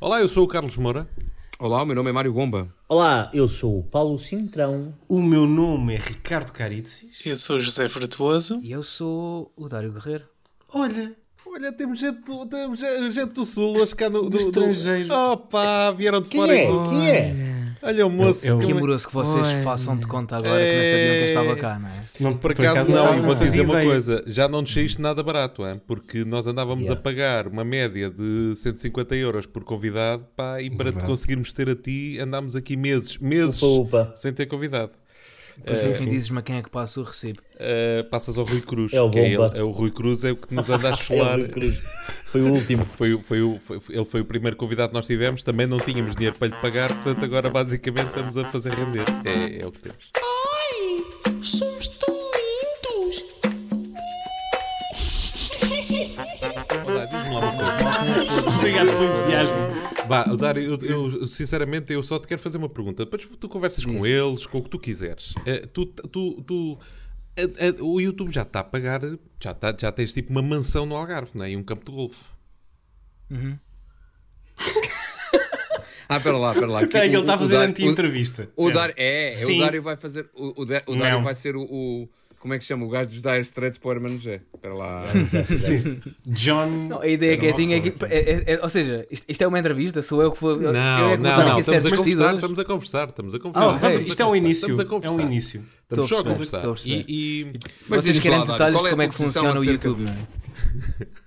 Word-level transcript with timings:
Olá, 0.00 0.20
eu 0.20 0.28
sou 0.28 0.44
o 0.44 0.48
Carlos 0.48 0.76
Moura. 0.76 1.08
Olá, 1.58 1.82
o 1.82 1.86
meu 1.86 1.94
nome 1.94 2.08
é 2.10 2.12
Mário 2.12 2.32
Gomba. 2.32 2.72
Olá, 2.88 3.30
eu 3.34 3.48
sou 3.48 3.78
o 3.78 3.82
Paulo 3.82 4.18
Cintrão. 4.18 4.94
O 5.08 5.20
meu 5.20 5.46
nome 5.46 5.94
é 5.94 5.98
Ricardo 5.98 6.52
Caritzis. 6.52 7.20
Eu 7.24 7.36
sou 7.36 7.56
o 7.56 7.60
José 7.60 7.88
Frutuoso. 7.88 8.60
E 8.62 8.72
eu 8.72 8.82
sou 8.82 9.52
o 9.56 9.68
Dário 9.68 9.92
Guerreiro. 9.92 10.24
Olha, 10.72 11.14
Olha, 11.46 11.72
temos 11.72 11.98
gente 11.98 12.20
do, 12.22 12.46
temos 12.46 12.78
gente 12.78 13.32
do 13.32 13.44
Sul 13.44 13.76
hoje 13.76 13.94
cá 13.96 14.08
no, 14.08 14.30
Do 14.30 14.36
estrangeiro. 14.38 15.12
Opa, 15.12 15.90
vieram 15.90 16.22
de 16.22 16.28
Quem 16.28 16.40
fora. 16.40 16.54
é? 16.56 16.66
Quem 16.66 17.10
é? 17.10 17.59
Olha 17.82 18.06
o 18.06 18.10
moço. 18.10 18.46
Eu- 18.46 18.52
eu- 18.54 18.58
Que 18.58 18.72
é- 18.72 18.76
amoroso 18.76 19.08
que 19.08 19.14
vocês 19.14 19.46
Oi. 19.48 19.62
façam 19.62 19.96
de 19.96 20.06
conta 20.06 20.36
agora 20.36 20.60
que 20.60 20.72
não 20.76 20.84
sabiam 20.84 21.14
que 21.14 21.20
eu 21.22 21.26
estava 21.26 21.56
cá, 21.56 21.78
não 21.78 21.88
é? 21.88 21.92
não, 22.20 22.36
Por 22.36 22.52
acaso 22.52 22.90
não, 22.90 23.06
não, 23.06 23.18
e 23.18 23.20
vou 23.22 23.34
fazia 23.36 23.46
dizer 23.50 23.60
uma 23.62 23.82
coisa, 23.82 24.22
já 24.26 24.48
não 24.48 24.60
nos 24.60 24.72
saíste 24.72 25.00
nada 25.00 25.22
barato, 25.22 25.66
hein? 25.66 25.80
porque 25.86 26.24
nós 26.24 26.46
andávamos 26.46 26.88
Yeah. 26.88 27.00
a 27.00 27.02
pagar 27.02 27.46
uma 27.48 27.64
média 27.64 28.10
de 28.10 28.54
150 28.56 29.14
euros 29.16 29.46
por 29.46 29.64
convidado, 29.64 30.26
pá, 30.36 30.60
e 30.60 30.68
para 30.68 30.92
te 30.92 30.98
conseguirmos 31.00 31.52
ter 31.54 31.70
a 31.70 31.74
ti, 31.74 32.18
andámos 32.20 32.54
aqui 32.54 32.76
meses, 32.76 33.16
meses 33.16 33.62
Upa, 33.62 34.02
upa. 34.02 34.12
sem 34.14 34.32
ter 34.32 34.44
convidado. 34.46 34.92
Sim, 35.66 35.94
sim. 35.94 36.10
Dizes-me 36.10 36.38
a 36.38 36.42
quem 36.42 36.56
é 36.56 36.62
que 36.62 36.70
passa 36.70 37.00
o 37.00 37.02
recibo. 37.04 37.40
Uh, 37.56 38.04
passas 38.10 38.36
ao 38.38 38.44
Rui 38.44 38.60
Cruz, 38.60 38.92
É 38.92 39.00
o 39.02 39.10
que 39.10 39.18
é, 39.18 39.26
ele, 39.32 39.58
é 39.58 39.62
o 39.62 39.70
Rui 39.70 39.90
Cruz, 39.90 40.24
é 40.24 40.32
o 40.32 40.36
que 40.36 40.54
nos 40.54 40.68
anda 40.70 40.88
a 40.88 40.90
É 40.92 40.94
o 40.94 40.96
chular. 40.96 41.38
Rui 41.38 41.48
Cruz. 41.48 41.82
Foi 42.24 42.40
o 42.42 42.52
último. 42.52 42.86
Foi, 42.96 43.12
o- 43.14 43.20
foi, 43.22 43.42
o- 43.42 43.58
foi- 43.64 43.80
ele 43.90 44.04
foi 44.04 44.20
o 44.20 44.24
primeiro 44.24 44.56
convidado 44.56 44.90
que 44.90 44.94
nós 44.94 45.06
tivemos, 45.06 45.42
também 45.42 45.66
não 45.66 45.78
tínhamos 45.78 46.14
dinheiro 46.14 46.36
para 46.38 46.48
lhe 46.48 46.54
pagar, 46.60 46.88
portanto 46.94 47.24
agora 47.24 47.50
basicamente 47.50 48.06
estamos 48.08 48.36
a 48.36 48.44
fazer 48.50 48.72
render. 48.74 49.04
É, 49.24 49.62
é 49.62 49.66
o 49.66 49.72
que 49.72 49.80
temos. 49.80 50.10
Somos 51.42 51.79
Obrigado 58.60 58.86
pelo 58.88 59.04
entusiasmo. 59.04 59.56
Vá, 60.06 60.24
Dário, 60.24 60.62
eu, 60.62 60.78
eu, 60.82 61.26
sinceramente 61.26 61.92
eu 61.92 62.02
só 62.02 62.18
te 62.18 62.26
quero 62.28 62.40
fazer 62.40 62.58
uma 62.58 62.68
pergunta. 62.68 63.04
Depois 63.04 63.26
tu 63.38 63.48
conversas 63.48 63.84
com 63.84 64.04
eles, 64.06 64.46
com 64.46 64.58
o 64.58 64.62
que 64.62 64.68
tu 64.70 64.78
quiseres. 64.78 65.34
Eh, 65.46 65.66
tu, 65.72 65.86
tu, 65.86 66.42
tu- 66.42 66.78
eh, 67.36 67.48
eh, 67.58 67.74
o 67.80 68.00
YouTube 68.00 68.32
já 68.32 68.42
está 68.42 68.60
a 68.60 68.64
pagar, 68.64 69.00
já, 69.40 69.50
está, 69.52 69.74
já 69.78 69.92
tens 69.92 70.12
tipo 70.12 70.30
uma 70.30 70.42
mansão 70.42 70.84
no 70.84 70.96
Algarve, 70.96 71.30
não 71.34 71.44
é? 71.44 71.50
E 71.52 71.56
um 71.56 71.62
campo 71.62 71.84
de 71.84 71.92
golfe. 71.92 72.24
Ah, 76.08 76.16
espera 76.16 76.36
lá, 76.38 76.52
espera 76.52 76.66
lá. 76.72 76.82
Espera 76.82 77.04
aí, 77.04 77.10
que 77.10 77.14
ele 77.16 77.22
está 77.22 77.34
a 77.34 77.38
fazer 77.38 77.56
anti-entrevista. 77.56 78.48
O, 78.56 78.64
o 78.64 78.70
É. 78.70 78.72
Dário, 78.72 78.94
é, 78.98 79.28
é, 79.28 79.32
Sim. 79.32 79.58
o 79.58 79.60
Dário 79.64 79.82
vai 79.82 79.96
fazer. 79.96 80.28
O, 80.34 80.62
o, 80.62 80.64
Dá- 80.66 80.82
o 80.88 80.96
Dário 80.96 81.16
Não. 81.18 81.22
vai 81.24 81.34
ser 81.36 81.54
o, 81.54 81.62
o- 81.62 82.08
Como 82.40 82.54
é 82.54 82.58
que 82.58 82.64
se 82.64 82.68
chama? 82.68 82.86
O 82.86 82.88
gajo 82.88 83.10
dos 83.10 83.20
Dire 83.20 83.38
Straits 83.40 83.76
para 83.78 83.88
o 83.88 83.92
Hermano 83.92 84.16
José. 84.16 84.40
Espera 84.54 84.72
lá. 84.74 85.04
Sim. 85.54 86.00
John. 86.26 86.88
Não, 86.88 87.02
a 87.02 87.06
ideia 87.06 87.36
que 87.36 87.44
eu 87.44 87.54
tinha 87.54 87.76
é 87.76 87.80
que. 87.80 87.92
é- 88.06 88.18
é- 88.18 88.54
é- 88.54 88.60
ou 88.62 88.68
seja, 88.70 89.06
isto, 89.10 89.26
isto 89.28 89.42
é 89.44 89.46
uma 89.46 89.58
entrevista, 89.58 90.00
sou 90.00 90.22
eu 90.22 90.32
que 90.32 90.40
vou. 90.40 90.52
eu 90.52 90.72
Não, 90.72 90.80
é 91.10 91.16
que 91.16 91.16
vou 91.16 91.18
não, 91.18 91.38
não. 91.44 91.52
aqui 91.52 91.60
Estamos 91.60 91.84
a 91.86 91.96
conversar, 91.96 92.34
estamos 92.34 92.58
a 92.58 92.64
conversar, 92.64 93.08
estamos 93.10 93.34
a 93.34 93.38
conversar. 93.38 93.66
Ah, 93.68 93.72
ok. 93.76 93.76
Estamos 93.88 93.98
a 93.98 94.08
Isto 94.08 94.22
é 94.22 94.26
um 94.26 94.36
início. 94.36 94.70
Estamos 94.70 94.78
a 94.78 94.82
É 94.82 94.86
um 94.86 94.88
conversar. 94.88 95.22
início. 95.22 95.64
Estamos 95.82 96.08
só 96.08 96.18
a 96.20 96.24
conversar. 96.24 96.62
E, 96.86 97.04
e- 97.08 97.52
Mas 97.88 98.02
Vocês 98.02 98.18
querem 98.20 98.40
detalhes 98.46 98.80
de 98.80 98.86
é 98.86 98.90
como 98.90 99.02
é 99.02 99.08
que 99.08 99.14
funciona 99.14 99.60
o 99.60 99.64
YouTube, 99.64 100.00
não 100.02 100.12
é? 100.12 100.16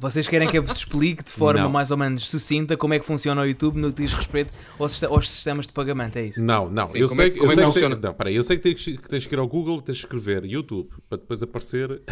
Vocês 0.00 0.28
querem 0.28 0.48
que 0.48 0.56
eu 0.56 0.62
vos 0.62 0.78
explique 0.78 1.24
de 1.24 1.32
forma 1.32 1.62
Não. 1.62 1.70
mais 1.70 1.90
ou 1.90 1.96
menos 1.96 2.28
sucinta 2.28 2.76
como 2.76 2.94
é 2.94 3.00
que 3.00 3.04
funciona 3.04 3.42
o 3.42 3.44
YouTube 3.44 3.80
no 3.80 3.92
que 3.92 4.04
diz 4.04 4.12
respeito 4.14 4.52
aos, 4.78 5.02
aos 5.02 5.28
sistemas 5.28 5.66
de 5.66 5.72
pagamento, 5.72 6.16
é 6.16 6.26
isso? 6.26 6.40
Não, 6.40 6.70
não, 6.70 6.86
Sim, 6.86 6.98
eu 7.00 7.08
como 7.08 7.20
sei, 7.20 7.26
é 7.26 7.30
que- 7.30 7.36
eu 7.38 7.40
como 7.40 7.52
é 7.52 7.54
sei 7.56 7.64
que 7.64 7.68
que, 7.68 7.72
funciona? 7.74 7.96
tem- 7.96 8.04
não, 8.04 8.14
peraí, 8.14 8.36
eu 8.36 8.44
sei 8.44 8.56
que 8.58 8.62
tens, 8.62 8.84
que 8.84 9.08
tens 9.08 9.26
que 9.26 9.34
ir 9.34 9.38
ao 9.40 9.48
Google 9.48 9.78
e 9.78 9.82
tens 9.82 9.96
de 9.98 10.04
escrever 10.04 10.44
YouTube 10.44 10.88
para 11.08 11.18
depois 11.18 11.42
aparecer. 11.42 11.98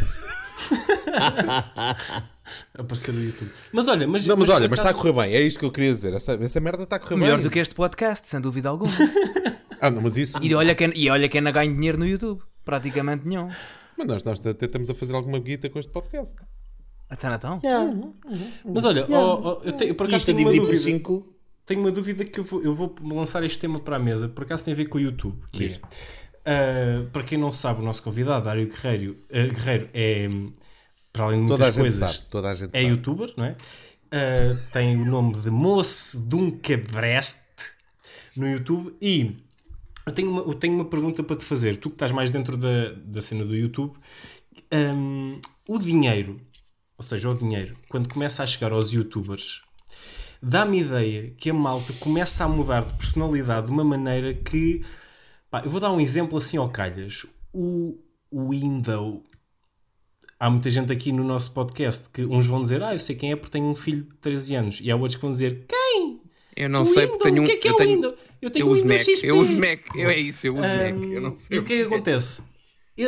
Aparecer 2.79 3.13
no 3.13 3.23
YouTube. 3.23 3.51
Mas 3.73 3.89
olha, 3.89 4.07
mas. 4.07 4.27
Não, 4.27 4.37
mas 4.37 4.49
olha, 4.49 4.69
por 4.69 4.71
mas 4.71 4.79
está 4.81 4.89
a 4.89 4.93
acaso- 4.93 5.13
correr 5.13 5.27
bem, 5.29 5.35
é 5.37 5.43
isto 5.43 5.59
que 5.59 5.65
eu 5.65 5.71
queria 5.71 5.93
dizer. 5.93 6.15
Essa, 6.15 6.33
essa 6.35 6.61
merda 6.61 6.83
está 6.85 6.97
a 6.97 6.99
correr 6.99 7.17
Melhor 7.17 7.37
bem. 7.37 7.43
do 7.45 7.51
que 7.51 7.59
este 7.59 7.75
podcast, 7.75 8.29
sem 8.29 8.41
dúvida 8.41 8.69
alguma. 8.69 8.91
Ah, 9.79 9.91
não, 9.91 10.01
mas 10.01 10.17
isso. 10.17 10.39
E 10.41 10.55
olha 10.55 10.75
quem, 10.75 10.91
e 10.97 11.11
olha 11.11 11.29
quem 11.29 11.39
ainda 11.41 11.51
ganha 11.51 11.71
dinheiro 11.73 11.99
no 11.99 12.07
YouTube. 12.07 12.41
Praticamente 12.65 13.29
nenhum. 13.29 13.51
Mas 13.97 14.07
nós, 14.07 14.25
nós 14.25 14.47
até 14.47 14.65
estamos 14.65 14.89
a 14.89 14.95
fazer 14.95 15.15
alguma 15.15 15.39
guita 15.39 15.69
com 15.69 15.79
este 15.79 15.93
podcast. 15.93 16.35
Até 17.09 17.29
Natal? 17.29 17.61
Mas 18.65 18.85
olha, 18.85 19.07
ó, 19.11 19.41
ó, 19.43 19.61
eu, 19.63 19.73
tenho, 19.73 19.95
por 19.95 20.07
acaso 20.07 20.25
a 20.25 20.27
tenho 20.27 20.41
uma 20.41 20.51
por 20.51 20.61
dúvida. 20.61 20.83
5. 20.83 21.37
Tenho 21.65 21.81
uma 21.81 21.91
dúvida 21.91 22.25
que 22.25 22.41
eu 22.41 22.45
vou, 22.45 22.63
eu 22.63 22.75
vou 22.75 22.95
lançar 23.03 23.43
este 23.45 23.59
tema 23.59 23.81
para 23.81 23.97
a 23.97 23.99
mesa. 23.99 24.29
Por 24.29 24.45
acaso 24.45 24.65
tem 24.65 24.73
a 24.73 24.77
ver 24.77 24.87
com 24.87 24.99
o 24.99 25.01
YouTube. 25.01 25.37
Que 25.53 25.65
é, 25.65 25.81
ah, 26.47 27.09
para 27.13 27.25
quem 27.25 27.39
não 27.39 27.51
sabe, 27.51 27.81
o 27.81 27.85
nosso 27.85 28.03
convidado, 28.03 28.45
Dário 28.45 28.69
Guerreiro, 28.69 29.17
ah, 29.31 29.53
Guerreiro 29.53 29.89
é, 29.93 30.29
para 31.13 31.25
além 31.25 31.43
de 31.43 31.49
Toda 31.49 31.65
a 31.65 31.67
muitas 31.67 31.75
gente 31.75 31.83
coisas, 31.83 32.17
sabe. 32.17 32.31
Toda 32.31 32.51
a 32.51 32.55
gente 32.55 32.71
é 32.73 32.83
sabe. 32.83 32.91
youtuber, 32.91 33.35
não 33.37 33.45
é? 33.45 33.57
Ah, 34.13 34.57
tem 34.73 35.01
o 35.01 35.05
nome 35.05 35.35
de 35.35 35.51
Moço 35.51 36.21
de 36.21 36.37
um 36.37 36.51
Cabreste 36.53 37.43
no 38.37 38.49
YouTube 38.49 38.95
e 39.01 39.37
eu 40.07 40.13
tenho, 40.13 40.31
uma, 40.31 40.43
eu 40.43 40.55
tenho 40.55 40.75
uma 40.75 40.85
pergunta 40.85 41.23
para 41.25 41.35
te 41.35 41.45
fazer. 41.45 41.79
Tu 41.79 41.89
que 41.91 41.97
estás 41.97 42.13
mais 42.13 42.31
dentro 42.31 42.57
da, 42.57 42.93
da 42.93 43.21
cena 43.21 43.45
do 43.45 43.57
YouTube, 43.57 43.93
hum, 44.73 45.41
o 45.69 45.79
dinheiro, 45.81 46.41
ou 46.99 47.05
seja, 47.05 47.31
o 47.31 47.35
dinheiro, 47.35 47.77
quando 47.89 48.09
começa 48.09 48.43
a 48.43 48.47
chegar 48.47 48.73
aos 48.73 48.93
youtubers, 48.93 49.63
dá-me 50.43 50.81
ideia 50.81 51.31
que 51.37 51.51
a 51.51 51.55
malta 51.55 51.93
começa 51.95 52.45
a 52.45 52.49
mudar 52.49 52.83
de 52.85 52.93
personalidade 52.95 53.67
de 53.67 53.73
uma 53.73 53.85
maneira 53.85 54.33
que. 54.35 54.83
pá, 55.51 55.63
eu 55.65 55.71
vou 55.71 55.81
dar 55.81 55.93
um 55.93 56.01
exemplo 56.01 56.37
assim 56.39 56.57
ao 56.57 56.69
calhas. 56.71 57.27
O, 57.53 57.99
Window. 58.33 59.23
Há 60.39 60.51
muita 60.51 60.69
gente 60.69 60.93
aqui 60.93 61.13
no 61.13 61.25
nosso 61.25 61.53
podcast 61.53 62.11
que 62.11 62.23
uns 62.25 62.47
vão 62.47 62.61
dizer, 62.61 62.83
ah, 62.83 62.93
eu 62.95 62.99
sei 63.01 63.17
quem 63.17 63.33
é 63.33 63.37
porque 63.37 63.53
tenho 63.53 63.67
um 63.67 63.75
filho 63.75 64.03
de 64.03 64.15
13 64.17 64.55
anos, 64.55 64.81
e 64.83 64.91
há 64.91 64.95
outros 64.97 65.15
que 65.17 65.23
vão 65.23 65.31
dizer, 65.31 65.65
quem? 65.67 66.21
Eu 66.55 66.69
não 66.69 66.83
o 66.83 66.85
sei 66.85 67.07
Windows, 67.07 67.11
porque 67.19 67.31
tenho 67.31 67.41
um. 67.43 67.45
o 67.45 67.49
que 67.49 67.53
é 67.53 67.57
que 67.57 67.69
é 67.69 67.71
eu 67.71 67.75
o 67.75 67.79
tenho, 67.79 67.95
Windows? 67.95 68.15
Eu 68.43 68.51
tenho 68.51 68.67
eu 68.67 68.71
uso 68.71 68.83
Windows 68.83 69.07
Mac. 69.07 69.17
XP. 69.17 69.27
Eu 69.27 69.39
uso 69.39 69.57
Mac. 69.59 69.81
Eu, 69.95 70.11
é 70.11 70.19
isso, 70.19 70.47
eu 70.47 70.55
uso 70.55 70.69
Mac. 70.69 70.95
Hum, 70.95 71.13
Eu 71.13 71.21
não 71.23 71.35
sei. 71.35 71.57
E 71.57 71.61
o 71.61 71.65
que 71.65 71.73
é 71.73 71.77
que 71.77 71.83
acontece? 71.95 72.43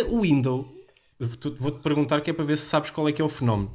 O 0.08 0.20
Windows, 0.22 0.66
tu- 0.66 0.77
vou-te 1.18 1.80
perguntar 1.80 2.20
que 2.20 2.30
é 2.30 2.32
para 2.32 2.44
ver 2.44 2.56
se 2.56 2.66
sabes 2.66 2.90
qual 2.90 3.08
é 3.08 3.12
que 3.12 3.20
é 3.20 3.24
o 3.24 3.28
fenómeno. 3.28 3.74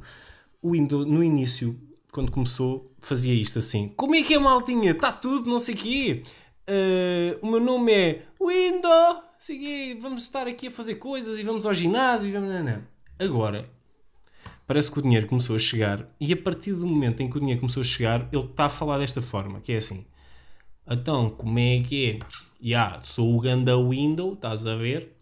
O 0.62 0.72
Windows, 0.72 1.06
no 1.06 1.22
início, 1.22 1.78
quando 2.10 2.30
começou, 2.30 2.92
fazia 3.00 3.34
isto 3.34 3.58
assim: 3.58 3.88
Como 3.96 4.14
é 4.14 4.22
que 4.22 4.34
é, 4.34 4.38
maltinha? 4.38 4.92
Está 4.92 5.12
tudo, 5.12 5.50
não 5.50 5.58
sei 5.58 5.74
o 5.74 5.78
quê. 5.78 6.22
Ah, 6.66 7.38
o 7.42 7.50
meu 7.50 7.60
nome 7.60 7.92
é 7.92 8.22
Windows, 8.40 10.00
vamos 10.00 10.22
estar 10.22 10.46
aqui 10.46 10.68
a 10.68 10.70
fazer 10.70 10.94
coisas 10.96 11.38
e 11.38 11.42
vamos 11.42 11.66
ao 11.66 11.74
ginásio. 11.74 12.28
E 12.28 12.32
vamos... 12.32 12.48
não, 12.48 12.62
não. 12.62 12.82
Agora, 13.18 13.68
parece 14.66 14.90
que 14.90 14.98
o 14.98 15.02
dinheiro 15.02 15.26
começou 15.26 15.54
a 15.54 15.58
chegar 15.58 16.08
e 16.20 16.32
a 16.32 16.36
partir 16.36 16.72
do 16.72 16.86
momento 16.86 17.20
em 17.20 17.28
que 17.28 17.36
o 17.36 17.40
dinheiro 17.40 17.60
começou 17.60 17.82
a 17.82 17.84
chegar, 17.84 18.28
ele 18.32 18.44
está 18.44 18.64
a 18.64 18.68
falar 18.68 18.98
desta 18.98 19.20
forma, 19.20 19.60
que 19.60 19.72
é 19.72 19.76
assim. 19.76 20.06
Então, 20.86 21.30
como 21.30 21.58
é 21.58 21.80
que 21.80 22.10
é? 22.10 22.18
Ya, 22.62 22.98
sou 23.02 23.36
o 23.36 23.40
ganda 23.40 23.76
window, 23.76 24.34
estás 24.34 24.66
a 24.66 24.74
ver? 24.74 25.13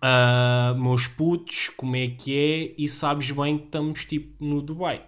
Ah, 0.00 0.74
meus 0.78 1.06
putos, 1.08 1.68
como 1.76 1.96
é 1.96 2.08
que 2.08 2.36
é? 2.36 2.74
E 2.82 2.88
sabes 2.88 3.30
bem 3.30 3.58
que 3.58 3.64
estamos 3.64 4.04
tipo 4.04 4.44
no 4.44 4.62
Dubai. 4.62 5.02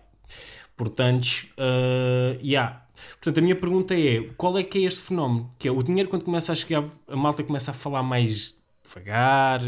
Portanto, 0.76 1.46
ah, 1.58 2.36
ya. 2.42 2.82
Portanto, 3.12 3.38
a 3.38 3.40
minha 3.42 3.56
pergunta 3.56 3.94
é: 3.94 4.22
qual 4.36 4.58
é 4.58 4.62
que 4.62 4.78
é 4.78 4.82
este 4.82 5.00
fenómeno? 5.00 5.50
Que 5.58 5.68
é 5.68 5.70
o 5.72 5.82
dinheiro 5.82 6.08
quando 6.08 6.24
começa 6.24 6.52
a 6.52 6.54
chegar, 6.54 6.84
a 7.08 7.16
malta 7.16 7.42
começa 7.44 7.70
a 7.70 7.74
falar 7.74 8.02
mais 8.02 8.56
devagar. 8.84 9.60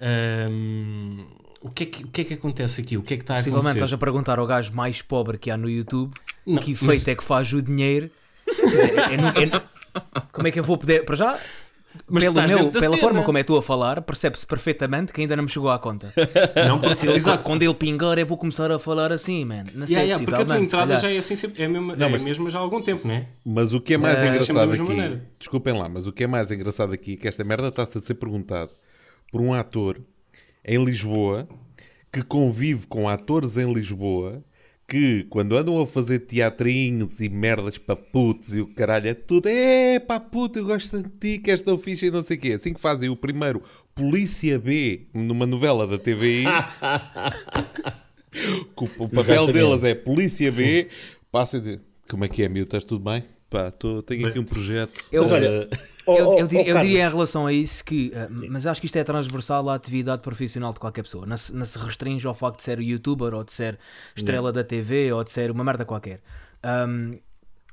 ahm, 0.00 1.20
o, 1.60 1.70
que 1.70 1.82
é 1.84 1.86
que, 1.86 2.04
o 2.04 2.08
que 2.08 2.20
é 2.20 2.24
que 2.24 2.34
acontece 2.34 2.80
aqui? 2.80 2.96
O 2.96 3.02
que 3.02 3.14
é 3.14 3.16
que 3.16 3.22
está 3.22 3.34
a 3.34 3.36
Possivelmente 3.36 3.66
acontecer? 3.68 3.84
estás 3.84 3.92
a 3.92 3.98
perguntar 3.98 4.38
ao 4.38 4.46
gajo 4.46 4.72
mais 4.74 5.00
pobre 5.02 5.38
que 5.38 5.50
há 5.50 5.56
no 5.56 5.68
YouTube 5.68 6.12
Não, 6.46 6.60
que 6.62 6.70
mas- 6.72 6.82
efeito 6.82 7.08
é 7.10 7.14
que 7.14 7.24
faz 7.24 7.52
o 7.52 7.62
dinheiro. 7.62 8.10
É- 8.48 9.14
é 9.14 9.44
é 9.44 9.62
como 10.32 10.48
é 10.48 10.50
que 10.50 10.58
eu 10.58 10.64
vou 10.64 10.76
poder. 10.78 11.04
Para 11.04 11.16
já, 11.16 11.38
Mas 12.08 12.24
pelo 12.24 12.34
meu- 12.34 12.70
pela 12.70 12.80
cena. 12.88 12.96
forma 12.98 13.22
como 13.22 13.38
é 13.38 13.40
estou 13.42 13.56
a 13.58 13.62
falar, 13.62 14.00
percebe-se 14.02 14.46
perfeitamente 14.46 15.12
que 15.12 15.20
ainda 15.20 15.36
não 15.36 15.44
me 15.44 15.48
chegou 15.48 15.70
à 15.70 15.78
conta. 15.78 16.12
Não, 16.66 16.80
ele- 16.82 17.12
exato. 17.14 17.42
Quando 17.44 17.62
ele 17.62 17.74
pingar, 17.74 18.18
eu 18.18 18.26
vou 18.26 18.36
começar 18.38 18.70
a 18.70 18.78
falar 18.78 19.12
assim, 19.12 19.44
man. 19.44 19.64
Não 19.74 19.86
sei, 19.86 19.96
Yeah, 19.96 20.02
yeah, 20.02 20.24
porque 20.24 20.42
a 20.42 20.44
tua 20.46 20.58
entrada 20.58 20.96
já 20.96 21.10
é 21.10 21.18
assim, 21.18 21.36
sempre- 21.36 21.62
é, 21.62 21.68
mesmo, 21.68 21.94
Não, 21.94 22.06
é 22.06 22.10
mas- 22.10 22.24
mesmo 22.24 22.48
já 22.50 22.58
há 22.58 22.62
algum 22.62 22.80
tempo, 22.82 23.06
não 23.06 23.14
é? 23.14 23.26
Mas 23.44 23.72
o 23.74 23.80
que 23.80 23.94
é 23.94 23.96
mais 23.98 24.18
Mas- 24.20 24.28
engraçado 24.34 24.72
aqui, 24.72 24.82
maneira. 24.82 25.26
desculpem 25.38 25.78
lá, 25.78 25.88
mas 25.88 26.06
o 26.06 26.12
que 26.12 26.24
é 26.24 26.26
mais 26.26 26.50
engraçado 26.50 26.92
aqui 26.92 27.14
é 27.14 27.16
que 27.16 27.28
esta 27.28 27.44
merda 27.44 27.68
está-se 27.68 27.98
a 27.98 28.00
ser 28.00 28.14
perguntado 28.14 28.70
por 29.30 29.40
um 29.40 29.52
ator 29.52 30.00
em 30.64 30.82
Lisboa 30.84 31.48
que 32.12 32.22
convive 32.22 32.86
com 32.86 33.08
atores 33.08 33.56
em 33.56 33.72
Lisboa 33.72 34.42
que 34.92 35.24
quando 35.30 35.56
andam 35.56 35.80
a 35.80 35.86
fazer 35.86 36.18
teatrinhos 36.18 37.22
e 37.22 37.30
merdas 37.30 37.78
para 37.78 37.96
putos 37.96 38.54
e 38.54 38.60
o 38.60 38.66
caralho 38.66 39.08
é 39.08 39.14
tudo, 39.14 39.48
é 39.48 39.98
pá 39.98 40.20
puto, 40.20 40.58
eu 40.58 40.66
gosto 40.66 41.02
de 41.02 41.08
ti, 41.08 41.38
que 41.38 41.50
és 41.50 41.62
tão 41.62 41.78
fixe 41.78 42.08
e 42.08 42.10
não 42.10 42.22
sei 42.22 42.36
o 42.36 42.40
quê. 42.40 42.52
Assim 42.52 42.74
que 42.74 42.80
fazem 42.80 43.08
o 43.08 43.16
primeiro 43.16 43.62
Polícia 43.94 44.58
B 44.58 45.06
numa 45.14 45.46
novela 45.46 45.86
da 45.86 45.98
TVI, 45.98 46.44
o, 48.76 49.08
papel 49.08 49.22
Exatamente. 49.22 49.52
deles 49.52 49.82
é 49.82 49.94
Polícia 49.94 50.52
B, 50.52 50.88
passa 51.30 51.58
de 51.58 51.80
como 52.06 52.26
é 52.26 52.28
que 52.28 52.42
é, 52.42 52.48
miúdo, 52.50 52.66
estás 52.66 52.84
tudo 52.84 53.02
bem? 53.02 53.24
Pá, 53.52 53.70
tô, 53.70 54.02
tenho 54.02 54.26
aqui 54.26 54.38
um 54.38 54.44
projeto. 54.44 54.92
Eu, 55.12 55.22
Mas 55.22 55.32
olha, 55.32 55.68
Eh, 55.70 55.76
eu, 56.06 56.28
ó- 56.30 56.38
eu 56.38 56.46
diria, 56.46 56.74
ó, 56.74 56.78
eu 56.78 56.80
diria 56.80 57.06
em 57.06 57.08
relação 57.10 57.46
a 57.46 57.52
isso 57.52 57.84
que, 57.84 58.10
eh, 58.14 58.26
mas 58.48 58.66
acho 58.66 58.80
que 58.80 58.86
isto 58.86 58.96
é 58.96 59.04
transversal 59.04 59.68
à 59.68 59.74
atividade 59.74 60.22
profissional 60.22 60.72
de 60.72 60.80
qualquer 60.80 61.02
pessoa. 61.02 61.26
Não 61.26 61.36
se, 61.36 61.54
não 61.54 61.66
se 61.66 61.78
restringe 61.78 62.26
ao 62.26 62.34
facto 62.34 62.56
de 62.58 62.64
ser 62.64 62.80
youtuber 62.80 63.34
ou 63.34 63.44
de 63.44 63.52
ser 63.52 63.78
estrela 64.16 64.50
da 64.52 64.64
TV 64.64 65.12
ou 65.12 65.22
de 65.22 65.30
ser 65.30 65.50
uma 65.50 65.62
merda 65.62 65.84
qualquer. 65.84 66.20
Ahm, 66.62 67.18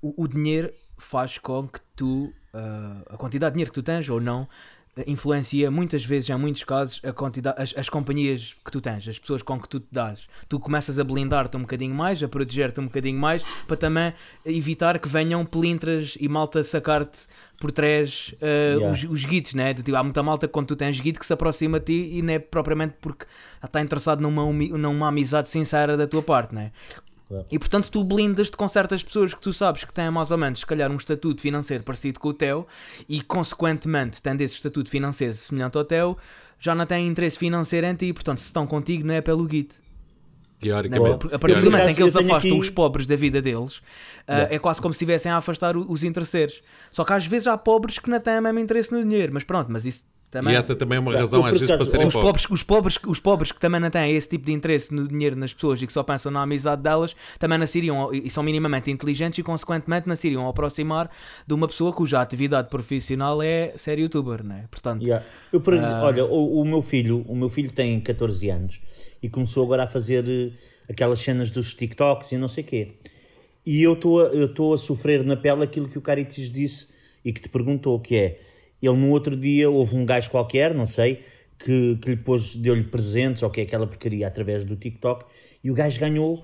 o, 0.02 0.24
o 0.24 0.28
dinheiro 0.28 0.70
faz 0.98 1.38
com 1.38 1.66
que 1.68 1.80
tu, 1.96 2.32
ah, 2.54 3.02
a 3.12 3.18
quantidade 3.18 3.52
de 3.52 3.56
dinheiro 3.56 3.72
que 3.72 3.80
tu 3.80 3.84
tens 3.84 4.08
ou 4.10 4.20
não, 4.20 4.48
influencia 5.08 5.70
muitas 5.72 6.04
vezes, 6.04 6.30
em 6.30 6.36
muitos 6.36 6.64
casos, 6.64 7.02
a 7.04 7.12
quantidade, 7.12 7.62
as, 7.62 7.74
as 7.78 7.90
companhias 7.90 8.56
que 8.64 8.72
tu 8.72 8.82
tens, 8.82 9.08
as 9.08 9.20
pessoas 9.20 9.42
com 9.42 9.60
que 9.60 9.68
tu 9.68 9.80
te 9.80 9.88
dás. 9.92 10.28
Tu 10.48 10.60
começas 10.60 11.00
a 11.00 11.04
blindar-te 11.04 11.56
um 11.58 11.62
bocadinho 11.62 11.94
mais, 11.96 12.22
a 12.22 12.28
proteger-te 12.28 12.80
um 12.80 12.86
bocadinho 12.86 13.20
mais, 13.20 13.44
para 13.68 13.78
também 13.78 14.14
evitar 14.46 15.00
que 15.00 15.08
venham 15.08 15.46
pelintras 15.46 16.18
e 16.20 16.28
malta 16.28 16.64
sacar-te 16.64 17.20
por 17.60 17.72
trás 17.72 18.34
ah, 18.42 18.46
Yeah. 18.70 18.92
os, 18.92 19.04
os 19.04 19.26
guitos, 19.26 19.54
né? 19.54 19.74
Do 19.74 19.84
tipo, 19.84 19.98
há 19.98 20.04
muita 20.04 20.24
malta 20.24 20.48
quando 20.48 20.68
tu 20.68 20.76
tens 20.76 21.00
guito 21.00 21.20
que 21.20 21.26
se 21.26 21.34
aproxima 21.34 21.80
de 21.80 21.86
ti 21.86 22.18
e 22.18 22.22
não 22.22 22.34
é 22.34 22.40
propriamente 22.40 22.96
porque 23.02 23.26
está 23.64 23.82
interessado 23.82 24.22
numa, 24.22 24.44
numa 24.46 25.08
amizade 25.08 25.50
sincera 25.50 25.98
da 25.98 26.08
tua 26.08 26.22
parte, 26.22 26.54
né? 26.54 26.72
Claro. 27.30 27.46
E 27.52 27.60
portanto 27.60 27.90
tu 27.92 28.04
blindas-te 28.04 28.58
com 28.58 28.68
certas 28.68 29.04
pessoas 29.04 29.34
que 29.34 29.40
tu 29.42 29.54
sabes 29.54 29.84
que 29.84 29.94
têm 29.94 30.10
mais 30.10 30.32
ou 30.32 30.38
menos, 30.38 30.60
se 30.62 30.66
calhar, 30.66 30.92
um 30.92 30.98
estatuto 30.98 31.42
financeiro 31.42 31.84
parecido 31.84 32.20
com 32.20 32.30
o 32.30 32.34
teu 32.34 32.68
e, 33.08 33.22
consequentemente, 33.22 34.20
tendo 34.22 34.42
esse 34.42 34.56
estatuto 34.56 34.90
financeiro 34.90 35.36
semelhante 35.36 35.78
ao 35.78 35.86
teu, 35.86 36.18
já 36.60 36.74
não 36.74 36.86
têm 36.88 37.08
interesse 37.08 37.38
financeiro 37.38 37.86
em 37.88 37.94
ti 37.96 38.08
e, 38.08 38.14
portanto, 38.14 38.40
se 38.40 38.46
estão 38.48 38.66
contigo, 38.66 39.06
não 39.08 39.14
é 39.14 39.22
pelo 39.22 39.46
guito. 39.46 39.76
Né? 39.76 39.82
Teoricamente. 40.60 41.34
A 41.34 41.40
partir 41.40 41.62
do 41.62 41.72
momento 41.72 41.90
em 41.90 41.96
que 41.96 42.02
eles 42.02 42.16
afastam 42.16 42.38
aqui- 42.38 42.52
os 42.60 42.70
pobres 42.70 43.06
da 43.08 43.16
vida 43.16 43.42
deles, 43.42 43.82
Yeah. 44.28 44.54
é 44.56 44.60
quase 44.60 44.82
como 44.82 44.94
se 44.94 44.98
estivessem 44.98 45.32
a 45.32 45.38
afastar 45.38 45.78
os 45.78 46.04
interesseiros. 46.04 46.62
Só 46.92 47.06
que 47.06 47.14
às 47.14 47.26
vezes 47.26 47.48
há 47.48 47.58
pobres 47.58 47.98
que 48.00 48.10
não 48.10 48.20
têm 48.20 48.40
o 48.40 48.42
mesmo 48.42 48.60
interesse 48.60 48.92
no 48.92 49.02
dinheiro, 49.04 49.34
mas 49.34 49.44
pronto, 49.44 49.72
mas 49.72 49.86
isso 49.86 50.04
também. 50.30 50.54
E 50.54 50.56
essa 50.58 50.76
também 50.76 50.98
é 50.98 51.00
uma 51.00 51.12
Eu, 51.12 51.20
razão, 51.20 51.46
às 51.46 51.52
vezes, 51.60 51.76
para 51.76 51.86
serem 51.86 52.08
os 52.08 52.14
pobres. 52.14 52.46
pobres, 52.46 52.52
os, 52.52 52.64
pobres, 52.64 53.00
os 53.08 53.20
pobres 53.20 53.52
que 53.52 53.60
também 53.60 53.80
não 53.82 53.90
têm 53.90 54.16
esse 54.16 54.30
tipo 54.30 54.46
de 54.46 54.52
interesse 54.52 54.94
no 54.94 55.08
dinheiro 55.08 55.36
nas 55.36 55.54
pessoas 55.54 55.82
e 55.82 55.88
que 55.88 55.94
só 55.94 56.04
pensam 56.04 56.32
na 56.32 56.42
amizade 56.42 56.82
delas, 56.82 57.16
também 57.38 57.58
nasceriam 57.58 58.14
e 58.14 58.30
são 58.30 58.44
minimamente 58.44 58.92
inteligentes 58.92 59.40
e, 59.40 59.44
consequentemente, 59.44 60.08
nasceriam 60.08 60.46
a 60.46 60.50
aproximar 60.50 61.10
de 61.48 61.54
uma 61.54 61.68
pessoa 61.68 61.92
cuja 61.94 62.22
atividade 62.22 62.70
profissional 62.70 63.42
é 63.42 63.74
ser 63.78 64.00
youtuber, 64.00 64.44
né? 64.44 64.66
Portanto, 64.70 65.02
Yeah. 65.04 65.26
Eu, 65.52 65.62
por 65.62 65.74
exemplo, 65.74 65.96
Ah. 65.96 66.04
olha, 66.06 66.26
o, 66.26 66.62
o 66.62 66.66
meu 66.66 66.82
filho, 66.82 67.24
o 67.28 67.36
meu 67.36 67.50
filho 67.50 67.72
tem 67.72 68.00
14 68.00 68.50
anos 68.50 68.80
e 69.22 69.30
começou 69.30 69.64
agora 69.66 69.84
a 69.84 69.88
fazer 69.88 70.24
eh, 70.30 70.52
aquelas 70.90 71.20
cenas 71.20 71.50
dos 71.52 71.74
TikToks 71.74 72.32
e 72.32 72.38
não 72.38 72.48
sei 72.48 72.64
quê. 72.64 72.94
E 73.66 73.82
eu 73.84 73.94
estou 73.94 74.26
a- 74.26 74.30
eu 74.30 74.46
estou 74.46 74.74
a 74.74 74.78
sofrer 74.78 75.24
na 75.24 75.36
pele 75.36 75.64
aquilo 75.64 75.88
que 75.90 75.98
o 75.98 76.02
Caritis 76.02 76.52
disse 76.52 76.90
e 77.24 77.34
que 77.34 77.42
te 77.42 77.50
perguntou, 77.50 78.00
que 78.00 78.16
é, 78.16 78.40
ele 78.88 78.98
no 78.98 79.10
outro 79.10 79.36
dia 79.36 79.70
houve 79.70 79.96
um 79.96 80.06
gajo 80.06 80.30
qualquer, 80.30 80.74
não 80.74 80.86
sei, 80.86 81.22
que, 81.58 81.98
que 82.02 82.10
lhe 82.12 82.16
pôs, 82.18 82.56
deu-lhe 82.56 82.84
presentes 82.84 83.44
ou 83.44 83.50
que 83.50 83.60
é 83.62 83.64
aquela 83.64 83.86
porcaria 83.86 84.28
através 84.28 84.64
do 84.64 84.76
TikTok 84.76 85.26
e 85.64 85.70
o 85.70 85.74
gajo 85.74 86.00
ganhou 86.00 86.44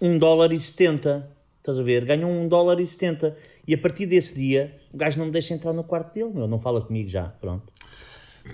1 0.00 0.18
dólar 0.18 0.52
e 0.52 0.58
70. 0.58 1.30
Estás 1.58 1.78
a 1.78 1.82
ver? 1.82 2.04
Ganhou 2.06 2.30
1 2.30 2.48
dólar 2.48 2.80
e 2.80 2.86
70. 2.86 3.36
E 3.66 3.74
a 3.74 3.78
partir 3.78 4.06
desse 4.06 4.34
dia, 4.34 4.74
o 4.92 4.96
gajo 4.96 5.18
não 5.18 5.26
me 5.26 5.32
deixa 5.32 5.52
entrar 5.52 5.72
no 5.74 5.84
quarto 5.84 6.14
dele, 6.14 6.30
meu, 6.32 6.48
não 6.48 6.58
fala 6.58 6.80
comigo 6.80 7.08
já, 7.10 7.24
pronto. 7.24 7.70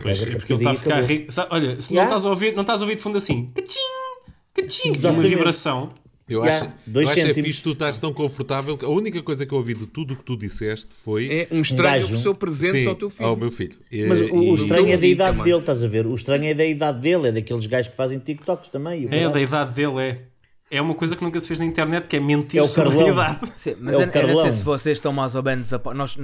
Pois, 0.03 0.21
é 0.27 0.31
porque 0.33 0.53
ele 0.53 0.61
está 0.61 0.71
a 0.73 0.75
ficar 0.75 0.95
acabou. 0.99 1.09
rico. 1.09 1.33
Olha, 1.51 1.81
se 1.81 1.93
Yeah. 1.93 1.95
não 1.95 2.05
estás 2.05 2.25
a 2.25 2.29
ouvir, 2.31 2.55
não 2.55 2.63
estás 2.63 2.81
a 2.81 2.85
ouvir 2.85 2.97
de 2.97 3.03
fundo 3.03 3.17
assim, 3.17 3.53
cachim, 3.55 4.93
cachim, 4.93 5.09
uma 5.09 5.23
vibração. 5.23 5.91
Eu 6.27 6.43
Yeah, 6.43 6.67
acho, 6.67 6.75
dois 6.87 7.07
eu 7.09 7.13
acho 7.13 7.31
é 7.31 7.35
fixe 7.35 7.63
tu 7.63 7.73
estás 7.73 7.99
tão 7.99 8.11
confortável. 8.13 8.79
que 8.79 8.85
A 8.85 8.89
única 8.89 9.23
coisa 9.23 9.45
que 9.45 9.53
eu 9.53 9.59
ouvi 9.59 9.75
de 9.75 9.87
tudo 9.87 10.15
o 10.15 10.17
que 10.17 10.25
tu 10.25 10.37
disseste 10.39 10.95
foi 10.95 11.27
É 11.31 11.49
um 11.53 11.61
estranho 11.61 11.93
gajo. 12.01 12.05
ofereceu 12.07 12.35
presentes 12.35 12.81
Sim, 12.83 12.89
ao 12.89 12.95
teu 12.95 13.11
filho. 13.11 13.29
ao 13.29 13.37
meu 13.37 13.51
filho. 13.51 13.77
Mas 14.09 14.19
E- 14.21 14.23
o, 14.25 14.37
o 14.37 14.43
e- 14.43 14.55
estranho 14.55 14.89
é 14.91 14.97
da 14.97 15.07
idade 15.07 15.31
também. 15.37 15.45
dele, 15.45 15.59
estás 15.61 15.83
a 15.83 15.87
ver? 15.87 16.07
O 16.07 16.15
estranho 16.15 16.45
é 16.45 16.55
da 16.55 16.65
idade 16.65 17.01
dele, 17.01 17.29
é 17.29 17.33
daqueles 17.33 17.67
gajos 17.67 17.91
que 17.91 17.97
fazem 17.97 18.19
TikToks 18.19 18.71
também. 18.71 19.05
o 19.05 19.15
É, 19.15 19.29
da 19.29 19.39
idade 19.41 19.75
dele, 19.75 20.01
é. 20.01 20.23
É 20.71 20.81
uma 20.81 20.95
coisa 20.95 21.15
que 21.15 21.23
nunca 21.23 21.39
se 21.39 21.47
fez 21.47 21.61
na 21.61 21.67
internet, 21.67 22.07
que 22.09 22.17
é 22.17 22.21
mentir 22.21 22.59
É 22.59 22.63
o 22.63 22.67
sobre 22.67 22.89
a 22.89 22.93
Carlão. 23.05 23.13
idade. 23.13 23.53
Sim, 23.59 23.75
mas 23.81 23.95
É 23.95 23.99
o 23.99 24.01
eu, 24.01 24.11
eu 24.23 24.29
não 24.29 24.43
sei 24.43 24.53
se 24.53 24.63
vocês 24.65 24.97
estão 24.97 25.13
mais 25.13 25.35
ou 25.35 25.43
menos 25.43 25.75
a, 25.75 25.81
nós, 25.95 26.17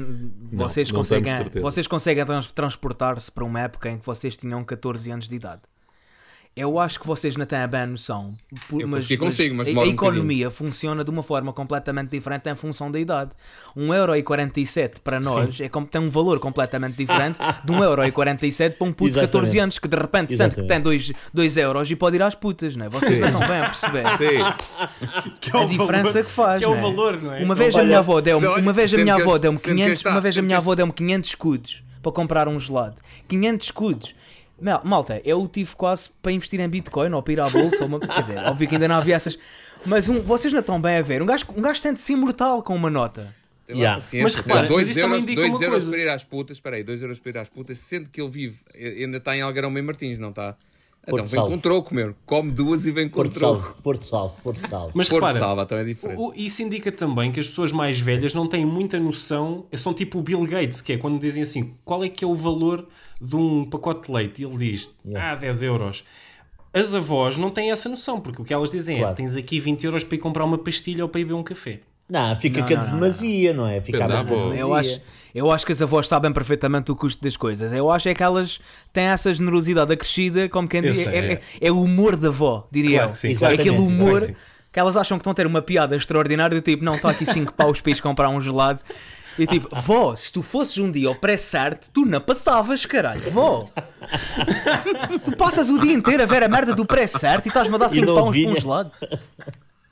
vocês 0.50 0.91
não 0.91 1.00
conseguem, 1.00 1.32
vocês 1.61 1.87
conseguem 1.87 2.25
trans- 2.25 2.50
transportar-se 2.50 3.31
para 3.31 3.44
uma 3.44 3.61
época 3.61 3.91
em 3.91 3.99
que 3.99 4.06
vocês 4.06 4.37
tinham 4.38 4.64
14 4.64 5.11
anos 5.11 5.29
de 5.29 5.37
idade. 5.37 5.61
Eu 6.56 6.79
acho 6.81 6.99
que 7.00 7.06
vocês 7.06 7.37
não 7.37 7.47
têm 7.47 7.67
bem 7.69 7.81
a 7.82 7.87
noção. 7.87 8.32
por- 8.69 8.82
Eu 8.82 8.88
consegui 8.88 9.17
consigo, 9.17 9.55
mas 9.55 9.69
a, 9.69 9.70
a 9.70 9.75
um 9.85 9.87
economia 9.87 10.50
funciona 10.50 11.05
de 11.05 11.08
uma 11.08 11.23
forma 11.23 11.52
completamente 11.52 12.11
diferente 12.11 12.50
em 12.50 12.55
função 12.56 12.91
da 12.91 12.99
idade. 12.99 13.31
1,47€ 13.76 15.00
para 15.02 15.20
nós 15.20 15.61
é 15.61 15.69
como, 15.69 15.87
tem 15.87 16.00
um 16.00 16.08
valor 16.08 16.38
completamente 16.41 16.97
diferente 16.97 17.38
de 17.64 17.73
1,47€ 17.73 18.75
para 18.76 18.87
um 18.87 18.93
puto 18.93 19.12
de 19.14 19.20
14 19.20 19.26
Exatamente. 19.44 19.58
anos 19.61 19.79
que 19.79 19.88
de 19.88 19.97
repente 19.97 20.37
sente 20.37 20.55
que 20.56 20.62
tem 20.64 20.81
2, 20.81 21.12
2 21.32 21.56
euros 21.56 21.91
e 21.91 21.97
pode 21.97 22.17
ir 22.17 22.23
às 22.23 22.35
putas, 22.35 22.75
não 22.76 22.87
é? 22.87 22.88
Vocês 22.88 23.19
não 23.20 23.29
estão 23.29 23.47
bem 23.49 23.58
a 23.58 23.64
perceber 23.67 24.05
Sim, 24.19 25.35
Que 25.41 25.56
é 25.56 25.61
a 25.61 25.64
diferença 25.64 26.11
valor- 26.11 26.25
que 26.25 26.31
faz. 26.31 26.58
Que 26.58 26.64
é 26.64 26.69
o 26.69 26.75
não 26.75 26.82
valor, 26.82 27.23
não 27.23 27.32
é? 27.32 27.43
Uma 27.43 27.55
vez 27.55 27.76
a 27.76 27.82
minha 27.85 27.99
avó 27.99 28.20
deu-me, 28.20 28.47
uma 28.47 28.73
vez 28.73 28.93
a 28.93 28.99
minha 28.99 29.14
avó 29.14 29.38
deu-me 29.38 29.58
sendo 29.58 29.69
que 29.70 29.76
500, 29.82 29.93
este 29.93 30.08
uma 30.08 30.20
vez 30.20 30.37
a 30.37 30.43
minha 30.43 30.56
avó 30.58 30.75
deu-me 30.75 30.93
500 30.93 31.31
escudos 31.31 31.82
para 32.02 32.12
comprar 32.12 32.49
um 32.49 32.58
gelado. 32.58 32.97
500 33.29 33.67
escudos. 33.67 34.14
Mal- 34.60 34.82
Malta, 34.84 35.20
eu 35.24 35.46
tive 35.48 35.74
quase 35.76 36.10
para 36.22 36.32
investir 36.32 36.60
em 36.60 36.68
Bitcoin 36.68 37.12
ou 37.12 37.22
para 37.22 37.32
ir 37.32 37.40
à 37.40 37.48
bolsa, 37.48 37.82
ou 37.82 37.86
uma, 37.88 38.00
quer 38.00 38.20
dizer, 38.22 38.38
óbvio 38.38 38.68
que 38.68 38.74
ainda 38.74 38.88
não 38.88 38.96
havia 38.96 39.14
essas, 39.16 39.38
mas 39.86 40.08
um- 40.08 40.20
vocês 40.20 40.52
não 40.52 40.60
estão 40.60 40.80
bem 40.80 40.96
a 40.98 41.02
ver. 41.02 41.22
Um 41.22 41.26
gajo, 41.26 41.46
um 41.56 41.62
gajo 41.62 41.80
sente-se 41.80 42.12
imortal 42.12 42.62
com 42.62 42.74
uma 42.74 42.90
nota. 42.90 43.34
Yeah. 43.68 43.94
paciência, 44.00 44.22
Mas 44.24 44.34
repara, 44.34 44.66
dois 44.66 44.80
mas 44.88 44.88
isto 44.90 45.00
também 45.00 45.18
euros, 45.20 45.30
indica 45.30 45.40
dois 45.48 45.60
euros 45.62 45.88
para 45.88 45.98
ir 45.98 46.08
às 46.08 46.24
putas, 46.24 46.56
espera 46.56 46.74
aí, 46.74 46.82
2 46.82 47.02
euros 47.02 47.20
para 47.20 47.30
ir 47.30 47.38
às 47.38 47.48
putas, 47.48 47.78
sendo 47.78 48.10
que 48.10 48.20
ele 48.20 48.28
vive, 48.28 48.58
ainda 48.74 49.18
está 49.18 49.36
em 49.36 49.42
Algarão 49.42 49.70
e 49.78 49.80
Martins, 49.82 50.18
não 50.18 50.30
está? 50.30 50.56
Então 51.12 51.18
Porto 51.18 51.30
vem 51.30 51.40
Salvo. 51.40 51.50
com 51.54 51.58
troco, 51.58 51.94
meu. 51.94 52.14
Come 52.26 52.50
duas 52.50 52.86
e 52.86 52.92
vem 52.92 53.08
com 53.08 53.16
Porto 53.16 53.34
troco. 53.34 53.62
Salvo, 53.62 53.82
Porto 53.82 54.04
Salvo, 54.04 54.36
Porto 54.42 54.68
Salvo. 54.68 54.92
Mas 54.94 55.08
Porto 55.08 55.22
repara, 55.24 55.38
Salva 55.38 55.66
também 55.66 55.84
é 55.84 55.88
diferente. 55.88 56.18
o- 56.20 56.32
isso 56.34 56.62
indica 56.62 56.90
também 56.92 57.30
que 57.32 57.40
as 57.40 57.48
pessoas 57.48 57.72
mais 57.72 57.98
velhas 58.00 58.32
não 58.34 58.46
têm 58.46 58.64
muita 58.64 58.98
noção, 58.98 59.66
são 59.74 59.92
tipo 59.94 60.18
o 60.18 60.22
Bill 60.22 60.44
Gates, 60.46 60.80
que 60.80 60.92
é 60.92 60.96
quando 60.98 61.18
dizem 61.18 61.42
assim, 61.42 61.74
qual 61.84 62.02
é 62.04 62.08
que 62.08 62.24
é 62.24 62.28
o 62.28 62.34
valor 62.34 62.86
de 63.20 63.36
um 63.36 63.64
pacote 63.68 64.06
de 64.08 64.12
leite? 64.14 64.42
E 64.42 64.44
ele 64.44 64.56
diz, 64.58 64.94
ah, 65.14 65.34
10 65.34 65.62
euros. 65.62 66.04
As 66.72 66.94
avós 66.94 67.36
não 67.36 67.50
têm 67.50 67.72
essa 67.72 67.88
noção, 67.88 68.20
porque 68.20 68.40
o 68.40 68.44
que 68.44 68.54
elas 68.54 68.70
dizem 68.70 68.98
Claro. 68.98 69.12
é, 69.12 69.16
tens 69.16 69.36
aqui 69.36 69.58
20 69.58 69.84
euros 69.84 70.04
para 70.04 70.14
ir 70.14 70.18
comprar 70.18 70.44
uma 70.44 70.56
pastilha 70.56 71.02
ou 71.04 71.08
para 71.08 71.20
ir 71.20 71.24
beber 71.24 71.34
um 71.34 71.42
café. 71.42 71.80
Não, 72.10 72.34
fica 72.36 72.60
Não, 72.60 72.66
com 72.66 72.74
a 72.74 72.76
não, 72.76 72.84
não, 72.84 72.92
demasia, 72.94 73.52
não 73.54 73.66
é? 73.68 73.80
Fica 73.80 74.04
a 74.04 74.18
avó. 74.20 74.52
Eu 74.52 74.74
acho, 74.74 75.00
eu 75.34 75.50
acho 75.50 75.64
que 75.64 75.72
as 75.72 75.80
avós 75.80 76.08
sabem 76.08 76.32
perfeitamente 76.32 76.90
o 76.90 76.96
custo 76.96 77.22
das 77.22 77.36
coisas. 77.36 77.72
Eu 77.72 77.90
acho 77.90 78.08
é 78.08 78.14
que 78.14 78.22
elas 78.22 78.58
têm 78.92 79.04
essa 79.04 79.32
generosidade 79.32 79.92
acrescida, 79.92 80.48
como 80.48 80.66
quem 80.66 80.82
diz, 80.82 81.06
é, 81.06 81.16
é. 81.16 81.32
é- 81.34 81.40
é 81.60 81.70
o 81.70 81.80
humor 81.80 82.16
da 82.16 82.28
avó, 82.28 82.66
diria 82.70 82.98
Claro 82.98 83.08
eu. 83.08 83.12
que 83.12 83.18
sim, 83.18 83.32
é 83.32 83.36
claro 83.36 83.54
aquele 83.54 83.70
humor 83.78 84.18
claro 84.18 84.36
que 84.72 84.78
elas 84.78 84.96
acham 84.96 85.18
que 85.18 85.22
estão 85.22 85.32
a 85.32 85.34
ter 85.34 85.46
uma 85.46 85.62
piada 85.62 85.96
extraordinária, 85.96 86.56
do 86.56 86.62
tipo, 86.62 86.84
não, 86.84 86.94
está 86.94 87.10
aqui 87.10 87.26
5 87.26 87.54
paus 87.54 87.80
para 87.80 87.90
ires 87.90 88.00
comprar 88.00 88.28
um 88.28 88.40
gelado. 88.40 88.80
E 89.38 89.46
tipo, 89.46 89.68
vó, 89.74 90.14
se 90.16 90.32
tu 90.32 90.42
fosses 90.42 90.76
um 90.78 90.90
dia 90.90 91.08
ao 91.08 91.14
pré-sarte, 91.14 91.90
tu 91.90 92.04
não 92.04 92.20
passavas, 92.20 92.85
caralho, 92.85 93.23
vó. 93.30 93.68
tu 95.25 95.37
passas 95.37 95.68
o 95.70 95.78
dia 95.78 95.92
inteiro 95.92 96.23
a 96.23 96.26
ver 96.26 96.42
a 96.42 96.49
merda 96.49 96.75
do 96.75 96.85
pré-sarte 96.85 97.46
e 97.46 97.50
estás-me 97.50 97.75
a 97.75 97.78
dar 97.78 97.87
E 97.87 97.94
5 97.94 98.06
não 98.06 98.14
paus 98.16 98.37
para 98.37 98.50
um 98.50 98.56
gelado. 98.56 98.90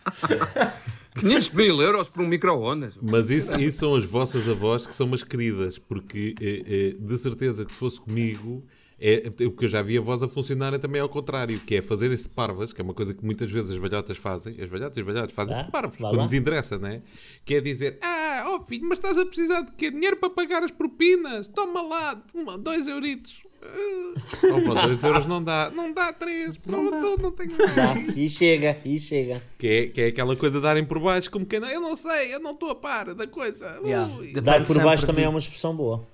500 1.19 1.50
mil 1.50 1.83
euros 1.83 2.09
por 2.09 2.23
um 2.23 2.28
micro-ondas. 2.28 2.99
mas 3.02 3.28
isso, 3.31 3.55
isso 3.61 3.78
são 3.78 3.97
as 3.97 4.05
vossas 4.05 4.49
avós 4.49 4.87
que 4.87 4.95
são 4.95 5.07
umas 5.07 5.23
queridas, 5.25 5.78
porque 5.78 6.35
eh, 6.40 6.62
eh, 6.67 6.97
de 6.99 7.19
certeza 7.19 7.64
que 7.64 7.73
se 7.73 7.78
fosse 7.78 8.00
comigo, 8.00 8.64
é, 9.00 9.31
o 9.45 9.50
que 9.52 9.64
eu 9.64 9.69
já 9.69 9.81
vi 9.83 9.97
a 9.99 10.00
voz 10.00 10.23
a 10.23 10.28
funcionar 10.28 10.75
é 10.75 10.78
também 10.78 11.00
ao 11.00 11.09
contrário, 11.09 11.59
que 11.61 11.75
é 11.76 11.83
fazer-se 11.83 12.28
parvas, 12.28 12.73
que 12.73 12.81
é 12.81 12.85
uma 12.85 12.95
coisa 12.95 13.14
que 13.14 13.25
muitas 13.25 13.50
vezes 13.50 13.71
as 13.73 13.76
velhotas 13.76 14.17
fazem, 14.17 14.61
as 14.61 14.71
velhotas 14.71 14.97
e 14.97 15.00
os 15.00 15.07
velhotes 15.07 15.35
fazem-se 15.35 15.61
Ah, 15.61 15.71
parvos, 15.71 15.97
vá 15.99 16.09
quando 16.09 16.17
lá. 16.19 16.23
nos 16.25 16.33
interessa, 16.33 16.78
não 16.78 16.88
é? 16.88 17.02
Que 17.45 17.57
é 17.57 17.61
dizer, 17.61 17.99
ah, 18.02 18.45
ó 18.49 18.64
filho, 18.64 18.87
mas 18.88 18.99
estás 18.99 19.19
a 19.19 19.25
precisar 19.26 19.62
de 19.62 19.73
quê? 19.73 19.90
Dinheiro 19.90 20.17
para 20.17 20.31
pagar 20.31 20.62
as 20.62 20.71
propinas? 20.71 21.49
Toma 21.49 21.83
lá, 21.83 22.23
uma, 22.35 22.57
dois 22.59 22.87
euritos. 22.87 23.43
Opa, 23.61 24.87
dois 24.87 25.03
euros 25.03 25.27
não 25.27 25.43
dá, 25.43 25.71
não 25.75 25.93
dá 25.93 26.12
três, 26.12 26.57
pronto, 26.57 26.91
não 27.21 27.33
tenho 27.33 27.57
Dá, 27.57 27.95
e 28.17 28.29
chega, 28.31 28.77
e 28.85 28.99
chega. 29.00 29.43
que 29.59 29.67
é, 29.67 29.87
que 29.87 30.00
é 30.00 30.07
aquela 30.07 30.37
coisa 30.37 30.57
de 30.57 30.62
darem 30.62 30.85
por 30.85 30.99
baixo, 31.00 31.31
como 31.31 31.45
quem 31.47 31.59
não, 31.61 31.69
eu 31.69 31.81
não 31.81 31.97
sei, 31.97 32.35
eu 32.35 32.41
não 32.41 32.53
estou 32.53 32.71
a 32.71 32.75
par 32.75 33.15
da 33.15 33.27
coisa. 33.27 33.67
Yeah. 33.85 34.09
Dar 34.43 34.65
por 34.65 34.81
baixo 34.83 35.07
também 35.07 35.25
do- 35.25 35.27
é 35.27 35.29
uma 35.29 35.38
expressão 35.38 35.75
boa. 35.75 36.07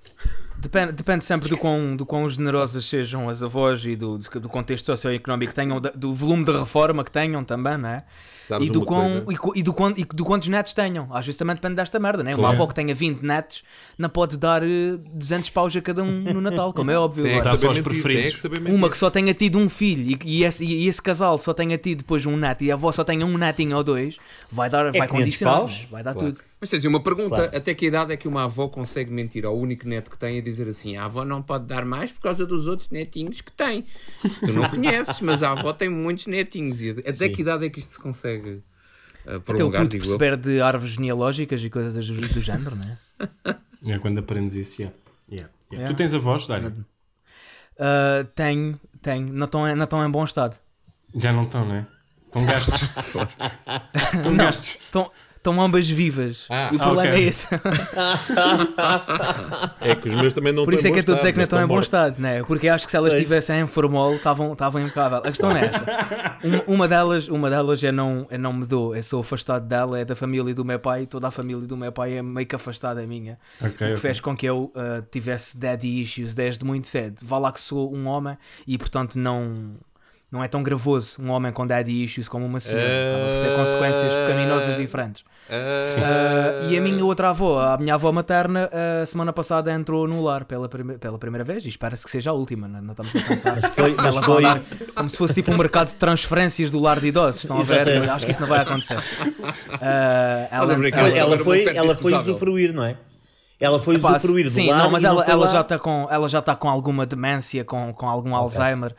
Depende, 0.59 0.93
depende 0.93 1.25
sempre 1.27 1.49
do 1.51 1.59
quão, 1.59 1.95
do 1.95 2.07
quão 2.07 2.27
generosas 2.29 2.87
sejam 2.87 3.29
as 3.29 3.43
avós 3.43 3.85
e 3.85 3.95
do, 3.95 4.17
do 4.19 4.49
contexto 4.49 4.87
socioeconómico 4.87 5.53
que 5.53 5.55
tenham, 5.55 5.79
do 5.79 6.15
volume 6.15 6.45
de 6.45 6.53
reforma 6.53 7.05
que 7.05 7.11
tenham 7.11 7.45
também, 7.45 7.77
não 7.77 7.91
é? 7.91 7.99
Sabes 8.47 8.69
E 8.69 8.71
do, 8.71 8.85
quão, 8.85 9.25
e, 9.55 9.59
e 9.59 9.63
do 9.63 9.73
quão- 9.73 9.95
e 9.97 10.05
do 10.05 10.25
quantos 10.25 10.49
netos 10.49 10.73
tenham. 10.75 11.07
Às 11.11 11.25
vezes 11.25 11.39
também 11.39 11.55
depende 11.55 11.77
desta 11.77 11.99
merda, 11.99 12.23
né? 12.23 12.31
Uma 12.33 12.39
Claro. 12.39 12.57
avó 12.57 12.67
que 12.67 12.75
tenha 12.75 12.95
20 12.95 13.23
netos 13.23 13.63
não 13.97 14.09
pode 14.09 14.37
dar 14.37 14.63
eh, 14.63 14.97
200 15.15 15.49
paus 15.51 15.75
a 15.77 15.81
cada 15.81 16.03
um 16.03 16.21
no 16.33 16.41
Natal, 16.41 16.73
como 16.73 16.91
é 16.91 16.99
óbvio. 16.99 17.25
Tem 17.25 17.41
que 17.41 17.47
saber 17.49 17.69
mentir, 17.69 17.83
preferidos. 17.85 18.43
tem 18.43 18.51
que 18.51 18.71
uma 18.71 18.91
que 18.91 18.99
só 18.99 19.09
tenha 19.11 19.33
tido 19.33 19.59
um 19.59 19.69
filho 19.69 20.19
e, 20.25 20.41
e 20.41 20.45
esse, 20.45 20.65
e 20.65 20.87
esse 20.87 21.01
casal 21.01 21.39
só 21.39 21.55
tenha 21.55 21.79
tido 21.79 21.99
depois 21.99 22.27
um 22.27 22.37
neto 22.37 22.63
e 22.65 22.71
a 22.71 22.75
avó 22.75 22.93
só 22.93 23.03
tenha 23.05 23.25
um 23.25 23.39
netinho 23.39 23.77
ou 23.77 23.83
dois, 23.85 24.17
vai 24.53 24.69
dar, 24.69 24.85
vai 24.93 24.93
500 24.93 25.11
condicionar, 25.11 25.59
paus? 25.61 25.87
vai 25.91 26.03
dar 26.03 26.13
Claro. 26.15 26.33
tudo. 26.33 26.45
Mas 26.65 26.71
tens 26.71 26.85
uma 26.87 27.03
pergunta: 27.03 27.37
Claro. 27.37 27.55
até 27.55 27.75
que 27.75 27.85
idade 27.85 28.11
é 28.11 28.17
que 28.17 28.27
uma 28.27 28.45
avó 28.45 28.69
consegue 28.69 29.13
mentir 29.13 29.45
ao 29.45 29.55
único 29.55 29.87
neto 29.87 30.11
que 30.11 30.17
tem 30.17 30.39
e 30.39 30.41
dizer 30.41 30.67
assim: 30.67 30.97
a 30.97 31.05
avó 31.05 31.23
não 31.23 31.43
pode 31.43 31.67
dar 31.67 31.85
mais 31.85 32.11
por 32.11 32.23
causa 32.23 32.47
dos 32.47 32.67
outros 32.67 32.89
netinhos 32.89 33.43
que 33.43 33.53
tem? 33.53 33.85
Tu 34.41 34.51
não 34.51 34.67
conheces, 34.71 35.21
mas 35.21 35.43
a 35.43 35.53
avó 35.53 35.75
tem 35.75 35.91
muitos 35.91 36.27
netinhos. 36.27 36.81
E 36.81 36.91
até 37.07 37.29
que 37.29 37.43
idade 37.43 37.67
é 37.67 37.69
que 37.69 37.79
isto 37.81 37.93
se 37.93 38.01
consegue? 38.03 38.63
a 39.27 39.33
Até 39.33 39.37
o 39.37 39.41
prolongar, 39.43 39.83
puto 39.83 39.99
perceber 39.99 40.39
de 40.39 40.63
árvores 40.63 40.95
genealógicas 40.95 41.63
e 41.63 41.69
coisas 41.69 42.07
do, 42.07 42.15
do 42.29 42.41
género, 42.41 42.77
não 42.77 42.99
é? 43.51 43.57
É 43.95 43.99
quando 43.99 44.17
aprendes 44.21 44.55
isso, 44.57 44.81
yeah. 44.81 44.97
Yeah, 45.31 45.53
yeah. 45.71 45.83
Yeah. 45.83 45.95
Tu 45.95 45.97
tens 45.99 46.15
avós, 46.15 46.47
Dário? 46.47 46.87
Ah, 47.79 48.27
tenho, 48.35 48.81
tenho. 49.03 49.31
Não 49.35 49.45
estão 49.45 49.69
em- 49.69 49.75
não 49.75 49.85
estão 49.85 50.03
em 50.07 50.11
bom 50.11 50.25
estado. 50.25 50.57
Já 51.15 51.31
não 51.31 51.45
estão, 51.45 51.67
não 51.67 51.75
é? 51.75 51.87
Estão 52.27 52.47
gastos. 52.47 52.83
Estão 54.15 54.37
gastos. 54.37 54.69
Estão, 54.87 55.11
estão 55.45 55.61
ambas 55.61 55.89
vivas. 55.89 56.47
Ah, 56.49 56.71
e 56.73 56.77
o 56.77 56.79
problema 56.79 57.11
ok. 57.11 57.23
é 57.23 57.29
esse. 57.29 57.49
É 59.81 59.95
que 59.95 60.09
os 60.09 60.15
meus 60.15 60.33
também 60.33 60.53
não 60.53 60.65
Por 60.65 60.73
isso 60.73 60.87
é 60.87 60.91
que 60.91 60.97
eu 60.97 61.01
estou 61.01 61.15
a 61.15 61.19
dizer 61.19 61.33
que 61.33 61.37
não 61.39 61.45
estão 61.45 61.63
em 61.63 61.67
bom 61.67 61.79
estado, 61.79 62.19
né? 62.19 62.43
Porque 62.45 62.69
acho 62.69 62.87
que 62.87 62.91
se 62.91 62.97
elas 62.97 63.13
estivessem 63.13 63.61
em 63.61 63.67
formol, 63.67 64.15
estavam 64.15 64.53
estavam 64.55 64.81
impecável. 64.81 65.19
A 65.19 65.23
questão 65.23 65.53
é 65.53 65.67
essa. 65.67 65.85
Uma, 66.45 66.65
uma 66.67 66.89
delas, 66.89 67.29
uma 67.29 67.49
delas 67.49 67.83
eu, 67.83 67.93
não, 67.93 68.27
eu 68.31 68.39
não 68.39 68.53
me 68.53 68.67
dou, 68.67 68.95
eu 68.95 69.03
sou 69.03 69.21
afastado 69.21 69.67
dela, 69.67 69.99
é 69.99 70.05
da 70.05 70.15
família 70.15 70.55
do 70.55 70.63
meu 70.65 70.79
pai, 70.79 71.07
toda 71.07 71.29
a 71.29 71.31
família 71.31 71.67
do 71.67 71.77
meu 71.77 71.91
pai 71.91 72.19
é 72.19 72.23
meio 72.23 72.47
que 72.47 72.55
afastada 72.55 73.07
minha. 73.07 73.39
Ok, 73.61 73.69
O 73.69 73.73
que 73.73 73.85
ok. 73.85 73.97
fez 73.97 74.21
com 74.21 74.37
que 74.37 74.45
eu 74.45 74.71
ah, 74.75 75.03
tivesse 75.11 75.57
daddy 75.57 76.03
issues 76.03 76.35
desde 76.35 76.63
muito 76.65 76.87
cedo. 76.89 77.19
Vá 77.23 77.39
lá 77.39 77.51
que 77.51 77.61
sou 77.61 77.95
um 77.95 78.07
homem 78.07 78.37
e 78.67 78.77
portanto 78.77 79.17
não. 79.19 79.73
Não 80.35 80.43
é 80.43 80.49
tão 80.49 80.65
gravoso 80.65 81.23
um 81.23 81.31
homem 81.31 81.53
com 81.53 81.65
daddy 81.65 82.03
issues 82.05 82.29
como 82.29 82.45
uma 82.45 82.59
senhora. 82.59 82.85
Acaba 82.85 83.25
por 83.25 83.43
ter 83.49 83.57
consequências 83.57 84.13
pecaminosas 84.13 84.77
diferentes. 84.77 85.23
Ah, 85.49 86.67
e 86.69 86.77
a 86.77 86.81
minha 86.81 87.05
outra 87.05 87.29
avó, 87.31 87.61
a 87.61 87.79
minha 87.79 87.95
avó 87.95 88.11
materna, 88.11 88.69
a 89.01 89.07
semana 89.07 89.33
passada 89.33 89.71
entrou 89.73 90.09
no 90.09 90.23
lar 90.25 90.45
pela, 90.45 90.69
prime- 90.69 90.99
pela 90.99 91.19
primeira 91.19 91.45
vez 91.45 91.65
e 91.65 91.69
espera-se 91.69 92.03
que 92.05 92.11
seja 92.11 92.31
a 92.31 92.33
última, 92.33 92.67
não, 92.67 92.81
não 92.83 92.91
estamos 92.93 93.15
a 93.15 93.21
pensar. 93.29 93.61
Foi, 93.75 93.95
mas 93.95 94.17
foi, 94.17 94.43
vai 94.43 94.55
dar 94.55 94.63
como 94.95 95.09
se 95.09 95.17
fosse 95.17 95.35
tipo 95.35 95.53
um 95.53 95.57
mercado 95.57 95.89
de 95.89 95.95
transferências 95.95 96.71
do 96.73 96.81
lar 96.81 96.99
de 96.99 97.07
idosos. 97.07 97.43
Estão 97.43 97.61
a 97.61 97.63
ver? 97.63 97.83
Exatamente. 97.83 98.11
Acho 98.11 98.27
que 98.27 98.33
isso 98.33 98.41
não 98.41 98.49
vai 98.49 98.61
acontecer. 98.61 98.99
Ah, 99.81 100.49
ela, 100.51 100.73
ela- 100.73 100.89
Ela 100.89 101.17
ela 101.17 101.39
foi, 101.39 101.65
ela 101.77 101.95
foi 101.97 102.13
usufruir, 102.15 102.73
não 102.75 102.85
é? 102.85 102.97
Ela 103.61 103.79
foi 103.79 103.97
usufruir 103.97 104.45
do 104.47 104.51
sim, 104.51 104.69
lar 104.69 104.79
não, 104.79 104.91
mas 104.91 105.05
ela, 105.05 105.23
foi 105.25 105.33
ela 105.33 105.47
já 105.47 105.61
está 105.61 105.79
com, 105.79 106.09
ela 106.11 106.29
já 106.29 106.41
está 106.41 106.57
com 106.57 106.69
alguma 106.69 107.07
demência, 107.07 107.65
com, 107.65 107.93
com 107.95 108.09
algum 108.09 108.35
Alzheimer. 108.35 108.93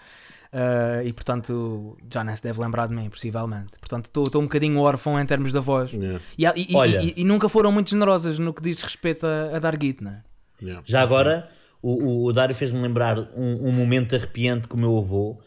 Ah, 0.51 1.03
e 1.03 1.11
portanto 1.13 1.97
já 2.11 2.23
nem 2.23 2.35
se 2.35 2.43
deve 2.43 2.61
lembrar 2.61 2.87
de 2.87 2.95
mim, 2.95 3.09
possivelmente. 3.09 3.71
Portanto, 3.79 4.05
estou 4.05 4.41
um 4.41 4.45
bocadinho 4.45 4.79
órfão 4.79 5.19
em 5.19 5.25
termos 5.25 5.51
de 5.51 5.57
avós. 5.57 5.91
Yeah, 5.91 6.19
E, 6.37 6.45
e- 6.45 6.71
e- 6.71 6.75
Olha. 6.75 7.01
e- 7.01 7.13
e 7.17 7.23
nunca 7.23 7.47
foram 7.49 7.71
muito 7.71 7.89
generosas 7.89 8.39
no 8.39 8.53
que 8.53 8.61
diz 8.61 8.81
respeito 8.81 9.25
a, 9.25 9.55
a 9.55 9.59
dar 9.59 9.75
guito, 9.75 10.03
não 10.03 10.11
é? 10.11 10.21
yeah. 10.61 10.81
Já 10.85 11.01
agora, 11.01 11.49
o, 11.81 12.25
o, 12.25 12.33
Dário 12.33 12.55
fez-me 12.55 12.81
lembrar 12.81 13.17
um, 13.19 13.67
um 13.67 13.71
momento 13.71 14.15
arrepiante 14.15 14.67
com 14.67 14.77
o 14.77 14.79
meu 14.79 14.97
avô, 14.97 15.37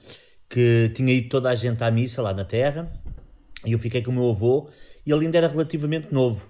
que 0.49 0.90
tinha 0.95 1.12
ido 1.12 1.28
toda 1.28 1.50
a 1.50 1.55
gente 1.55 1.83
à 1.83 1.90
missa 1.90 2.23
lá 2.23 2.33
na 2.33 2.45
terra, 2.45 2.90
e 3.64 3.73
eu 3.73 3.78
fiquei 3.78 4.02
com 4.02 4.11
o 4.11 4.14
meu 4.14 4.31
avô, 4.31 4.69
e 5.07 5.11
ele 5.11 5.25
ainda 5.26 5.38
era 5.38 5.49
relativamente 5.49 6.12
novo. 6.12 6.47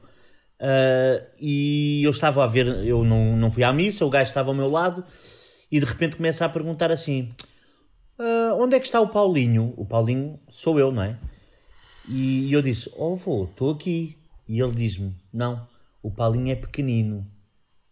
Ah, 0.61 1.21
e 1.41 2.03
eu 2.05 2.11
estava 2.11 2.43
a 2.45 2.47
ver, 2.47 2.67
eu 2.85 3.05
não, 3.05 3.37
não 3.37 3.51
fui 3.51 3.63
à 3.63 3.73
missa, 3.73 4.05
o 4.05 4.11
gajo 4.11 4.25
estava 4.29 4.51
ao 4.51 4.55
meu 4.55 4.69
lado, 4.71 5.05
e 5.71 5.79
de 5.79 5.87
repente 5.87 6.17
começa 6.17 6.45
a 6.45 6.49
perguntar 6.49 6.91
assim: 6.91 7.31
"Ah, 8.19 8.55
onde 8.59 8.77
é 8.77 8.81
que 8.81 8.87
está 8.87 9.01
o 9.01 9.09
Paulinho? 9.09 9.73
O 9.77 9.85
Paulinho 9.85 10.39
sou 10.49 10.79
eu, 10.79 10.91
não 10.93 11.03
é? 11.03 11.17
E 12.09 12.53
eu 12.53 12.63
disse: 12.63 12.91
Oh, 12.97 13.13
avô, 13.15 13.45
estou 13.45 13.71
aqui. 13.71 14.17
E 14.49 14.61
ele 14.61 14.73
diz-me: 14.73 15.15
Não, 15.33 15.67
o 16.03 16.11
Paulinho 16.11 16.51
é 16.51 16.55
pequenino. 16.55 17.27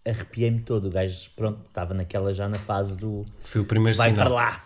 Arrepiei-me 0.06 0.60
todo. 0.60 0.86
O 0.86 0.90
gajo, 0.90 1.30
pronto, 1.34 1.66
estava 1.66 1.92
naquela 1.92 2.32
já 2.32 2.48
na 2.48 2.58
fase 2.58 2.96
do 2.96 3.24
Foi 3.42 3.60
o 3.60 3.64
primeiro 3.64 3.96
vai 3.98 4.10
sinal. 4.10 4.26
para 4.26 4.34
lá. 4.34 4.64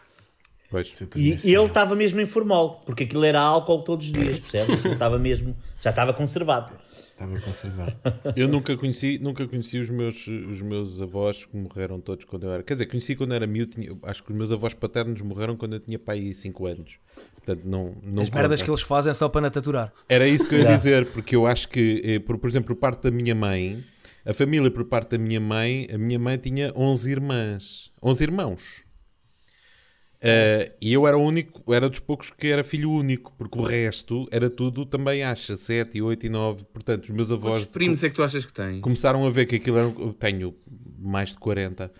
Pois. 0.70 0.88
Foi 0.90 1.04
o 1.06 1.08
E, 1.08 1.10
primeiro 1.10 1.36
e 1.36 1.38
sinal. 1.38 1.62
ele 1.62 1.70
estava 1.70 1.96
mesmo 1.96 2.20
em 2.20 2.26
formol, 2.26 2.82
porque 2.86 3.04
aquilo 3.04 3.24
era 3.24 3.40
álcool 3.40 3.82
todos 3.82 4.06
os 4.06 4.12
dias, 4.12 4.38
percebe? 4.38 4.74
Aquilo 4.74 4.92
estava 4.92 5.18
mesmo, 5.18 5.56
já 5.82 5.90
estava 5.90 6.12
conservado. 6.14 6.72
Estava 7.20 7.38
conservado. 7.40 7.96
Eu 8.34 8.48
nunca 8.48 8.74
conheci, 8.78 9.18
nunca 9.18 9.46
conheci 9.46 9.78
os 9.78 9.90
meus, 9.90 10.26
os 10.26 10.62
meus 10.62 11.00
avós 11.02 11.44
que 11.44 11.54
morreram 11.54 12.00
todos 12.00 12.24
quando 12.24 12.44
eu 12.46 12.52
era. 12.52 12.62
Quer 12.62 12.72
dizer, 12.74 12.86
conheci 12.86 13.14
quando 13.14 13.34
era 13.34 13.46
miúdo, 13.46 13.72
tinha- 13.72 13.94
acho 14.04 14.24
que 14.24 14.30
os 14.32 14.36
meus 14.36 14.50
avós 14.50 14.72
paternos 14.72 15.20
morreram 15.20 15.54
quando 15.54 15.74
eu 15.74 15.80
tinha 15.80 15.98
pai 15.98 16.32
5 16.32 16.66
anos. 16.66 16.98
Portanto, 17.34 17.64
não, 17.66 17.94
não 18.02 18.22
As 18.22 18.30
merdas 18.30 18.60
conta. 18.60 18.64
que 18.64 18.70
eles 18.70 18.80
fazem 18.82 19.12
só 19.12 19.28
para 19.28 19.42
nataturar. 19.42 19.92
Era 20.08 20.26
isso 20.26 20.48
que 20.48 20.54
eu 20.54 20.58
ia 20.60 20.62
Yeah. 20.64 20.76
dizer, 20.76 21.06
porque 21.06 21.36
eu 21.36 21.46
acho 21.46 21.68
que, 21.68 22.00
eh, 22.04 22.18
por, 22.20 22.38
por 22.38 22.48
exemplo, 22.48 22.74
por 22.74 22.80
parte 22.80 23.02
da 23.02 23.10
minha 23.10 23.34
mãe, 23.34 23.84
a 24.24 24.32
família 24.32 24.70
por 24.70 24.84
parte 24.86 25.10
da 25.10 25.18
minha 25.18 25.40
mãe, 25.40 25.86
a 25.92 25.98
minha 25.98 26.18
mãe 26.18 26.38
tinha 26.38 26.72
11 26.74 27.10
irmãs, 27.10 27.90
11 28.02 28.22
irmãos. 28.24 28.82
Eh, 30.22 30.72
e 30.82 30.92
eu 30.92 31.06
era 31.06 31.16
o 31.16 31.22
único, 31.22 31.72
era 31.72 31.88
dos 31.88 31.98
poucos 31.98 32.30
que 32.30 32.48
era 32.48 32.62
filho 32.62 32.90
único, 32.90 33.32
porque 33.38 33.58
o 33.58 33.62
resto 33.62 34.28
era 34.30 34.50
tudo 34.50 34.84
também 34.84 35.22
acha, 35.24 35.56
7, 35.56 36.00
8 36.00 36.26
e 36.26 36.28
9. 36.28 36.64
Portanto, 36.64 37.04
os 37.04 37.10
meus 37.10 37.32
avós 37.32 37.58
Quantos 37.58 37.68
primos 37.68 38.04
é 38.04 38.10
que 38.10 38.16
tu 38.16 38.22
achas 38.22 38.44
que 38.44 38.52
tem? 38.52 38.80
começaram 38.80 39.26
a 39.26 39.30
ver 39.30 39.46
que 39.46 39.56
aquilo 39.56 39.78
era. 39.78 39.86
Eu 39.88 40.12
tenho 40.12 40.54
mais 40.98 41.30
de 41.30 41.38
40. 41.38 41.90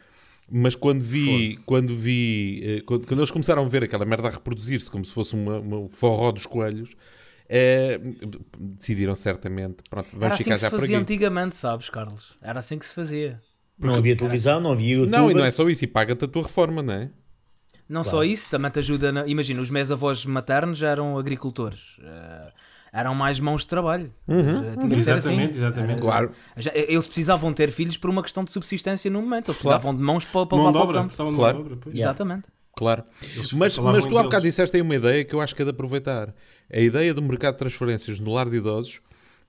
Mas 0.52 0.74
quando 0.74 1.00
vi, 1.00 1.58
quando 1.64 1.96
vi, 1.96 2.60
eh, 2.64 2.80
quando, 2.84 3.06
quando 3.06 3.20
eles 3.20 3.30
começaram 3.30 3.64
a 3.64 3.68
ver 3.68 3.84
aquela 3.84 4.04
merda 4.04 4.28
a 4.28 4.30
reproduzir-se 4.32 4.90
como 4.90 5.04
se 5.04 5.12
fosse 5.12 5.34
uma, 5.34 5.60
uma 5.60 5.88
forró 5.88 6.32
dos 6.32 6.44
coelhos, 6.44 6.90
eh, 7.48 8.00
decidiram 8.58 9.14
certamente, 9.14 9.76
pronto, 9.88 10.08
vamos 10.10 10.24
Era 10.24 10.34
assim 10.34 10.44
ficar 10.44 10.54
que 10.56 10.58
se 10.58 10.66
já 10.66 10.70
por 10.70 10.80
fazia 10.80 10.98
antigamente, 10.98 11.56
sabes, 11.56 11.88
Carlos? 11.88 12.32
Era 12.42 12.58
assim 12.58 12.78
que 12.78 12.84
se 12.84 12.94
fazia. 12.94 13.40
Não 13.78 13.94
havia 13.94 14.14
televisão, 14.14 14.60
não 14.60 14.72
havia 14.72 14.96
YouTube. 14.96 15.10
Não, 15.10 15.30
e 15.30 15.34
não 15.34 15.44
é 15.44 15.50
só 15.50 15.70
isso, 15.70 15.84
e 15.84 15.86
paga-te 15.86 16.24
a 16.24 16.28
tua 16.28 16.42
reforma, 16.42 16.82
não 16.82 16.94
é? 16.94 17.10
Não 17.90 18.04
só 18.04 18.22
isso, 18.24 18.48
também 18.48 18.70
te 18.70 18.78
ajuda. 18.78 19.10
Na... 19.12 19.26
Imagina, 19.26 19.60
os 19.60 19.68
meus 19.68 19.90
avós 19.90 20.24
maternos 20.24 20.80
eram 20.82 21.18
agricultores. 21.18 21.80
eh, 22.02 22.52
eram 22.92 23.14
mais 23.14 23.38
mãos 23.38 23.62
de 23.62 23.66
trabalho. 23.68 24.12
Eh, 24.28 24.76
tinha 24.80 24.96
Exatamente, 24.96 25.44
assim. 25.50 25.56
exatamente. 25.58 26.00
Claro. 26.00 26.30
Já- 26.56 26.72
Eles 26.74 27.06
precisavam 27.06 27.52
ter 27.52 27.70
filhos 27.70 27.96
por 27.96 28.08
uma 28.10 28.22
questão 28.22 28.42
de 28.44 28.50
subsistência 28.52 29.10
no 29.10 29.20
momento. 29.20 29.46
Eles 29.46 29.58
precisavam 29.58 29.94
de 29.94 30.02
mãos 30.02 30.24
para, 30.24 30.46
para 30.46 30.56
Mão 30.58 30.66
levar 30.68 30.72
de 30.72 30.72
para 30.72 30.80
o 30.80 30.88
obra, 30.88 30.94
campo. 30.98 31.06
precisavam 31.08 31.32
de 31.32 31.38
Claro. 31.38 31.54
mão 31.58 31.64
de 31.66 31.72
obra, 31.72 31.80
pois. 31.84 31.96
Exatamente. 31.96 32.44
Claro. 32.76 33.04
Mas, 33.54 33.76
mas 33.78 34.06
tu 34.06 34.16
há 34.18 34.22
bocado 34.22 34.42
disseste 34.42 34.76
aí 34.76 34.82
uma 34.82 34.94
ideia 34.94 35.24
que 35.24 35.34
eu 35.34 35.40
acho 35.40 35.54
que 35.54 35.60
é 35.62 35.64
de 35.64 35.70
aproveitar. 35.72 36.32
A 36.72 36.78
ideia 36.80 37.12
do 37.12 37.20
mercado 37.20 37.54
de 37.54 37.58
transferências 37.58 38.18
no 38.20 38.32
lar 38.32 38.48
de 38.48 38.56
idosos, 38.56 39.00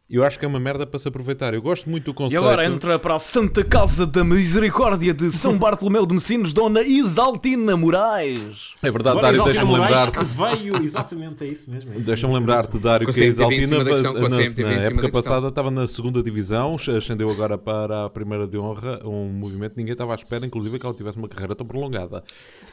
eu 0.09 0.25
acho 0.25 0.37
que 0.37 0.43
é 0.43 0.47
uma 0.47 0.59
merda 0.59 0.85
para 0.85 0.99
se 0.99 1.07
aproveitar. 1.07 1.53
Eu 1.53 1.61
gosto 1.61 1.89
muito 1.89 2.05
do 2.05 2.11
E 2.11 2.13
conceito. 2.13 2.43
agora 2.43 2.65
entra 2.65 2.99
para 2.99 3.15
a 3.15 3.19
Santa 3.19 3.63
Casa 3.63 4.05
da 4.05 4.23
Misericórdia 4.25 5.13
de 5.13 5.31
São 5.31 5.55
Bartolomeu 5.59 6.05
de 6.05 6.13
Messinos, 6.13 6.51
Dona 6.51 6.81
Isaltina 6.81 7.77
Moraes. 7.77 8.73
É 8.83 8.91
verdade, 8.91 9.17
Agora, 9.19 9.31
Dário, 9.33 9.43
deixa-me 9.45 9.69
Moraes 9.71 9.95
lembrar-te. 10.05 10.17
que 10.17 10.25
veio, 10.57 10.83
exatamente, 10.83 11.43
é 11.43 11.47
isso 11.47 11.71
mesmo. 11.71 11.91
é 11.93 11.95
isso 11.95 12.05
Deixa-me 12.05 12.33
mesmo. 12.33 12.45
lembrar-te, 12.45 12.77
Dário, 12.77 13.07
Com 13.07 13.13
que 13.13 13.19
a 13.23 13.27
da 13.33 13.47
questão, 13.47 14.13
na, 14.13 14.29
na 14.29 14.29
cima 14.49 14.69
época 14.73 15.11
passada 15.11 15.47
estava 15.47 15.71
na 15.71 15.87
segunda 15.87 16.21
divisão, 16.21 16.75
ascendeu 16.75 17.29
agora 17.31 17.57
para 17.57 18.05
a 18.05 18.09
primeira 18.09 18.45
de 18.45 18.57
honra, 18.57 18.99
um 19.05 19.29
movimento 19.29 19.71
que 19.73 19.77
ninguém 19.77 19.93
estava 19.93 20.11
à 20.11 20.15
espera, 20.15 20.45
inclusive 20.45 20.77
que 20.77 20.85
ela 20.85 20.95
tivesse 20.95 21.17
uma 21.17 21.29
carreira 21.29 21.55
tão 21.55 21.65
prolongada. 21.65 22.21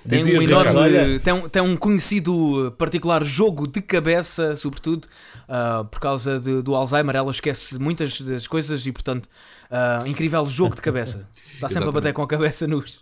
Tem 0.08 0.24
um, 0.24 0.42
enorme, 0.42 1.18
tem, 1.20 1.48
tem 1.48 1.62
um 1.62 1.76
conhecido 1.76 2.74
particular 2.78 3.24
jogo 3.24 3.66
de 3.68 3.80
cabeça, 3.80 4.56
sobretudo 4.56 5.04
uh, 5.48 5.84
por 5.84 6.00
causa 6.00 6.40
de- 6.40 6.62
do 6.62 6.74
Alzheimer. 6.74 7.14
Ela 7.14 7.27
esquece 7.30 7.78
muitas 7.78 8.20
das 8.20 8.46
coisas 8.46 8.86
e, 8.86 8.92
portanto, 8.92 9.26
uh, 9.70 10.06
incrível 10.08 10.44
jogo 10.46 10.74
de 10.74 10.82
cabeça. 10.82 11.28
Está 11.54 11.68
sempre 11.68 11.88
a 11.88 11.92
bater 11.92 12.12
com 12.12 12.22
a 12.22 12.26
cabeça 12.28 12.66
nos, 12.66 13.00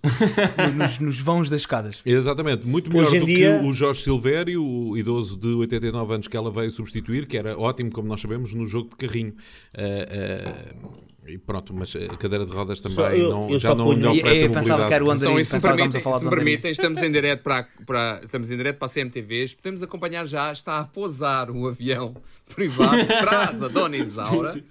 nos, 0.75 0.99
nos 0.99 1.21
vãos 1.21 1.50
das 1.50 1.61
escadas. 1.61 2.00
Exatamente, 2.04 2.66
muito 2.66 2.90
melhor 2.90 3.11
do 3.11 3.26
dia- 3.26 3.59
que 3.59 3.66
o 3.66 3.73
Jorge 3.73 4.02
Silvério, 4.02 4.64
o 4.64 4.97
idoso 4.97 5.37
de 5.37 5.49
89 5.49 6.14
anos 6.14 6.28
que 6.28 6.37
ela 6.37 6.50
veio 6.50 6.73
substituir, 6.73 7.26
que 7.26 7.37
era 7.37 7.59
ótimo, 7.59 7.90
como 7.90 8.09
nós 8.09 8.21
sabemos, 8.21 8.54
no 8.54 8.66
jogo 8.66 8.88
de 8.90 8.97
carrinho. 8.97 9.35
Ah, 9.76 9.83
ah, 9.83 11.05
e 11.28 11.38
pronto, 11.38 11.73
mas 11.75 11.95
a 11.97 12.16
cadeira 12.16 12.45
de 12.45 12.52
rodas 12.52 12.80
também 12.80 12.97
Só- 12.97 13.11
eu- 13.11 13.30
não- 13.30 13.50
eu 13.50 13.59
já 13.59 13.75
não 13.75 13.92
lhe 13.92 14.06
oferece 14.06 14.42
a 14.42 14.47
eu 14.47 14.52
pensava 14.52 14.61
mobilidade. 14.85 14.88
que 14.88 14.95
era 14.95 15.04
o 15.04 15.11
André. 15.11 15.26
Então, 15.28 15.40
e 15.40 15.45
se 15.45 15.54
me 15.54 15.61
permitem, 15.61 15.87
estamos 15.87 15.97
a 15.97 16.00
falar 16.00 16.18
se 16.18 16.25
me 16.25 16.30
permitem, 16.30 16.71
estamos 16.73 17.02
em 17.02 17.12
direto 17.12 17.42
para, 17.42 17.68
para, 17.87 18.21
estamos 18.25 18.50
em 18.50 18.56
direto 18.56 18.76
para 18.78 18.87
a 18.87 18.88
CMTVs, 18.90 19.54
podemos 19.54 19.83
acompanhar 19.83 20.26
já, 20.26 20.52
está 20.52 20.78
a 20.80 20.85
pousar 20.85 21.50
o 21.50 21.66
avião 21.68 22.14
privado, 22.54 23.06
traz 23.06 23.62
a 23.62 23.68
Dona 23.68 23.97
Isaura, 23.97 24.62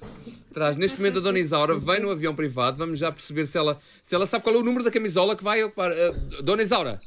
traz 0.53 0.77
neste 0.77 0.97
momento 0.97 1.17
a 1.19 1.21
Dona 1.21 1.39
Isaura, 1.39 1.77
vem 1.77 1.99
no 1.99 2.09
avião 2.11 2.33
privado, 2.35 2.77
vamos 2.77 2.97
já 2.99 3.11
perceber 3.11 3.45
se 3.47 3.57
ela, 3.57 3.77
se 4.01 4.15
ela 4.15 4.25
sabe 4.25 4.43
qual 4.43 4.55
é 4.55 4.59
o 4.59 4.63
número 4.63 4.83
da 4.83 4.91
camisola 4.91 5.35
que 5.35 5.43
vai 5.43 5.61
ocupar. 5.63 5.91
Uh, 5.91 6.43
Dona 6.43 6.63
Isaura, 6.63 7.01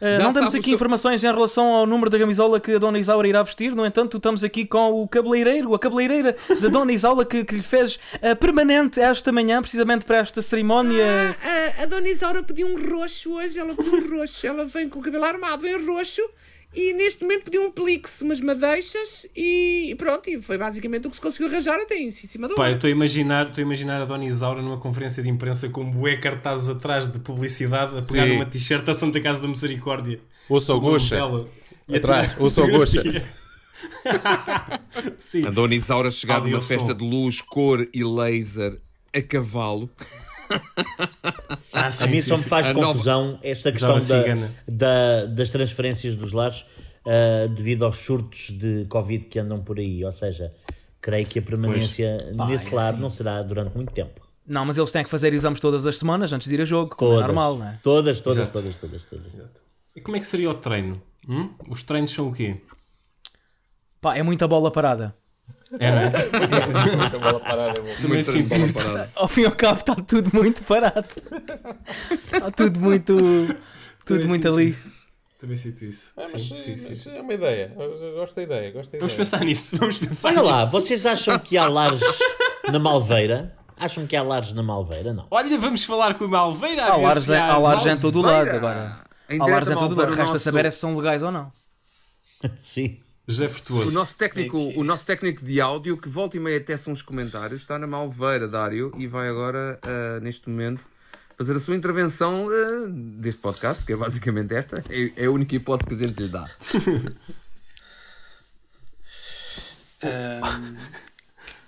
Já 0.00 0.18
não 0.24 0.30
o 0.54 0.58
aqui 0.58 0.62
seu- 0.62 0.74
informações 0.74 1.22
em 1.22 1.26
relação 1.26 1.66
ao 1.74 1.86
número 1.86 2.10
da 2.10 2.18
camisola 2.18 2.58
que 2.58 2.72
a 2.72 2.78
Dona 2.78 2.98
Isaura 2.98 3.28
irá 3.28 3.42
vestir, 3.42 3.74
no 3.74 3.84
entanto, 3.84 4.16
estamos 4.16 4.42
aqui 4.42 4.64
com 4.64 5.02
o 5.02 5.06
cabeleireiro, 5.06 5.74
a 5.74 5.78
cabeleireira 5.78 6.34
da 6.60 6.68
Dona 6.70 6.92
Isaura 6.92 7.24
que, 7.24 7.44
que 7.44 7.54
lhe 7.56 7.62
fez 7.62 7.96
uh, 7.96 8.34
permanente 8.38 9.00
esta 9.00 9.30
manhã, 9.30 9.60
precisamente 9.60 10.04
para 10.06 10.18
esta 10.18 10.40
cerimónia. 10.40 11.04
a, 11.78 11.82
a 11.82 11.86
Dona 11.86 12.08
Isaura 12.08 12.42
pediu 12.42 12.66
um 12.68 12.90
roxo 12.98 13.34
hoje, 13.34 13.58
ela 13.58 13.74
pediu 13.74 13.94
um 13.94 14.18
roxo, 14.18 14.46
ela 14.46 14.64
vem 14.64 14.88
com 14.88 15.00
o 15.00 15.02
cabelo 15.02 15.24
armado 15.24 15.66
em 15.66 15.84
roxo 15.86 16.22
e 16.74 16.92
neste 16.92 17.22
momento 17.22 17.44
pediu 17.44 17.62
um 17.64 17.70
plix, 17.70 18.20
umas 18.22 18.40
madeixas 18.40 19.26
e 19.36 19.94
pronto, 19.98 20.28
e 20.30 20.40
foi 20.40 20.56
basicamente 20.56 21.06
o 21.06 21.10
que 21.10 21.16
se 21.16 21.22
conseguiu 21.22 21.48
arranjar 21.48 21.78
até 21.80 21.96
em 21.96 22.10
cima 22.10 22.48
do 22.48 22.54
Pá, 22.54 22.70
eu 22.70 22.76
estou 22.76 22.88
a 22.88 22.90
imaginar, 22.90 23.48
estou 23.48 23.62
a 23.62 23.64
imaginar 23.64 24.00
a 24.02 24.04
Dona 24.04 24.24
Isaura 24.24 24.62
numa 24.62 24.78
conferência 24.78 25.22
de 25.22 25.28
imprensa 25.28 25.68
com 25.68 25.88
bué 25.90 26.16
cartazes 26.16 26.68
atrás 26.68 27.06
de 27.10 27.18
publicidade 27.20 27.96
a 27.98 28.02
pegar 28.02 28.26
Sim. 28.26 28.32
numa 28.34 28.46
t-shirt 28.46 28.84
da 28.84 28.94
Santa 28.94 29.20
Casa 29.20 29.42
da 29.42 29.48
Misericórdia. 29.48 30.20
Ouça 30.48 30.74
o 30.74 30.80
Com 30.80 30.86
o 30.86 30.90
nome 30.90 31.00
Goxa. 31.00 31.16
dela. 31.16 31.48
E 31.88 31.96
Atrás, 31.96 32.24
atrás, 32.26 32.40
ouça 32.40 32.62
o 32.62 32.70
Goxa. 32.70 33.02
Sim. 35.18 35.46
A 35.46 35.50
Dona 35.50 35.74
Isaura 35.74 36.10
chegar 36.10 36.36
Áudio 36.36 36.50
numa 36.52 36.60
som. 36.60 36.68
festa 36.68 36.94
de 36.94 37.04
luz, 37.04 37.40
cor 37.40 37.86
e 37.92 38.04
laser 38.04 38.78
a 39.12 39.22
cavalo. 39.22 39.90
Ah, 41.72 41.92
sim, 41.92 42.04
A 42.04 42.06
mim 42.08 42.16
sim, 42.20 42.28
só 42.28 42.36
me 42.36 42.44
faz 42.44 42.66
A 42.66 42.72
nova- 42.74 42.86
confusão 42.88 43.38
esta 43.42 43.70
questão 43.70 43.96
da, 43.98 44.24
da- 44.68 45.26
das 45.26 45.50
transferências 45.50 46.16
dos 46.16 46.32
lares 46.32 46.66
ah, 47.06 47.46
devido 47.54 47.84
aos 47.84 47.96
surtos 47.96 48.50
de 48.50 48.84
Covid 48.88 49.24
que 49.26 49.38
andam 49.38 49.62
por 49.62 49.78
aí. 49.78 50.04
Ou 50.04 50.12
seja, 50.12 50.52
creio 51.00 51.26
que 51.26 51.38
a 51.38 51.42
permanência 51.42 52.16
nesse 52.48 52.72
é 52.72 52.76
lar 52.76 52.92
assim. 52.92 53.00
não 53.02 53.10
será 53.10 53.42
durante 53.42 53.74
muito 53.76 53.92
tempo. 53.92 54.20
Não, 54.46 54.64
mas 54.64 54.76
eles 54.78 54.90
têm 54.90 55.04
que 55.04 55.10
fazer 55.10 55.32
exames 55.32 55.60
todas 55.60 55.86
as 55.86 55.96
semanas 55.98 56.32
antes 56.32 56.48
de 56.48 56.54
ir 56.54 56.60
a 56.62 56.64
jogo, 56.64 56.96
como 56.96 57.12
Todas, 57.12 57.24
é 57.24 57.26
normal, 57.28 57.56
não 57.56 57.66
é? 57.68 57.78
todas, 57.82 58.18
todas, 58.20 58.38
Exato. 58.38 58.52
todas, 58.52 58.74
todas, 58.76 59.02
todas. 59.04 59.26
E 59.94 60.00
como 60.00 60.16
é 60.16 60.20
que 60.20 60.26
seria 60.26 60.50
o 60.50 60.54
treino? 60.54 61.00
Hum? 61.28 61.50
Os 61.68 61.82
treinos 61.84 62.10
são 62.10 62.28
o 62.28 62.32
quê? 62.32 62.56
Pá, 64.00 64.16
é 64.16 64.22
muita 64.22 64.48
bola 64.48 64.70
parada. 64.72 65.14
É, 65.78 65.90
não 65.90 65.98
é? 65.98 66.96
Muita 66.96 67.18
bola 67.18 67.40
parada, 67.40 67.78
é 67.78 67.82
bom. 67.82 68.02
Também 68.02 68.22
sinto 68.22 68.56
isso. 68.56 68.88
Ao 69.14 69.28
fim 69.28 69.42
e 69.42 69.46
ao 69.46 69.52
cabo 69.52 69.78
está 69.80 69.94
tudo 69.94 70.30
muito 70.32 70.62
parado. 70.64 71.06
Está 72.32 72.50
tudo 72.50 72.80
muito. 72.80 73.16
Tudo 73.16 73.56
Também 74.04 74.26
muito 74.26 74.42
sinto 74.42 74.54
ali. 74.54 74.66
isso. 74.66 74.86
Também 75.38 75.56
sinto 75.56 75.84
isso. 75.84 76.12
Ah, 76.16 76.22
sim, 76.22 76.48
mas, 76.50 76.60
sim, 76.62 76.76
sim. 76.76 76.88
mas 76.90 77.06
é 77.06 77.20
uma 77.20 77.32
ideia. 77.34 77.72
Eu 77.78 78.12
gosto 78.14 78.34
da 78.36 78.42
ideia. 78.42 78.72
Gosto 78.72 78.90
da 78.92 78.98
Vamos 78.98 79.12
ideia. 79.12 79.24
pensar 79.30 79.44
nisso. 79.44 79.76
Vamos 79.78 79.98
pensar 79.98 80.28
Olha 80.30 80.42
lá, 80.42 80.60
nisso. 80.60 80.72
vocês 80.72 81.06
acham 81.06 81.38
que 81.38 81.56
há 81.56 81.68
lares 81.68 82.00
na 82.70 82.78
Malveira? 82.78 83.56
Acham 83.76 84.06
que 84.06 84.14
há 84.16 84.22
lares 84.22 84.52
na 84.52 84.62
Malveira? 84.62 85.14
Não. 85.14 85.26
Olha, 85.30 85.58
vamos 85.58 85.84
falar 85.84 86.14
com 86.18 86.24
a 86.24 86.28
Malveira. 86.28 86.84
Há 86.84 86.96
lares, 86.96 87.24
se 87.24 87.34
há 87.34 87.56
lares 87.56 87.86
em 87.86 87.96
todo 87.96 88.18
o 88.18 88.22
lado 88.22 88.34
Malveira. 88.34 88.56
agora. 88.58 89.00
Em 89.30 89.40
Há 89.40 89.46
lares 89.46 89.68
em 89.70 89.74
todo 89.74 89.82
o 89.82 89.84
lado. 89.84 89.96
Malveira, 89.96 90.10
o 90.10 90.14
Resta 90.16 90.32
nosso- 90.34 90.44
saber 90.44 90.66
é 90.66 90.70
se 90.70 90.78
são 90.78 90.94
legais 90.96 91.22
ou 91.22 91.30
não. 91.32 91.50
Sim. 92.60 92.98
José 93.30 93.48
O 93.68 93.90
nosso 93.92 94.16
técnico, 94.16 94.58
o 94.58 94.82
nosso 94.82 95.06
técnico 95.06 95.44
de 95.44 95.60
áudio, 95.60 95.96
que 95.96 96.08
volta 96.08 96.36
e 96.36 96.40
meia 96.40 96.60
tece 96.60 96.90
uns 96.90 97.00
comentários, 97.00 97.60
está 97.60 97.78
na 97.78 97.86
Malveira, 97.86 98.48
Dário, 98.48 98.92
e 98.98 99.06
vai 99.06 99.28
agora, 99.28 99.78
ah, 99.82 100.18
neste 100.20 100.48
momento, 100.48 100.88
fazer 101.38 101.54
a 101.54 101.60
sua 101.60 101.76
intervenção 101.76 102.48
ah, 102.50 102.88
deste 102.88 103.40
podcast, 103.40 103.84
que 103.84 103.92
é 103.92 103.96
basicamente 103.96 104.52
esta. 104.52 104.82
É, 104.90 105.12
é 105.24 105.26
a 105.26 105.30
única 105.30 105.54
hipótese 105.54 105.88
que 105.88 105.94
a 105.94 106.08
gente 106.08 106.20
lhe 106.20 106.28
dá. 106.28 106.44
Ahm, 110.02 110.78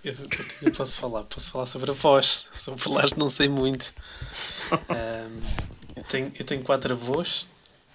eu, 0.03 0.15
eu 0.63 0.73
posso 0.73 0.97
falar, 0.97 1.23
posso 1.25 1.51
falar 1.51 1.67
sobre 1.67 1.91
avós. 1.91 2.49
Sobre 2.53 2.89
lares 2.89 3.15
não 3.15 3.29
sei 3.29 3.49
muito. 3.49 3.93
Ahm, 4.89 5.43
eu, 5.95 6.03
tenho, 6.05 6.33
eu 6.35 6.45
tenho 6.45 6.63
quatro 6.63 6.95
avós, 6.95 7.47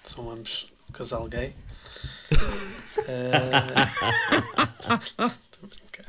são 0.04 0.30
ambos 0.30 0.72
um 0.88 0.92
casal 0.92 1.28
gay. 1.28 1.52
Estou 4.80 4.94
a 4.94 5.66
brincar. 5.66 6.06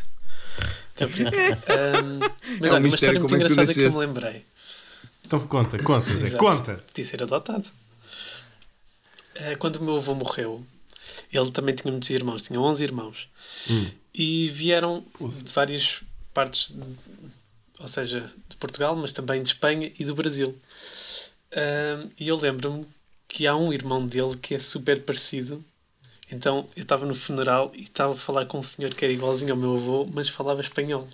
Estou 0.90 1.08
a 1.08 1.10
brincar. 1.10 1.34
Ahm, 1.70 2.20
mas 2.60 2.72
É 2.72 2.74
um 2.74 2.76
olha, 2.76 2.80
uma 2.80 2.80
mistério 2.80 2.96
história 2.96 3.20
muito 3.20 3.36
é 3.36 3.38
que 3.40 3.46
tu 3.48 3.54
engraçada 3.54 3.74
que 3.74 3.80
eu 3.82 3.92
me 3.92 3.98
lembrei. 4.00 4.46
Então 5.26 5.40
conta, 5.48 5.78
conta, 5.84 6.18
Zé, 6.18 6.38
conta. 6.38 6.74
Podia 6.76 7.06
ser 7.06 7.24
adotado. 7.24 7.66
Eh, 9.36 9.56
Quando 9.56 9.76
o 9.78 9.84
meu 9.84 9.98
avô 9.98 10.16
morreu, 10.16 10.66
ele 11.32 11.52
também 11.52 11.76
tinha 11.76 11.92
muitos 11.92 12.10
irmãos, 12.10 12.42
tinha 12.44 12.60
11 12.60 12.84
irmãos. 12.84 13.30
E 14.14 14.50
vieram 14.50 15.04
de 15.22 15.52
várias 15.54 16.02
partes, 16.34 16.72
de- 16.74 16.84
ou 17.80 17.88
seja, 17.88 18.30
de 18.50 18.56
Portugal, 18.58 18.96
mas 18.96 19.14
também 19.14 19.42
de 19.42 19.50
Espanha 19.50 19.92
e 19.98 20.04
do 20.04 20.16
Brasil. 20.16 20.60
Ahm, 21.54 22.10
e 22.20 22.28
eu 22.28 22.36
lembro-me 22.36 22.84
que 23.28 23.46
há 23.48 23.56
um 23.56 23.72
irmão 23.72 24.06
dele 24.06 24.36
que 24.38 24.56
é 24.56 24.60
super 24.60 25.02
parecido. 25.04 25.64
Então 26.32 26.68
eu 26.76 26.82
estava 26.82 27.06
no 27.06 27.16
funeral 27.16 27.72
e 27.76 27.82
estava 27.82 28.14
a 28.14 28.16
falar 28.16 28.46
com 28.46 28.60
um 28.60 28.64
senhor 28.64 28.94
que 28.94 29.04
era 29.04 29.14
igualzinho 29.14 29.54
ao 29.54 29.58
meu 29.58 29.76
avô, 29.76 30.08
mas 30.14 30.30
falava 30.30 30.62
espanhol. 30.62 31.08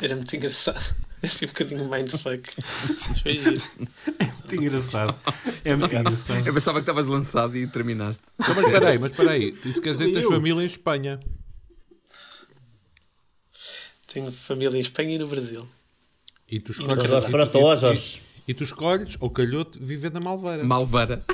Era 0.00 0.16
muito 0.16 0.34
engraçado. 0.34 0.94
É 1.22 1.26
assim 1.26 1.46
um 1.46 1.48
bocadinho 1.48 1.88
mindfuck. 1.88 2.50
Foi 3.22 3.32
isso. 3.32 3.70
Muito 3.78 4.54
engraçado. 4.56 5.14
É 5.64 5.74
muito 5.74 5.96
engraçado. 5.96 6.46
Eu 6.46 6.52
pensava 6.52 6.76
que 6.76 6.82
estavas 6.82 7.06
lançado 7.06 7.56
e 7.56 7.66
terminaste. 7.66 8.22
Então, 8.38 8.54
mas 8.54 8.66
espera 8.66 8.90
aí, 8.90 8.98
mas 8.98 9.10
espera 9.10 9.30
aí. 9.30 9.56
Isso 9.64 9.80
quer 9.80 9.92
dizer 9.92 10.08
que 10.08 10.12
tens 10.12 10.26
família 10.26 10.62
em 10.62 10.66
Espanha. 10.66 11.18
Tenho 14.12 14.30
família 14.30 14.76
em 14.76 14.80
Espanha 14.80 15.14
e 15.14 15.18
no 15.18 15.26
Brasil. 15.26 15.66
E 16.46 16.60
tu 16.60 16.72
escolhes, 16.72 18.20
e, 18.46 18.50
e 18.50 18.54
tu 18.54 18.64
escolhes, 18.64 19.16
ou 19.18 19.30
calhou-te, 19.30 19.78
viver 19.78 20.12
na 20.12 20.20
Malveira. 20.20 20.62
Malveira. 20.62 21.24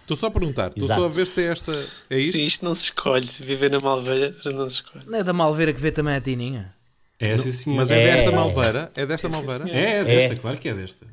Estou 0.00 0.16
só 0.16 0.26
a 0.26 0.30
perguntar. 0.30 0.68
Estou 0.68 0.88
só 0.88 1.04
a 1.04 1.08
ver 1.08 1.26
se 1.26 1.42
é 1.44 1.46
esta. 1.52 1.72
É 2.10 2.18
isto? 2.18 2.32
Sim, 2.32 2.44
isto 2.44 2.64
não 2.64 2.74
se 2.74 2.84
escolhe. 2.84 3.26
Viver 3.40 3.70
na 3.70 3.78
Malveira 3.78 4.34
não 4.46 4.68
se 4.68 4.76
escolhe. 4.76 5.04
Não 5.06 5.18
é 5.18 5.22
da 5.24 5.32
Malveira 5.32 5.72
que 5.72 5.80
vê 5.80 5.90
também 5.92 6.14
a 6.14 6.20
Tininha. 6.20 6.74
É, 7.20 7.36
sim, 7.36 7.50
senhor. 7.50 7.76
Mas 7.76 7.90
é, 7.90 8.00
É. 8.02 8.12
desta 8.14 8.30
Malveira? 8.32 8.92
É 8.94 9.04
desta 9.06 9.28
Malveira? 9.28 9.68
É, 9.70 9.96
é 9.98 10.04
desta, 10.04 10.32
É. 10.34 10.36
claro 10.36 10.56
que 10.58 10.68
é 10.68 10.74
desta. 10.74 11.06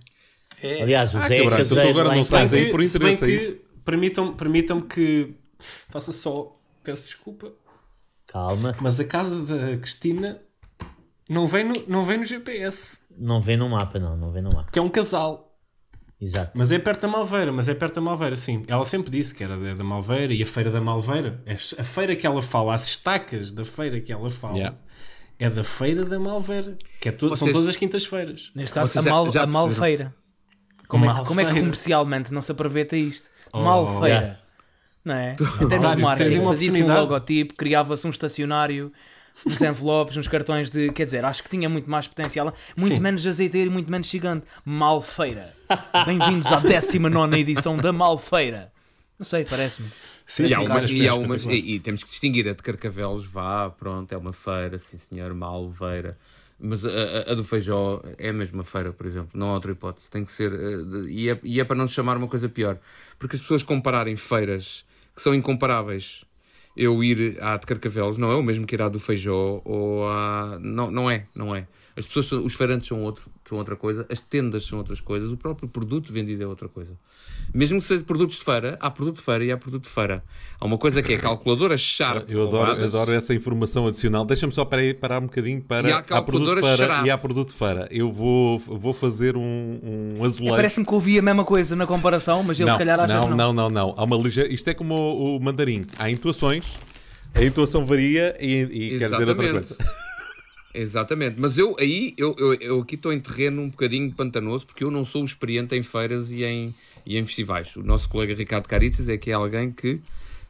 É. 0.61 0.81
Aliás, 0.83 1.13
o 1.13 1.17
Ah, 1.17 1.21
Zé 1.27 1.35
é 1.37 1.41
cabrão, 1.43 1.59
então 1.59 1.77
tu 1.83 1.89
agora 1.89 2.09
não 2.09 2.17
sais 2.17 2.29
casa. 2.49 2.55
aí 2.55 2.71
por 2.71 2.87
se 2.87 2.97
interesse, 2.97 3.23
é 3.23 3.27
que 3.27 3.33
isso? 3.33 3.55
permitam, 3.83 4.33
permitam 4.35 4.81
que 4.81 5.33
faça 5.59 6.11
só, 6.11 6.51
peço 6.83 7.03
desculpa, 7.07 7.51
Calma, 8.27 8.75
mas 8.81 8.99
a 8.99 9.03
casa 9.05 9.39
da 9.45 9.77
Cristina 9.77 10.39
não 11.29 11.45
vem 11.47 11.63
no, 11.65 11.73
não 11.87 12.03
vem 12.03 12.17
no 12.17 12.25
GPS, 12.25 12.99
não 13.17 13.39
vem 13.41 13.57
no 13.57 13.69
mapa, 13.69 13.99
não, 13.99 14.15
não 14.17 14.29
vem 14.31 14.41
no 14.41 14.51
mapa. 14.53 14.71
que 14.71 14.79
é 14.79 14.81
um 14.81 14.89
casal. 14.89 15.44
Exato. 16.25 16.51
Mas 16.55 16.71
é 16.71 16.79
perto 16.79 17.01
da 17.01 17.07
Malveira, 17.07 17.51
mas 17.51 17.69
é 17.69 17.73
perto 17.75 17.95
da 17.95 18.01
Malveira, 18.01 18.35
sim. 18.35 18.63
Ela 18.67 18.83
sempre 18.85 19.11
disse 19.11 19.33
que 19.35 19.43
era 19.43 19.57
da, 19.57 19.73
da 19.75 19.83
Malveira 19.83 20.33
e 20.33 20.41
a 20.41 20.45
feira 20.45 20.71
da 20.71 20.81
Malveira. 20.81 21.43
A 21.47 21.83
feira 21.83 22.15
que 22.15 22.25
ela 22.25 22.41
fala, 22.41 22.73
as 22.73 22.87
estacas 22.87 23.51
da 23.51 23.63
feira 23.63 23.99
que 24.01 24.11
ela 24.11 24.29
fala, 24.29 24.55
Yeah. 24.57 24.77
é 25.39 25.49
da 25.49 25.63
feira 25.63 26.03
da 26.03 26.17
Malveira, 26.19 26.71
que 26.99 27.09
é 27.09 27.11
to- 27.11 27.27
são 27.29 27.37
Vocês- 27.47 27.51
todas 27.53 27.67
as 27.67 27.75
quintas-feiras. 27.75 28.51
Neste 28.55 28.73
caso, 28.73 28.91
Vocês 28.91 29.05
a, 29.05 29.09
já- 29.09 29.13
mal, 29.15 29.25
já 29.31 29.43
a 29.43 29.47
perceberam? 29.47 29.67
Malfeira. 29.69 30.15
Como 30.87 31.05
é, 31.05 31.13
que, 31.19 31.25
como 31.25 31.41
é 31.41 31.45
que 31.45 31.59
comercialmente 31.59 32.33
não 32.33 32.41
se 32.41 32.51
aproveita 32.51 32.95
isto? 32.95 33.29
Oh, 33.53 33.61
Malfeira. 33.63 34.07
yeah. 34.07 34.39
Não 35.05 35.13
é? 35.15 35.35
Em 35.61 35.67
termos 35.69 35.95
de 35.95 36.01
marketing, 36.01 36.43
fazia-se 36.43 36.83
um 36.83 36.93
logotipo, 36.93 37.53
criava-se 37.55 38.07
um 38.07 38.09
estacionário, 38.09 38.91
uns 39.45 39.61
envelopes, 39.61 40.17
uns 40.17 40.27
cartões 40.27 40.69
de. 40.69 40.91
Quer 40.91 41.05
dizer, 41.05 41.25
acho 41.25 41.41
que 41.43 41.49
tinha 41.49 41.67
muito 41.67 41.89
mais 41.89 42.07
potencial, 42.07 42.53
muito 42.77 42.95
Sim. 42.95 43.01
menos 43.01 43.25
azeiteiro 43.25 43.69
e 43.69 43.73
muito 43.73 43.89
menos 43.91 44.07
gigante. 44.07 44.45
Malfeira. 44.63 45.53
Bem-vindos 46.05 46.51
à 46.51 46.59
19 46.59 47.39
edição 47.39 47.75
da 47.77 47.91
Malfeira. 47.91 48.71
Não 49.17 49.25
sei, 49.25 49.45
parece-me. 49.45 49.89
Sim, 50.25 50.47
E 50.47 50.53
há 50.53 50.57
sim, 50.57 50.65
umas, 50.65 50.91
e, 50.91 51.07
há 51.07 51.15
umas 51.15 51.45
e, 51.45 51.53
e 51.75 51.79
temos 51.79 52.03
que 52.03 52.09
distinguir 52.09 52.47
a 52.49 52.53
de 52.53 52.61
Carcavelos, 52.63 53.25
vá, 53.25 53.69
pronto, 53.69 54.11
é 54.11 54.17
uma 54.17 54.33
feira, 54.33 54.77
sim 54.79 54.97
senhor, 54.97 55.33
Malveira. 55.33 56.17
Mas 56.59 56.83
a, 56.85 56.89
a- 56.89 57.31
a 57.31 57.35
do 57.35 57.43
Feijó 57.43 58.01
é 58.17 58.29
a 58.29 58.33
mesma 58.33 58.63
feira, 58.63 58.91
por 58.93 59.05
exemplo, 59.05 59.29
não 59.33 59.49
há 59.49 59.53
outra 59.53 59.71
hipótese. 59.71 60.09
Tem 60.09 60.23
que 60.25 60.31
ser. 60.31 60.51
eh, 60.53 61.09
e, 61.09 61.29
é, 61.29 61.39
e 61.43 61.59
é 61.59 61.63
para 61.63 61.75
não 61.75 61.87
se 61.87 61.93
chamar 61.93 62.17
uma 62.17 62.27
coisa 62.27 62.47
pior. 62.49 62.77
Porque 63.19 63.35
as 63.35 63.41
pessoas 63.41 63.61
compararem 63.61 64.15
feiras 64.15 64.85
que 65.15 65.21
são 65.21 65.33
incomparáveis. 65.35 66.23
Eu 66.75 67.03
ir 67.03 67.37
à 67.41 67.57
de 67.57 67.65
Carcavelos 67.65 68.17
não 68.17 68.31
é 68.31 68.35
o 68.35 68.43
mesmo 68.43 68.65
que 68.67 68.75
ir 68.75 68.81
à 68.81 68.89
do 68.89 68.99
Feijó 68.99 69.61
ou 69.63 70.07
à. 70.07 70.57
Não, 70.61 70.91
não 70.91 71.09
é, 71.09 71.27
não 71.35 71.55
é. 71.55 71.67
As 71.97 72.05
pessoas, 72.07 72.25
são- 72.25 72.43
os 72.43 72.53
feirantes 72.53 72.87
são, 72.89 73.01
outro, 73.03 73.23
são 73.47 73.57
outra 73.57 73.75
coisa, 73.77 74.05
as 74.11 74.19
tendas 74.19 74.65
são 74.65 74.77
outras 74.79 74.99
coisas, 74.99 75.31
o 75.31 75.37
próprio 75.37 75.69
produto 75.69 76.11
vendido 76.11 76.43
é 76.43 76.45
outra 76.45 76.67
coisa. 76.67 76.97
Mesmo 77.53 77.79
que 77.79 77.85
seja 77.85 78.03
produtos 78.03 78.35
de 78.37 78.43
feira, 78.43 78.77
há 78.81 78.91
produto 78.91 79.15
de 79.15 79.21
feira 79.21 79.45
e 79.45 79.51
há 79.51 79.57
produto 79.57 79.83
de 79.83 79.89
feira. 79.89 80.21
Há 80.59 80.65
uma 80.65 80.77
coisa 80.77 81.01
que 81.01 81.13
é 81.13 81.17
calculadora 81.17 81.77
Sharp. 81.77 82.29
Eu 82.29 82.47
adoro, 82.49 82.65
roubadas. 82.71 82.85
adoro 82.93 83.13
essa 83.13 83.33
informação 83.33 83.87
adicional. 83.87 84.25
Deixa-me 84.25 84.51
só 84.51 84.65
para 84.65 84.81
aí 84.81 84.93
parar 84.93 85.19
um 85.19 85.27
bocadinho 85.27 85.61
para 85.61 85.87
E 85.87 85.91
há 85.93 85.97
há 85.99 86.01
produto 86.03 86.17
calculadora 86.47 86.61
de 86.61 86.67
feira 86.67 86.93
Xará. 86.95 87.07
e 87.07 87.11
há 87.11 87.17
produto 87.17 87.49
de 87.49 87.55
feira. 87.55 87.87
Eu 87.89 88.11
vou, 88.11 88.59
vou 88.59 88.91
fazer 88.91 89.37
um, 89.37 89.41
um 89.81 90.17
É, 90.21 90.25
azulejo. 90.25 90.55
Parece-me 90.57 90.85
que 90.85 90.93
ouvi 90.93 91.17
a 91.17 91.21
mesma 91.21 91.45
coisa 91.45 91.77
na 91.77 91.87
comparação, 91.87 92.43
mas 92.43 92.59
ele 92.59 92.65
não, 92.69 92.73
se 92.73 92.79
calhar 92.79 92.99
acha 92.99 93.13
não, 93.13 93.23
que 93.23 93.29
não. 93.29 93.37
não, 93.37 93.53
não, 93.53 93.69
não. 93.69 93.93
Há 93.97 94.03
uma 94.03 94.17
ligeira... 94.17 94.51
Isto 94.51 94.69
é 94.69 94.73
como 94.73 94.95
o, 94.95 95.37
o 95.37 95.39
mandarim. 95.41 95.85
Há 95.97 96.09
intuações, 96.09 96.65
a 97.33 97.41
intuação 97.41 97.85
varia 97.85 98.35
e, 98.37 98.63
e 98.63 98.99
quer 98.99 99.09
dizer 99.11 99.29
outra 99.29 99.51
coisa. 99.51 99.77
Exatamente, 100.81 101.35
mas 101.39 101.57
eu 101.57 101.75
aí 101.79 102.13
eu, 102.17 102.35
eu, 102.37 102.53
eu 102.55 102.81
aqui 102.81 102.95
estou 102.95 103.13
em 103.13 103.19
terreno 103.19 103.61
um 103.61 103.69
bocadinho 103.69 104.11
pantanoso 104.11 104.65
porque 104.65 104.83
eu 104.83 104.91
não 104.91 105.03
sou 105.05 105.23
experiente 105.23 105.75
em 105.75 105.81
feiras 105.83 106.31
e 106.31 106.43
em, 106.43 106.73
e 107.05 107.17
em 107.17 107.25
festivais. 107.25 107.75
O 107.75 107.83
nosso 107.83 108.09
colega 108.09 108.33
Ricardo 108.35 108.67
Caritzes 108.67 109.07
é 109.09 109.17
que 109.17 109.31
é 109.31 109.33
alguém 109.33 109.71
que, 109.71 110.01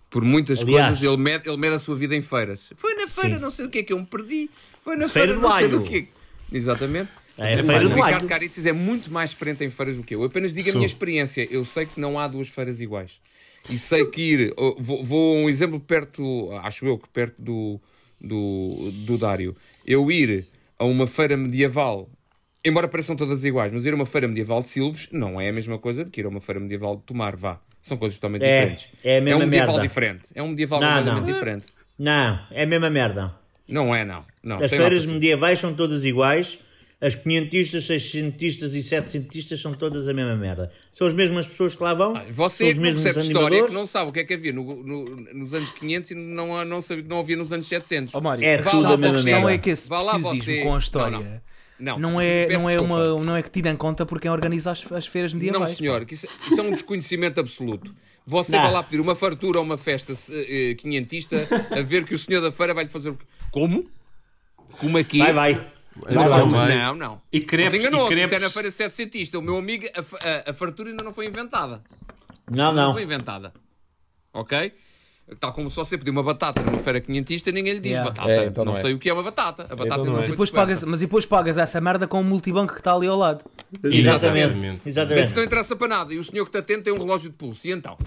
por 0.09 0.23
muitas 0.23 0.61
Aliás- 0.61 0.99
coisas, 0.99 1.03
ele 1.03 1.17
mede, 1.21 1.47
ele 1.49 1.57
mede 1.57 1.75
a 1.75 1.79
sua 1.79 1.95
vida 1.95 2.15
em 2.15 2.21
feiras. 2.21 2.71
Foi 2.75 2.93
na 2.95 3.07
feira, 3.07 3.35
Sim. 3.35 3.41
não 3.41 3.51
sei 3.51 3.65
o 3.65 3.69
que 3.69 3.79
é 3.79 3.83
que 3.83 3.93
eu 3.93 3.99
me 3.99 4.05
perdi. 4.05 4.49
Foi 4.83 4.95
na 4.95 5.07
Feira 5.07 5.33
feira, 5.33 5.47
não 5.47 5.57
sei 5.57 5.67
do 5.67 5.81
quê. 5.83 6.07
Exatamente. 6.51 7.09
É 7.37 7.55
Epá, 7.55 7.63
Feira 7.63 7.85
o 7.85 7.89
do 7.89 7.95
Ricardo. 7.95 8.27
Caritzes 8.27 8.65
é 8.65 8.71
muito 8.71 9.11
mais 9.11 9.31
experiente 9.31 9.63
em 9.63 9.69
feiras 9.69 9.97
do 9.97 10.03
que 10.03 10.15
eu. 10.15 10.21
Eu 10.21 10.27
apenas 10.27 10.53
digo 10.53 10.69
a 10.69 10.73
minha 10.73 10.85
experiência. 10.85 11.45
Eu 11.51 11.65
sei 11.65 11.85
que 11.85 11.99
não 11.99 12.17
há 12.17 12.27
duas 12.27 12.47
feiras 12.47 12.79
iguais. 12.79 13.19
E 13.69 13.77
sei 13.77 14.05
que 14.05 14.21
ir. 14.21 14.53
oh, 14.55 14.75
Vou, 14.79 15.03
vou 15.03 15.37
a 15.37 15.41
um 15.41 15.49
exemplo 15.49 15.79
perto, 15.79 16.49
acho 16.63 16.85
eu 16.85 16.97
que 16.97 17.09
perto 17.09 17.41
do, 17.41 17.81
do, 18.25 18.91
do 19.05 19.17
Dário. 19.17 19.55
Eu 19.85 20.11
ir 20.11 20.45
a 20.77 20.85
uma 20.85 21.07
feira 21.07 21.37
medieval, 21.37 22.09
embora 22.63 22.87
pareçam 22.87 23.15
todas 23.15 23.45
iguais, 23.45 23.71
mas 23.71 23.85
ir 23.85 23.93
a 23.93 23.95
uma 23.95 24.05
feira 24.05 24.27
medieval 24.27 24.61
de 24.61 24.69
Silves 24.69 25.07
não 25.11 25.39
é 25.39 25.49
a 25.49 25.53
mesma 25.53 25.77
coisa 25.77 26.03
do 26.03 26.11
que 26.11 26.21
ir 26.21 26.25
a 26.25 26.29
uma 26.29 26.41
feira 26.41 26.59
medieval 26.59 26.95
de 26.97 27.03
Tomar, 27.03 27.35
vá. 27.35 27.59
São 27.81 27.97
coisas 27.97 28.17
totalmente 28.17 28.43
É, 28.43 28.59
diferentes. 28.61 28.89
é 29.03 29.17
a 29.17 29.21
mesma 29.21 29.43
um 29.43 29.45
medieval 29.45 29.67
merda. 29.75 29.87
diferente. 29.87 30.23
É 30.33 30.41
um 30.43 30.47
medieval 30.49 30.81
Não, 30.81 30.87
completamente 30.87 31.25
não. 31.27 31.33
diferente. 31.33 31.65
Não, 31.99 32.39
é 32.51 32.63
a 32.63 32.65
mesma 32.65 32.89
merda. 32.89 33.35
Não 33.69 33.95
é, 33.95 34.03
não. 34.03 34.19
não 34.43 34.57
As 34.63 34.71
feiras 34.71 35.05
medievais 35.05 35.59
são 35.59 35.73
todas 35.73 36.03
iguais. 36.03 36.59
As 37.05 37.13
quinhentistas, 37.13 37.85
seiscentistas 37.85 38.73
e 38.73 38.81
setecentistas 38.81 39.61
são 39.61 39.73
todas 39.73 40.07
a 40.07 40.13
mesma 40.13 40.35
merda. 40.35 40.71
São 40.91 41.05
as 41.05 41.13
mesmas 41.13 41.45
pessoas 41.45 41.75
que 41.75 41.83
lá 41.83 41.93
vão. 41.93 42.15
Ah, 42.15 42.23
Você 42.31 42.57
são 42.57 42.67
é 42.67 42.71
os 42.71 42.77
não 42.77 42.83
mesmos 42.83 43.03
percebe 43.03 43.25
história, 43.27 43.63
que 43.65 43.73
não 43.73 43.85
sabe 43.85 44.09
o 44.09 44.13
que 44.13 44.19
é 44.21 44.23
que 44.23 44.33
havia 44.33 44.51
no- 44.53 44.83
no- 44.83 45.05
nos 45.33 45.53
anos 45.53 45.69
500 45.73 46.11
e 46.11 46.15
não, 46.15 46.65
não 46.65 46.81
sabia 46.81 47.03
que 47.03 47.09
não 47.09 47.19
havia 47.19 47.37
nos 47.37 47.51
anos 47.51 47.67
700. 47.67 48.15
Ó, 48.15 48.21
Mário, 48.21 48.43
É 48.43 48.57
Vá 48.57 48.71
tudo 48.71 48.83
lá 48.83 48.93
a 48.93 48.97
mesma 48.97 49.21
merda. 49.21 49.53
é 49.53 49.57
que 49.57 49.69
esse 49.69 49.87
Vá 49.87 50.01
lá 50.01 50.13
preciosismo 50.13 50.45
você. 50.45 50.61
com 50.63 50.69
a 50.69 50.71
Não, 50.71 50.79
história 50.79 51.43
Não, 51.77 51.99
não, 51.99 52.21
é, 52.21 52.47
não, 52.57 52.69
é 52.69 52.73
desculpa. 52.77 52.83
uma, 52.95 53.23
não 53.23 53.35
é 53.35 53.43
que 53.43 53.51
tido 53.51 53.67
em 53.67 53.75
conta 53.75 54.05
por 54.05 54.19
quem 54.19 54.31
organiza 54.31 54.71
as, 54.71 54.91
as 54.91 55.05
feiras 55.05 55.31
Não, 55.33 55.39
medievais. 55.41 55.69
senhor, 55.77 56.05
que 56.05 56.13
isso, 56.15 56.25
isso 56.49 56.59
é 56.59 56.63
um 56.63 56.71
desconhecimento 56.71 57.39
absoluto. 57.39 57.93
Você 58.25 58.53
Não. 58.53 58.63
vai 58.63 58.71
lá 58.71 58.81
pedir 58.81 58.99
uma 59.01 59.13
fartura 59.13 59.59
ou 59.59 59.63
uma 59.65 59.77
festa 59.77 60.13
eh, 60.31 60.73
quinhentista 60.75 61.35
a 61.69 61.81
ver 61.81 62.03
que 62.05 62.15
o 62.15 62.17
senhor 62.17 62.41
da 62.41 62.51
feira 62.51 62.73
vai 62.73 62.85
lhe 62.85 62.89
fazer 62.89 63.09
o 63.11 63.15
quê? 63.15 63.25
Como? 63.51 63.85
Como 64.79 64.97
aqui? 64.97 65.19
Vai, 65.19 65.33
vai. 65.33 65.67
Não, 66.09 66.23
não. 66.47 66.47
Não, 66.67 66.95
não. 66.95 67.21
E 67.31 67.39
crepes, 67.41 67.71
Você 67.81 67.87
enganou-se, 67.87 68.13
e 68.13 68.17
isso 68.17 68.25
é 68.25 68.27
crepes. 68.27 68.43
na 68.47 68.49
feira 68.53 68.71
700. 68.71 69.33
O 69.35 69.41
meu 69.41 69.57
amigo, 69.57 69.85
a, 69.95 69.99
a- 69.99 70.51
a 70.51 70.53
fartura 70.53 70.89
ainda 70.89 71.03
não 71.03 71.13
foi 71.13 71.25
inventada. 71.27 71.81
Não, 72.49 72.73
Não 72.73 72.87
não. 72.87 72.93
foi 72.93 73.03
inventada. 73.03 73.53
Ok? 74.33 74.73
Tal 75.39 75.51
como 75.53 75.71
só 75.71 75.83
você 75.83 75.97
pedir 75.97 76.11
uma 76.11 76.21
batata 76.21 76.61
numa 76.61 76.77
feira 76.77 77.01
quinhentista, 77.01 77.51
ninguém 77.51 77.73
lhe 77.73 77.79
diz 77.79 77.93
Yeah. 77.93 78.09
batata. 78.11 78.29
É, 78.29 78.45
então 78.45 78.63
não, 78.63 78.73
não 78.73 78.79
é. 78.79 78.81
sei 78.83 78.93
o 78.93 78.99
que 78.99 79.09
é 79.09 79.13
uma 79.13 79.23
batata. 79.23 79.63
A 79.63 79.75
batata 79.75 79.85
Então 79.85 79.95
ainda 79.97 80.05
não 80.05 80.11
não 80.11 80.13
é. 80.13 80.17
Mas 80.17 80.25
foi 80.27 80.31
depois, 80.35 80.49
pagas, 80.51 80.83
mas 80.83 80.99
depois 80.99 81.25
pagas 81.25 81.57
essa 81.57 81.81
merda 81.81 82.05
com 82.07 82.21
o 82.21 82.23
multibanco 82.23 82.73
que 82.73 82.79
está 82.79 82.93
ali 82.93 83.07
ao 83.07 83.17
lado. 83.17 83.43
Exatamente. 83.83 84.53
Mas 84.53 84.79
Exatamente. 84.85 85.25
isso 85.25 85.35
não 85.35 85.43
interessa 85.43 85.75
para 85.75 85.87
nada. 85.87 86.13
E 86.13 86.19
o 86.19 86.23
senhor 86.23 86.43
que 86.45 86.49
está 86.49 86.59
atento 86.59 86.83
tem 86.83 86.93
um 86.93 86.97
relógio 86.97 87.29
de 87.31 87.35
pulso. 87.35 87.67
E 87.67 87.71
então? 87.71 87.97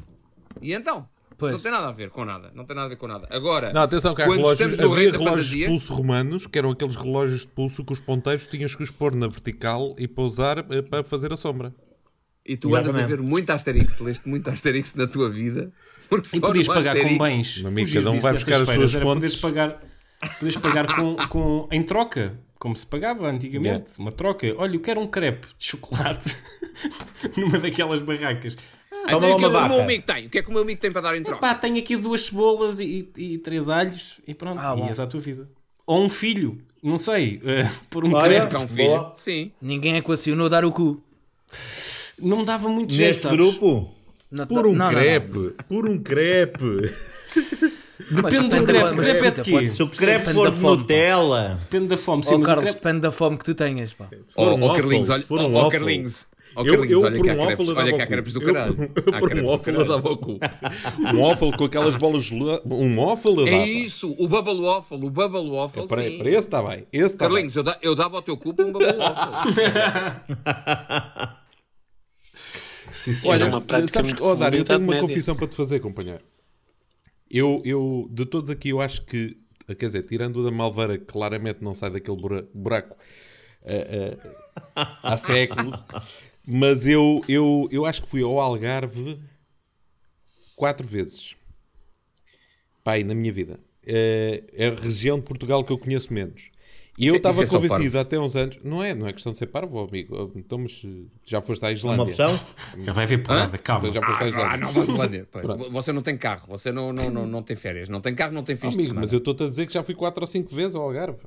E 0.63 0.73
então? 0.73 1.09
Pois. 1.39 1.51
Isso 1.55 1.59
não 1.59 1.63
tem 1.63 1.71
nada 1.73 1.89
a 1.89 1.93
ver 1.93 2.11
com 2.11 2.25
nada. 2.25 2.51
Não 2.55 2.65
tem 2.65 2.75
nada 2.75 2.87
a 2.87 2.89
ver 2.89 2.97
com 2.97 3.07
nada. 3.07 3.29
Agora, 3.31 3.73
Não, 3.73 3.83
atenção 3.83 4.13
que 4.15 4.23
há 4.23 4.25
quando 4.27 4.39
relógios, 4.39 4.61
estamos 4.73 4.79
no 4.79 4.93
havia 4.93 5.11
relógios 5.13 5.23
de 5.47 5.51
fantasia... 5.53 5.67
pulso 5.69 5.95
romanos, 5.95 6.47
que 6.49 6.59
eram 6.59 6.71
aqueles 6.71 6.97
relógios 6.97 7.41
de 7.43 7.47
pulso 7.47 7.85
que 7.85 7.93
os 7.93 8.01
ponteiros 8.01 8.45
tinhas 8.47 8.75
que 8.75 8.83
os 8.83 8.91
pôr 8.91 9.15
na 9.15 9.29
vertical 9.29 9.95
e 9.99 10.09
pousar 10.09 10.59
eh, 10.59 10.83
para 10.83 11.05
fazer 11.05 11.33
a 11.33 11.37
sombra. 11.37 11.73
E 12.45 12.57
tu 12.57 12.75
andas 12.75 12.89
a 12.97 12.99
Exatamente. 13.01 13.17
ver 13.17 13.23
muito 13.23 13.51
Asterix, 13.51 13.99
leste 14.01 14.29
muito 14.29 14.51
Asterix 14.51 14.95
na 14.97 15.07
tua 15.07 15.31
vida. 15.31 15.71
Porque 16.09 16.27
E 16.27 16.41
só 16.41 16.47
podias 16.49 16.67
pagar 16.67 16.97
Asterix- 16.97 17.19
com 17.19 17.25
bens. 17.25 17.59
Meu 17.59 17.69
amigo, 17.69 17.93
cada 17.93 18.11
um 18.11 18.21
vai 18.21 18.33
buscar 18.33 18.61
as 18.63 18.69
suas 18.71 18.93
fontes. 18.95 19.37
Poderes 19.37 19.37
pagar, 19.37 19.83
pagar 20.63 20.97
com, 20.97 21.17
com, 21.29 21.69
em 21.71 21.83
troca, 21.83 22.37
como 22.59 22.75
se 22.75 22.87
pagava 22.87 23.29
antigamente. 23.31 23.93
Uma 23.99 24.11
troca. 24.11 24.53
Olha, 24.57 24.75
eu 24.77 24.81
quero 24.81 24.99
um 25.01 25.07
crepe 25.07 25.47
de 25.59 25.67
chocolate 25.67 26.35
numa 27.37 27.59
daquelas 27.59 28.01
barracas. 28.01 28.57
Então, 29.09 29.21
Toma 29.21 29.35
o 29.35 29.39
que 29.39 29.45
é 29.45 29.49
que 29.49 29.57
o 29.57 29.69
meu 29.69 29.81
amigo 29.83 30.03
tem? 30.05 30.27
O 30.27 30.31
que 30.31 30.39
é 30.39 30.43
que 30.43 30.49
o 30.49 30.53
meu 30.53 30.63
amigo 30.63 30.81
tem 30.81 30.93
para 30.93 31.01
dar 31.01 31.17
em 31.17 31.23
troca? 31.23 31.41
Pá, 31.41 31.55
tenho 31.55 31.79
aqui 31.79 31.97
duas 31.97 32.23
cebolas 32.27 32.79
e, 32.81 33.09
e- 33.17 33.35
e 33.35 33.39
três 33.39 33.69
alhos 33.69 34.21
e 34.27 34.35
pronto. 34.35 34.61
Ah, 34.61 34.75
e 34.79 34.83
és 34.89 35.01
à 35.01 35.07
tua 35.07 35.21
vida. 35.21 35.49
Ou 35.87 36.03
um 36.05 36.09
filho, 36.09 36.59
não 36.83 36.99
sei, 36.99 37.41
eh, 37.45 37.69
por 37.91 38.05
um 38.05 38.13
Olha, 38.15 38.47
crepe. 38.47 38.57
É 38.57 38.59
um 38.59 38.69
filho. 38.69 38.89
Boa. 38.89 39.13
Sim. 39.17 39.53
Ninguém 39.61 39.97
equacionou 39.97 40.49
dar 40.49 40.65
o 40.65 40.71
cu. 40.73 41.03
Não 42.19 42.45
dava 42.45 42.69
muito 42.69 42.93
jeito, 42.93 43.09
Neste 43.09 43.23
sabes? 43.23 43.39
grupo, 43.39 43.91
Não- 44.31 44.47
Por 44.47 44.67
um 44.67 44.73
não, 44.73 44.79
não, 44.79 44.85
não. 44.87 44.91
crepe, 44.93 45.55
por 45.69 45.89
um 45.89 45.99
crepe. 45.99 46.93
Depende 48.11 48.49
do 48.57 48.63
crepe. 48.65 48.95
mas 48.97 49.09
crepe 49.09 49.27
é 49.27 49.31
de 49.31 49.41
escuta, 49.41 49.61
quê? 49.61 49.69
se 49.69 49.83
o 49.83 49.89
crepe 49.89 50.33
for 50.33 50.51
de. 50.51 50.63
Nutella, 50.63 51.59
Depende 51.63 51.89
da 51.89 51.97
fome. 51.97 52.23
Sim, 52.25 52.35
Ó 52.35 52.39
mas 52.39 52.43
o 52.43 52.47
Carlos, 52.47 52.65
crepe- 52.65 52.81
depende 52.85 53.01
da 53.01 53.13
fome 53.13 53.37
que 53.39 53.45
tu 53.45 53.55
tenhas, 53.55 53.93
pá. 53.93 54.09
Ó, 54.37 54.55
waffle, 54.57 54.83
Carlinhos, 54.83 55.11
olha, 55.11 55.25
waffle. 55.29 55.71
Carlinhos. 55.71 56.27
Ó, 56.59 56.65
Eu, 56.65 56.85
eu 56.85 57.03
olha 57.03 57.17
por 57.17 57.25
que 57.25 57.31
há 57.31 57.35
um 57.35 57.37
waffle 57.39 57.67
eu 57.69 57.75
olha 57.77 57.85
dava 57.85 57.97
que 57.97 58.03
há 58.03 58.07
crepes 58.07 58.33
do 58.33 58.41
caralho. 58.41 58.77
eu 58.83 58.89
por 58.89 59.33
um 59.33 59.59
caralho. 59.59 59.89
dava 59.89 60.11
o 60.11 60.17
cu. 60.17 60.39
Um 61.15 61.23
waffle 61.23 61.57
com 61.57 61.65
aquelas 61.65 61.97
bolas 61.97 62.25
geladas. 62.25 62.63
Um 62.67 62.97
waffle 63.05 63.31
eu 63.31 63.37
dava. 63.45 63.49
É 63.51 63.67
isso, 63.69 64.15
o 64.19 64.27
Bubble 64.29 64.61
Waffle, 64.61 65.05
o 65.07 65.11
Bubble 65.11 65.51
Waffle, 65.51 65.87
Para, 65.87 66.03
sim. 66.03 66.19
para 66.19 66.29
esse 66.29 66.39
está 66.39 66.63
bem. 66.63 66.87
Esse 66.93 67.05
está 67.07 67.25
bem. 67.27 67.35
Carlinhos, 67.35 67.57
eu, 67.57 67.63
da- 67.63 67.79
eu 67.81 67.95
dava 67.95 68.17
ao 68.17 68.23
teu 68.23 68.37
cu 68.37 68.53
para 68.53 68.67
um 68.67 68.73
Bubble 68.73 68.97
Waffle. 68.97 69.55
Sim, 72.91 73.13
sim. 73.13 73.29
Olha, 73.29 73.45
É 73.45 73.47
uma 73.49 73.61
prática 73.61 73.93
sabes, 73.93 74.21
oh, 74.21 74.35
Dário, 74.35 74.59
eu 74.61 74.65
tenho 74.65 74.79
uma 74.81 74.95
Idade 74.95 75.07
confissão 75.07 75.37
para 75.37 75.47
te 75.47 75.55
fazer, 75.55 75.79
companheiro. 75.81 76.23
Eu, 77.31 77.61
eu, 77.65 78.09
de 78.11 78.25
todos 78.25 78.49
aqui, 78.51 78.71
eu 78.71 78.81
acho 78.81 79.05
que, 79.05 79.37
quer 79.79 79.87
dizer, 79.87 80.03
tirando 80.05 80.39
o 80.39 80.45
da 80.45 80.51
Malveira, 80.51 80.97
que 80.97 81.05
claramente 81.05 81.63
não 81.63 81.75
sai 81.75 81.91
daquele 81.91 82.17
bura- 82.17 82.49
buraco 82.55 82.97
eh, 83.63 84.17
eh, 84.17 84.31
há 85.03 85.17
séculos, 85.19 85.79
mas 86.51 86.87
eu, 86.87 87.21
eu, 87.29 87.69
eu 87.71 87.85
acho 87.85 88.03
que 88.03 88.09
fui 88.09 88.23
ao 88.23 88.41
Algarve 88.41 89.21
quatro 90.57 90.87
vezes. 90.87 91.37
Pai, 92.83 93.05
na 93.05 93.15
minha 93.15 93.33
vida. 93.33 93.61
É 93.87 94.67
a 94.67 94.83
região 94.83 95.19
de 95.19 95.25
Portugal 95.25 95.63
que 95.63 95.73
eu 95.73 95.79
conheço 95.79 96.13
menos. 96.13 96.51
E 96.99 97.07
eu 97.07 97.15
é- 97.15 97.17
estava 97.19 97.45
é 97.45 97.47
convencido 97.47 97.93
parvo. 97.93 97.99
até 97.99 98.19
uns 98.19 98.35
anos. 98.35 98.59
Não 98.65 98.83
é, 98.83 98.93
não 98.93 99.07
é 99.07 99.13
questão 99.13 99.31
de 99.31 99.39
ser 99.39 99.47
parvo, 99.47 99.79
amigo. 99.79 100.33
Então, 100.35 100.59
mas 100.59 100.83
eh, 100.85 101.07
já 101.25 101.41
foste 101.41 101.65
à 101.65 101.71
Islândia. 101.71 102.03
uma 102.03 102.09
opção. 102.11 102.41
Já 102.81 102.93
vai 102.93 103.05
haver 103.05 103.23
porrada, 103.23 103.57
calma. 103.57 103.89
Então 103.89 104.01
já 104.03 104.07
foste 104.07 104.25
à 104.25 104.29
Islândia. 104.29 104.53
Ah, 104.53 104.57
Nova. 104.57 105.27
Pá, 105.31 105.41
Pronto. 105.41 105.71
Você 105.71 105.93
não 105.93 106.03
tem 106.03 106.19
carro, 106.19 106.47
você 106.49 106.73
não, 106.73 106.93
não, 106.93 107.09
não, 107.09 107.27
não 107.27 107.43
tem 107.43 107.55
férias, 107.55 107.89
não 107.89 108.01
tem 108.01 108.15
carro, 108.17 108.33
não 108.33 108.43
tem 108.43 108.57
fins 108.57 108.73
de 108.75 108.81
Amigo, 108.81 108.97
mas 108.97 109.13
eu 109.13 109.19
estou-te 109.19 109.45
a 109.45 109.47
dizer 109.47 109.67
que 109.67 109.73
já 109.75 109.85
fui 109.85 109.95
4 109.95 110.21
ou 110.21 110.27
5 110.27 110.53
vezes 110.53 110.75
ao 110.75 110.83
Algarve. 110.83 111.21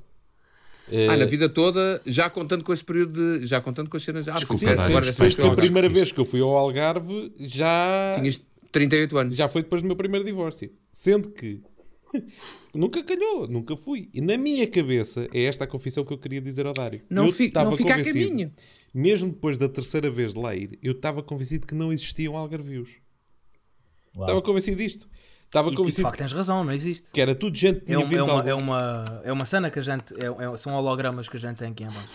Ah, 1.10 1.18
na 1.18 1.26
vida 1.26 1.48
toda, 1.50 2.02
já 2.06 2.30
contando 2.30 2.64
com 2.64 2.74
este 2.74 2.84
período 2.86 3.40
de. 3.40 3.48
Já 3.48 3.62
contando 3.62 3.90
com 3.90 3.98
as 3.98 4.04
cenas. 4.04 4.28
Ah, 4.28 4.34
Desculpa, 4.34 4.60
Sim, 4.60 4.68
sempre, 4.78 4.84
agora 5.46 5.54
a 5.54 5.56
primeira 5.56 5.90
vez 5.90 6.12
que 6.12 6.20
eu 6.20 6.26
fui 6.26 6.42
ao 6.42 6.56
Algarve 6.56 7.34
já, 7.40 8.16
Tinhas 8.20 8.42
38 8.72 9.18
anos. 9.18 9.36
já 9.38 9.48
foi 9.48 9.62
depois 9.64 9.82
do 9.82 9.88
meu 9.88 9.96
primeiro 9.96 10.26
divórcio. 10.26 10.72
Sendo 10.92 11.30
que 11.32 11.62
nunca 12.74 13.04
calhou, 13.04 13.48
nunca 13.48 13.76
fui. 13.78 14.10
E 14.14 14.22
na 14.22 14.38
minha 14.38 14.68
cabeça 14.68 15.28
é 15.34 15.44
esta 15.44 15.64
a 15.64 15.68
confissão 15.68 16.04
que 16.04 16.14
eu 16.14 16.18
queria 16.18 16.42
dizer 16.42 16.66
ao 16.66 16.74
Dário. 16.74 17.02
Não 17.10 17.28
eu 17.28 17.32
fi- 17.32 17.46
estava 17.46 17.70
não 17.70 17.78
fica 17.78 17.96
a 17.96 18.04
caminho. 18.04 18.52
Mesmo 18.94 19.30
depois 19.30 19.58
da 19.58 19.70
terceira 19.70 20.10
vez 20.12 20.34
de 20.34 20.40
lá 20.40 20.54
ir, 20.54 20.78
eu 20.84 20.92
estava 20.92 21.24
convencido 21.24 21.66
que 21.66 21.74
não 21.74 21.94
existiam 21.94 22.36
algarvios. 22.36 22.98
Estava 24.14 24.42
convencido 24.42 24.78
disto. 24.78 25.08
Estava 25.52 25.68
E, 25.68 25.72
e 25.72 25.72
de 25.72 25.78
convencido 25.78 26.04
facto 26.08 26.18
tens 26.18 26.32
razão, 26.32 26.64
não 26.64 26.74
existe. 26.74 27.04
que 27.12 27.20
era 27.20 27.36
tudo 27.36 27.58
gente 27.58 27.80
que 27.80 27.84
É, 27.84 27.86
tinha 27.88 28.00
um- 28.00 28.06
vindo 28.06 28.22
é 28.22 28.24
de 28.24 28.32
uma, 28.32 28.34
algum- 28.38 28.50
é, 28.50 28.56
uma, 28.56 29.22
é 29.26 29.34
uma 29.34 29.44
cena 29.46 29.70
que 29.70 29.80
a 29.80 29.82
gente. 29.82 30.14
É, 30.14 30.28
é- 30.54 30.58
são 30.58 30.74
hologramas 30.74 31.28
que 31.28 31.36
a 31.36 31.40
gente 31.40 31.58
tem 31.58 31.72
aqui 31.72 31.84
em 31.84 31.88
baixo. 31.88 32.08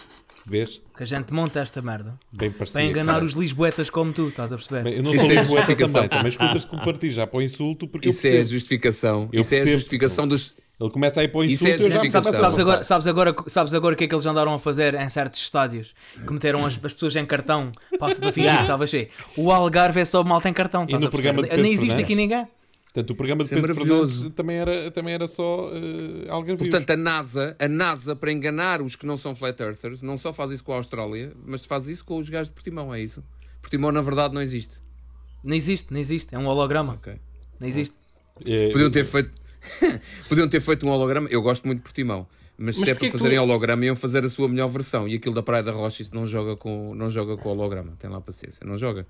Vês? 0.47 0.81
Que 0.97 1.03
a 1.03 1.07
gente 1.07 1.35
monta 1.35 1.59
esta 1.61 1.83
merda 1.83 2.15
Bem 2.33 2.51
parecido. 2.53 2.79
para 2.79 2.85
enganar 2.89 3.23
os 3.23 3.33
lisboetas 3.35 3.91
como 3.91 4.13
tu, 4.13 4.29
estás 4.29 4.53
a 4.53 4.57
perceber? 4.57 4.85
Bem, 4.85 4.95
eu 4.95 5.03
não 5.03 5.11
Isso 5.11 5.21
sou 5.23 5.31
é 5.31 5.35
lisboeta 5.35 5.57
justificação. 5.67 5.95
também, 6.03 6.09
também 6.09 6.29
escusas 6.29 6.63
de 6.63 6.67
compartilhar 6.69 7.13
já 7.13 7.27
para 7.27 7.39
o 7.39 7.43
insulto, 7.43 7.87
porque 7.89 8.09
Isso 8.09 8.27
eu 8.27 8.37
é 8.37 8.41
a 8.41 8.45
justificação. 8.45 9.29
Eu 9.33 9.41
Isso 9.43 9.53
é 9.53 9.57
a 9.57 9.61
percebo, 9.61 9.79
justificação 9.81 10.29
dos. 10.29 10.55
Ele 10.81 10.91
começa 10.91 11.21
a 11.21 11.25
ir 11.25 11.29
para 11.29 11.39
o 11.41 11.45
Isso 11.45 11.67
é 11.67 11.71
insulto 11.75 11.83
e 11.83 11.87
eu 11.87 11.91
já 11.91 12.01
a 12.19 12.23
Sabes 12.23 12.31
passar. 12.41 12.61
agora, 12.61 12.85
sabes, 12.85 13.07
agora, 13.07 13.35
sabes 13.49 13.75
agora 13.75 13.95
o 13.95 13.99
que 13.99 14.05
é 14.05 14.07
que 14.07 14.15
eles 14.15 14.27
andaram 14.27 14.55
a 14.55 14.59
fazer 14.59 14.95
em 14.95 15.09
certos 15.09 15.41
estádios? 15.43 15.95
Que 16.27 16.33
meteram 16.33 16.65
as, 16.65 16.75
as 16.83 16.93
pessoas 16.93 17.17
em 17.17 17.27
cartão 17.27 17.73
para, 17.99 18.15
para 18.15 18.33
fingir 18.33 18.53
que 18.57 18.61
estava 18.63 18.87
cheio. 18.87 19.09
O 19.37 19.51
Algarve 19.51 20.01
é 20.01 20.05
só 20.05 20.23
malta 20.23 20.49
em 20.49 20.53
cartão. 20.53 20.85
estás 20.85 21.01
no 21.03 21.09
a 21.09 21.11
programa 21.11 21.43
de 21.43 21.49
Pedro 21.49 21.63
Nem 21.63 21.73
existe 21.73 21.87
Fernandes? 21.89 22.05
aqui 22.05 22.15
ninguém. 22.15 22.47
Portanto, 22.97 23.11
o 23.11 23.15
programa 23.15 23.45
de 23.45 23.49
Isso 23.49 23.55
é 23.55 23.61
Pedro. 23.61 23.75
Fernandes 23.75 24.31
também 24.31 24.57
era, 24.57 24.91
também 24.91 25.13
era 25.13 25.27
só 25.27 25.69
uh, 25.69 26.31
algarvios. 26.31 26.67
Portanto, 26.71 26.91
a 26.91 26.97
NASA, 26.97 27.55
a 27.59 27.69
NASA, 27.69 28.17
para 28.17 28.33
enganar 28.33 28.81
os 28.81 28.97
que 28.97 29.05
não 29.05 29.19
são 29.19 29.35
flat 29.35 29.61
earthers, 29.63 30.01
não 30.01 30.17
só 30.17 30.33
faz 30.33 30.51
isso 30.51 30.65
com 30.65 30.73
a 30.73 30.77
Austrália, 30.77 31.31
mas 31.45 31.67
faz 31.67 31.89
isso 31.89 32.03
com 32.07 32.17
os 32.17 32.31
gajos 32.31 32.49
de 32.49 32.55
Portimão, 32.55 32.95
é 32.95 33.03
isso? 33.03 33.23
Portimão, 33.61 33.93
na 33.93 34.01
verdade, 34.01 34.33
não 34.33 34.41
existe. 34.41 34.77
Não 35.45 35.55
existe, 35.55 35.93
não 35.93 36.01
existe. 36.01 36.35
É 36.35 36.39
um 36.39 36.47
holograma. 36.47 36.95
Ok. 36.95 37.13
Não 37.61 37.69
existe. 37.69 37.95
Eh, 38.47 38.71
Podiam 38.73 38.91
ter 38.91 39.05
feito. 39.05 39.31
Podiam 40.27 40.49
ter 40.49 40.61
feito 40.61 40.87
um 40.87 40.91
holograma. 40.91 41.29
Eu 41.31 41.43
gosto 41.43 41.67
muito 41.67 41.81
de 41.81 41.83
Portimão. 41.85 42.27
Mas, 42.57 42.77
Mas 42.79 42.87
se 42.87 42.91
é 42.93 42.95
para 42.95 43.11
fazerem 43.11 43.37
tu- 43.37 43.43
holograma, 43.43 43.85
iam 43.85 43.95
fazer 43.95 44.25
a 44.25 44.31
sua 44.31 44.49
melhor 44.49 44.69
versão. 44.69 45.07
E 45.07 45.17
aquilo 45.17 45.35
da 45.35 45.43
Praia 45.43 45.63
da 45.63 45.71
Rocha, 45.73 46.01
isso 46.01 46.15
não 46.15 46.25
joga 46.25 46.57
com, 46.57 46.95
não 46.95 47.11
joga 47.11 47.37
com 47.37 47.51
holograma. 47.51 47.93
Tem 47.99 48.09
lá 48.09 48.23
paciência. 48.23 48.67
Não 48.67 48.79
joga. 48.79 49.07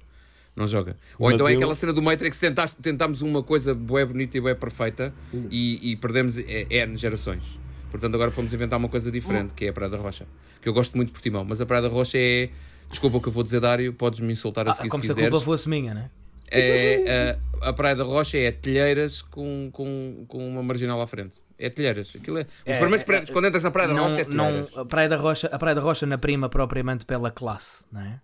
Não 0.57 0.67
joga. 0.67 0.97
Ou 1.19 1.27
Mas 1.27 1.35
então 1.35 1.47
é 1.49 1.53
eu- 1.53 1.57
aquela 1.59 1.75
cena 1.75 1.93
do 1.93 2.01
Matrix, 2.01 2.39
tentaste, 2.39 2.81
tentámos 2.81 3.21
uma 3.23 3.43
coisa 3.43 3.75
bué 3.75 4.05
bonita 4.07 4.39
e 4.39 4.41
bué 4.41 4.55
perfeita 4.55 5.13
e, 5.51 5.93
e 5.93 5.97
perdemos 5.97 6.39
é, 6.39 6.67
N 6.71 6.97
gerações. 6.97 7.43
Portanto, 7.91 8.15
agora 8.15 8.31
fomos 8.31 8.53
inventar 8.55 8.79
uma 8.79 8.89
coisa 8.89 9.11
diferente, 9.11 9.53
que 9.55 9.67
é 9.67 9.69
a 9.69 9.73
Praia 9.73 9.91
da 9.91 9.97
Rocha. 9.99 10.27
Que 10.63 10.69
eu 10.69 10.73
gosto 10.73 10.95
muito 10.97 11.09
de 11.09 11.13
Portimão. 11.13 11.45
Mas 11.45 11.61
a 11.61 11.67
Praia 11.67 11.83
da 11.83 11.89
Rocha 11.89 12.19
é... 12.19 12.49
Desculpa 12.89 13.19
o 13.19 13.21
que 13.21 13.29
eu 13.29 13.33
vou 13.33 13.43
dizer, 13.43 13.61
Dário. 13.61 13.93
Podes-me 13.93 14.33
insultar 14.33 14.67
a 14.67 14.71
Ah, 14.71 14.75
seguir 14.75 14.89
como 14.89 15.05
se 15.05 15.11
a 15.13 15.15
culpa 15.15 15.41
fosse 15.41 15.69
minha, 15.69 15.93
né? 15.93 16.11
é, 16.49 17.37
a, 17.61 17.69
a 17.71 17.73
Praia 17.73 17.97
da 17.97 18.05
Rocha 18.05 18.39
é 18.39 18.53
telheiras 18.53 19.21
com, 19.23 19.69
com, 19.73 20.25
com 20.29 20.49
uma 20.49 20.63
marginal 20.63 21.01
à 21.01 21.07
frente. 21.07 21.37
É 21.59 21.69
telheiras. 21.69 22.15
Aquilo 22.17 22.39
é, 22.39 22.43
os 22.43 22.49
É, 22.65 22.79
primeiros 22.79 23.03
é, 23.03 23.05
prédios, 23.05 23.31
quando 23.31 23.47
entras 23.47 23.63
na 23.65 23.71
Praia 23.71 23.89
da 23.89 23.95
não, 23.95 24.05
Rocha, 24.05 24.21
é 24.21 24.25
telheiras. 24.25 24.73
não, 24.75 24.83
a, 24.83 24.87
Praia 24.87 25.09
da 25.09 25.17
Rocha, 25.17 25.49
a 25.49 25.59
Praia 25.59 25.75
da 25.75 25.81
Rocha 25.81 26.07
na 26.07 26.17
prima 26.19 26.49
propriamente 26.49 27.05
pela 27.05 27.31
classe, 27.31 27.85
não 27.91 28.01
é? 28.01 28.21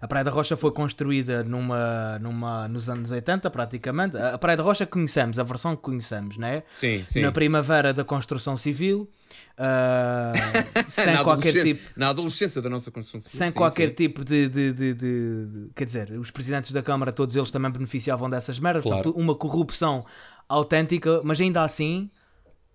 A 0.00 0.06
Praia 0.06 0.24
da 0.24 0.30
Rocha 0.30 0.56
foi 0.56 0.70
construída 0.72 1.42
numa, 1.42 2.18
numa, 2.18 2.68
nos 2.68 2.88
anos 2.88 3.10
80, 3.10 3.50
praticamente. 3.50 4.16
A 4.16 4.36
Praia 4.36 4.56
da 4.56 4.62
Rocha 4.62 4.86
conhecemos, 4.86 5.38
a 5.38 5.42
versão 5.42 5.74
que 5.74 5.82
conhecemos, 5.82 6.36
né? 6.36 6.62
Sim, 6.68 7.02
sim. 7.06 7.22
Na 7.22 7.32
primavera 7.32 7.94
da 7.94 8.04
construção 8.04 8.56
civil, 8.56 9.08
ah, 9.56 10.32
sem 10.88 11.16
qualquer 11.22 11.62
tipo. 11.62 11.90
na 11.96 12.08
adolescência 12.10 12.60
da 12.60 12.68
nossa 12.68 12.90
construção 12.90 13.20
civil. 13.20 13.38
Sem 13.38 13.50
sim, 13.50 13.56
qualquer 13.56 13.88
sim. 13.88 13.94
tipo 13.94 14.24
de, 14.24 14.48
de- 14.48 14.72
de- 14.72 14.94
de- 14.94 15.70
Quer 15.74 15.84
dizer, 15.86 16.10
os 16.12 16.30
presidentes 16.30 16.72
da 16.72 16.82
Câmara, 16.82 17.10
todos 17.12 17.34
eles 17.34 17.50
também 17.50 17.70
beneficiavam 17.70 18.28
dessas 18.28 18.58
merdas. 18.58 18.82
Claro. 18.82 19.02
Portanto, 19.02 19.18
uma 19.20 19.34
corrupção 19.34 20.04
autêntica, 20.48 21.20
mas 21.24 21.40
ainda 21.40 21.62
assim 21.62 22.10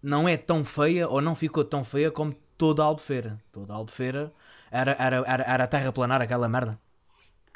não 0.02 0.28
é 0.28 0.36
tão 0.38 0.66
feia 0.66 1.08
ou 1.08 1.22
não 1.22 1.36
ficou 1.36 1.64
tão 1.64 1.86
feia 1.86 2.10
como 2.10 2.36
toda 2.58 2.82
a 2.82 2.86
Albufeira. 2.86 3.40
Toda 3.52 3.74
a 3.74 3.76
Albufeira 3.76 4.34
era, 4.72 4.96
era, 5.00 5.24
era, 5.28 5.44
era 5.44 5.68
terraplanar 5.68 6.22
aquela 6.22 6.50
merda. 6.50 6.80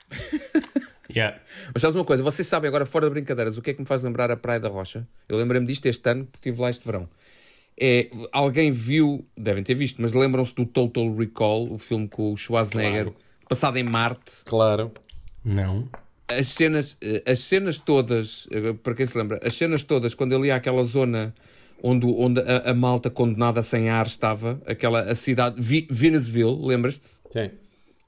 Yeah. 1.16 1.40
Mas 1.74 1.82
sabes 1.82 1.96
uma 1.96 2.04
coisa, 2.04 2.24
vocês 2.24 2.48
sabem 2.48 2.68
agora, 2.68 2.86
fora 2.86 3.08
de 3.08 3.12
brincadeiras, 3.12 3.58
o 3.58 3.62
que 3.62 3.70
é 3.70 3.74
que 3.74 3.80
me 3.80 3.86
faz 3.86 4.04
lembrar 4.04 4.32
a 4.32 4.36
Praia 4.36 4.60
da 4.60 4.68
Rocha? 4.68 5.08
Eu 5.30 5.38
lembrei-me 5.38 5.66
disto 5.66 5.86
este 5.86 6.10
ano, 6.10 6.26
porque 6.26 6.50
estive 6.50 6.62
lá 6.62 6.70
este 6.70 6.86
verão. 6.86 7.08
É, 7.80 8.10
alguém 8.32 8.72
viu, 8.72 9.26
devem 9.38 9.64
ter 9.64 9.76
visto, 9.76 10.02
mas 10.02 10.14
lembram-se 10.14 10.54
do 10.56 10.66
Total 10.66 11.14
Recall, 11.14 11.72
o 11.72 11.78
filme 11.78 12.08
com 12.08 12.34
o 12.34 12.38
Schwarzenegger, 12.38 13.12
passado 13.48 13.78
em 13.78 13.84
Marte. 13.84 14.44
Claro. 14.46 14.92
Não. 15.44 15.88
As 16.28 16.48
cenas, 16.48 16.98
eh, 17.02 17.22
as 17.26 17.40
cenas 17.40 17.78
todas, 17.78 18.48
eh, 18.50 18.74
para 18.74 18.96
quem 18.96 19.06
se 19.06 19.18
lembra, 19.18 19.40
as 19.44 19.54
cenas 19.54 19.84
todas, 19.84 20.16
quando 20.16 20.34
ele 20.34 20.48
ia 20.48 20.56
àquela 20.56 20.84
zona 20.84 21.34
onde, 21.84 22.08
onde 22.08 22.40
a, 22.42 22.72
a 22.72 22.74
malta 22.74 23.10
condenada 23.10 23.62
sem 23.62 23.90
ar 23.90 24.08
estava, 24.08 24.60
aquela 24.66 25.02
a 25.02 25.14
cidade, 25.14 25.58
Vi, 25.60 25.88
Venusville, 25.90 26.66
lembras-te? 26.66 27.08
Sim. 27.30 27.52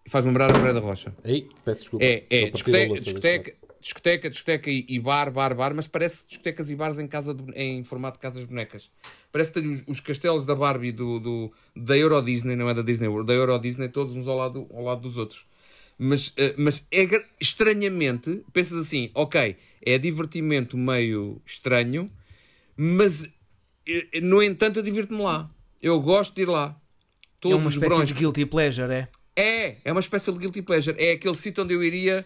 Faz-me 0.08 0.30
lembrar 0.30 0.50
a 0.50 0.54
Praia 0.54 0.74
da 0.74 0.80
Rocha. 0.80 1.14
Aí, 1.24 1.48
peço 1.66 1.82
desculpa. 1.82 2.06
É, 2.06 2.24
é 2.30 2.50
discoteca, 2.50 2.88
louça 2.88 3.04
discoteca, 3.04 3.54
discoteca, 3.80 4.30
discoteca 4.30 4.70
e, 4.72 4.86
e 4.88 5.00
bar, 5.00 5.32
bar, 5.32 5.54
bar, 5.56 5.74
mas 5.74 5.88
parece 5.88 6.28
discotecas 6.28 6.70
e 6.70 6.76
bares 6.76 6.98
em, 7.00 7.08
casa 7.08 7.34
de- 7.34 7.52
em 7.54 7.84
formato 7.84 8.18
de 8.18 8.22
casas 8.22 8.42
de 8.44 8.48
bonecas. 8.48 8.90
Parece 9.32 9.52
que 9.52 9.62
tem 9.62 9.70
os, 9.72 9.84
os 9.88 10.00
castelos 10.00 10.46
da 10.46 10.56
Barbie 10.56 10.92
do, 10.92 11.20
do- 11.20 11.52
da 11.76 11.98
Euro 11.98 12.22
Disney, 12.22 12.56
não 12.56 12.70
é 12.70 12.74
da 12.74 12.82
Disney 12.82 13.08
World, 13.08 13.28
da 13.28 13.34
Euro 13.34 13.58
Disney, 13.60 13.90
todos 13.90 14.16
uns 14.16 14.28
ao 14.28 14.38
lado, 14.38 14.68
ao 14.74 14.84
lado 14.84 15.02
dos 15.02 15.18
outros. 15.18 15.46
Mas, 16.00 16.32
eh, 16.38 16.54
mas 16.58 16.88
é 16.92 17.08
estranhamente, 17.40 18.44
pensas 18.54 18.78
assim, 18.78 19.10
ok, 19.16 19.56
é 19.84 19.98
divertimento 19.98 20.78
meio 20.78 21.42
estranho, 21.46 22.10
mas 22.76 23.28
eh, 23.88 24.22
no 24.22 24.42
entanto 24.44 24.78
eu 24.80 24.84
divirto-me 24.84 25.22
lá. 25.22 25.50
Eu 25.82 26.00
gosto 26.00 26.36
de 26.36 26.44
ir 26.44 26.50
lá. 26.50 26.76
É 26.80 27.40
Todos 27.40 27.58
uma 27.58 27.68
os 27.68 27.74
espécie 27.74 27.90
verões 27.90 28.08
de 28.10 28.14
guilty 28.16 28.46
pleasure, 28.46 28.92
é? 28.92 29.08
É, 29.38 29.78
é 29.86 29.92
uma 29.92 30.00
espécie 30.00 30.32
de 30.32 30.40
guilty 30.40 30.62
pleasure. 30.64 30.98
É 31.00 31.12
aquele 31.12 31.36
sítio 31.36 31.64
onde 31.64 31.74
eu 31.74 31.84
iria. 31.84 32.26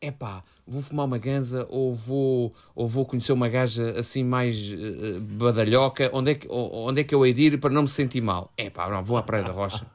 Epá, 0.00 0.42
vou 0.66 0.82
fumar 0.82 1.06
uma 1.06 1.16
ganza 1.16 1.66
ou 1.70 1.94
vou, 1.94 2.52
ou 2.74 2.88
vou 2.88 3.06
conhecer 3.06 3.32
uma 3.32 3.48
gaja 3.48 3.98
assim 3.98 4.24
mais 4.24 4.72
eh, 4.72 5.18
badalhoca. 5.20 6.10
Onde 6.12 6.32
é, 6.32 6.34
que, 6.34 6.48
onde 6.50 7.00
é 7.00 7.04
que 7.04 7.14
eu 7.14 7.24
hei 7.24 7.32
de 7.32 7.42
ir 7.42 7.58
para 7.58 7.72
não 7.72 7.82
me 7.82 7.88
sentir 7.88 8.20
mal? 8.20 8.52
Epá, 8.58 8.90
não, 8.90 9.02
vou 9.02 9.16
à 9.16 9.22
Praia 9.22 9.44
da 9.44 9.52
Rocha. 9.52 9.86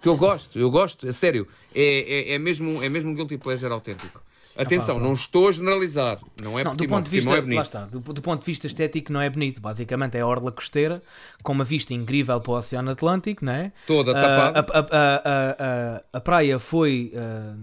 Que 0.00 0.08
eu 0.08 0.16
gosto, 0.16 0.58
eu 0.58 0.70
gosto, 0.70 1.08
é 1.08 1.12
sério. 1.12 1.46
É, 1.74 1.82
é, 1.82 2.32
é, 2.34 2.38
mesmo, 2.38 2.82
é 2.82 2.88
mesmo 2.88 3.10
um 3.10 3.14
guilty 3.14 3.36
pleasure 3.36 3.72
autêntico. 3.72 4.22
Atenção, 4.58 4.98
não 4.98 5.14
estou 5.14 5.48
a 5.48 5.52
generalizar. 5.52 6.18
Não 6.42 6.58
é 6.58 6.64
Não, 6.64 6.74
do 6.74 6.86
ponto 6.86 7.04
de 7.04 7.10
vista, 7.10 7.30
Portimão 7.30 7.34
é 7.34 7.36
lá 7.36 7.42
bonito. 7.42 7.62
está, 7.64 7.80
do, 7.86 8.12
do 8.14 8.22
ponto 8.22 8.40
de 8.40 8.46
vista 8.46 8.66
estético 8.66 9.12
não 9.12 9.20
é 9.20 9.28
bonito. 9.28 9.60
Basicamente 9.60 10.16
é 10.16 10.20
a 10.20 10.26
orla 10.26 10.50
costeira 10.52 11.02
com 11.42 11.52
uma 11.52 11.64
vista 11.64 11.92
incrível 11.94 12.40
para 12.40 12.50
o 12.52 12.56
Oceano 12.56 12.90
Atlântico, 12.90 13.44
não 13.44 13.52
é? 13.52 13.72
Toda 13.86 14.12
Ah, 14.12 14.52
tapada. 14.52 14.66
a, 14.72 14.90
a, 14.96 15.96
a, 15.96 16.00
a, 16.14 16.20
praia 16.20 16.58
foi. 16.58 17.12
ah, 17.16 17.54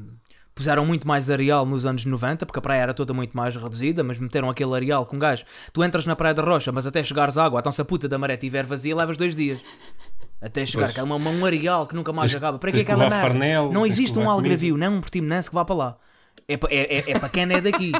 puseram 0.55 0.85
muito 0.85 1.07
mais 1.07 1.31
areal 1.31 1.65
nos 1.65 1.83
anos 1.85 2.05
90, 2.05 2.45
porque 2.45 2.59
a 2.59 2.61
praia 2.61 2.81
era 2.81 2.93
toda 2.93 3.11
muito 3.11 3.35
mais 3.35 3.55
reduzida, 3.55 4.03
mas 4.03 4.19
meteram 4.19 4.49
aquele 4.51 4.73
areal 4.75 5.03
com 5.05 5.17
gás. 5.17 5.43
Tu 5.73 5.83
entras 5.83 6.05
na 6.05 6.15
Praia 6.15 6.35
da 6.35 6.43
Rocha, 6.43 6.71
mas 6.71 6.85
até 6.85 7.03
chegares 7.03 7.39
à 7.39 7.45
água, 7.45 7.59
então 7.59 7.71
se 7.71 7.81
a 7.81 7.85
puta 7.85 8.07
da 8.07 8.19
maré 8.19 8.35
estiver 8.35 8.63
vazia, 8.63 8.95
levas 8.95 9.17
dois 9.17 9.35
dias. 9.35 9.59
Até 10.39 10.63
chegar, 10.65 10.83
Pois. 10.87 10.93
que 10.93 10.99
é 10.99 11.03
uma, 11.03 11.15
um 11.15 11.45
areal 11.45 11.87
que 11.87 11.95
nunca 11.95 12.13
mais 12.13 12.31
Tens- 12.31 12.37
acaba. 12.43 12.59
Para 12.59 12.69
que 12.69 12.77
tens 12.77 12.85
que 12.85 12.91
aquela 12.91 13.09
merda? 13.09 13.21
farnel, 13.27 13.71
não 13.71 13.83
existe 13.85 14.19
um 14.19 14.29
algravio, 14.29 14.77
nem 14.77 14.89
um 14.89 15.01
portimonense 15.01 15.49
que 15.49 15.55
vá 15.55 15.65
para 15.65 15.73
lá. 15.75 15.97
É, 16.47 16.57
pa- 16.57 16.67
é, 16.69 16.97
é, 16.97 17.11
é 17.11 17.19
para 17.19 17.29
quem 17.29 17.43
é 17.43 17.61
daqui. 17.61 17.91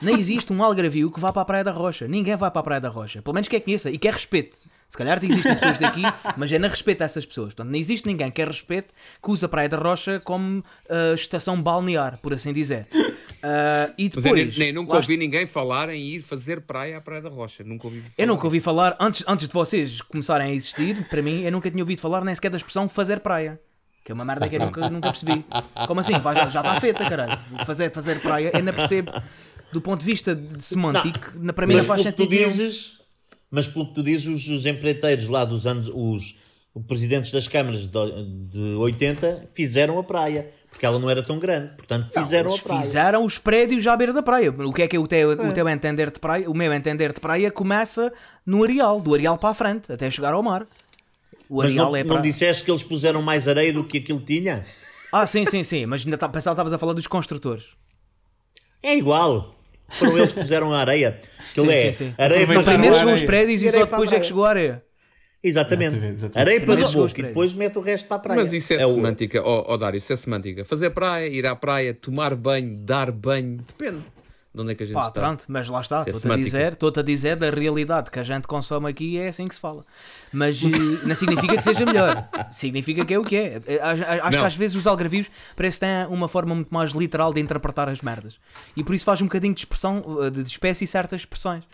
Nem 0.00 0.18
existe 0.18 0.52
um 0.52 0.62
algravio 0.62 1.10
que 1.10 1.20
vá 1.20 1.32
para 1.32 1.42
a 1.42 1.44
Praia 1.44 1.64
da 1.64 1.70
Rocha. 1.70 2.08
Ninguém 2.08 2.36
vai 2.36 2.50
para 2.50 2.60
a 2.60 2.62
Praia 2.64 2.80
da 2.80 2.88
Rocha. 2.88 3.22
Pelo 3.22 3.34
menos 3.34 3.48
quer 3.48 3.60
conheça 3.60 3.88
e 3.90 3.96
quer 3.98 4.12
respeito. 4.14 4.56
Se 4.88 4.98
calhar 4.98 5.18
existem 5.24 5.54
pessoas 5.54 5.78
daqui, 5.78 6.02
mas 6.36 6.52
é 6.52 6.58
na 6.58 6.68
respeito 6.68 7.00
a 7.00 7.04
essas 7.06 7.24
pessoas. 7.24 7.48
Portanto, 7.54 7.68
não 7.70 7.78
existe 7.78 8.06
ninguém 8.06 8.26
que 8.30 8.36
quer 8.36 8.48
respeito 8.48 8.92
que 9.22 9.30
use 9.30 9.42
a 9.44 9.48
Praia 9.48 9.68
da 9.68 9.78
Rocha 9.78 10.20
como 10.20 10.62
ah, 10.90 11.14
estação 11.14 11.62
balnear, 11.62 12.18
por 12.20 12.34
assim 12.34 12.52
dizer. 12.52 12.86
Ah, 13.42 13.90
e 13.96 14.10
Mas 14.14 14.24
eu 14.26 14.32
depois. 14.34 14.48
nem, 14.58 14.66
nem 14.66 14.72
nunca 14.74 14.96
ouvi 14.96 15.16
ninguém 15.16 15.46
falar 15.46 15.88
em 15.88 16.00
ir 16.00 16.20
fazer 16.20 16.60
praia 16.60 16.98
à 16.98 17.00
Praia 17.00 17.22
da 17.22 17.30
Rocha. 17.30 17.64
Nunca 17.64 17.86
ouvi 17.86 18.00
falar. 18.00 18.14
Eu 18.18 18.26
nunca 18.26 18.44
ouvi 18.44 18.60
falar, 18.60 18.96
antes, 19.00 19.24
antes 19.26 19.48
de 19.48 19.54
vocês 19.54 20.00
começarem 20.02 20.50
a 20.50 20.54
existir, 20.54 21.08
para 21.08 21.22
mim, 21.22 21.42
eu 21.42 21.50
nunca 21.52 21.70
tinha 21.70 21.82
ouvido 21.82 22.00
falar 22.00 22.22
nem 22.24 22.34
sequer 22.34 22.50
da 22.50 22.56
expressão 22.58 22.88
fazer 22.88 23.20
praia. 23.20 23.58
Que 24.04 24.10
é 24.10 24.14
uma 24.14 24.24
merda 24.24 24.48
que 24.48 24.56
eu 24.56 24.60
nunca, 24.60 24.90
nunca 24.90 25.10
percebi. 25.10 25.44
Como 25.86 26.00
assim? 26.00 26.18
Vai- 26.18 26.34
já 26.50 26.60
está 26.60 26.80
feita, 26.80 27.08
caralho. 27.08 27.38
Fazer, 27.64 27.90
fazer 27.92 28.20
praia, 28.20 28.50
eu 28.52 28.62
não 28.62 28.72
percebo. 28.72 29.12
Do 29.72 29.80
ponto 29.80 30.00
de 30.00 30.06
vista 30.06 30.34
de 30.34 30.62
semântico, 30.62 31.32
na- 31.36 31.52
para 31.52 31.66
mim 31.66 31.76
não 31.76 31.84
faz 31.84 32.00
tu 32.02 32.04
sentido 32.04 32.28
nenhum. 32.30 32.48
dizes, 32.48 32.94
mas 33.50 33.68
pelo 33.68 33.86
que 33.86 33.94
tu 33.94 34.02
dizes, 34.02 34.26
os, 34.26 34.48
os 34.48 34.66
empreiteiros 34.66 35.28
lá 35.28 35.44
dos 35.44 35.66
anos, 35.66 35.88
os, 35.94 36.36
os 36.74 36.84
presidentes 36.86 37.30
das 37.30 37.46
câmaras 37.48 37.86
de, 37.86 38.48
de 38.50 38.58
80 38.76 39.48
fizeram 39.54 39.98
a 39.98 40.02
praia, 40.02 40.50
porque 40.68 40.84
ela 40.84 40.98
não 40.98 41.08
era 41.08 41.22
tão 41.22 41.38
grande, 41.38 41.72
portanto 41.74 42.10
fizeram 42.12 42.50
Eles 42.50 42.60
a 42.60 42.64
praia. 42.64 42.82
fizeram 42.82 43.24
os 43.24 43.38
prédios 43.38 43.86
à 43.86 43.96
beira 43.96 44.12
da 44.12 44.22
praia. 44.22 44.50
O 44.50 44.72
que 44.72 44.82
é 44.82 44.88
que 44.88 44.96
é 44.96 44.98
o 44.98 45.06
teu, 45.06 45.30
o 45.30 45.52
teu 45.52 45.68
entender 45.68 46.10
de 46.10 46.18
praia? 46.18 46.50
O 46.50 46.54
meu 46.54 46.72
entender 46.72 47.12
de 47.14 47.20
praia 47.20 47.50
começa 47.50 48.12
no 48.44 48.64
areal, 48.64 49.00
do 49.00 49.14
areal 49.14 49.38
para 49.38 49.50
a 49.50 49.54
frente, 49.54 49.90
até 49.92 50.10
chegar 50.10 50.34
ao 50.34 50.42
mar. 50.42 50.66
O 51.52 51.56
Mas 51.58 51.70
areal 51.70 51.86
não, 51.90 51.96
é 51.96 52.02
não 52.02 52.14
para... 52.14 52.22
disseste 52.22 52.64
que 52.64 52.70
eles 52.70 52.82
puseram 52.82 53.20
mais 53.20 53.46
areia 53.46 53.74
do 53.74 53.84
que 53.84 53.98
aquilo 53.98 54.20
tinha? 54.20 54.64
Ah, 55.12 55.26
sim, 55.26 55.44
sim, 55.44 55.62
sim. 55.62 55.84
Mas 55.84 56.02
ainda 56.02 56.16
tá, 56.16 56.26
pensava 56.26 56.54
que 56.54 56.60
estavas 56.60 56.72
a 56.72 56.78
falar 56.78 56.94
dos 56.94 57.06
construtores. 57.06 57.66
É 58.82 58.96
igual. 58.96 59.54
Foram 59.90 60.16
eles 60.16 60.32
que 60.32 60.40
puseram 60.40 60.72
a 60.72 60.78
areia. 60.80 61.20
Aquilo 61.50 61.66
Sim, 61.66 61.72
é 61.72 61.92
sim, 61.92 62.06
sim. 62.06 62.14
areia 62.16 62.46
para 62.46 62.62
Primeiro 62.62 62.94
chegam 62.94 63.12
os 63.12 63.22
prédios 63.22 63.60
e 63.62 63.68
Areia 63.68 63.84
só 63.84 63.90
depois 63.90 64.10
é 64.12 64.20
que 64.20 64.26
chegou 64.26 64.46
a 64.46 64.48
areia. 64.48 64.82
Exatamente. 65.44 65.96
Exatamente, 65.96 66.14
exatamente. 66.14 66.38
Areia 66.38 66.60
para 66.62 66.74
Mas 66.80 66.94
o 66.94 66.98
boca 66.98 67.20
e 67.20 67.22
depois 67.22 67.52
mete 67.52 67.76
o 67.76 67.80
resto 67.82 68.06
para 68.06 68.16
a 68.16 68.20
praia. 68.20 68.40
Mas 68.40 68.52
isso 68.54 68.72
é, 68.72 68.86
o- 68.86 68.94
semântica, 68.94 69.42
ó 69.42 69.64
ó, 69.74 69.76
Dário, 69.76 69.98
isso 69.98 70.10
é 70.10 70.16
semântica. 70.16 70.64
Fazer 70.64 70.88
praia, 70.90 71.26
ir 71.28 71.46
à 71.46 71.54
praia, 71.54 71.92
tomar 71.92 72.34
banho, 72.34 72.74
dar 72.80 73.12
banho, 73.12 73.58
depende 73.58 73.98
de 74.54 74.60
onde 74.60 74.72
é 74.72 74.74
que 74.74 74.82
a 74.82 74.86
gente 74.86 74.94
Pá, 74.94 75.06
está. 75.08 75.20
pronto, 75.20 75.44
mas 75.48 75.66
lá 75.68 75.80
está, 75.80 75.96
é 75.96 76.00
estou-te 76.00 76.16
a 76.16 76.20
semântica. 76.20 76.44
dizer, 76.44 76.76
a 76.98 77.02
dizer 77.02 77.36
da 77.36 77.50
realidade 77.50 78.10
que 78.10 78.18
a 78.18 78.22
gente 78.22 78.46
consome 78.46 78.90
aqui 78.90 79.16
é 79.18 79.28
assim 79.28 79.48
que 79.48 79.54
se 79.54 79.60
fala. 79.60 79.82
Mas 80.30 80.62
eh, 80.62 81.06
não 81.06 81.14
significa 81.14 81.56
que 81.56 81.62
seja 81.62 81.86
melhor, 81.86 82.28
significa 82.52 83.02
que 83.04 83.14
é 83.14 83.18
o 83.18 83.24
que 83.24 83.36
é. 83.36 83.60
Eh, 83.66 83.80
Acho, 83.80 84.02
acho 84.04 84.30
que 84.30 84.36
Não. 84.36 84.44
às 84.44 84.54
vezes 84.54 84.76
os 84.76 84.86
algravios 84.86 85.26
parece 85.56 85.78
que 85.80 85.86
têm 85.86 86.06
uma 86.14 86.28
forma 86.28 86.54
muito 86.54 86.68
mais 86.72 86.92
literal 86.92 87.32
de 87.32 87.40
interpretar 87.40 87.88
as 87.88 88.02
merdas. 88.02 88.34
E 88.76 88.84
por 88.84 88.94
isso 88.94 89.04
faz 89.06 89.22
um 89.22 89.24
bocadinho 89.24 89.54
de 89.54 89.60
expressão, 89.60 90.04
eh, 90.22 90.28
de 90.30 90.42
espécie 90.42 90.86
certas 90.86 91.20
expressões. 91.20 91.64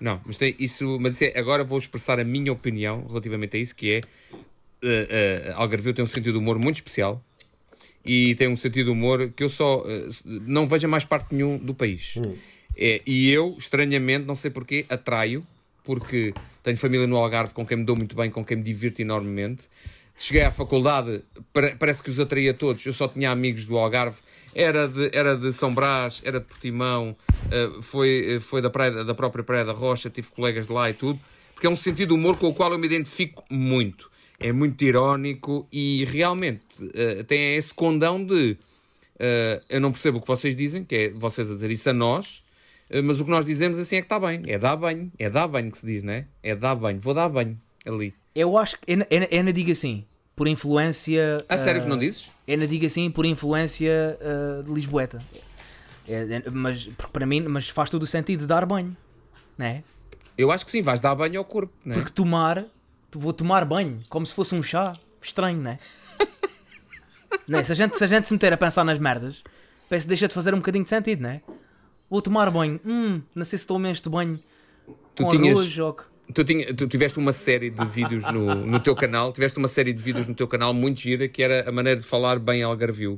Não, 0.00 0.20
mas 0.26 0.36
tem 0.36 0.54
isso, 0.58 0.98
mas 1.00 1.22
é- 1.22 1.38
agora 1.38 1.62
vou 1.62 1.78
expressar 1.78 2.18
a 2.18 2.24
minha 2.24 2.52
opinião 2.52 3.06
relativamente 3.06 3.56
a 3.56 3.60
isso, 3.60 3.74
que 3.74 3.92
é 3.92 4.00
uh, 4.82 5.52
uh, 5.52 5.60
Algarvio 5.60 5.94
tem 5.94 6.04
um 6.04 6.08
sentido 6.08 6.32
de 6.32 6.38
humor 6.38 6.58
muito 6.58 6.74
especial 6.76 7.22
e 8.06 8.34
tem 8.36 8.48
um 8.48 8.56
sentido 8.56 8.86
de 8.86 8.90
humor 8.90 9.30
que 9.34 9.42
eu 9.42 9.48
só 9.48 9.78
uh, 9.80 10.08
não 10.46 10.66
vejo 10.66 10.86
mais 10.88 11.04
parte 11.04 11.34
nenhum 11.34 11.58
do 11.58 11.74
país. 11.74 12.14
É, 12.76 13.00
e 13.06 13.30
eu, 13.30 13.54
estranhamente, 13.58 14.26
não 14.26 14.34
sei 14.34 14.50
porquê, 14.50 14.84
atraio, 14.88 15.46
porque 15.82 16.34
tenho 16.62 16.76
família 16.76 17.06
no 17.06 17.16
Algarve 17.16 17.52
com 17.54 17.64
quem 17.66 17.78
me 17.78 17.84
dou 17.84 17.96
muito 17.96 18.14
bem, 18.14 18.30
com 18.30 18.44
quem 18.44 18.56
me 18.58 18.62
divirto 18.62 19.00
enormemente. 19.00 19.68
Cheguei 20.18 20.42
à 20.42 20.50
faculdade, 20.50 21.22
pare- 21.52 21.74
parece 21.78 22.02
que 22.02 22.08
os 22.10 22.18
atraía 22.18 22.54
todos. 22.54 22.84
Eu 22.86 22.92
só 22.92 23.06
tinha 23.06 23.30
amigos 23.30 23.66
do 23.66 23.76
Algarve. 23.76 24.16
Era 24.54 24.88
de, 24.88 25.10
era 25.12 25.36
de 25.36 25.52
São 25.52 25.74
Brás, 25.74 26.22
era 26.24 26.40
de 26.40 26.46
Portimão, 26.46 27.14
eh, 27.50 27.70
foi, 27.82 28.36
eh, 28.36 28.40
foi 28.40 28.62
da, 28.62 28.70
praia, 28.70 29.04
da 29.04 29.14
própria 29.14 29.44
Praia 29.44 29.64
da 29.66 29.72
Rocha, 29.72 30.08
tive 30.08 30.28
colegas 30.30 30.66
de 30.68 30.72
lá 30.72 30.88
e 30.88 30.94
tudo. 30.94 31.20
Porque 31.52 31.66
é 31.66 31.70
um 31.70 31.76
sentido 31.76 32.08
de 32.08 32.14
humor 32.14 32.38
com 32.38 32.48
o 32.48 32.54
qual 32.54 32.72
eu 32.72 32.78
me 32.78 32.86
identifico 32.86 33.44
muito. 33.50 34.10
É 34.38 34.52
muito 34.52 34.82
irónico 34.82 35.66
e 35.72 36.04
realmente 36.04 36.66
eh, 36.94 37.22
tem 37.22 37.56
esse 37.56 37.72
condão 37.72 38.24
de 38.24 38.56
eh, 39.18 39.62
eu 39.68 39.80
não 39.80 39.90
percebo 39.90 40.18
o 40.18 40.20
que 40.20 40.28
vocês 40.28 40.54
dizem, 40.54 40.84
que 40.84 40.94
é 40.94 41.10
vocês 41.10 41.50
a 41.50 41.54
dizer 41.54 41.70
isso 41.70 41.88
a 41.88 41.92
nós, 41.92 42.44
eh, 42.90 43.00
mas 43.00 43.20
o 43.20 43.24
que 43.24 43.30
nós 43.30 43.46
dizemos 43.46 43.78
assim 43.78 43.96
é 43.96 44.00
que 44.00 44.06
está 44.06 44.20
bem. 44.20 44.42
É 44.46 44.58
dar 44.58 44.76
banho. 44.76 45.10
É 45.18 45.30
dar 45.30 45.48
banho 45.48 45.70
que 45.70 45.78
se 45.78 45.86
diz, 45.86 46.02
não 46.02 46.12
é? 46.12 46.26
É 46.42 46.54
dar 46.54 46.74
banho. 46.74 47.00
Vou 47.00 47.14
dar 47.14 47.28
banho 47.28 47.58
ali. 47.86 48.14
Eu 48.34 48.58
acho 48.58 48.78
que, 48.78 48.92
eu 48.92 49.42
não 49.42 49.52
digo 49.52 49.72
assim, 49.72 50.04
por 50.34 50.46
influência. 50.46 51.44
A 51.48 51.56
sério 51.56 51.82
que 51.82 51.88
não 51.88 51.98
dizes? 51.98 52.30
Não 52.46 52.66
digo 52.66 52.84
assim 52.84 53.10
por 53.10 53.24
influência 53.24 54.18
de 54.64 54.70
Lisboeta. 54.70 55.22
É, 56.08 56.36
é, 56.36 56.50
mas, 56.50 56.88
para 57.12 57.26
mim, 57.26 57.42
mas 57.42 57.68
faz 57.68 57.90
todo 57.90 58.04
o 58.04 58.06
sentido 58.06 58.46
dar 58.46 58.64
banho, 58.64 58.96
não 59.58 59.66
é? 59.66 59.82
Eu 60.38 60.52
acho 60.52 60.64
que 60.64 60.70
sim, 60.70 60.82
vais 60.82 61.00
dar 61.00 61.14
banho 61.14 61.38
ao 61.38 61.44
corpo, 61.44 61.72
não 61.84 61.94
é? 61.94 61.98
Porque 61.98 62.12
tomar, 62.12 62.64
vou 63.16 63.32
tomar 63.32 63.64
banho, 63.64 64.00
como 64.08 64.24
se 64.26 64.34
fosse 64.34 64.54
um 64.54 64.62
chá, 64.62 64.92
estranho, 65.22 65.60
não 65.60 65.70
é? 65.72 65.78
Não 67.48 67.58
é? 67.60 67.64
se, 67.64 67.70
a 67.70 67.74
gente, 67.76 67.96
se 67.96 68.02
a 68.02 68.06
gente 68.08 68.26
se 68.26 68.32
meter 68.32 68.52
a 68.52 68.56
pensar 68.56 68.82
nas 68.84 68.98
merdas, 68.98 69.42
parece 69.88 70.04
que 70.04 70.08
deixa 70.08 70.26
de 70.26 70.34
fazer 70.34 70.52
um 70.52 70.56
bocadinho 70.58 70.82
de 70.82 70.90
sentido, 70.90 71.22
não 71.22 71.30
é? 71.30 71.40
Vou 72.10 72.20
tomar 72.20 72.50
banho. 72.50 72.80
Hum, 72.84 73.20
não 73.34 73.44
sei 73.44 73.56
se 73.58 73.62
estou 73.64 73.80
este 73.86 74.08
banho 74.08 74.38
Tu 75.14 75.22
com 75.22 75.28
tinhas- 75.28 75.56
arroz 75.58 75.78
ou... 75.78 75.96
Tu, 76.34 76.44
tinha- 76.44 76.74
tu 76.74 76.88
tiveste 76.88 77.18
uma 77.20 77.32
série 77.32 77.70
de 77.70 77.84
vídeos 77.86 78.24
no, 78.32 78.52
no 78.54 78.80
teu 78.80 78.96
canal, 78.96 79.32
tiveste 79.32 79.58
uma 79.58 79.68
série 79.68 79.92
de 79.92 80.02
vídeos 80.02 80.26
no 80.26 80.34
teu 80.34 80.48
canal 80.48 80.74
muito 80.74 81.00
gira 81.00 81.28
que 81.28 81.40
era 81.40 81.68
a 81.68 81.72
maneira 81.72 82.00
de 82.00 82.06
falar 82.06 82.38
bem 82.40 82.64
algarvio. 82.64 83.16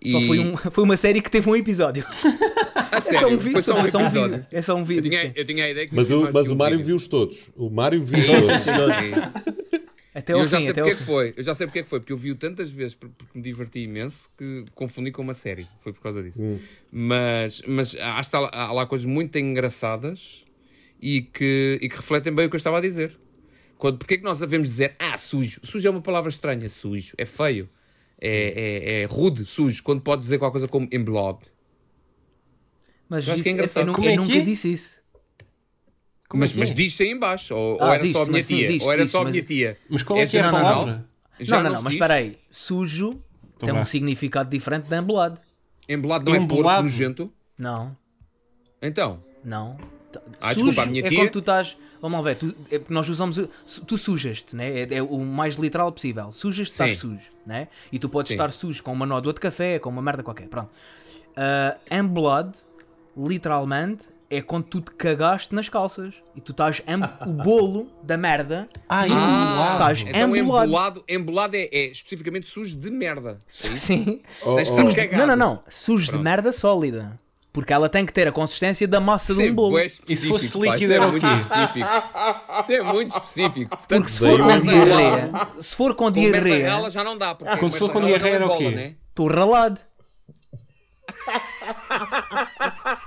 E... 0.00 0.12
Só 0.12 0.20
foi, 0.22 0.38
um- 0.38 0.56
foi 0.70 0.84
uma 0.84 0.96
série 0.96 1.20
que 1.20 1.30
teve 1.30 1.48
um 1.50 1.56
episódio. 1.56 2.04
A 2.74 2.96
É 2.98 3.00
só 3.00 3.26
um 3.28 3.36
vídeo. 3.36 3.52
foi 3.52 3.62
só 3.62 3.74
um 3.80 3.86
é 3.86 3.90
só 3.90 3.98
um 3.98 4.02
episódio. 4.06 4.36
vídeo. 4.36 4.46
É 4.52 4.62
só 4.62 4.74
um 4.74 4.78
Eu 4.80 4.84
vídeo. 4.84 5.10
tinha, 5.10 5.22
sim. 5.22 5.32
eu 5.34 5.44
tinha 5.44 5.64
a 5.64 5.70
ideia 5.70 5.86
que 5.88 5.94
Mas, 5.94 6.06
tinha 6.06 6.18
o, 6.18 6.32
mas 6.32 6.46
que 6.46 6.52
o 6.52 6.54
um 6.54 6.58
Mário 6.58 6.82
viu-os 6.84 7.08
todos. 7.08 7.50
O 7.56 7.68
Mário 7.70 8.02
viu 8.02 8.18
É 8.18 8.24
todos. 8.40 8.54
isso, 8.56 8.70
é 8.70 9.08
isso. 9.08 9.58
Até 10.14 10.32
eu 10.32 10.48
já 10.48 10.56
fim, 10.58 10.64
sei 10.64 10.70
até 10.72 10.80
porque 10.82 10.94
é 10.94 10.96
que 10.96 11.02
foi. 11.04 11.34
Eu 11.36 11.44
já 11.44 11.54
sei 11.54 11.66
porque 11.66 11.78
é 11.78 11.82
que 11.84 11.88
foi, 11.88 12.00
porque 12.00 12.12
eu 12.12 12.16
vi-o 12.16 12.34
tantas 12.34 12.70
vezes 12.70 12.94
por- 12.94 13.08
porque 13.10 13.38
me 13.38 13.42
diverti 13.42 13.80
imenso 13.80 14.30
que 14.36 14.64
confundi 14.74 15.12
com 15.12 15.22
uma 15.22 15.34
série. 15.34 15.66
Foi 15.80 15.92
por 15.92 16.00
causa 16.00 16.22
disso. 16.22 16.42
Mas, 16.90 17.62
mas 17.66 17.94
acho 17.96 18.30
que 18.30 18.36
há, 18.36 18.40
lá- 18.40 18.50
há 18.52 18.72
lá 18.72 18.86
coisas 18.86 19.06
muito 19.06 19.38
engraçadas 19.38 20.44
e 21.00 21.22
que, 21.22 21.78
e 21.80 21.88
que 21.88 21.94
refletem 21.96 22.32
bem 22.34 22.46
o 22.46 22.50
que 22.50 22.56
eu 22.56 22.58
estava 22.58 22.78
a 22.78 22.80
dizer. 22.80 23.16
Quando, 23.76 23.98
porque 23.98 24.14
é 24.14 24.16
que 24.16 24.24
nós 24.24 24.40
devemos 24.40 24.66
dizer, 24.68 24.96
ah, 24.98 25.16
sujo? 25.16 25.60
Sujo 25.62 25.86
é 25.86 25.90
uma 25.90 26.00
palavra 26.00 26.30
estranha, 26.30 26.68
sujo. 26.68 27.14
É 27.16 27.24
feio. 27.24 27.68
É, 28.20 29.00
é, 29.00 29.02
é 29.02 29.04
rude, 29.06 29.44
sujo. 29.46 29.82
Quando 29.82 30.00
pode 30.02 30.22
dizer 30.22 30.38
qualquer 30.38 30.52
coisa 30.52 30.68
como 30.68 30.88
in 30.92 31.04
blood. 31.04 31.38
Mas 33.08 33.26
Eu 33.26 33.34
acho 33.34 33.42
que 33.42 33.48
é 33.48 33.52
engraçado. 33.52 33.88
Eu, 33.88 33.94
eu 33.94 34.04
é 34.04 34.10
que 34.12 34.16
nunca 34.16 34.36
é? 34.36 34.40
disse 34.40 34.72
isso. 34.72 34.98
Como 36.28 36.42
é 36.42 36.44
mas, 36.44 36.52
que 36.52 36.58
mas 36.58 36.70
é? 36.70 36.74
diz-se 36.74 37.02
aí 37.04 37.08
em 37.10 37.18
baixo. 37.18 37.54
Ou, 37.54 37.74
ou 37.74 37.82
Ah, 37.82 37.94
era 37.94 38.06
só 38.10 38.22
a 38.22 38.26
minha 38.26 38.42
tia. 38.42 38.82
ou 38.82 38.92
era 38.92 39.02
diz-se, 39.02 39.12
só 39.12 39.20
a 39.20 39.24
mas- 39.24 39.32
minha 39.32 39.44
tia. 39.44 39.78
Mas 39.88 40.02
qual 40.02 40.18
é 40.18 40.26
que 40.26 40.36
é 40.36 40.40
a 40.40 40.50
não, 40.50 40.52
não, 40.52 40.58
não. 40.58 40.64
palavra? 40.74 41.08
Não, 41.40 41.62
não, 41.62 41.62
não, 41.62 41.70
mas 41.72 41.82
diz? 41.84 41.92
espera 41.92 42.14
aí. 42.14 42.38
Sujo 42.50 43.18
tem 43.58 43.72
vá. 43.72 43.80
um 43.80 43.84
significado 43.84 44.50
diferente 44.50 44.88
de 44.88 44.96
embolado. 44.96 45.40
Embolado 45.88 46.24
não 46.26 46.34
é 46.34 46.38
porco 46.40 46.54
Embolado? 46.54 46.82
nojento. 46.84 47.32
Não, 47.58 47.96
Então, 48.82 49.22
não. 49.44 49.78
Ah, 50.40 50.52
desculpa, 50.52 50.82
a 50.82 50.86
minha 50.86 51.02
é 51.04 51.08
tia- 51.08 51.18
quando 51.18 51.30
tu 51.30 51.38
estás. 51.38 51.76
Vamos 52.00 52.18
lá 52.18 52.24
ver, 52.24 52.36
tu, 52.36 52.54
é 52.70 52.78
porque 52.78 52.94
nós 52.94 53.08
usamos. 53.08 53.38
Tu 53.86 53.98
sujas-te, 53.98 54.54
né? 54.54 54.82
é, 54.82 54.94
é 54.94 55.02
o 55.02 55.18
mais 55.18 55.56
literal 55.56 55.90
possível. 55.90 56.30
Sujas-te, 56.32 56.74
Sim. 56.74 56.84
estás 56.84 56.98
sujo, 56.98 57.30
né? 57.44 57.68
E 57.90 57.98
tu 57.98 58.08
podes 58.08 58.28
Sim. 58.28 58.34
estar 58.34 58.50
sujo 58.52 58.82
com 58.82 58.92
uma 58.92 59.06
nódoa 59.06 59.32
de 59.32 59.40
café, 59.40 59.78
com 59.78 59.90
uma 59.90 60.02
merda 60.02 60.22
qualquer. 60.22 60.48
Pronto. 60.48 60.70
Uh, 61.30 61.94
embolado, 61.94 62.54
literalmente, 63.16 64.04
é 64.30 64.42
quando 64.42 64.64
tu 64.64 64.80
te 64.80 64.90
cagaste 64.92 65.54
nas 65.54 65.68
calças 65.68 66.14
e 66.36 66.40
tu 66.40 66.52
estás. 66.52 66.82
o 67.26 67.32
bolo 67.42 67.90
da 68.02 68.16
merda. 68.16 68.68
Ah, 68.88 69.04
tu 69.04 69.12
embolado. 69.12 69.72
estás 69.72 70.02
então 70.02 70.36
embolado. 70.36 70.66
embolado, 70.66 71.04
embolado 71.08 71.56
é, 71.56 71.68
é 71.72 71.86
especificamente 71.86 72.46
sujo 72.46 72.76
de 72.76 72.90
merda. 72.90 73.40
É? 73.48 73.76
Sim. 73.76 74.22
Tens 74.56 74.68
de 74.68 74.80
oh. 74.80 74.94
cagado. 74.94 75.16
Não, 75.16 75.26
não, 75.26 75.36
não. 75.36 75.62
Sujo 75.68 76.12
de 76.12 76.18
merda 76.18 76.52
sólida. 76.52 77.18
Porque 77.58 77.72
ela 77.72 77.88
tem 77.88 78.06
que 78.06 78.12
ter 78.12 78.28
a 78.28 78.30
consistência 78.32 78.86
da 78.86 79.00
massa 79.00 79.34
de 79.34 79.40
Isso 79.40 79.48
é 79.48 79.50
um 79.50 79.54
bolo. 79.56 79.70
bué 79.70 79.86
E 79.86 80.14
se 80.16 80.28
fosse 80.28 80.52
pá, 80.52 80.58
líquido 80.60 80.82
isso 80.84 80.92
é 80.92 80.94
era 80.94 81.06
o 81.08 81.10
muito 81.10 81.26
quê? 81.26 81.34
específico. 81.40 81.88
Isso 82.62 82.72
é 82.72 82.82
muito 82.82 83.08
específico. 83.08 83.76
Portanto, 83.76 83.98
Porque 83.98 84.12
se 84.12 84.18
for 84.18 84.38
com 84.40 84.60
diarreia, 84.60 85.30
se 85.60 85.74
for 85.74 85.94
com 85.96 86.10
diarreia, 86.12 86.90
já 86.90 87.02
não 87.02 87.16
dá. 87.18 87.34
Porque 87.34 87.56
Quando 87.56 87.72
se 87.72 87.78
for 87.80 87.90
com 87.90 88.00
diarreia 88.00 88.38
não 88.38 88.46
era 88.46 88.54
o 88.54 88.58
quê? 88.58 88.70
né? 88.70 88.94
estou 89.08 89.26
ralado. 89.26 89.80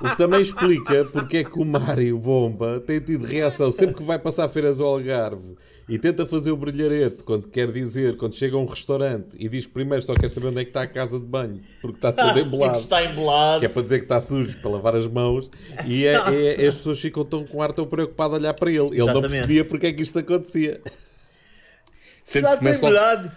O 0.02 0.10
que 0.10 0.17
também 0.17 0.41
explica 0.41 1.06
porque 1.06 1.38
é 1.38 1.43
que 1.43 1.60
o 1.60 1.65
Mário 1.65 2.17
Bomba 2.17 2.80
tem 2.80 3.00
tido 3.00 3.26
reação 3.26 3.71
sempre 3.71 3.95
que 3.95 4.04
vai 4.04 4.17
passar 4.19 4.47
feiras 4.50 4.80
ao 4.80 4.88
Algarve 4.88 5.56
e 5.89 5.97
tenta 6.00 6.26
fazer 6.26 6.52
o 6.52 6.58
brilharete 6.58 7.24
quando 7.24 7.47
quer 7.47 7.71
dizer, 7.71 8.15
quando 8.17 8.36
chega 8.36 8.56
a 8.56 8.60
um 8.60 8.65
restaurante 8.65 9.36
e 9.38 9.47
diz 9.50 9.65
primeiro 9.67 10.04
só 10.04 10.13
quer 10.13 10.30
saber 10.32 10.47
onde 10.47 10.60
é 10.62 10.63
que 10.63 10.69
está 10.69 10.84
a 10.84 10.88
casa 10.88 11.19
de 11.19 11.26
banho 11.26 11.60
porque 11.82 11.97
está 11.97 12.12
todo 12.12 12.28
Porque 12.28 12.39
embolado. 12.41 12.80
está 12.80 13.04
embolado. 13.06 13.60
Que 13.60 13.65
é 13.65 13.69
para 13.69 13.82
dizer 13.82 13.97
que 14.00 14.06
está 14.06 14.21
sujo 14.21 14.58
para 14.60 14.71
lavar 14.71 14.95
as 14.95 15.08
mãos 15.08 15.50
e 15.86 16.06
é, 16.06 16.13
é- 16.13 16.67
as 16.67 16.76
pessoas 16.76 17.00
ficam 17.00 17.26
tão 17.26 17.43
com 17.45 17.62
ar 17.62 17.71
tão 17.71 17.86
preocupado 17.86 18.36
a 18.36 18.38
olhar 18.38 18.54
para 18.54 18.69
ele. 18.69 18.80
Ele 18.80 18.97
não 19.00 19.04
Exatamente. 19.06 19.30
percebia 19.32 19.65
porque 19.65 19.88
é 19.88 19.93
que 19.93 20.04
isto 20.04 20.17
acontecia. 20.19 20.82
Começo 22.60 22.82
tem 22.82 22.91
logo, 22.93 23.32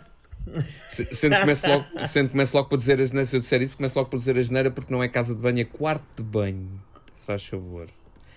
sendo 0.89 1.35
que 1.35 1.41
começo 1.41 1.67
logo, 1.69 1.85
sendo 2.07 2.27
que 2.27 2.33
começo 2.33 2.57
logo 2.57 2.69
por 2.69 2.77
dizer 2.79 3.01
a 3.01 3.05
geneira, 3.05 3.27
se 3.27 3.37
eu 3.37 3.41
disser 3.41 3.63
isso, 3.63 3.77
começo 3.77 3.99
logo 3.99 4.09
por 4.11 4.19
dizer 4.19 4.39
a 4.39 4.43
geneira 4.43 4.71
porque 4.71 4.93
não 4.93 5.03
é 5.03 5.09
casa 5.09 5.35
de 5.35 5.41
banho, 5.41 5.61
é 5.61 5.65
quarto 5.65 6.05
de 6.17 6.23
banho. 6.23 6.69
Se 7.13 7.27
faz 7.27 7.45
favor. 7.45 7.87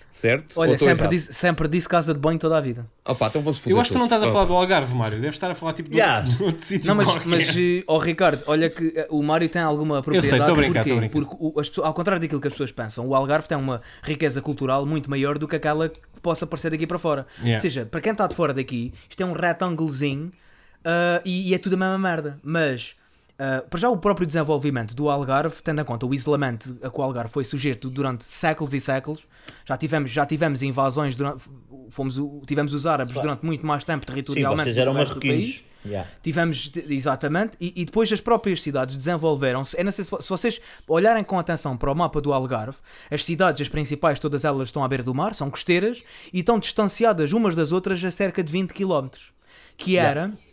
Certo? 0.10 0.58
Olha, 0.60 0.78
sempre 0.78 1.06
disse, 1.10 1.34
sempre 1.34 1.68
disse 1.68 1.88
casa 1.88 2.14
de 2.14 2.20
banho 2.20 2.40
toda 2.40 2.58
a 2.58 2.62
vida. 2.62 2.88
Opa, 3.06 3.28
então 3.28 3.42
foder 3.44 3.72
Eu 3.76 3.80
acho 3.80 3.90
que 3.90 3.94
tu 3.96 4.00
não 4.00 4.06
estás 4.06 4.24
a 4.24 4.28
Oh. 4.30 4.32
falar 4.32 4.46
do 4.46 4.54
Algarve, 4.54 4.96
Mário. 4.96 5.20
Deves 5.20 5.36
estar 5.36 5.52
a 5.52 5.54
falar 5.54 5.74
tipo 5.74 5.90
de 5.90 5.98
Yeah. 5.98 6.22
de 6.28 6.42
outro 6.44 6.64
sítio 6.66 6.88
Não, 6.88 6.96
mas, 6.96 7.06
qualquer. 7.06 7.28
mas 7.28 7.50
eh, 7.58 7.84
ó 7.86 7.98
Ricardo, 7.98 8.42
olha 8.48 8.70
que 8.70 8.94
eh, 8.96 9.06
o 9.10 9.22
Mário 9.22 9.50
tem 9.50 9.62
alguma 9.62 10.02
propriedade. 10.02 10.34
estou 10.42 10.54
a 10.54 10.58
brincar, 10.58 10.82
estou 10.82 10.96
a 10.98 11.00
brincar. 11.02 11.12
Porque 11.20 11.36
o- 11.38 11.60
as 11.60 11.70
ao 11.80 11.94
contrário 11.94 12.22
daquilo 12.22 12.40
que 12.40 12.48
as 12.48 12.54
pessoas 12.54 12.72
pensam, 12.72 13.06
o 13.06 13.14
Algarve 13.14 13.50
tem 13.50 13.58
uma 13.58 13.82
riqueza 14.02 14.42
cultural 14.42 14.86
muito 14.86 15.10
maior 15.10 15.38
do 15.38 15.46
que 15.46 15.58
aquela 15.58 15.90
que 15.90 16.00
possa 16.22 16.46
aparecer 16.46 16.72
daqui 16.72 16.88
para 16.88 16.98
fora. 16.98 17.28
Yeah. 17.40 17.56
Ou 17.58 17.62
seja, 17.62 17.86
para 17.86 18.00
quem 18.00 18.14
está 18.14 18.28
de 18.28 18.34
fora 18.36 18.54
daqui, 18.54 18.94
isto 19.10 19.22
é 19.22 19.26
um 19.26 19.34
retângulozinho 19.34 20.32
ah, 20.88 21.22
e, 21.26 21.50
e 21.50 21.54
é 21.54 21.58
tudo 21.58 21.74
a 21.74 21.78
mesma 21.78 21.98
merda. 21.98 22.40
Mas, 22.42 22.96
ah, 23.38 23.64
para 23.70 23.80
já, 23.80 23.90
o 23.90 23.98
próprio 23.98 24.26
desenvolvimento 24.26 24.96
do 24.96 25.10
Algarve, 25.10 25.62
tendo 25.62 25.82
em 25.82 25.84
conta 25.84 26.06
o 26.06 26.14
isolamento 26.14 26.78
a 26.82 26.90
que 26.90 27.00
o 27.00 27.04
Algarve 27.04 27.32
foi 27.32 27.44
sujeito 27.44 27.90
durante 27.90 28.24
séculos 28.24 28.74
e 28.74 28.80
séculos, 28.80 29.28
já 29.66 29.76
tivemos, 29.78 30.12
já 30.12 30.26
tivemos 30.26 30.62
invasões, 30.64 31.16
durante, 31.16 31.44
fomos, 31.90 32.20
tivemos 32.46 32.74
os 32.74 32.88
árabes 32.88 33.16
durante 33.16 33.46
muito 33.46 33.66
mais 33.66 33.84
tempo 33.84 34.06
Sim, 34.06 34.14
territorialmente. 34.14 34.64
vocês 34.64 34.76
do 34.76 34.78
que 34.78 34.82
eram 34.82 34.94
marroquinos. 34.94 35.64
Yeah. 35.86 36.10
Tivemos, 36.22 36.72
exatamente, 36.90 37.56
e, 37.62 37.72
e 37.76 37.86
depois 37.86 38.12
as 38.12 38.20
próprias 38.20 38.62
cidades 38.62 38.98
desenvolveram-se. 38.98 39.72
Sei 39.72 39.92
se, 39.92 40.04
se 40.04 40.30
vocês 40.30 40.60
olharem 40.86 41.24
com 41.24 41.40
atenção 41.40 41.78
para 41.78 41.90
o 41.90 41.96
mapa 41.96 42.20
do 42.20 42.34
Algarve, 42.34 42.78
as 43.10 43.24
cidades, 43.24 43.62
as 43.62 43.70
principais, 43.70 44.20
todas 44.20 44.44
elas 44.44 44.68
estão 44.68 44.84
à 44.84 44.88
beira 44.88 45.04
do 45.04 45.14
mar, 45.14 45.34
são 45.34 45.50
costeiras 45.50 46.04
e 46.34 46.40
estão 46.40 46.60
distanciadas 46.60 47.32
umas 47.32 47.56
das 47.56 47.72
outras 47.72 48.04
a 48.04 48.12
cerca 48.12 48.44
de 48.44 48.52
20 48.52 48.74
km. 48.74 49.08
Que 49.78 49.98
era. 49.98 50.30
Uh, 50.30 50.47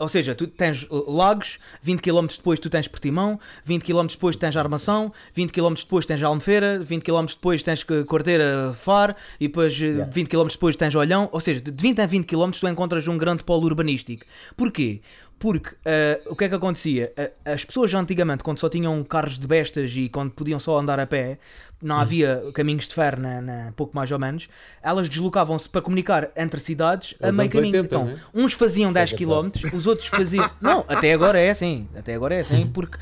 ou 0.00 0.08
seja, 0.08 0.34
tu 0.34 0.46
tens 0.46 0.84
uh, 0.84 1.10
lagos, 1.10 1.58
20 1.82 2.00
km 2.00 2.26
depois 2.28 2.60
tu 2.60 2.70
tens 2.70 2.86
Portimão, 2.88 3.38
20 3.64 3.82
km 3.82 4.06
depois 4.06 4.36
tens 4.36 4.56
Armação, 4.56 5.12
20 5.34 5.50
km 5.52 5.74
depois 5.74 6.06
tens 6.06 6.22
Almefeira, 6.22 6.78
20 6.78 7.02
km 7.02 7.26
depois 7.26 7.62
tens 7.62 7.82
Corteira 8.06 8.74
Far 8.74 9.16
e 9.40 9.48
depois 9.48 9.74
uh, 9.80 9.96
Yeah. 9.96 10.12
20 10.12 10.28
km 10.28 10.48
depois 10.48 10.76
tens 10.76 10.94
Olhão. 10.94 11.28
Ou 11.32 11.40
seja, 11.40 11.60
de 11.60 11.70
20 11.70 12.00
a 12.00 12.06
20 12.06 12.26
km 12.26 12.50
tu 12.50 12.68
encontras 12.68 13.06
um 13.08 13.16
grande 13.16 13.42
polo 13.44 13.64
urbanístico. 13.64 14.24
Porquê? 14.56 15.00
Porque 15.38 15.68
uh, 15.70 16.32
o 16.32 16.34
que 16.36 16.44
é 16.44 16.48
que 16.48 16.54
acontecia? 16.54 17.12
Uh, 17.18 17.50
as 17.52 17.64
pessoas 17.64 17.92
antigamente, 17.92 18.42
quando 18.42 18.58
só 18.58 18.68
tinham 18.70 19.02
carros 19.04 19.38
de 19.38 19.46
bestas 19.46 19.92
e 19.94 20.08
quando 20.08 20.30
podiam 20.30 20.58
só 20.58 20.78
andar 20.78 20.98
a 20.98 21.06
pé, 21.06 21.38
não 21.82 21.96
havia 21.98 22.42
caminhos 22.54 22.88
de 22.88 22.94
ferro, 22.94 23.20
na, 23.20 23.40
na- 23.42 23.72
pouco 23.76 23.94
mais 23.94 24.10
ou 24.10 24.18
menos, 24.18 24.48
elas 24.82 25.08
deslocavam-se 25.10 25.68
para 25.68 25.82
comunicar 25.82 26.30
entre 26.34 26.58
cidades 26.58 27.14
a 27.22 27.26
meio 27.32 27.50
caminho. 27.50 27.66
80, 27.74 27.84
então, 27.86 28.04
né? 28.06 28.20
uns 28.34 28.54
faziam 28.54 28.90
10 28.90 29.12
km, 29.12 29.50
os 29.76 29.86
outros 29.86 30.08
faziam. 30.08 30.50
Não, 30.58 30.84
até 30.88 31.12
agora 31.12 31.38
é 31.38 31.50
assim. 31.50 31.86
Até 31.94 32.14
agora 32.14 32.34
é 32.34 32.40
assim, 32.40 32.70
porque 32.72 32.96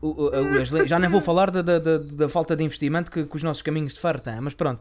o- 0.00 0.08
o- 0.08 0.30
o- 0.30 0.62
as 0.62 0.70
le- 0.70 0.86
já 0.86 0.98
nem 0.98 1.10
vou 1.10 1.20
falar 1.20 1.50
da, 1.50 1.60
da, 1.60 1.78
da- 1.78 1.98
da 1.98 2.28
falta 2.30 2.56
de 2.56 2.64
investimento 2.64 3.10
que, 3.10 3.24
que 3.24 3.36
os 3.36 3.42
nossos 3.42 3.60
caminhos 3.62 3.92
de 3.92 4.00
ferro 4.00 4.20
têm, 4.20 4.40
mas 4.40 4.54
pronto. 4.54 4.80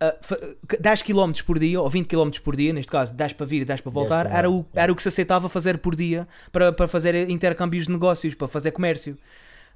Ah, 0.00 0.16
fa- 0.22 0.38
10 0.80 1.02
km 1.02 1.30
por 1.44 1.58
dia, 1.58 1.80
ou 1.80 1.88
20 1.90 2.06
km 2.06 2.30
por 2.42 2.56
dia, 2.56 2.72
neste 2.72 2.90
caso 2.90 3.12
10 3.12 3.34
para 3.34 3.44
vir 3.46 3.62
e 3.62 3.64
10 3.66 3.82
para 3.82 3.92
voltar, 3.92 4.26
para 4.26 4.38
era 4.38 4.50
o, 4.50 4.64
era 4.74 4.90
o 4.90 4.96
que 4.96 5.02
se 5.02 5.08
aceitava 5.08 5.48
fazer 5.48 5.76
por 5.78 5.94
dia 5.94 6.26
para, 6.50 6.72
para 6.72 6.88
fazer 6.88 7.28
intercâmbios 7.28 7.86
de 7.86 7.92
negócios, 7.92 8.34
para 8.34 8.48
fazer 8.48 8.70
comércio. 8.70 9.18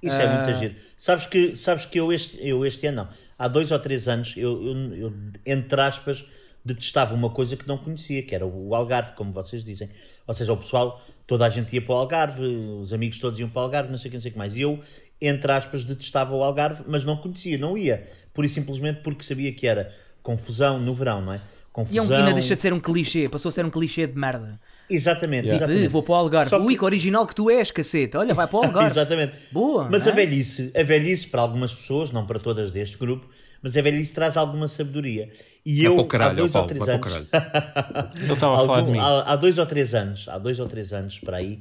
Isso 0.02 0.16
é 0.16 0.26
muito 0.44 0.58
giro. 0.58 0.74
Sabes 0.96 1.24
que, 1.26 1.56
sabes 1.56 1.84
que 1.86 1.98
eu, 1.98 2.12
este, 2.12 2.38
eu 2.46 2.64
este 2.66 2.86
ano, 2.86 3.04
não. 3.04 3.08
Há 3.38 3.48
dois 3.48 3.70
ou 3.72 3.78
três 3.78 4.06
anos, 4.08 4.34
eu, 4.36 4.62
eu, 4.62 4.94
eu, 4.96 5.14
entre 5.46 5.80
aspas, 5.80 6.24
detestava 6.64 7.14
uma 7.14 7.30
coisa 7.30 7.56
que 7.56 7.66
não 7.66 7.76
conhecia, 7.78 8.22
que 8.22 8.34
era 8.34 8.46
o 8.46 8.74
Algarve, 8.74 9.12
como 9.14 9.32
vocês 9.32 9.62
dizem. 9.64 9.88
Ou 10.26 10.32
seja, 10.34 10.52
o 10.52 10.56
pessoal, 10.56 11.02
toda 11.26 11.46
a 11.46 11.50
gente 11.50 11.74
ia 11.74 11.82
para 11.82 11.94
o 11.94 11.98
Algarve, 11.98 12.42
os 12.42 12.92
amigos 12.92 13.18
todos 13.18 13.38
iam 13.40 13.48
para 13.48 13.60
o 13.60 13.64
Algarve, 13.64 13.90
não 13.90 13.98
sei 13.98 14.08
o 14.08 14.10
que, 14.10 14.16
não 14.16 14.22
sei 14.22 14.30
o 14.30 14.32
que 14.32 14.38
mais. 14.38 14.56
E 14.56 14.62
eu, 14.62 14.78
entre 15.20 15.50
aspas, 15.52 15.84
detestava 15.84 16.34
o 16.34 16.42
Algarve, 16.42 16.82
mas 16.86 17.04
não 17.04 17.16
conhecia, 17.16 17.56
não 17.58 17.76
ia. 17.76 18.06
Pura 18.34 18.46
e 18.46 18.50
simplesmente 18.50 19.00
porque 19.00 19.22
sabia 19.22 19.52
que 19.52 19.66
era 19.66 19.90
confusão 20.24 20.80
no 20.80 20.92
verão, 20.92 21.20
não 21.22 21.32
é? 21.34 21.36
E 21.36 21.38
é 21.38 21.40
Confusão. 21.72 22.04
um, 22.06 22.14
ainda 22.14 22.32
deixa 22.32 22.56
de 22.56 22.62
ser 22.62 22.72
um 22.72 22.80
clichê, 22.80 23.28
passou 23.28 23.48
a 23.48 23.52
ser 23.52 23.64
um 23.64 23.70
clichê 23.70 24.06
de 24.06 24.16
merda. 24.18 24.58
Exatamente, 24.88 25.48
Eh, 25.48 25.54
exatamente. 25.54 25.88
vou 25.88 26.02
para 26.02 26.12
o 26.12 26.14
Algarve. 26.16 26.50
Só 26.50 26.58
que- 26.58 26.66
O 26.66 26.70
Ico 26.70 26.84
original 26.84 27.26
que 27.26 27.34
tu 27.34 27.50
és, 27.50 27.70
cacete. 27.70 28.16
Olha, 28.16 28.32
vai 28.34 28.46
para 28.46 28.56
o 28.58 28.62
Algarve. 28.64 28.90
Exatamente. 28.90 29.36
Boa, 29.52 29.88
Mas 29.90 30.02
não 30.06 30.08
a 30.12 30.12
é? 30.12 30.16
velhice, 30.16 30.72
a 30.76 30.82
velhice 30.82 31.26
para 31.28 31.40
algumas 31.42 31.74
pessoas, 31.74 32.10
não 32.12 32.26
para 32.26 32.38
todas 32.38 32.70
deste 32.70 32.96
grupo, 32.96 33.28
mas 33.62 33.76
a 33.76 33.82
velhice 33.82 34.12
traz 34.12 34.36
alguma 34.36 34.68
sabedoria. 34.68 35.30
E 35.66 35.78
Vai 35.78 35.86
eu, 35.86 35.94
para 35.96 36.02
o 36.02 36.06
caralho, 36.06 36.30
há 36.32 36.34
dois 36.36 36.54
ou 36.54 36.66
três 36.66 36.88
anos, 36.88 37.12
o 37.12 37.18
estava 38.34 38.54
a 38.54 38.58
falar 38.58 38.64
de 38.64 38.80
algum- 38.80 38.92
mim. 38.92 38.98
há, 38.98 39.32
há 39.32 39.36
dois 39.36 39.58
ou 39.58 39.66
três 39.66 39.94
anos, 39.94 40.28
há 40.28 40.38
dois 40.38 40.60
ou 40.60 40.68
três 40.68 40.92
anos 40.92 41.18
para 41.18 41.38
aí, 41.38 41.60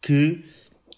que 0.00 0.42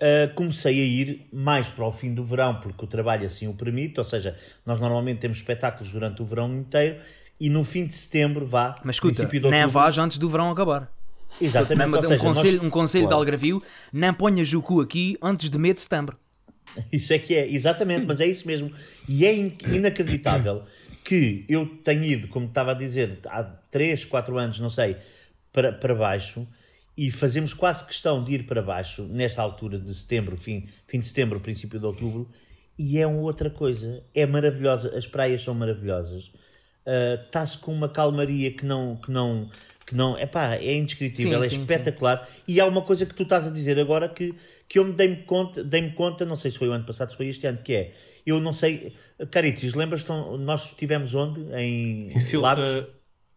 ah, 0.03 0.28
comecei 0.34 0.80
a 0.80 0.84
ir 0.84 1.28
mais 1.32 1.70
para 1.70 1.86
o 1.86 1.92
fim 1.92 2.12
do 2.12 2.24
verão, 2.24 2.57
porque 2.61 2.84
o 2.84 2.88
trabalho 2.88 3.24
assim 3.24 3.46
o 3.46 3.55
permite, 3.55 3.98
ou 4.00 4.05
seja, 4.05 4.36
nós 4.66 4.78
normalmente 4.80 5.18
temos 5.20 5.36
espetáculos 5.38 5.92
durante 5.92 6.20
o 6.20 6.24
verão 6.26 6.53
inteiro, 6.59 6.96
e 7.40 7.48
no 7.48 7.62
fim 7.64 7.86
de 7.86 7.94
setembro 7.94 8.44
vá, 8.46 8.74
Mas 8.84 8.96
escuta, 8.96 9.14
princípio 9.14 9.40
de 9.40 9.48
nem 9.50 9.61
outubro, 9.62 9.80
vais 9.80 9.98
antes 9.98 10.18
do 10.18 10.28
verão 10.28 10.50
acabar. 10.50 10.90
Exatamente, 11.40 11.90
ou 11.94 11.98
um 11.98 12.03
seja, 12.03 12.24
nós- 12.24 12.36
conselho, 12.36 12.62
um 12.64 12.68
conselho 12.70 13.05
Claro. 13.07 13.16
de 13.24 13.30
Algarvio, 13.30 13.62
não 13.92 14.12
ponhas 14.12 14.53
o 14.53 14.61
cu 14.61 14.80
aqui 14.80 15.16
antes 15.22 15.48
de 15.48 15.57
meio 15.59 15.72
de 15.74 15.80
setembro. 15.80 16.16
Isso 16.92 17.12
é 17.12 17.18
que 17.18 17.34
é, 17.34 17.48
exatamente, 17.50 18.05
mas 18.07 18.20
é 18.20 18.26
isso 18.26 18.46
mesmo. 18.46 18.70
E 19.09 19.24
é 19.26 19.34
in- 19.34 19.57
inacreditável 19.74 20.62
que 21.05 21.44
eu 21.48 21.66
tenha 21.82 22.07
ido, 22.07 22.28
como 22.28 22.46
estava 22.46 22.70
a 22.70 22.74
dizer, 22.74 23.18
há 23.26 23.42
3, 23.70 24.05
4 24.05 24.38
anos, 24.38 24.61
não 24.61 24.70
sei, 24.70 24.96
para, 25.53 25.72
para 25.72 25.94
baixo 25.94 26.46
e 26.97 27.11
fazemos 27.11 27.55
quase 27.55 27.84
questão 27.86 28.22
de 28.22 28.32
ir 28.34 28.45
para 28.47 28.61
baixo 28.62 29.03
nesta 29.05 29.40
altura 29.43 29.78
de 29.78 29.93
setembro, 29.95 30.36
fim, 30.36 30.66
fim 30.86 30.99
de 31.01 31.07
setembro, 31.07 31.40
princípio 31.40 31.78
de 31.78 31.86
outubro, 31.86 32.28
e 32.78 32.99
é 32.99 33.07
uma 33.07 33.20
outra 33.22 33.49
coisa. 33.51 34.03
É 34.14 34.26
maravilhosa, 34.26 34.95
as 34.97 35.07
praias 35.07 35.43
são 35.43 35.55
maravilhosas. 35.55 36.32
Ah, 36.86 37.20
Está-se 37.24 37.59
com 37.59 37.72
uma 37.72 37.88
calmaria 37.88 38.51
que 38.53 38.64
não. 38.66 38.97
Que 38.97 39.11
não 39.11 39.49
que 39.84 39.97
não, 39.97 40.16
epá, 40.16 40.55
é 40.55 40.74
indescritível, 40.76 41.40
Sim, 41.40 41.45
é 41.47 41.49
sim, 41.49 41.55
sim. 41.57 41.61
espetacular. 41.62 42.26
E 42.47 42.61
há 42.61 42.66
uma 42.66 42.82
coisa 42.82 43.05
que 43.05 43.12
tu 43.12 43.24
estás 43.24 43.49
a 43.49 43.51
dizer 43.51 43.80
agora 43.80 44.09
que, 44.09 44.32
que 44.68 44.78
eu 44.78 44.84
me 44.84 44.93
dei-me 44.93 45.16
conta, 45.24 45.62
dei-me 45.64 45.90
conta, 45.90 46.24
não 46.24 46.36
sei 46.36 46.53
se 46.53 46.59
foi 46.59 46.68
o 46.68 46.72
ano 46.72 46.84
passado, 46.86 47.11
se 47.11 47.16
foi 47.16 47.26
este 47.26 47.45
ano, 47.49 47.59
que 47.59 47.72
é, 47.74 47.93
eu 48.24 48.38
não 48.40 48.53
sei, 48.53 48.95
Caritis, 49.32 49.74
lembras-te, 49.74 50.09
nós 50.38 50.66
estivemos 50.66 51.14
onde? 51.16 51.40
Em, 51.57 52.12
Em 52.12 52.18
Sil- 52.22 52.40
Lagos? 52.40 52.68
ah, 52.70 52.86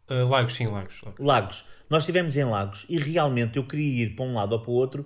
ah, 0.10 0.24
Lagos, 0.24 0.54
sim, 0.54 0.68
Lagos. 0.68 1.02
Lagos. 1.02 1.20
Lagos. 1.20 1.66
Nós 1.90 2.04
estivemos 2.04 2.36
em 2.36 2.44
Lagos 2.44 2.86
e 2.90 2.98
realmente 2.98 3.58
eu 3.58 3.66
queria 3.66 4.04
ir 4.04 4.16
para 4.16 4.26
um 4.26 4.34
lado 4.34 4.54
ou 4.54 4.60
para 4.60 4.72
o 4.72 4.74
outro 4.74 5.06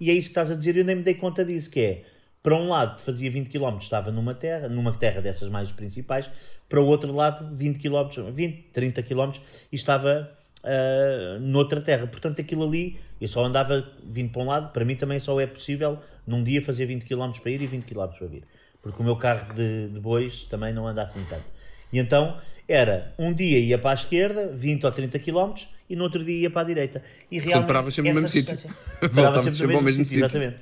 e 0.00 0.10
é 0.10 0.12
isso 0.12 0.28
que 0.28 0.30
estás 0.30 0.50
a 0.50 0.54
dizer, 0.54 0.76
eu 0.76 0.84
nem 0.84 0.96
me 0.96 1.02
dei 1.02 1.14
conta 1.14 1.44
disso, 1.44 1.70
que 1.70 1.80
é, 1.80 2.04
para 2.42 2.54
um 2.54 2.70
lado 2.70 3.00
fazia 3.00 3.30
20 3.30 3.50
km, 3.50 3.76
estava 3.78 4.10
numa 4.10 4.34
terra, 4.34 4.68
numa 4.68 4.92
terra 4.92 5.20
dessas 5.20 5.50
mais 5.50 5.70
principais, 5.72 6.30
para 6.68 6.80
o 6.80 6.86
outro 6.86 7.12
lado 7.14 7.54
20 7.54 7.78
km, 7.78 8.30
20, 8.30 8.62
30 8.72 9.02
km 9.02 9.32
e 9.70 9.76
estava 9.76 10.30
ah, 10.64 11.38
noutra 11.40 11.80
terra. 11.80 12.06
Portanto, 12.06 12.40
aquilo 12.40 12.64
ali, 12.64 12.98
eu 13.20 13.28
só 13.28 13.44
andava 13.44 13.86
vindo 14.04 14.30
para 14.30 14.42
um 14.42 14.46
lado, 14.46 14.72
para 14.72 14.84
mim 14.84 14.96
também 14.96 15.18
só 15.18 15.38
é 15.40 15.46
possível 15.46 15.98
num 16.26 16.42
dia 16.42 16.62
fazer 16.62 16.86
20 16.86 17.04
km 17.04 17.32
para 17.42 17.50
ir 17.50 17.62
e 17.62 17.66
20 17.66 17.84
km 17.84 18.06
para 18.18 18.26
vir. 18.26 18.44
Porque 18.82 19.00
o 19.02 19.04
meu 19.04 19.16
carro 19.16 19.52
de, 19.54 19.88
de 19.88 20.00
bois 20.00 20.44
também 20.44 20.72
não 20.72 20.86
anda 20.86 21.02
assim 21.02 21.22
tanto. 21.28 21.44
E 21.92 21.98
então 21.98 22.36
era 22.68 23.12
um 23.18 23.32
dia 23.32 23.58
ia 23.58 23.78
para 23.78 23.90
a 23.90 23.94
esquerda, 23.94 24.50
20 24.54 24.84
ou 24.86 24.92
30 24.92 25.18
km, 25.18 25.52
e 25.88 25.96
no 25.96 26.04
outro 26.04 26.24
dia 26.24 26.42
ia 26.42 26.50
para 26.50 26.62
a 26.62 26.64
direita. 26.64 27.02
E 27.30 27.38
realmente. 27.40 27.66
paravas 27.66 27.94
sempre 27.94 28.12
no 28.12 28.20
mesmo 28.20 28.28
sítio. 28.28 28.56
Parava 29.14 29.42
sempre 29.42 29.58
sempre 29.58 29.72
no 29.72 29.78
ao 29.78 29.84
mesmo 29.84 30.04
sítio, 30.04 30.18
exatamente. 30.24 30.56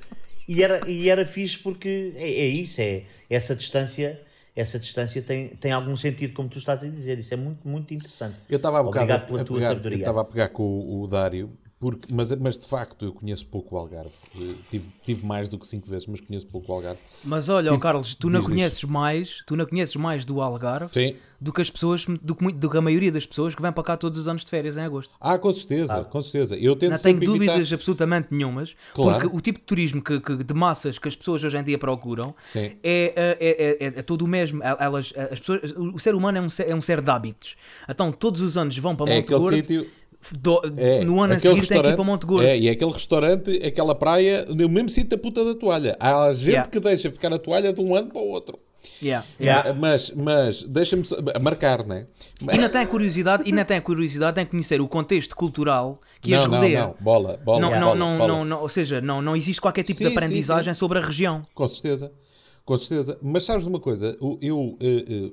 E 0.47 0.63
era, 0.63 0.89
e 0.89 1.07
era 1.09 1.23
fixe 1.25 1.59
porque 1.59 2.13
é, 2.15 2.23
é 2.27 2.45
isso, 2.47 2.81
é 2.81 3.03
essa 3.29 3.55
distância. 3.55 4.19
Essa 4.55 4.77
distância 4.79 5.21
tem, 5.21 5.49
tem 5.49 5.71
algum 5.71 5.95
sentido, 5.95 6.33
como 6.33 6.49
tu 6.49 6.57
estás 6.57 6.83
a 6.83 6.87
dizer. 6.87 7.17
Isso 7.19 7.33
é 7.33 7.37
muito, 7.37 7.65
muito 7.65 7.93
interessante. 7.93 8.35
Eu 8.49 8.57
estava 8.57 8.79
a 8.79 8.81
Obrigado 8.81 9.11
a- 9.11 9.25
pela 9.25 9.41
a 9.41 9.45
tua 9.45 9.57
pegar, 9.57 9.67
eu 9.67 9.75
sabedoria. 9.75 9.97
estava 9.99 10.21
a 10.21 10.25
pegar 10.25 10.49
com 10.49 10.63
o, 10.63 11.03
o 11.03 11.07
Dário, 11.07 11.49
porque, 11.79 12.13
mas, 12.13 12.29
mas 12.37 12.57
de 12.57 12.65
facto 12.65 13.05
eu 13.05 13.13
conheço 13.13 13.45
pouco 13.45 13.75
o 13.75 13.77
Algarve. 13.77 14.11
Eh, 14.35 14.53
Tive, 14.69 14.89
tive 15.03 15.25
mais 15.25 15.47
do 15.47 15.57
que 15.57 15.65
cinco 15.65 15.87
vezes, 15.89 16.07
mas 16.07 16.19
conheço 16.19 16.45
pouco 16.47 16.71
o 16.71 16.75
Algarve. 16.75 16.99
Mas 17.23 17.47
olha, 17.47 17.73
ó 17.73 17.77
Carlos, 17.77 18.13
tu 18.13 18.29
não 18.29 18.43
conheces 18.43 18.83
mais, 18.83 19.41
tu 19.47 19.55
não 19.55 19.65
conheces 19.65 19.95
mais 19.95 20.25
do 20.25 20.41
Algarve 20.41 20.91
Sim. 20.93 21.15
do 21.39 21.53
que 21.53 21.61
as 21.61 21.69
pessoas, 21.69 22.05
do 22.05 22.35
que, 22.35 22.51
do 22.51 22.69
que 22.69 22.77
a 22.77 22.81
maioria 22.81 23.09
das 23.11 23.25
pessoas 23.25 23.55
que 23.55 23.61
vêm 23.61 23.71
para 23.71 23.83
cá 23.83 23.95
todos 23.95 24.19
os 24.19 24.27
anos 24.27 24.43
de 24.43 24.49
férias 24.51 24.75
em 24.75 24.81
agosto. 24.81 25.13
Ah, 25.21 25.37
com 25.37 25.51
certeza, 25.53 26.03
com 26.03 26.21
certeza. 26.21 26.57
Eu 26.57 26.75
tento 26.75 26.91
Não 26.91 26.99
tenho 26.99 27.19
dúvidas 27.21 27.71
absolutamente 27.71 28.27
nenhumas, 28.31 28.75
Claro. 28.93 29.21
porque 29.21 29.37
o 29.37 29.39
tipo 29.39 29.59
de 29.59 29.65
turismo 29.65 30.01
que, 30.01 30.19
que- 30.19 30.43
de 30.43 30.53
massas 30.53 30.99
que 30.99 31.07
as 31.07 31.15
pessoas 31.15 31.43
hoje 31.45 31.57
em 31.57 31.63
dia 31.63 31.77
procuram 31.77 32.35
Sim. 32.43 32.59
é, 32.83 33.13
é, 33.15 33.37
é, 33.39 33.85
é, 33.85 33.99
é 33.99 34.01
todo 34.01 34.23
o 34.23 34.27
mesmo. 34.27 34.61
Elas, 34.61 35.13
as 35.31 35.39
pessoas, 35.39 35.71
o 35.77 35.97
ser 35.97 36.13
humano 36.13 36.39
é 36.39 36.41
um 36.41 36.49
ser, 36.49 36.69
é 36.69 36.75
um 36.75 36.81
ser 36.81 36.99
de 37.01 37.09
hábitos. 37.09 37.55
Então 37.87 38.11
todos 38.11 38.41
os 38.41 38.57
anos 38.57 38.77
vão 38.77 38.97
para 38.97 39.09
É 39.11 39.15
Monte 39.15 39.23
aquele 39.23 39.39
Gordo, 39.39 39.55
sítio... 39.55 39.89
do- 40.39 40.61
É, 40.77 41.03
no 41.03 41.21
ano 41.21 41.33
a 41.33 41.39
seguir 41.39 41.65
tem 41.67 41.81
que 41.81 41.87
ir 41.87 41.95
para 41.95 42.03
Monte 42.03 42.25
Gordo. 42.25 42.45
É, 42.45 42.57
e 42.57 42.67
é 42.67 42.71
aquele 42.71 42.91
restaurante, 42.91 43.51
aquela 43.65 43.95
praia, 43.95 44.45
no 44.45 44.67
mesmo 44.69 44.89
sítio 44.89 45.11
da 45.11 45.17
puta 45.17 45.43
da 45.45 45.55
toalha. 45.55 45.95
Há 45.99 46.33
gente 46.33 46.49
Yeah. 46.49 46.69
que 46.69 46.79
deixa 46.79 47.11
ficar 47.11 47.33
a 47.33 47.39
toalha 47.39 47.71
de 47.73 47.81
um 47.81 47.95
ano 47.95 48.07
para 48.07 48.19
o 48.21 48.27
outro. 48.29 48.57
Yeah, 49.03 49.25
Yeah. 49.39 49.73
Mas, 49.73 50.11
mas 50.11 50.63
deixa-me 50.63 51.03
marcar, 51.41 51.85
não 51.85 51.95
é? 51.95 52.07
E 52.41 52.51
ainda 52.51 52.69
tem 52.69 52.81
a 52.81 52.87
curiosidade, 52.87 53.43
ainda 53.45 53.63
tem 53.65 53.77
a 53.77 53.81
curiosidade 53.81 54.41
em 54.41 54.45
conhecer 54.45 54.79
o 54.81 54.87
contexto 54.87 55.35
cultural 55.35 56.01
que 56.21 56.33
as 56.33 56.43
não, 56.43 56.49
não, 56.51 56.57
rodeia. 56.57 56.81
não, 56.81 56.95
bola, 56.99 57.39
bola, 57.43 57.59
Não, 57.61 57.69
bola, 57.69 57.79
não, 57.79 57.95
não, 57.95 58.17
bola. 58.17 58.27
não, 58.27 58.45
não- 58.45 58.61
ou 58.61 58.69
seja, 58.69 58.99
não, 59.01 59.21
não 59.21 59.35
existe 59.35 59.61
qualquer 59.61 59.83
tipo 59.83 59.97
Sim, 59.97 60.05
de 60.05 60.09
sim, 60.11 60.17
aprendizagem 60.17 60.73
sobre 60.73 60.97
a 60.99 61.01
região. 61.01 61.41
Com 61.53 61.67
certeza, 61.67 62.11
com 62.65 62.77
certeza. 62.77 63.17
Mas 63.21 63.45
sabes 63.45 63.63
de 63.63 63.69
uma 63.69 63.79
coisa? 63.79 64.17
O- 64.19 64.37
Eu, 64.41 64.77
eh, 64.81 65.05
eh, 65.09 65.31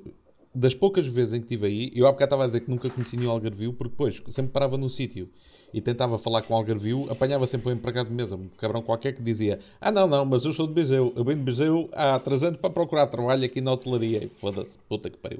das 0.53 0.73
poucas 0.73 1.05
vezes 1.07 1.33
em 1.33 1.37
que 1.37 1.45
estive 1.45 1.67
aí, 1.67 1.91
eu 1.93 2.07
há 2.07 2.11
bocado 2.11 2.25
estava 2.29 2.43
a 2.43 2.47
dizer 2.47 2.61
que 2.61 2.69
nunca 2.69 2.89
conheci 2.89 3.15
nenhum 3.17 3.29
Algarvio, 3.31 3.73
porque 3.73 3.91
depois 3.91 4.21
sempre 4.29 4.51
parava 4.51 4.77
num 4.77 4.89
sítio 4.89 5.29
e 5.73 5.81
tentava 5.81 6.17
falar 6.17 6.41
com 6.41 6.53
o 6.53 6.57
Algarvio, 6.57 7.05
apanhava 7.11 7.45
sempre 7.45 7.69
um 7.69 7.71
empregado 7.73 8.07
de 8.09 8.13
mesa, 8.15 8.35
um 8.35 8.47
cabrão 8.57 8.81
qualquer 8.81 9.13
que 9.13 9.21
dizia: 9.21 9.59
Ah, 9.79 9.91
não, 9.91 10.07
não, 10.07 10.25
mas 10.25 10.45
eu 10.45 10.53
sou 10.53 10.65
de 10.65 10.73
Bezeu, 10.73 11.13
eu 11.15 11.23
venho 11.23 11.37
de 11.37 11.43
Bezeu 11.43 11.89
há 11.93 12.17
três 12.19 12.41
anos 12.43 12.59
para 12.59 12.69
procurar 12.69 13.07
trabalho 13.07 13.43
aqui 13.43 13.61
na 13.61 13.71
hotelaria. 13.73 14.29
Foda-se, 14.35 14.79
puta 14.89 15.09
que 15.09 15.17
pariu. 15.17 15.39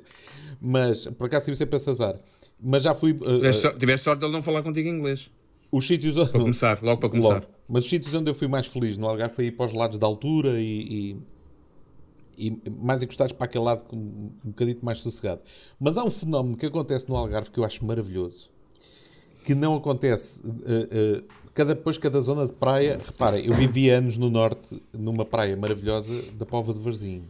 Mas 0.62 1.06
por 1.08 1.26
acaso 1.28 1.46
tive 1.46 1.58
sempre 1.58 1.78
esse 1.78 1.90
azar. 1.90 2.14
Mas 2.62 2.84
já 2.84 2.94
fui. 2.94 3.12
eh, 3.12 3.16
Tiveste 3.38 3.68
eh, 3.68 3.72
so- 3.72 3.78
Tiveste 3.80 4.04
sorte 4.04 4.20
de 4.20 4.26
ele 4.26 4.34
não 4.34 4.42
falar 4.44 4.62
contigo 4.64 4.88
em 4.90 4.92
inglês. 4.98 5.30
os 5.72 5.86
sítios. 5.88 6.16
Para 6.16 6.40
começar, 6.40 6.80
logo 6.82 7.00
para 7.00 7.10
começar. 7.10 7.34
Logo. 7.36 7.46
Mas 7.70 7.84
os 7.86 7.90
sítios 7.90 8.14
onde 8.14 8.30
eu 8.30 8.34
fui 8.36 8.48
mais 8.48 8.68
feliz 8.68 8.98
no 8.98 9.08
Algarve 9.08 9.36
foi 9.36 9.46
ir 9.46 9.52
para 9.52 9.66
os 9.66 9.74
lados 9.74 9.98
da 10.00 10.08
altura 10.08 10.60
e, 10.60 10.64
e, 11.12 11.18
e 12.38 12.62
mais 12.70 13.02
encostados 13.02 13.34
para 13.34 13.46
aquele 13.46 13.64
lado 13.64 13.84
com 13.86 13.96
um 13.96 14.32
bocadinho 14.46 14.78
mais 14.82 15.00
sossegado. 15.00 15.42
Mas 15.80 15.98
há 15.98 16.04
um 16.04 16.12
fenómeno 16.12 16.56
que 16.56 16.66
acontece 16.66 17.10
no 17.10 17.16
Algarve 17.16 17.50
que 17.50 17.60
eu 17.60 17.64
acho 17.64 17.84
maravilhoso, 17.86 18.50
que 19.44 19.56
não 19.56 19.76
acontece 19.76 20.42
eh, 20.66 20.88
eh, 20.92 21.24
cada, 21.54 21.74
depois 21.74 21.98
cada 21.98 22.20
zona 22.22 22.46
de 22.46 22.54
praia. 22.54 23.00
Repara, 23.04 23.40
eu 23.40 23.54
vivi 23.54 23.90
anos 23.90 24.18
no 24.18 24.30
norte, 24.30 24.82
numa 24.94 25.26
praia 25.26 25.58
maravilhosa 25.58 26.14
da 26.34 26.46
Pova 26.46 26.74
de 26.74 26.80
Varzim. 26.80 27.24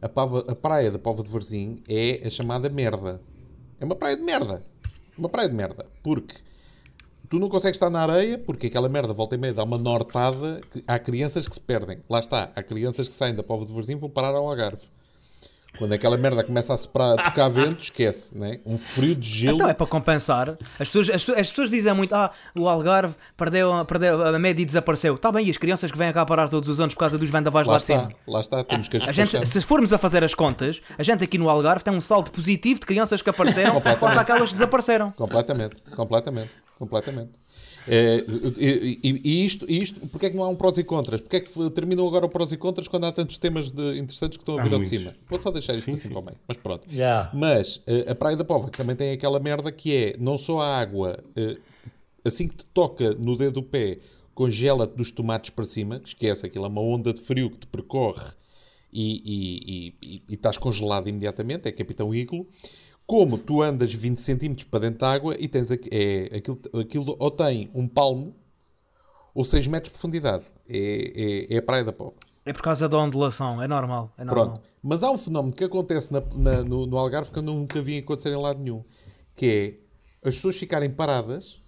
A, 0.00 0.08
Pova- 0.08 0.44
a 0.48 0.54
praia 0.54 0.90
da 0.90 0.98
Pova 0.98 1.22
de 1.22 1.30
Varzim 1.30 1.82
é 1.88 2.26
a 2.26 2.30
chamada 2.30 2.68
merda. 2.68 3.20
É 3.80 3.84
uma 3.84 3.96
praia 3.96 4.16
de 4.16 4.22
merda. 4.22 4.62
Uma 5.18 5.28
praia 5.28 5.48
de 5.48 5.54
merda. 5.54 5.84
Porque 6.02 6.34
tu 7.28 7.38
não 7.38 7.48
consegues 7.48 7.76
estar 7.76 7.90
na 7.90 8.02
areia 8.02 8.38
porque 8.38 8.66
aquela 8.68 8.88
merda 8.88 9.12
volta 9.12 9.34
e 9.34 9.38
meia 9.38 9.54
dá 9.54 9.64
uma 9.64 9.78
nortada 9.78 10.60
que 10.70 10.82
há 10.86 10.98
crianças 10.98 11.48
que 11.48 11.54
se 11.54 11.60
perdem. 11.60 11.98
Lá 12.08 12.20
está, 12.20 12.50
há 12.54 12.62
crianças 12.62 13.08
que 13.08 13.14
saem 13.14 13.34
da 13.34 13.42
Póvoa 13.42 13.66
de 13.66 13.72
Varzim 13.72 13.92
e 13.92 13.96
vão 13.96 14.10
parar 14.10 14.34
ao 14.34 14.48
Algarve. 14.48 14.86
Quando 15.78 15.92
aquela 15.92 16.16
merda 16.16 16.42
começa 16.42 16.72
a 16.72 16.76
soprar, 16.76 17.18
a 17.18 17.30
tocar 17.30 17.48
vento, 17.48 17.82
esquece, 17.82 18.36
né? 18.36 18.58
Um 18.64 18.78
frio 18.78 19.14
de 19.14 19.28
gelo. 19.28 19.56
Então 19.56 19.68
é 19.68 19.74
para 19.74 19.86
compensar. 19.86 20.56
As 20.78 20.88
pessoas, 20.88 21.10
as, 21.10 21.28
as 21.28 21.50
pessoas 21.50 21.70
dizem 21.70 21.92
muito: 21.94 22.14
ah, 22.14 22.30
o 22.54 22.68
Algarve 22.68 23.14
perdeu, 23.36 23.84
perdeu 23.84 24.26
a 24.26 24.38
média 24.38 24.62
e 24.62 24.66
desapareceu. 24.66 25.14
Está 25.14 25.30
bem, 25.30 25.46
e 25.46 25.50
as 25.50 25.56
crianças 25.56 25.90
que 25.90 25.98
vêm 25.98 26.12
cá 26.12 26.24
parar 26.24 26.48
todos 26.48 26.68
os 26.68 26.80
anos 26.80 26.94
por 26.94 27.00
causa 27.00 27.18
dos 27.18 27.28
vendavais 27.28 27.66
lá, 27.66 27.74
lá 27.74 27.78
de 27.78 27.84
cima. 27.84 28.08
está, 28.08 28.14
lá 28.26 28.40
está, 28.40 28.64
temos 28.64 28.88
que 28.88 28.96
as 28.96 29.08
A 29.08 29.12
gente, 29.12 29.46
se 29.46 29.60
formos 29.60 29.92
a 29.92 29.98
fazer 29.98 30.24
as 30.24 30.34
contas, 30.34 30.80
a 30.98 31.02
gente 31.02 31.22
aqui 31.22 31.38
no 31.38 31.48
Algarve 31.48 31.84
tem 31.84 31.92
um 31.92 32.00
saldo 32.00 32.30
positivo 32.30 32.80
de 32.80 32.86
crianças 32.86 33.22
que 33.22 33.30
apareceram 33.30 33.80
face 33.80 34.18
àquelas 34.18 34.48
que 34.48 34.54
desapareceram. 34.54 35.10
Completamente, 35.12 35.76
completamente, 35.94 36.50
completamente. 36.78 37.30
É, 37.88 38.24
e, 38.58 38.98
e- 39.02 39.20
e 39.24 39.46
isto, 39.46 39.64
e 39.70 39.82
isto, 39.82 40.00
porque 40.08 40.26
é 40.26 40.30
que 40.30 40.36
não 40.36 40.44
há 40.44 40.48
um 40.48 40.56
prós 40.56 40.76
e 40.78 40.84
contras? 40.84 41.20
Porque 41.20 41.36
é 41.36 41.40
que 41.40 41.70
terminam 41.70 42.06
agora 42.06 42.26
o 42.26 42.28
prós 42.28 42.50
e 42.52 42.56
contras 42.56 42.88
quando 42.88 43.04
há 43.04 43.12
tantos 43.12 43.38
temas 43.38 43.70
de- 43.70 43.98
interessantes 43.98 44.36
que 44.36 44.42
estão 44.42 44.58
a 44.58 44.62
vir 44.62 44.72
ao 44.74 44.80
de 44.80 44.86
cima? 44.88 45.14
Vou 45.28 45.38
só 45.38 45.50
deixar 45.50 45.74
isto 45.74 45.84
Sim, 45.84 45.92
assim 45.94 46.08
sim. 46.08 46.08
para 46.10 46.18
o 46.20 46.24
meio, 46.24 46.38
mas 46.48 46.56
pronto. 46.58 46.82
Yeah. 46.92 47.30
Mas 47.34 47.80
eh, 47.86 48.04
a 48.10 48.14
Praia 48.14 48.36
da 48.36 48.44
Pova, 48.44 48.68
que 48.70 48.76
também 48.76 48.96
tem 48.96 49.12
aquela 49.12 49.38
merda 49.38 49.70
que 49.70 49.94
é 49.94 50.16
não 50.18 50.36
só 50.36 50.60
a 50.60 50.78
água, 50.78 51.22
eh, 51.36 51.56
assim 52.24 52.48
que 52.48 52.56
te 52.56 52.64
toca 52.66 53.12
no 53.14 53.36
dedo 53.36 53.54
do 53.54 53.62
pé, 53.62 53.98
congela-te 54.34 54.96
dos 54.96 55.10
tomates 55.10 55.50
para 55.50 55.64
cima, 55.64 56.00
que 56.00 56.08
esquece, 56.08 56.44
aquilo 56.46 56.64
é 56.64 56.68
uma 56.68 56.80
onda 56.80 57.12
de 57.12 57.20
frio 57.20 57.50
que 57.50 57.58
te 57.58 57.66
percorre 57.68 58.32
e, 58.92 59.22
e- 59.24 59.94
e- 60.02 60.14
e- 60.16 60.22
e 60.30 60.34
estás 60.34 60.58
congelado 60.58 61.08
imediatamente, 61.08 61.68
é 61.68 61.72
Capitão 61.72 62.14
Iglo. 62.14 62.46
Como 63.06 63.38
tu 63.38 63.62
andas 63.62 63.92
20 63.92 64.18
cm 64.18 64.64
para 64.70 64.80
dentro 64.80 64.98
da 64.98 65.12
água 65.12 65.36
e 65.38 65.46
tens 65.46 65.70
aqui, 65.70 65.88
é, 65.92 66.36
aquilo, 66.36 66.60
aquilo 66.80 67.16
ou 67.18 67.30
tem 67.30 67.70
um 67.74 67.86
palmo 67.86 68.34
ou 69.34 69.44
6 69.44 69.66
metros 69.68 69.92
de 69.92 69.98
profundidade. 69.98 70.46
É, 70.68 71.46
é, 71.48 71.54
é 71.54 71.58
a 71.58 71.62
Praia 71.62 71.84
da 71.84 71.92
Pova. 71.92 72.14
É 72.44 72.52
por 72.52 72.62
causa 72.62 72.88
da 72.88 72.98
ondulação, 72.98 73.62
é 73.62 73.68
normal. 73.68 74.12
É 74.18 74.24
normal. 74.24 74.46
Pronto. 74.46 74.62
Mas 74.82 75.02
há 75.02 75.10
um 75.10 75.18
fenómeno 75.18 75.54
que 75.54 75.64
acontece 75.64 76.12
na- 76.12 76.20
na- 76.34 76.62
no, 76.64 76.86
no 76.86 76.96
Algarve 76.96 77.30
que 77.30 77.38
eu 77.38 77.42
nunca 77.42 77.80
vi 77.82 77.98
acontecer 77.98 78.30
em 78.30 78.36
lado 78.40 78.60
nenhum. 78.60 78.82
Que 79.34 79.78
é 80.24 80.28
as 80.28 80.34
pessoas 80.36 80.56
ficarem 80.56 80.90
paradas 80.90 81.60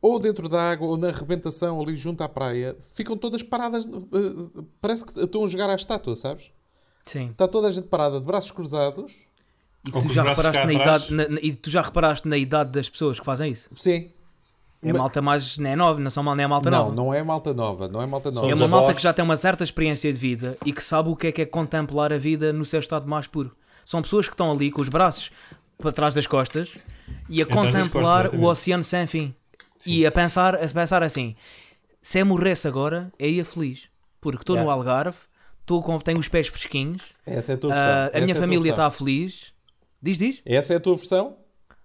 ou 0.00 0.18
dentro 0.18 0.48
da 0.48 0.60
água 0.70 0.86
ou 0.88 0.96
na 0.96 1.08
arrebentação 1.08 1.80
ali 1.80 1.96
junto 1.96 2.22
à 2.22 2.28
praia. 2.28 2.76
Ficam 2.94 3.16
todas 3.16 3.42
paradas. 3.42 3.86
eh, 3.86 4.62
parece 4.80 5.04
que 5.04 5.20
estão 5.20 5.44
a 5.44 5.48
jogar 5.48 5.70
à 5.70 5.74
estátua, 5.74 6.14
sabes? 6.16 6.50
Sim. 7.04 7.30
Está 7.30 7.46
toda 7.48 7.68
a 7.68 7.72
gente 7.72 7.88
parada 7.88 8.20
de 8.20 8.26
braços 8.26 8.50
cruzados. 8.52 9.25
E 9.86 9.90
Ou 9.94 10.02
tu, 10.02 10.12
já 10.12 10.22
reparaste 10.22 10.66
na 10.66 10.72
idade, 10.72 11.14
na- 11.14 11.28
na- 11.28 11.40
e 11.42 11.54
tu 11.54 11.70
já 11.70 11.80
reparaste 11.82 12.26
na 12.28 12.36
idade 12.36 12.70
das 12.70 12.88
pessoas 12.88 13.18
que 13.20 13.24
fazem 13.24 13.52
isso? 13.52 13.68
Sim. 13.74 14.10
É 14.82 14.92
Ma- 14.92 15.00
malta 15.00 15.22
mais. 15.22 15.56
Não 15.58 15.70
é 15.70 15.76
nova, 15.76 16.00
não 16.00 16.10
são 16.10 16.22
mal, 16.22 16.34
não 16.36 16.44
é 16.44 16.46
malta 16.46 16.70
Não, 16.70 16.78
nova. 16.78 16.94
não 16.94 17.14
é 17.14 17.22
malta 17.22 17.54
nova. 17.54 17.88
Não 17.88 18.02
é 18.02 18.06
malta 18.06 18.30
nova. 18.30 18.50
É 18.50 18.54
uma 18.54 18.68
malta 18.68 18.94
que 18.94 19.02
já 19.02 19.12
tem 19.12 19.24
uma 19.24 19.36
certa 19.36 19.64
experiência 19.64 20.12
de 20.12 20.18
vida 20.18 20.56
e 20.64 20.72
que 20.72 20.82
sabe 20.82 21.08
o 21.08 21.16
que 21.16 21.28
é 21.28 21.32
que 21.32 21.42
é 21.42 21.46
contemplar 21.46 22.12
a 22.12 22.18
vida 22.18 22.52
no 22.52 22.64
seu 22.64 22.80
estado 22.80 23.06
mais 23.08 23.26
puro. 23.26 23.54
São 23.84 24.02
pessoas 24.02 24.26
que 24.28 24.34
estão 24.34 24.50
ali 24.52 24.70
com 24.70 24.82
os 24.82 24.88
braços 24.88 25.30
para 25.78 25.92
trás 25.92 26.12
das 26.14 26.26
costas 26.26 26.70
e 27.28 27.40
a 27.40 27.46
contemplar 27.46 28.24
costas, 28.24 28.40
o 28.40 28.44
oceano 28.44 28.84
sem 28.84 29.06
fim. 29.06 29.34
E 29.86 30.04
a 30.06 30.10
pensar, 30.12 30.54
a 30.56 30.68
pensar 30.68 31.02
assim: 31.02 31.36
se 32.02 32.18
eu 32.20 32.26
morresse 32.26 32.66
agora, 32.66 33.12
eu 33.18 33.28
ia 33.30 33.44
feliz. 33.44 33.84
Porque 34.20 34.42
estou 34.42 34.56
no 34.56 34.62
Yeah. 34.62 34.80
Algarve, 34.80 35.18
estou 35.60 35.82
com, 35.82 35.98
tenho 36.00 36.18
os 36.18 36.26
pés 36.28 36.48
fresquinhos, 36.48 37.02
é 37.24 37.38
a 37.38 37.40
versão. 37.40 37.70
a 38.12 38.20
minha 38.20 38.32
é 38.32 38.34
família 38.34 38.70
está 38.70 38.90
feliz. 38.90 39.52
Diz, 40.02 40.18
diz? 40.18 40.40
Essa 40.44 40.74
é 40.74 40.76
a 40.76 40.80
tua 40.80 40.96
versão? 40.96 41.36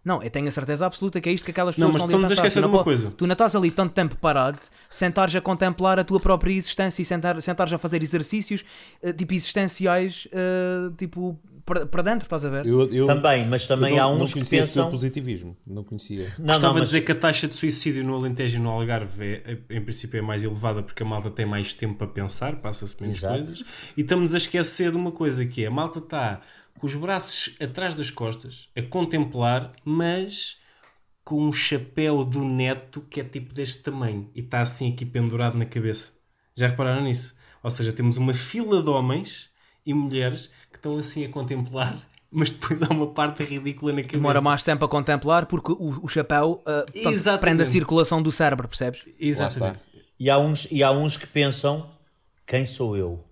Não, 0.03 0.21
eu 0.23 0.29
tenho 0.31 0.47
a 0.47 0.51
certeza 0.51 0.83
absoluta 0.85 1.21
que 1.21 1.29
é 1.29 1.31
isto 1.31 1.45
que 1.45 1.51
aquelas 1.51 1.77
Não, 1.77 1.91
pessoas 1.91 2.03
mas 2.09 2.09
estão 2.09 2.17
ali 2.19 2.23
estamos 2.33 2.39
a 2.39 2.41
pensar. 2.41 2.47
esquecer 2.47 2.59
Tu 2.59 2.61
não 2.63 2.69
de 2.71 2.75
uma 2.77 2.83
coisa. 2.83 3.11
Tu 3.11 3.27
não 3.27 3.33
estás 3.33 3.55
ali 3.55 3.69
tanto 3.71 3.93
tempo 3.93 4.15
parado, 4.15 4.57
sentares 4.89 5.35
a 5.35 5.41
contemplar 5.41 5.99
a 5.99 6.03
tua 6.03 6.19
própria 6.19 6.51
existência 6.53 7.03
e 7.03 7.05
sentar, 7.05 7.39
sentares 7.41 7.71
a 7.71 7.77
fazer 7.77 8.01
exercícios 8.01 8.65
eh, 9.03 9.13
tipo 9.13 9.33
existenciais, 9.33 10.27
eh, 10.31 10.91
tipo 10.97 11.39
para 11.63 12.01
dentro, 12.01 12.25
estás 12.25 12.43
a 12.43 12.49
ver? 12.49 12.65
Eu, 12.65 12.91
eu, 12.91 13.05
Também, 13.05 13.45
mas 13.45 13.67
também 13.67 13.95
eu 13.95 14.03
há 14.03 14.07
não, 14.07 14.15
não 14.17 14.23
uns 14.23 14.33
que 14.33 14.43
pensam. 14.43 14.89
positivismo. 14.89 15.55
Não 15.65 15.83
conhecia. 15.83 16.33
Não, 16.39 16.47
Gostava 16.47 16.73
não, 16.73 16.79
mas 16.79 16.89
dizer 16.89 17.01
que 17.01 17.11
a 17.11 17.15
taxa 17.15 17.47
de 17.47 17.55
suicídio 17.55 18.03
no 18.03 18.15
Alentejo 18.15 18.57
e 18.57 18.59
no 18.59 18.69
Algarve 18.71 19.23
é, 19.23 19.57
é, 19.69 19.75
em 19.77 19.81
princípio 19.81 20.17
é 20.17 20.21
mais 20.21 20.43
elevada 20.43 20.81
porque 20.81 21.03
a 21.03 21.05
malta 21.05 21.29
tem 21.29 21.45
mais 21.45 21.73
tempo 21.75 21.95
para 21.95 22.07
pensar, 22.07 22.55
passa-se 22.57 22.99
menos 22.99 23.19
Exato. 23.19 23.35
coisas. 23.35 23.63
E 23.95 24.01
estamos 24.01 24.33
a 24.33 24.37
esquecer 24.37 24.89
de 24.91 24.97
uma 24.97 25.11
coisa 25.11 25.45
que 25.45 25.63
é, 25.63 25.67
a 25.67 25.71
malta 25.71 25.99
está 25.99 26.41
com 26.81 26.87
os 26.87 26.95
braços 26.95 27.55
atrás 27.61 27.93
das 27.93 28.09
costas, 28.09 28.67
a 28.75 28.81
contemplar, 28.81 29.71
mas 29.85 30.57
com 31.23 31.39
um 31.39 31.53
chapéu 31.53 32.25
do 32.25 32.43
neto 32.43 33.01
que 33.01 33.21
é 33.21 33.23
tipo 33.23 33.53
deste 33.53 33.83
tamanho 33.83 34.31
e 34.33 34.39
está 34.39 34.61
assim 34.61 34.91
aqui 34.91 35.05
pendurado 35.05 35.55
na 35.55 35.65
cabeça. 35.65 36.11
Já 36.55 36.67
repararam 36.67 37.03
nisso? 37.03 37.35
Ou 37.61 37.69
seja, 37.69 37.93
temos 37.93 38.17
uma 38.17 38.33
fila 38.33 38.81
de 38.81 38.89
homens 38.89 39.51
e 39.85 39.93
mulheres 39.93 40.51
que 40.71 40.77
estão 40.77 40.97
assim 40.97 41.23
a 41.23 41.29
contemplar, 41.29 41.95
mas 42.31 42.49
depois 42.49 42.81
há 42.81 42.87
uma 42.87 43.13
parte 43.13 43.43
ridícula 43.43 43.93
na 43.93 44.01
cabeça. 44.01 44.17
Demora 44.17 44.41
mais 44.41 44.63
tempo 44.63 44.83
a 44.83 44.89
contemplar 44.89 45.45
porque 45.45 45.71
o, 45.73 46.03
o 46.03 46.07
chapéu 46.07 46.55
portanto, 46.55 46.95
Exatamente. 46.95 47.41
prende 47.41 47.61
a 47.61 47.65
circulação 47.67 48.23
do 48.23 48.31
cérebro, 48.31 48.67
percebes? 48.67 49.03
Exatamente. 49.19 49.81
E 50.19 50.31
há 50.31 50.39
uns, 50.39 50.67
e 50.71 50.81
há 50.81 50.91
uns 50.91 51.15
que 51.15 51.27
pensam: 51.27 51.91
quem 52.47 52.65
sou 52.65 52.97
eu? 52.97 53.23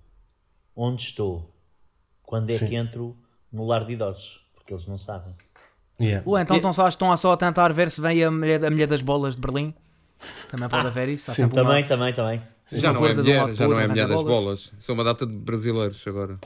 Onde 0.76 1.02
estou? 1.02 1.52
Quando 2.22 2.52
é 2.52 2.54
Sim. 2.54 2.68
que 2.68 2.76
entro 2.76 3.18
no 3.52 3.66
lar 3.66 3.86
de 3.86 3.94
idosos? 3.94 4.42
Porque 4.56 4.74
eles 4.74 4.86
não 4.88 4.98
sabem. 4.98 5.34
Yeah. 6.00 6.24
Ou 6.26 6.38
então 6.40 6.56
E- 6.56 6.60
estão 6.60 6.72
só, 6.74 6.88
estão 6.88 7.16
só 7.18 7.34
a 7.34 7.38
tentar 7.38 7.74
ver 7.74 7.92
se 7.92 8.00
vem 8.02 8.24
a 8.24 8.32
mulher, 8.32 8.64
a 8.64 8.70
mulher 8.70 8.88
das 8.88 9.02
bolas 9.02 9.36
de 9.36 9.42
Berlim. 9.42 9.74
Também 10.50 10.68
pode 10.70 10.88
haver 10.88 11.10
isso. 11.10 11.32
Sim, 11.32 11.48
Também, 11.50 11.84
também, 11.88 12.14
também. 12.14 12.42
Já 12.72 12.94
não 12.94 13.06
é 13.06 13.14
mulher, 13.14 13.54
já 13.56 13.66
o 13.66 13.70
não 13.70 13.80
é 13.80 13.88
mulher 13.88 14.08
das 14.08 14.22
bolas. 14.22 14.28
bolas. 14.70 14.72
São 14.80 14.94
uma 14.96 15.04
data 15.04 15.26
de 15.26 15.34
brasileiros 15.38 16.06
agora. 16.08 16.38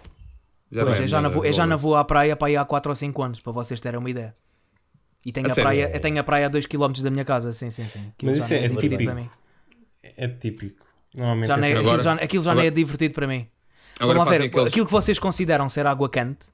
Já 0.72 0.84
Pois, 0.86 1.00
é 1.00 1.04
eu 1.04 1.08
já, 1.08 1.22
não 1.22 1.30
vou, 1.30 1.46
eu 1.46 1.54
já 1.54 1.68
não 1.68 1.78
vou 1.78 1.96
à 1.96 2.04
praia 2.04 2.36
para 2.36 2.50
ir 2.52 2.56
há 2.58 2.66
4 2.66 2.90
ou 2.92 2.96
5 2.96 3.22
anos, 3.24 3.40
para 3.42 3.52
vocês 3.52 3.80
terem 3.82 4.00
uma 4.00 4.10
ideia. 4.10 4.36
E 5.26 5.32
tenho 5.32 5.48
A 5.48 5.52
a, 5.52 5.56
praia, 5.56 5.92
eu 5.94 6.00
tenho 6.00 6.20
a 6.20 6.24
praia 6.24 6.48
a 6.48 6.50
2km 6.50 7.02
da 7.02 7.10
minha 7.12 7.24
casa, 7.26 7.54
sim, 7.54 7.70
sim, 7.72 7.84
sim. 7.84 8.12
Aquilo 8.16 8.32
Mas 8.32 8.44
isso 8.44 8.54
é 8.54 8.58
divertido 8.68 8.90
típico. 8.98 9.12
para 9.12 9.22
mim. 9.22 9.30
É 10.02 10.28
típico. 10.28 10.86
Normalmente 11.14 11.48
Já 11.48 11.54
é 11.56 11.58
Agora- 11.58 11.80
aquilo 11.80 12.02
já, 12.04 12.14
aquilo 12.14 12.44
já 12.44 12.52
agora- 12.52 12.62
nem 12.64 12.68
é 12.68 12.72
divertido 12.72 13.14
para 13.14 13.28
mim. 13.28 13.48
Agora 14.00 14.26
ver, 14.26 14.42
aqueles... 14.44 14.68
aquilo 14.68 14.86
que 14.86 14.92
vocês 14.92 15.20
consideram 15.20 15.70
ser 15.70 15.86
água 15.86 16.10
quente, 16.10 16.46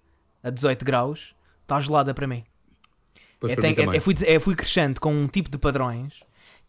a 0.44 0.50
18 0.50 0.84
graus, 0.86 1.34
está 1.62 1.80
gelada 1.80 2.14
para 2.14 2.28
mim. 2.28 2.44
Pois 3.40 3.52
Eu, 3.52 3.58
para 3.58 3.68
mim 3.70 3.76
tenho- 3.76 3.84
eu- 3.84 3.86
também. 3.88 3.98
eu 3.98 4.02
fui, 4.02 4.16
eu 4.28 4.42
fui 4.42 4.56
crescendo 4.56 5.00
com 5.00 5.14
um 5.14 5.28
tipo 5.28 5.50
de 5.50 5.58
padrões 5.58 6.14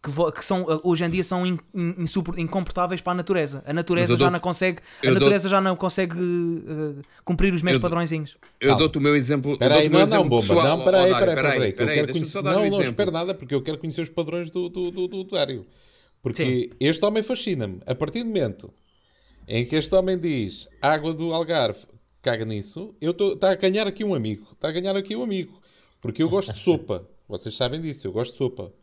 que, 0.03 0.09
vo- 0.09 0.31
que 0.31 0.43
são, 0.43 0.65
hoje 0.83 1.03
em 1.03 1.09
dia 1.09 1.23
são 1.23 1.45
in- 1.45 1.59
in- 1.75 1.95
insupor- 1.99 2.39
incomportáveis 2.39 3.01
para 3.01 3.11
a 3.11 3.15
natureza. 3.15 3.61
A 3.67 3.73
natureza 3.73 4.13
já 4.13 4.17
dou- 4.17 4.31
não 4.31 4.39
consegue, 4.39 4.79
a 4.79 5.05
eu 5.05 5.11
dou- 5.11 5.19
natureza 5.21 5.49
já 5.49 5.61
não 5.61 5.75
consegue 5.75 6.15
eh, 6.17 7.01
cumprir 7.25 7.53
os 7.53 7.61
meus 7.61 7.75
Eu 7.75 7.79
dou- 7.79 7.89
padrõezinhos. 7.89 8.35
Eu 8.59 8.75
dou-te 8.77 8.97
o 8.97 9.01
meu 9.01 9.15
exemplo. 9.15 9.57
aí, 9.59 9.89
não, 9.89 9.99
não, 10.07 10.27
bomba. 10.29 10.41
pessoal. 10.41 10.63
Não, 10.77 10.83
peraí, 10.85 11.11
Dário, 11.11 11.35
peraí, 11.35 11.73
um 12.11 12.41
Não, 12.43 12.69
não, 12.69 12.81
espera 12.81 13.11
nada, 13.11 13.33
porque 13.35 13.53
eu 13.53 13.61
quero 13.61 13.77
conhecer 13.77 14.01
os 14.01 14.09
padrões 14.09 14.49
do, 14.49 14.69
do, 14.69 14.91
do, 14.91 15.07
do, 15.07 15.23
do 15.23 15.29
Dário. 15.35 15.65
Porque 16.23 16.71
este 16.79 17.03
homem 17.05 17.21
fascina-me. 17.23 17.79
A 17.85 17.93
partir 17.95 18.19
do 18.23 18.27
momento 18.27 18.73
em 19.47 19.65
que 19.65 19.75
este 19.75 19.93
homem 19.93 20.17
diz 20.17 20.67
água 20.81 21.13
do 21.13 21.33
Algarve, 21.33 21.85
caga 22.21 22.45
nisso, 22.45 22.95
eu 23.01 23.11
está 23.11 23.51
a 23.51 23.55
ganhar 23.55 23.87
aqui 23.87 24.03
um 24.03 24.13
amigo. 24.13 24.47
Está 24.53 24.69
a 24.69 24.71
ganhar 24.71 24.95
aqui 24.95 25.15
um 25.15 25.23
amigo. 25.23 25.59
Porque 26.01 26.21
eu 26.23 26.29
gosto 26.29 26.53
de 26.53 26.59
sopa. 26.59 27.07
Vocês 27.27 27.55
sabem 27.55 27.81
disso, 27.81 28.07
eu 28.07 28.11
gosto 28.11 28.31
de 28.33 28.37
sopa. 28.37 28.73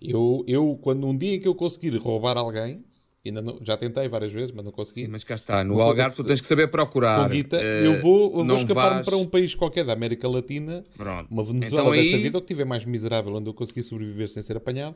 Eu, 0.00 0.44
eu 0.46 0.78
quando 0.82 1.06
um 1.06 1.16
dia 1.16 1.38
que 1.40 1.48
eu 1.48 1.54
conseguir 1.54 1.96
roubar 1.96 2.36
alguém, 2.38 2.84
ainda 3.26 3.42
não- 3.42 3.58
já 3.62 3.76
tentei 3.76 4.08
várias 4.08 4.32
vezes, 4.32 4.52
mas 4.52 4.64
não 4.64 4.70
consegui. 4.72 5.02
Sim, 5.04 5.08
mas 5.10 5.24
cá 5.24 5.34
está. 5.34 5.64
No 5.64 5.80
Algarve 5.80 6.14
tu 6.16 6.22
tens 6.24 6.40
que 6.40 6.46
saber 6.46 6.68
procurar. 6.70 7.28
guita, 7.28 7.56
Eh, 7.60 7.86
eu 7.86 8.00
vou, 8.00 8.38
eu 8.40 8.44
vou 8.46 8.56
escapar-me 8.56 8.94
vais- 8.96 9.06
para 9.06 9.16
um 9.16 9.26
país 9.26 9.54
qualquer 9.54 9.84
da 9.84 9.92
América 9.92 10.28
Latina, 10.28 10.84
Pronto. 10.96 11.28
uma 11.30 11.44
Venezuela 11.44 11.88
Então 11.88 11.96
desta 11.96 12.16
aí- 12.16 12.22
vida, 12.22 12.38
ou 12.38 12.42
que 12.42 12.46
estiver 12.52 12.64
mais 12.64 12.84
miserável, 12.84 13.34
onde 13.34 13.48
eu 13.50 13.54
consegui 13.54 13.82
sobreviver 13.82 14.28
sem 14.28 14.42
ser 14.42 14.56
apanhado, 14.56 14.94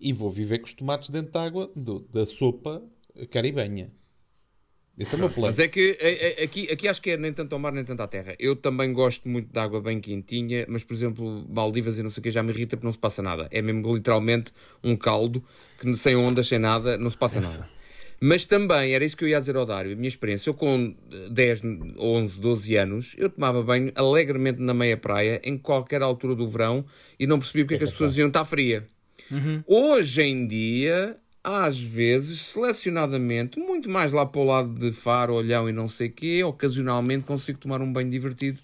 e 0.00 0.12
vou 0.12 0.30
viver 0.30 0.58
com 0.60 0.66
os 0.66 0.72
tomates 0.72 1.10
dentro 1.10 1.32
de 1.32 1.38
água 1.38 1.68
do- 1.74 2.06
da 2.12 2.24
sopa 2.24 2.80
caribenha. 3.30 3.90
Esse 4.98 5.14
é 5.14 5.16
o 5.16 5.20
meu 5.20 5.30
plano. 5.30 5.46
Mas 5.46 5.58
é 5.58 5.68
que 5.68 5.96
é- 6.00 6.40
é- 6.40 6.44
aqui, 6.44 6.68
aqui 6.70 6.88
acho 6.88 7.00
que 7.00 7.10
é 7.10 7.16
nem 7.16 7.32
tanto 7.32 7.52
ao 7.52 7.58
mar 7.58 7.72
nem 7.72 7.84
tanto 7.84 8.02
à 8.02 8.08
terra. 8.08 8.34
Eu 8.38 8.56
também 8.56 8.92
gosto 8.92 9.28
muito 9.28 9.52
de 9.52 9.58
água 9.58 9.80
bem 9.80 10.00
quentinha, 10.00 10.66
mas 10.68 10.82
por 10.82 10.94
exemplo, 10.94 11.46
Maldivas 11.48 11.98
e 11.98 12.02
não 12.02 12.10
sei 12.10 12.20
o 12.20 12.24
que 12.24 12.30
já 12.30 12.42
me 12.42 12.50
irrita 12.50 12.76
porque 12.76 12.86
não 12.86 12.92
se 12.92 12.98
passa 12.98 13.22
nada. 13.22 13.48
É 13.52 13.62
mesmo 13.62 13.94
literalmente 13.94 14.52
um 14.82 14.96
caldo 14.96 15.42
que 15.78 15.96
sem 15.96 16.16
ondas, 16.16 16.48
sem 16.48 16.58
nada, 16.58 16.98
não 16.98 17.10
se 17.10 17.16
passa 17.16 17.40
nada. 17.40 17.70
Mas 18.20 18.44
também, 18.44 18.92
era 18.94 19.04
isso 19.04 19.16
que 19.16 19.22
eu 19.24 19.28
ia 19.28 19.38
dizer 19.38 19.54
ao 19.54 19.64
Dário, 19.64 19.92
a 19.92 19.94
minha 19.94 20.08
experiência, 20.08 20.50
eu 20.50 20.54
com 20.54 20.92
10, 21.30 21.62
11, 21.96 22.40
12 22.40 22.74
anos, 22.74 23.14
eu 23.16 23.30
tomava 23.30 23.62
banho 23.62 23.92
alegremente 23.94 24.60
na 24.60 24.74
meia 24.74 24.96
praia, 24.96 25.40
em 25.44 25.56
qualquer 25.56 26.02
altura 26.02 26.34
do 26.34 26.48
verão, 26.48 26.84
e 27.16 27.28
não 27.28 27.38
percebia 27.38 27.64
porque 27.64 27.74
é 27.76 27.78
que 27.78 27.84
as 27.84 27.92
pessoas 27.92 28.18
iam 28.18 28.26
estar 28.26 28.44
fria. 28.44 28.84
Hoje 29.66 30.22
em 30.22 30.48
dia, 30.48 31.16
às 31.56 31.80
vezes, 31.80 32.40
selecionadamente, 32.42 33.58
muito 33.58 33.88
mais 33.88 34.12
lá 34.12 34.26
para 34.26 34.40
o 34.40 34.44
lado 34.44 34.74
de 34.78 34.92
Faro, 34.92 35.34
Olhão 35.34 35.68
e 35.68 35.72
não 35.72 35.88
sei 35.88 36.08
quê, 36.08 36.42
ocasionalmente 36.44 37.24
consigo 37.24 37.58
tomar 37.58 37.80
um 37.80 37.92
banho 37.92 38.10
divertido, 38.10 38.58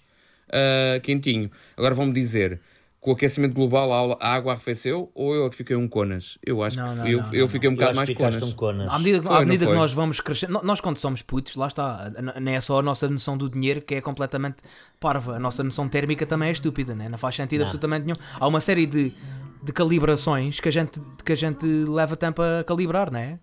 ah, 0.49 0.99
quentinho. 1.01 1.51
Agora 1.77 1.93
vão-me 1.95 2.13
dizer, 2.13 2.59
com 3.05 3.11
o 3.11 3.13
aquecimento 3.13 3.53
global 3.53 4.17
a 4.19 4.27
água 4.33 4.53
arrefeceu 4.53 5.11
ou 5.13 5.35
eu 5.35 5.45
é 5.45 5.49
que 5.51 5.55
fiquei 5.55 5.75
um 5.75 5.87
conas? 5.87 6.39
Eu 6.43 6.63
acho 6.63 6.75
Não, 6.75 6.89
que 6.89 6.95
não, 6.97 7.07
eu, 7.07 7.21
não, 7.21 7.33
eu 7.35 7.41
não, 7.41 7.47
fiquei 7.47 7.69
um 7.69 7.73
bocado 7.73 7.91
acho 7.91 7.97
mais 7.97 8.09
que 8.09 8.15
ficaste 8.15 8.39
conas. 8.39 8.51
um 8.51 8.55
conas. 8.57 8.91
À 8.91 8.97
medida, 8.97 9.21
Foi, 9.21 9.35
à 9.35 9.39
não 9.41 9.45
medida 9.45 9.67
que 9.67 9.73
nós 9.73 9.93
vamos 9.93 10.19
crescendo, 10.19 10.59
nós 10.63 10.81
quando 10.81 10.97
somos 10.97 11.21
putos, 11.21 11.55
lá 11.55 11.67
está, 11.67 12.11
não 12.41 12.51
é 12.51 12.59
só 12.59 12.79
a 12.79 12.81
nossa 12.81 13.07
noção 13.07 13.37
do 13.37 13.47
dinheiro 13.47 13.79
que 13.79 13.93
é 13.93 14.01
completamente 14.01 14.55
parva, 14.99 15.35
a 15.35 15.39
nossa 15.39 15.63
noção 15.63 15.87
térmica 15.87 16.25
também 16.25 16.49
é 16.49 16.51
estúpida, 16.51 16.95
né? 16.95 17.07
não 17.07 17.19
faz 17.19 17.35
sentido 17.35 17.61
absolutamente 17.61 18.05
nenhum. 18.05 18.17
Há 18.39 18.47
uma 18.47 18.59
série 18.59 18.87
de, 18.87 19.13
de 19.61 19.71
calibrações 19.71 20.59
que 20.59 20.67
a, 20.67 20.71
gente, 20.71 20.99
que 21.23 21.31
a 21.31 21.35
gente 21.35 21.63
leva 21.63 22.15
tempo 22.15 22.41
a 22.41 22.63
calibrar, 22.63 23.11
não 23.11 23.19
é? 23.19 23.37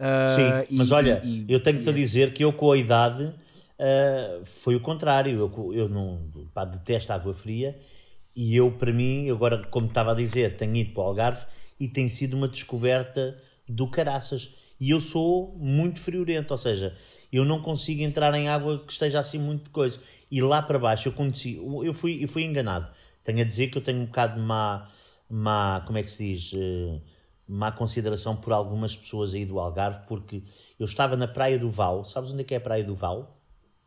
Ah, 0.00 0.64
Sim, 0.66 0.74
e- 0.74 0.76
mas 0.76 0.90
olha, 0.90 1.22
e- 1.24 1.44
eu 1.48 1.62
tenho-te 1.62 1.88
a 1.88 1.92
dizer 1.92 2.32
que 2.32 2.42
eu 2.44 2.52
com 2.52 2.72
a 2.72 2.76
idade 2.76 3.32
ah, 3.78 4.40
foi 4.44 4.74
o 4.74 4.80
contrário. 4.80 5.38
Eu, 5.38 5.72
eu 5.72 5.88
não 5.88 6.20
pá, 6.52 6.64
detesto 6.64 7.12
água 7.12 7.32
fria 7.32 7.76
e 8.40 8.54
eu, 8.54 8.70
para 8.70 8.92
mim, 8.92 9.28
agora, 9.28 9.60
como 9.64 9.88
estava 9.88 10.12
a 10.12 10.14
dizer, 10.14 10.54
tenho 10.54 10.76
ido 10.76 10.92
para 10.92 11.02
o 11.02 11.06
Algarve 11.06 11.44
e 11.80 11.88
tem 11.88 12.08
sido 12.08 12.34
uma 12.36 12.46
descoberta 12.46 13.36
do 13.68 13.90
caraças. 13.90 14.54
E 14.78 14.90
eu 14.90 15.00
sou 15.00 15.56
muito 15.58 15.98
friorento, 15.98 16.54
ou 16.54 16.58
seja, 16.58 16.96
eu 17.32 17.44
não 17.44 17.60
consigo 17.60 18.00
entrar 18.00 18.32
em 18.34 18.48
água 18.48 18.78
que 18.86 18.92
esteja 18.92 19.18
assim 19.18 19.40
muito 19.40 19.70
coisa. 19.70 20.00
E 20.30 20.40
lá 20.40 20.62
para 20.62 20.78
baixo 20.78 21.08
eu 21.08 21.12
conheci, 21.12 21.56
eu 21.56 21.92
fui, 21.92 22.22
eu 22.22 22.28
fui 22.28 22.44
enganado. 22.44 22.88
Tenho 23.24 23.40
a 23.40 23.44
dizer 23.44 23.70
que 23.70 23.78
eu 23.78 23.82
tenho 23.82 24.02
um 24.02 24.06
bocado 24.06 24.40
de 24.40 24.46
má, 24.46 24.88
má 25.28 25.82
como 25.84 25.98
é 25.98 26.04
que 26.04 26.10
se 26.12 26.32
diz, 26.32 26.52
eh, 26.54 27.00
má 27.48 27.72
consideração 27.72 28.36
por 28.36 28.52
algumas 28.52 28.96
pessoas 28.96 29.34
aí 29.34 29.44
do 29.44 29.58
Algarve, 29.58 30.06
porque 30.06 30.44
eu 30.78 30.84
estava 30.86 31.16
na 31.16 31.26
Praia 31.26 31.58
do 31.58 31.68
Val, 31.72 32.04
sabes 32.04 32.32
onde 32.32 32.42
é 32.42 32.44
que 32.44 32.54
é 32.54 32.58
a 32.58 32.60
Praia 32.60 32.84
do 32.84 32.94
Val? 32.94 33.18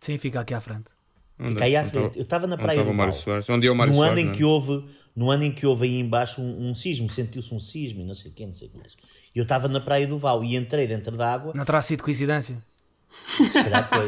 Sim, 0.02 0.18
fica 0.18 0.42
aqui 0.42 0.54
à 0.54 0.60
frente. 0.60 0.92
Fica 1.38 1.64
aí 1.66 1.76
à 1.76 1.82
Onde 1.82 1.90
frente. 1.90 2.04
estava- 2.06 2.18
Eu 2.18 2.24
estava 2.24 2.48
na 2.48 2.54
onde 2.56 2.64
Praia 2.64 2.84
do 2.84 2.94
Mário 2.94 3.12
Val. 3.14 3.22
Soares? 3.22 3.50
Onde 3.50 3.68
é 3.68 3.72
o 3.72 3.76
Mário 3.76 3.94
no 3.94 4.02
ano 4.02 4.08
Soares, 4.10 4.22
em 4.24 4.26
não 4.26 4.32
é? 4.32 4.36
que 4.36 4.44
houve 4.44 4.86
no 5.16 5.30
ano 5.32 5.44
em 5.44 5.52
que 5.52 5.66
houve 5.66 5.86
aí 5.88 6.00
embaixo 6.00 6.42
um, 6.42 6.70
um 6.70 6.76
sismo, 6.76 7.10
sentiu-se 7.10 7.54
um 7.54 7.60
sismo 7.60 8.02
e 8.02 8.06
não 8.06 8.14
sei 8.14 8.32
o 8.32 8.34
quê, 8.34 8.46
não 8.46 8.54
sei 8.54 8.68
o 8.68 8.72
que 8.72 8.78
mais. 8.78 8.96
Eu 9.36 9.44
estava 9.44 9.68
na 9.68 9.80
Praia 9.80 10.08
do 10.08 10.18
Val 10.18 10.44
e 10.44 10.56
entrei 10.56 10.88
dentro 10.88 11.18
da 11.18 11.34
água, 11.34 11.52
Não 11.56 11.66
terá 11.66 11.82
sido 11.82 12.04
coincidência? 12.04 12.64
se 13.10 13.52
calhar 13.64 13.88
foi. 13.90 14.08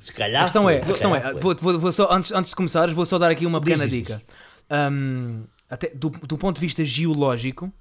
se 0.00 0.12
calhar 0.12 0.42
A 0.42 0.44
questão 0.44 0.62
foi, 0.64 0.74
é, 0.74 0.78
a 0.78 0.84
questão 0.84 1.14
é 1.16 1.34
vou, 1.34 1.54
vou- 1.56 1.78
vou 1.78 1.92
só, 1.92 2.12
antes, 2.12 2.32
antes 2.32 2.50
de 2.50 2.56
começares, 2.56 2.94
vou 2.94 3.06
só 3.06 3.18
dar 3.18 3.30
aqui 3.30 3.46
uma 3.46 3.60
Diz, 3.60 3.68
pequena 3.70 3.88
diz, 3.88 3.98
dica. 3.98 4.22
Hum, 4.92 5.44
até 5.70 5.88
do, 5.94 6.10
do 6.10 6.36
ponto 6.38 6.56
de 6.56 6.60
vista 6.60 6.84
geológico, 6.84 7.72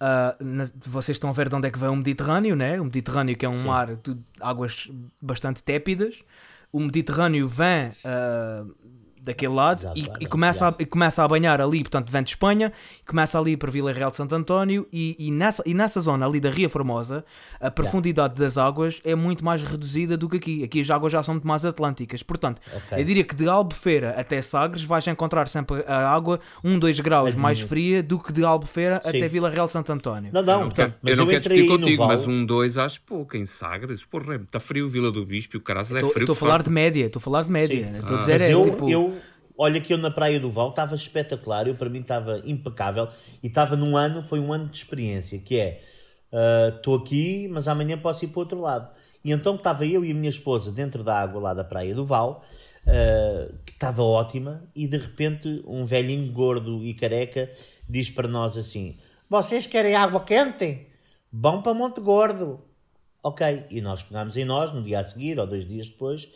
ah, 0.00 0.36
na- 0.40 0.66
vocês 0.84 1.16
estão 1.16 1.30
a 1.30 1.32
ver 1.32 1.48
de 1.48 1.54
onde 1.54 1.68
é 1.68 1.70
que 1.70 1.78
vem 1.78 1.88
o 1.88 1.96
Mediterrâneo, 1.96 2.54
né? 2.56 2.80
O 2.80 2.84
Mediterrâneo 2.84 3.36
que 3.36 3.46
é 3.46 3.48
um 3.48 3.62
mar 3.64 3.94
de 3.96 4.16
águas 4.40 4.88
bastante 5.22 5.62
tépidas. 5.62 6.16
O 6.72 6.80
Mediterrâneo 6.80 7.48
vem 7.48 7.92
ah, 8.04 8.64
daquele 9.24 9.54
lado 9.54 9.78
Exato, 9.80 9.98
e, 9.98 10.08
e 10.20 10.26
começa 10.26 10.68
a, 10.68 10.74
e 10.78 10.84
começa 10.86 11.22
a 11.24 11.28
banhar 11.28 11.60
ali, 11.60 11.80
portanto, 11.82 12.10
vem 12.10 12.22
de 12.22 12.30
Espanha, 12.30 12.72
começa 13.06 13.38
ali 13.38 13.56
para 13.56 13.70
Vila 13.70 13.92
Real 13.92 14.10
de 14.10 14.16
Santo 14.16 14.34
António 14.34 14.86
e, 14.92 15.16
e 15.18 15.30
nessa, 15.30 15.62
e 15.66 15.72
nessa 15.74 16.00
zona 16.00 16.26
ali 16.26 16.40
da 16.40 16.50
Ria 16.50 16.68
Formosa, 16.68 17.24
a 17.60 17.70
profundidade 17.70 18.34
das 18.38 18.58
águas 18.58 19.00
é 19.04 19.14
muito 19.14 19.44
mais 19.44 19.62
reduzida 19.62 20.16
do 20.16 20.28
que 20.28 20.36
aqui. 20.36 20.64
Aqui 20.64 20.80
as 20.80 20.90
águas 20.90 21.12
já 21.12 21.22
são 21.22 21.34
muito 21.34 21.46
mais 21.46 21.64
atlânticas. 21.64 22.22
Portanto, 22.22 22.60
Ok. 22.74 22.98
eu 23.00 23.04
diria 23.04 23.24
que 23.24 23.34
de 23.34 23.48
Albufeira 23.48 24.10
até 24.16 24.40
Sagres 24.42 24.84
vais 24.84 25.06
encontrar 25.06 25.48
sempre 25.48 25.82
a 25.86 26.10
água 26.14 26.38
1, 26.62 26.78
2 26.78 27.00
graus 27.00 27.34
É 27.34 27.38
mais 27.38 27.60
fria 27.60 28.02
do 28.02 28.18
que 28.18 28.32
de 28.32 28.44
Albufeira 28.44 29.00
Sim. 29.02 29.08
até 29.08 29.28
Vila 29.28 29.48
Real 29.50 29.66
de 29.66 29.72
Santo 29.72 29.90
António. 29.92 30.30
Não, 30.32 30.42
não, 30.42 30.52
Eu 30.52 30.58
não 30.60 30.64
portanto, 30.66 30.90
quero, 30.90 30.98
mas 31.02 31.10
eu 31.12 31.16
não 31.16 31.26
quero 31.26 31.38
entrei 31.40 31.56
discutir 31.62 31.80
contigo, 31.80 31.98
Val. 31.98 32.08
mas 32.08 32.26
um, 32.28 32.44
dois 32.44 32.76
acho 32.78 33.00
pouco. 33.02 33.36
Em 33.36 33.46
Sagres, 33.46 34.04
porra, 34.04 34.36
está 34.36 34.60
frio 34.60 34.88
Vila 34.88 35.10
do 35.10 35.24
Bispo 35.24 35.56
e 35.56 35.58
o 35.58 35.60
caralho 35.60 35.84
é 35.96 36.00
frio. 36.04 36.22
estou 36.24 36.32
a 36.32 36.36
falar 36.36 36.62
de 36.62 36.70
média, 36.70 37.06
estou 37.06 37.20
a 37.20 37.22
falar 37.22 37.42
de 37.44 37.50
média. 37.50 37.90
Estou 37.96 38.16
a 38.16 38.18
Ah. 38.18 38.18
dizer 38.20 38.32
Mas 38.32 38.42
é 38.42 38.52
eu, 38.54 38.64
tipo. 38.64 38.90
eu, 38.90 39.13
olha 39.56 39.80
que 39.80 39.92
eu 39.92 39.98
na 39.98 40.10
Praia 40.10 40.40
do 40.40 40.50
Val 40.50 40.70
estava 40.70 40.94
espetacular, 40.94 41.66
eu 41.66 41.74
para 41.74 41.88
mim 41.88 42.00
estava 42.00 42.40
impecável 42.44 43.08
e 43.42 43.46
estava 43.46 43.76
num 43.76 43.96
ano, 43.96 44.22
foi 44.22 44.40
um 44.40 44.52
ano 44.52 44.68
de 44.68 44.76
experiência, 44.76 45.38
que 45.38 45.58
é 45.58 45.80
ah, 46.34 46.72
estou 46.74 46.96
aqui, 46.96 47.48
mas 47.48 47.68
amanhã 47.68 47.96
posso 47.96 48.24
ir 48.24 48.28
para 48.28 48.38
o 48.38 48.40
outro 48.40 48.60
lado. 48.60 48.90
E 49.24 49.30
então 49.30 49.54
estava 49.54 49.86
eu 49.86 50.04
e 50.04 50.10
a 50.10 50.14
minha 50.14 50.28
esposa 50.28 50.72
dentro 50.72 51.04
da 51.04 51.18
água 51.18 51.40
lá 51.40 51.54
da 51.54 51.62
Praia 51.62 51.94
do 51.94 52.04
Val, 52.04 52.44
ah, 52.86 53.48
que 53.64 53.72
estava 53.72 54.02
ótima, 54.02 54.64
e 54.74 54.88
de 54.88 54.96
repente 54.98 55.62
um 55.66 55.84
velhinho 55.84 56.30
gordo 56.32 56.84
e 56.84 56.92
careca 56.92 57.50
diz 57.88 58.10
para 58.10 58.26
nós 58.26 58.56
assim: 58.56 58.98
Vocês 59.30 59.66
querem 59.66 59.94
água 59.94 60.20
quente? 60.24 60.88
Vão 61.32 61.62
para 61.62 61.74
Monte 61.74 62.00
Gordo. 62.00 62.60
Ok, 63.22 63.64
e 63.70 63.80
nós 63.80 64.02
pegámos 64.02 64.36
em 64.36 64.44
nós 64.44 64.70
no 64.72 64.82
dia 64.82 65.00
a 65.00 65.04
seguir, 65.04 65.38
ou 65.38 65.46
dois 65.46 65.64
dias 65.64 65.88
depois, 65.88 66.28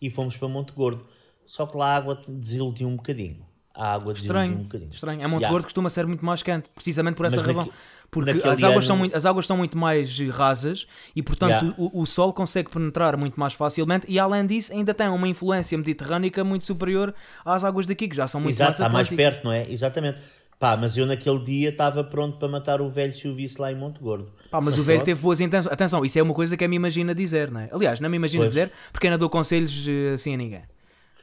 e 0.00 0.08
fomos 0.08 0.36
para 0.36 0.48
Monte 0.48 0.72
Gordo. 0.72 1.04
Só 1.46 1.64
que 1.66 1.76
lá 1.76 1.92
a 1.92 1.96
água 1.96 2.20
desiludiu 2.28 2.88
um 2.88 2.96
bocadinho. 2.96 3.38
A 3.74 3.92
água 3.94 4.12
desiludiu 4.14 4.40
um 4.40 4.44
Estranho, 4.44 4.64
bocadinho. 4.64 4.90
estranho. 4.92 5.24
A 5.24 5.28
Monte. 5.28 5.48
Gordo 5.48 5.64
costuma 5.64 5.88
ser 5.90 6.06
muito 6.06 6.24
mais 6.24 6.42
quente, 6.42 6.68
precisamente 6.74 7.14
por 7.14 7.26
essa 7.26 7.36
Mas 7.36 7.46
razão. 7.46 7.70
Porque 8.10 8.30
as 8.30 8.62
águas, 8.62 8.86
são 8.86 8.94
ano- 8.94 9.00
muito, 9.00 9.16
as 9.16 9.26
águas 9.26 9.46
são 9.46 9.56
muito 9.56 9.76
mais 9.76 10.18
rasas 10.30 10.86
e, 11.14 11.22
portanto, 11.22 11.64
Ya. 11.66 11.74
o, 11.76 12.00
o 12.02 12.06
sol 12.06 12.32
consegue 12.32 12.70
penetrar 12.70 13.16
muito 13.16 13.38
mais 13.38 13.52
facilmente. 13.52 14.06
E, 14.08 14.18
além 14.18 14.46
disso, 14.46 14.72
ainda 14.72 14.94
tem 14.94 15.08
uma 15.08 15.26
influência 15.28 15.76
mediterrânica 15.76 16.42
muito 16.44 16.64
superior 16.64 17.12
às 17.44 17.64
águas 17.64 17.84
daqui, 17.86 18.06
que 18.08 18.16
já 18.16 18.26
são 18.28 18.40
muito 18.40 18.54
Exato, 18.54 18.70
mais 18.70 18.76
está 18.80 18.88
mais 18.88 19.06
atlânticas. 19.08 19.32
perto, 19.34 19.44
não 19.44 19.52
é? 19.52 19.70
Exatamente. 19.70 20.18
Pá, 20.58 20.74
mas 20.76 20.96
eu 20.96 21.04
naquele 21.04 21.40
dia 21.40 21.68
estava 21.68 22.02
pronto 22.02 22.38
para 22.38 22.48
matar 22.48 22.80
o 22.80 22.88
velho 22.88 23.12
se 23.12 23.28
o 23.28 23.34
visse 23.34 23.60
lá 23.60 23.70
em 23.70 23.74
Monte 23.74 24.00
Gordo. 24.00 24.32
Pá, 24.50 24.58
mas 24.60 24.78
o 24.78 24.82
velho 24.82 24.98
pronto. 25.00 25.04
teve 25.06 25.20
boas 25.20 25.40
intenções. 25.40 25.70
Atenção, 25.72 26.02
isso 26.02 26.18
é 26.18 26.22
uma 26.22 26.32
coisa 26.32 26.56
que 26.56 26.64
eu 26.64 26.68
me 26.68 26.76
imagino 26.76 27.14
dizer, 27.14 27.50
não 27.50 27.60
é? 27.60 27.68
Aliás, 27.72 28.00
não 28.00 28.08
me 28.08 28.16
imagino 28.16 28.42
Pois. 28.44 28.52
dizer 28.54 28.72
porque 28.90 29.10
não 29.10 29.18
dou 29.18 29.28
conselhos 29.28 29.84
eh, 29.86 30.14
assim 30.14 30.32
a 30.32 30.36
ninguém. 30.38 30.62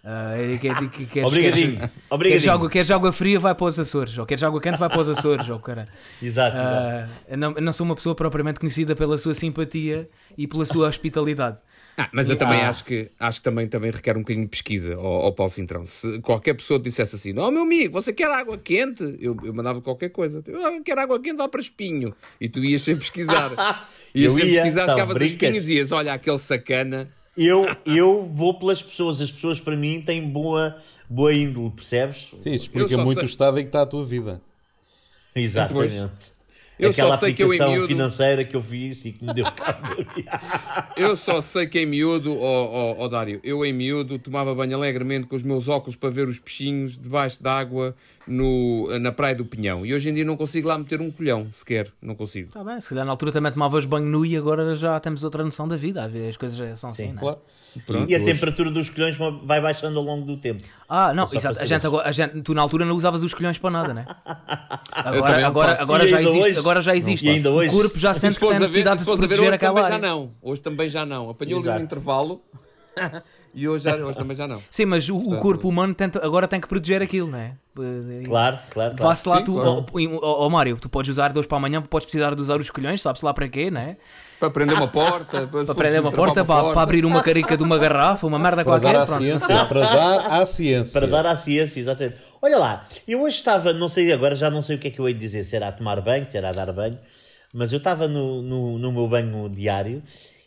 Ah, 0.06 0.34
que- 0.60 0.74
que- 0.76 0.88
que- 0.90 1.06
queres- 1.06 1.28
Obrigadinho, 1.30 1.78
Queres, 1.78 1.90
obrigadinho. 2.10 2.42
queres, 2.42 2.48
água, 2.54 2.70
queres 2.70 2.92
água 2.92 3.14
fria, 3.14 3.40
vai 3.40 3.56
para 3.56 3.66
os 3.68 3.80
Açores. 3.80 4.18
Ou 4.18 4.26
queres 4.26 4.44
água 4.44 4.60
quente, 4.60 4.78
vai 4.78 4.90
para 4.90 5.00
os 5.00 5.10
Açores. 5.10 5.48
Ou 5.48 5.60
cara. 5.60 5.86
Exato, 6.22 6.58
exato. 6.58 6.58
Ah, 6.58 7.08
eu, 7.30 7.38
não, 7.38 7.52
não 7.54 7.72
sou 7.72 7.86
uma 7.86 7.96
pessoa 7.96 8.14
propriamente 8.14 8.60
conhecida 8.60 8.96
pela 8.98 9.18
sua 9.18 9.34
simpatia 9.34 10.10
e 10.38 10.46
pela 10.46 10.66
sua 10.66 10.90
hospitalidade. 10.90 11.58
Ah, 11.98 12.10
mas 12.12 12.28
eu 12.28 12.36
também 12.36 12.60
Ah. 12.62 12.70
acho 12.70 12.84
que, 12.84 13.12
acho 13.20 13.38
que 13.40 13.44
também, 13.44 13.68
também 13.68 13.92
requer 13.92 14.18
um 14.18 14.22
bocadinho 14.22 14.44
de 14.46 14.50
pesquisa 14.50 14.96
ao, 14.96 15.06
ao 15.06 15.32
Paulo 15.32 15.52
Cintrão. 15.52 15.86
Se 15.86 16.20
qualquer 16.20 16.56
pessoa 16.56 16.80
te 16.80 16.84
dissesse 16.86 17.16
assim, 17.16 17.32
não, 17.34 17.50
meu 17.52 17.62
amigo, 17.62 17.94
você 17.94 18.12
quer 18.12 18.30
água 18.32 18.58
quente? 18.58 19.04
Eu, 19.22 19.38
eu 19.44 19.54
mandava 19.54 19.80
qualquer 19.80 20.10
coisa. 20.10 20.44
Eu 20.48 20.84
quero 20.84 21.00
água 21.00 21.18
quente, 21.22 21.38
dá 21.38 21.48
para 21.48 21.62
espinho. 21.62 22.14
E 22.42 22.50
tu 22.50 22.60
ias 22.64 22.82
sem 22.82 22.98
pesquisar. 22.98 23.52
Ias 24.14 24.34
Eu 24.34 24.40
sem 24.40 24.46
ia, 24.50 24.56
pesquisar, 24.56 24.84
então, 24.84 24.96
chegavas 24.96 25.22
a 25.22 25.26
espinho 25.26 25.56
e 25.56 25.60
dizias, 25.60 25.92
olha, 25.92 26.14
aquele 26.14 26.38
sacana. 26.40 27.08
Eu, 27.36 27.66
eu 27.86 28.24
vou 28.32 28.54
pelas 28.54 28.82
pessoas. 28.82 29.20
As 29.22 29.32
pessoas 29.32 29.60
para 29.60 29.76
mim 29.76 30.02
têm 30.02 30.28
boa, 30.28 30.76
boa 31.10 31.34
índole, 31.34 31.72
percebes? 31.72 32.32
Sim, 32.38 32.52
Eu 32.52 32.56
explica 32.56 32.98
muito 32.98 33.20
sei- 33.20 33.24
o 33.24 33.30
estado 33.30 33.60
em 33.60 33.64
que 33.64 33.70
está 33.70 33.82
a 33.82 33.86
tua 33.86 34.06
vida. 34.06 34.42
Exatamente. 35.36 36.12
Eu 36.80 36.90
Aquela 36.90 37.12
só 37.12 37.18
sei 37.26 37.34
que 37.34 37.44
eu 37.44 37.48
em 37.48 37.50
aplicação 37.56 37.72
miúdo- 37.74 37.88
financeira 37.88 38.44
que 38.44 38.56
eu 38.56 38.62
fiz 38.62 39.06
e 39.06 39.12
que 39.12 39.24
me 39.24 39.34
deu 39.34 39.46
cabo. 39.54 39.96
Eu 40.98 41.16
só 41.16 41.40
sei 41.42 41.68
que 41.68 41.80
em 41.80 41.86
miúdo, 41.86 42.36
ó 42.40 42.66
ó, 42.66 42.96
ó, 43.00 43.08
Dário, 43.08 43.40
eu 43.44 43.64
em 43.66 43.72
miúdo 43.72 44.18
tomava 44.20 44.54
banho 44.56 44.76
alegremente 44.76 45.28
com 45.28 45.36
os 45.36 45.44
meus 45.44 45.68
óculos 45.68 45.96
para 45.96 46.10
ver 46.10 46.28
os 46.28 46.40
peixinhos 46.40 46.98
debaixo 46.98 47.42
d'água 47.44 47.96
no, 48.28 48.88
na 49.00 49.12
Praia 49.12 49.36
do 49.36 49.46
Pinhão. 49.46 49.86
E 49.86 49.94
hoje 49.94 50.10
em 50.10 50.14
dia 50.14 50.26
não 50.26 50.36
consigo 50.36 50.68
lá 50.68 50.78
meter 50.78 51.00
um 51.02 51.12
colhão 51.12 51.48
sequer. 51.52 51.92
Não 52.02 52.16
consigo. 52.16 52.48
Está 52.48 52.64
bem, 52.64 52.80
se 52.82 52.90
calhar 52.90 53.06
na 53.06 53.12
altura 53.12 53.32
também 53.32 53.52
tomavas 53.52 53.86
banho 53.86 54.06
nu 54.06 54.26
e 54.26 54.36
agora 54.36 54.76
já 54.76 55.00
temos 55.00 55.24
outra 55.24 55.44
noção 55.44 55.68
da 55.68 55.78
vida. 55.78 56.04
Às 56.04 56.12
vezes 56.12 56.30
as 56.30 56.38
coisas 56.38 56.58
já 56.58 56.76
são 56.76 56.90
assim, 56.90 57.14
não 57.14 57.30
é? 57.30 57.38
Claro. 57.86 58.06
e 58.08 58.14
a 58.16 58.20
temperatura 58.24 58.70
dos 58.70 58.90
colhões 58.90 59.18
vai 59.44 59.60
baixando 59.62 59.98
ao 59.98 60.06
longo 60.06 60.26
do 60.26 60.38
tempo. 60.38 60.64
Ah, 60.96 61.12
não, 61.12 61.24
exato. 61.24 61.60
A 61.60 61.66
gente, 61.66 61.88
agora, 61.88 62.08
a 62.08 62.12
gente, 62.12 62.40
tu 62.44 62.54
na 62.54 62.62
altura 62.62 62.86
não 62.86 62.96
usavas 62.96 63.24
os 63.24 63.34
colhões 63.34 63.58
para 63.58 63.72
nada, 63.72 63.96
né? 63.96 64.06
Agora, 64.94 65.48
agora, 65.48 65.82
agora, 65.82 66.08
já 66.08 66.22
existe, 66.22 66.40
hoje? 66.40 66.60
agora 66.60 66.82
já 66.84 66.96
existe. 66.96 67.26
E 67.26 67.30
ainda 67.30 67.50
hoje? 67.50 67.74
O 67.74 67.80
corpo 67.80 67.98
já 67.98 68.14
sente 68.14 68.36
se 68.36 68.40
que 68.40 68.46
tem 68.46 68.56
a 68.56 68.60
ver, 68.60 68.66
necessidade 68.66 69.00
se 69.00 69.00
de 69.00 69.06
fores 69.06 69.20
a 69.20 69.22
ver 69.22 69.28
proteger 69.28 69.48
hoje 69.48 69.56
aquela 69.56 69.82
também 69.82 69.92
já 69.92 69.98
não. 69.98 70.32
Hoje 70.40 70.62
também 70.62 70.90
já 70.90 71.06
não. 71.06 71.30
Apanhou 71.32 71.60
ali 71.62 71.82
um 71.82 71.84
intervalo 71.84 72.42
e 73.54 73.68
hoje, 73.68 73.84
já, 73.84 73.96
hoje 73.96 74.18
também 74.18 74.36
já 74.36 74.48
não. 74.48 74.62
Sim, 74.70 74.86
mas 74.86 75.08
o, 75.10 75.18
o 75.18 75.38
corpo 75.40 75.68
humano 75.70 75.94
tenta, 75.94 76.26
agora 76.26 76.48
tem 76.48 76.60
que 76.60 76.68
proteger 76.68 77.02
aquilo, 77.02 77.28
não 77.30 77.38
é? 77.38 77.52
Claro, 77.76 78.24
claro. 78.26 78.60
claro. 78.70 78.96
Vá-se 78.98 79.28
lá, 79.28 79.38
Sim, 79.38 79.44
tu, 79.46 79.54
claro. 79.54 79.86
ó, 79.92 80.18
ó, 80.22 80.46
ó, 80.46 80.50
Mário, 80.50 80.78
tu 80.80 80.88
podes 80.90 81.10
usar 81.12 81.34
dois 81.34 81.48
para 81.48 81.58
amanhã, 81.58 81.82
podes 81.82 82.06
precisar 82.06 82.36
de 82.36 82.42
usar 82.42 82.60
os 82.60 82.70
colhões, 82.70 83.02
sabes 83.02 83.22
lá 83.22 83.34
para 83.34 83.48
quê, 83.48 83.72
não 83.72 83.82
é? 83.82 83.98
Para 84.40 84.50
prender 84.52 84.76
uma 84.76 84.88
porta, 84.88 85.48
para, 85.48 85.66
Para 85.66 85.76
prender 85.76 86.02
uma 86.02 86.12
porta, 86.12 86.44
para, 86.46 86.74
para 86.74 86.82
abrir 86.82 87.06
uma 87.06 87.24
carica 87.24 87.56
de 87.56 87.64
uma 87.64 87.78
garrafa, 87.78 88.28
uma 88.28 88.38
merda 88.38 88.64
Para 88.64 88.78
dar 88.78 88.82
qualquer. 88.82 89.00
à 89.02 89.06
pronto. 89.06 89.22
ciência. 89.24 89.66
Para 89.66 89.82
dar 89.82 90.42
à 90.42 90.46
ciência. 90.46 91.00
Para 91.00 91.10
dar 91.10 91.26
à 91.26 91.38
ciência, 91.38 91.80
exatamente. 91.80 92.18
Olha 92.42 92.58
lá, 92.58 92.86
eu 93.08 93.22
hoje 93.22 93.38
estava, 93.38 93.72
não 93.72 93.88
sei 93.88 94.12
agora, 94.12 94.36
já 94.36 94.50
não 94.50 94.62
sei 94.62 94.76
o 94.76 94.80
que 94.80 94.90
é 94.90 94.92
que 94.92 95.00
eu 95.00 95.08
hei 95.08 95.14
de 95.14 95.20
dizer, 95.20 95.44
se 95.44 95.56
era 95.56 95.70
a 95.70 95.72
tomar 95.72 96.02
banho, 96.02 96.28
se 96.28 96.38
era 96.38 96.50
a 96.50 96.52
dar 96.52 96.72
banho, 96.74 97.00
mas 97.54 97.72
eu 97.72 97.78
estava 97.78 98.08
no, 98.08 98.42
no, 98.42 98.78
no 98.78 98.92
meu 98.92 99.08
banho 99.08 99.48
diário 99.50 100.04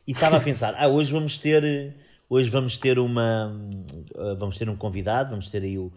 e 0.07 0.13
estava 0.13 0.37
a 0.37 0.41
pensar, 0.41 0.75
ah, 0.77 0.87
hoje 0.89 1.11
vamos 1.11 1.39
ter, 1.39 1.95
hoje 2.29 2.51
vamos 2.51 2.77
ter 2.79 2.99
uma, 2.99 3.53
ah, 4.17 4.35
vamos 4.39 4.57
ter 4.59 4.69
um 4.69 4.77
convidado, 4.77 5.31
vamos 5.31 5.49
ter 5.49 5.63
aí 5.63 5.79
o, 5.79 5.93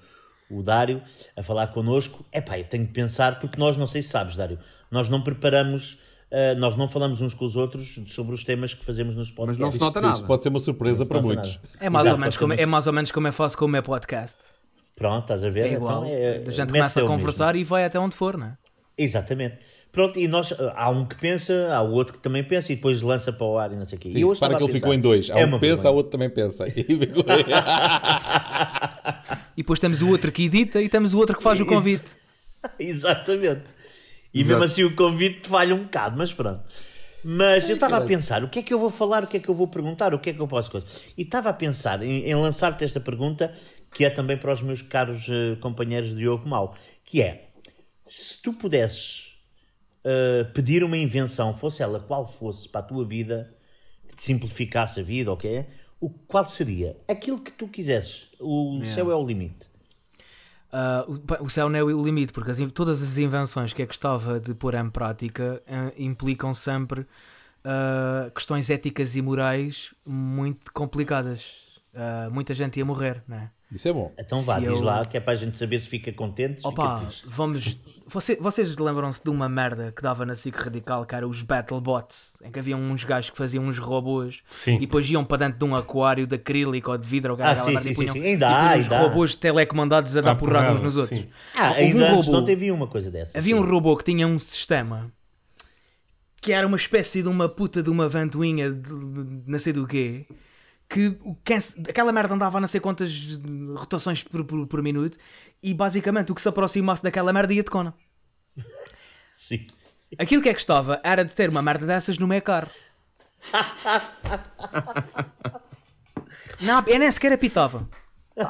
o 0.50 0.62
Dário 0.64 1.02
a 1.36 1.44
falar 1.44 1.68
connosco. 1.68 2.26
Epá, 2.34 2.58
eu 2.60 2.66
tenho 2.66 2.86
que 2.88 2.94
pensar, 2.94 3.40
porque 3.40 3.60
nós, 3.60 3.78
não 3.78 3.86
sei 3.88 4.02
se 4.02 4.10
sabes, 4.10 4.36
Dário, 4.36 4.60
nós 4.92 5.10
não 5.10 5.22
preparamos, 5.22 6.00
ah, 6.32 6.56
nós 6.56 6.76
não 6.76 6.88
falamos 6.88 7.22
uns 7.22 7.34
com 7.34 7.46
os 7.46 7.56
outros 7.56 8.00
sobre 8.08 8.34
os 8.34 8.44
temas 8.44 8.74
que 8.74 8.84
fazemos 8.86 9.16
nos 9.16 9.30
Mas 9.30 9.36
podcasts. 9.36 9.60
não 9.60 9.72
se 9.72 9.80
nota 9.80 10.00
Isso 10.00 10.08
nada. 10.10 10.28
pode 10.28 10.44
ser 10.44 10.50
uma 10.50 10.60
surpresa 10.60 11.06
para 11.06 11.22
muitos. 11.22 11.56
nada. 11.56 11.68
É 11.80 11.90
mais, 11.90 12.06
Exato, 12.06 12.16
ou 12.16 12.20
menos 12.22 12.38
como, 12.38 12.54
é 12.54 12.66
mais 12.66 12.88
ou 12.88 12.94
menos 12.94 13.12
como 13.12 13.28
eu 13.28 13.34
faço 13.34 13.58
com 13.58 13.66
o 13.66 13.70
meu 13.70 13.84
podcast. 13.84 14.38
Pronto, 14.96 15.22
estás 15.24 15.46
a 15.46 15.50
ver? 15.50 15.68
É 15.68 15.74
igual. 15.74 16.04
Então, 16.06 16.14
é- 16.14 16.44
a 16.46 16.52
gente 16.52 16.68
começa 16.68 17.00
a 17.00 17.02
eu 17.02 17.06
mesmo. 17.08 17.18
conversar 17.20 17.56
e 17.56 17.64
vai 17.64 17.86
até 17.86 17.98
onde 17.98 18.16
for, 18.16 18.38
não 18.38 18.48
é? 18.48 18.58
Exatamente. 18.98 19.60
Pronto, 19.92 20.20
e 20.20 20.28
nós, 20.28 20.54
há 20.76 20.90
um 20.90 21.04
que 21.04 21.16
pensa, 21.16 21.74
há 21.74 21.82
o 21.82 21.92
outro 21.92 22.14
que 22.14 22.20
também 22.20 22.44
pensa 22.44 22.72
e 22.72 22.76
depois 22.76 23.02
lança 23.02 23.34
para 23.34 23.48
o 23.48 23.58
ar 23.58 23.72
e 23.72 23.76
não 23.76 23.86
sei 23.88 23.98
o 23.98 24.02
quê. 24.02 24.12
Sim, 24.12 24.20
e 24.20 24.32
estava 24.32 24.56
que 24.56 24.62
ele 24.64 24.68
pensar, 24.68 24.80
ficou 24.80 24.94
em 24.94 25.00
dois. 25.00 25.30
Há 25.32 25.40
é 25.40 25.46
um 25.46 25.52
que 25.52 25.60
pensa, 25.60 25.88
há 25.88 25.92
outro 25.92 26.12
também 26.12 26.30
pensa. 26.30 26.68
E 26.70 26.84
ficou- 26.84 27.24
E 29.58 29.62
depois 29.62 29.80
temos 29.80 30.02
o 30.02 30.10
outro 30.10 30.32
que 30.32 30.44
edita 30.46 30.82
e 30.82 30.88
temos 30.88 31.14
o 31.14 31.18
outro 31.18 31.36
que 31.36 31.44
faz 31.44 31.60
o 31.60 31.66
convite. 31.66 32.06
Exatamente. 32.80 33.64
E 34.34 34.42
Exato. 34.42 34.60
mesmo 34.60 34.64
assim 34.64 34.84
o 34.84 34.96
convite 34.96 35.48
falha 35.48 35.74
um 35.74 35.84
bocado, 35.84 36.18
mas 36.18 36.32
pronto. 36.32 36.62
Mas 37.24 37.68
eu 37.68 37.76
estava 37.76 37.98
a 37.98 38.02
pensar, 38.02 38.44
o 38.44 38.50
que 38.50 38.60
é 38.60 38.64
que 38.64 38.74
eu 38.74 38.80
vou 38.80 38.90
falar, 38.90 39.24
o 39.24 39.28
que 39.28 39.38
é 39.38 39.40
que 39.40 39.50
eu 39.50 39.56
vou 39.56 39.68
perguntar, 39.68 40.14
o 40.14 40.20
que 40.20 40.30
é 40.30 40.34
que 40.34 40.40
eu 40.40 40.48
posso 40.48 40.72
coisa. 40.72 40.88
E 41.18 41.24
estava 41.24 41.50
a 41.50 41.54
pensar 41.54 42.02
em, 42.02 42.24
em 42.26 42.36
lançar-te 42.36 42.84
esta 42.84 43.00
pergunta, 43.00 43.52
que 43.94 44.06
é 44.06 44.10
também 44.10 44.38
para 44.38 44.54
os 44.54 44.62
meus 44.62 44.82
caros 44.82 45.28
eh, 45.30 45.58
companheiros 45.60 46.16
de 46.16 46.28
Ovo 46.30 46.48
Mau, 46.48 46.74
que 47.04 47.22
é, 47.22 47.50
se 48.06 48.42
tu 48.42 48.54
pudesses 48.54 49.29
eh, 50.04 50.44
pedir 50.54 50.84
uma 50.84 50.98
invenção, 50.98 51.54
fosse 51.54 51.84
ela 51.84 52.00
qual 52.00 52.26
fosse 52.26 52.68
para 52.70 52.82
a 52.82 52.84
tua 52.84 53.06
vida, 53.06 53.54
que 54.08 54.16
te 54.16 54.24
simplificasse 54.24 55.00
a 55.00 55.04
vida, 55.04 55.32
ok? 55.32 55.66
O 56.00 56.10
qual 56.10 56.46
seria? 56.46 56.98
Aquilo 57.08 57.40
que 57.40 57.52
tu 57.52 57.68
quisesses. 57.68 58.30
O 58.40 58.82
céu 58.86 59.12
é 59.12 59.16
o 59.16 59.26
limite. 59.26 59.70
Ah, 60.72 61.04
o- 61.42 61.50
céu 61.50 61.70
não 61.70 61.80
é 61.80 61.84
o 61.84 62.04
limite, 62.04 62.32
porque 62.32 62.52
as 62.52 62.72
todas 62.72 63.02
as 63.02 63.18
invenções 63.18 63.74
que 63.74 63.82
eu 63.82 63.88
gostava 63.88 64.40
de 64.40 64.54
pôr 64.54 64.76
em 64.76 64.90
prática 64.90 65.62
ah, 65.68 65.92
implicam 65.98 66.54
sempre 66.54 67.06
ah, 67.64 68.32
questões 68.34 68.70
éticas 68.70 69.16
e 69.16 69.22
morais 69.22 69.94
muito 70.06 70.72
complicadas. 70.72 71.68
Ah, 71.94 72.30
muita 72.32 72.54
gente 72.54 72.78
ia 72.78 72.86
morrer, 72.86 73.24
não 73.28 73.38
é? 73.38 73.52
Isso 73.74 73.88
é 73.88 73.94
bom. 73.94 74.12
Então 74.18 74.42
vá, 74.42 74.56
Se 74.56 74.62
diz 74.62 74.70
eu- 74.70 74.82
lá, 74.82 75.06
que 75.06 75.16
é 75.16 75.20
para 75.20 75.34
a 75.34 75.36
gente 75.36 75.56
saber 75.58 75.80
se 75.80 75.86
fica 75.86 76.12
contente, 76.12 76.62
se 76.62 76.68
Opa, 76.68 77.06
fica 77.12 77.30
vamos. 77.32 77.78
Você- 78.12 78.36
vocês 78.42 78.76
lembram-se 78.78 79.24
de 79.24 79.30
uma 79.30 79.48
merda 79.48 79.92
que 79.96 80.02
dava 80.02 80.26
na 80.26 80.34
SIC 80.34 80.56
Radical, 80.58 81.06
que 81.06 81.14
era 81.14 81.28
os 81.28 81.44
Battlebots, 81.44 82.34
em 82.44 82.52
que 82.52 82.58
havia 82.58 82.76
uns 82.76 83.04
gajos 83.04 83.30
que 83.30 83.38
faziam 83.38 83.64
uns 83.66 83.78
robôs 83.78 84.40
Sim. 84.50 84.78
e 84.78 84.80
depois 84.80 85.08
iam 85.12 85.24
para 85.24 85.46
dentro 85.46 85.60
de 85.60 85.66
um 85.66 85.76
aquário 85.76 86.26
de 86.26 86.34
acrílico 86.36 86.90
ou 86.90 86.98
de 86.98 87.08
vidro 87.08 87.34
ou 87.36 87.44
Ah, 87.44 87.56
sim, 87.56 87.78
sim, 87.78 87.78
e 87.78 87.82
sim, 87.84 87.94
punham, 87.94 88.14
sim. 88.16 88.24
Ainda 88.24 88.48
e 88.48 88.52
há, 88.52 88.56
punham 88.58 88.80
os 88.80 88.84
ainda 88.86 88.98
há. 88.98 89.02
robôs 89.04 89.36
telecomandados 89.36 90.18
a 90.18 90.22
dar 90.22 90.32
Ah, 90.32 90.36
porrada 90.36 90.60
porrada, 90.66 90.80
uns 90.80 90.84
nos 90.84 90.98
outros. 90.98 91.24
Ah, 91.54 91.70
Houve 91.70 91.82
ainda 91.82 91.98
um 92.00 92.06
antes 92.08 92.16
robô- 92.26 92.32
não 92.32 92.46
teve 92.46 92.72
uma 92.72 92.88
coisa 92.88 93.12
dessa. 93.12 93.38
Havia 93.38 93.56
sim. 93.56 93.62
um 93.62 93.64
robô 93.70 93.96
que 93.96 94.04
tinha 94.06 94.26
um 94.26 94.40
sistema 94.40 95.12
que 96.42 96.52
era 96.52 96.66
uma 96.66 96.78
espécie 96.78 97.22
de 97.22 97.28
uma 97.28 97.48
puta 97.48 97.84
de 97.84 97.92
uma 97.92 98.10
ventoinha 98.10 98.72
de, 98.72 98.82
de 98.82 99.44
não 99.46 99.60
sei 99.60 99.72
do 99.74 99.86
quê 99.86 100.26
que 100.90 101.12
canc- 101.46 101.88
aquela 101.88 102.12
merda 102.12 102.34
andava 102.34 102.58
a 102.58 102.62
não 102.62 102.68
sei 102.68 102.82
quantas 102.82 103.40
rotações 103.78 104.24
por, 104.24 104.44
por, 104.44 104.66
por 104.68 104.82
minuto 104.82 105.18
e 105.62 105.74
basicamente 105.74 106.32
o 106.32 106.36
que 106.36 106.42
se 106.42 106.50
aproximasse 106.50 107.04
daquela 107.04 107.32
merda 107.32 107.54
ia 107.54 107.64
de 107.64 107.70
cona. 107.70 107.94
Sim. 109.36 109.66
Aquilo 110.18 110.42
que 110.42 110.50
é 110.50 110.54
que 110.54 110.58
gostava 110.60 111.00
era 111.04 111.24
de 111.24 111.34
ter 111.36 111.50
uma 111.50 111.62
merda 111.62 111.86
dessas 111.86 112.18
no 112.18 112.28
meu 112.28 112.42
carro. 112.42 112.70
Não, 116.62 116.84
eu 116.88 117.00
nem 117.00 117.12
sequer 117.12 117.32
apitava. 117.34 117.88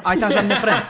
Ai, 0.04 0.16
está 0.16 0.30
já 0.30 0.42
na 0.42 0.42
minha 0.42 0.60
frente. 0.60 0.88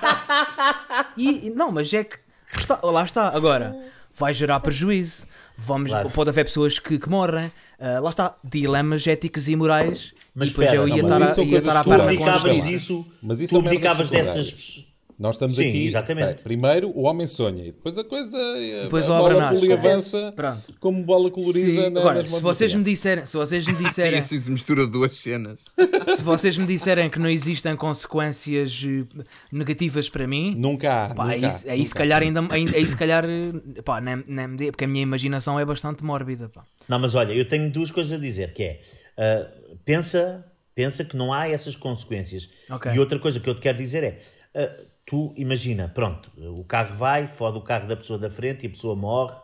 E, 1.17 1.51
não, 1.51 1.71
mas 1.71 1.93
é 1.93 2.05
que. 2.05 2.17
está- 2.57 2.81
lá 2.83 3.05
está. 3.05 3.29
Agora, 3.29 3.75
vai 4.15 4.33
gerar 4.33 4.61
prejuízo. 4.61 5.27
Vamos, 5.57 5.91
Claro. 5.91 6.11
Pode 6.11 6.31
haver 6.31 6.45
pessoas 6.45 6.79
que, 6.79 6.99
que 6.99 7.09
morrem. 7.09 7.53
Ah, 7.79 8.01
lá 8.01 8.11
está. 8.11 8.35
Dilemas 8.43 9.07
éticos 9.07 9.49
e 9.49 9.57
morais. 9.57 10.15
Mas 10.41 10.49
depois 10.49 10.66
espera, 10.68 10.82
eu 10.82 10.88
ia 10.88 11.03
estar 11.03 11.20
isso 11.30 11.41
a, 11.41 11.45
ia 11.45 11.51
coisas 11.51 11.68
estar 11.68 11.80
à 11.80 11.84
tu 11.84 11.88
perna 11.91 12.05
com 12.05 12.11
Publicavas 12.11 12.43
Mas 12.43 12.51
as 12.51 12.57
espera 12.57 12.64
lá. 12.64 12.70
disso, 12.78 13.07
Mas 13.22 13.41
isso 13.41 13.55
é 13.57 13.59
merdas 13.62 13.72
publicavas 13.78 14.09
secundárias. 14.09 14.47
dessas. 14.51 14.91
Nós 15.20 15.34
estamos 15.34 15.57
Sim, 15.57 15.68
aqui. 15.68 15.86
exatamente. 15.86 16.43
Primeiro 16.43 16.88
o 16.97 17.03
homem 17.03 17.26
sonha 17.26 17.61
e 17.64 17.72
depois 17.72 17.99
a 17.99 18.05
coisa. 18.05 18.38
Depois 18.84 19.07
a 19.07 19.14
a 19.14 19.18
bola 19.20 19.38
nasce. 19.38 19.70
avança 19.70 20.32
Pronto. 20.34 20.62
como 20.80 21.05
bola 21.05 21.30
colorida 21.30 21.82
Sim. 21.84 21.91
na, 21.91 22.01
Agora, 22.01 22.26
se 22.26 22.41
vocês 22.41 22.74
me 22.74 22.82
disserem, 22.82 23.26
se 23.26 23.36
vocês 23.36 23.66
me 23.66 23.74
disserem, 23.84 24.18
se 24.22 24.51
mistura 24.51 24.86
duas 24.86 25.14
cenas. 25.18 25.61
se 26.16 26.22
vocês 26.22 26.57
me 26.57 26.66
disserem 26.66 27.11
que 27.11 27.18
não 27.18 27.28
existem 27.28 27.76
consequências 27.76 28.82
eh, 28.82 29.22
negativas 29.53 30.09
para 30.09 30.26
mim, 30.26 30.55
Nunca 30.57 31.05
há. 31.05 31.14
Pá, 31.14 31.24
nunca 31.26 31.34
aí, 31.47 31.51
se- 31.53 31.68
aí 31.68 31.78
se 31.80 31.84
nunca 31.93 31.99
calhar 31.99 32.22
ainda, 32.22 32.41
ainda 32.51 32.76
aí 32.78 32.88
se 32.88 32.97
calhar 32.97 33.24
eh, 33.26 33.82
pá, 33.84 34.01
nem, 34.01 34.24
nem 34.26 34.70
porque 34.70 34.84
a 34.84 34.88
minha 34.88 35.03
imaginação 35.03 35.61
é 35.61 35.64
bastante 35.66 36.03
mórbida. 36.03 36.49
Pá. 36.49 36.64
Não, 36.88 36.99
mas 36.99 37.14
olha, 37.14 37.34
eu 37.34 37.45
tenho 37.47 37.70
duas 37.70 37.91
coisas 37.91 38.12
a 38.14 38.16
dizer, 38.18 38.55
que 38.55 38.62
é, 38.62 38.80
ah, 39.21 39.47
pensa, 39.85 40.45
pensa 40.75 41.05
que 41.05 41.14
não 41.14 41.31
há 41.33 41.47
essas 41.49 41.77
consequências. 41.77 42.49
Ok. 42.71 42.91
E 42.93 42.99
outra 42.99 43.18
coisa 43.18 43.39
que 43.39 43.49
eu 43.49 43.55
te 43.55 43.61
quero 43.61 43.77
dizer 43.77 44.03
é, 44.03 44.18
ah, 44.55 44.71
tu 45.07 45.35
imagina, 45.37 45.89
pronto, 45.95 46.31
o 46.57 46.64
carro 46.64 46.95
vai, 46.95 47.27
fode 47.27 47.59
o 47.59 47.61
carro 47.61 47.87
da 47.87 47.97
pessoa 47.97 48.18
da 48.18 48.31
frente 48.31 48.64
e 48.64 48.66
a 48.66 48.71
pessoa 48.71 48.97
morre, 48.97 49.37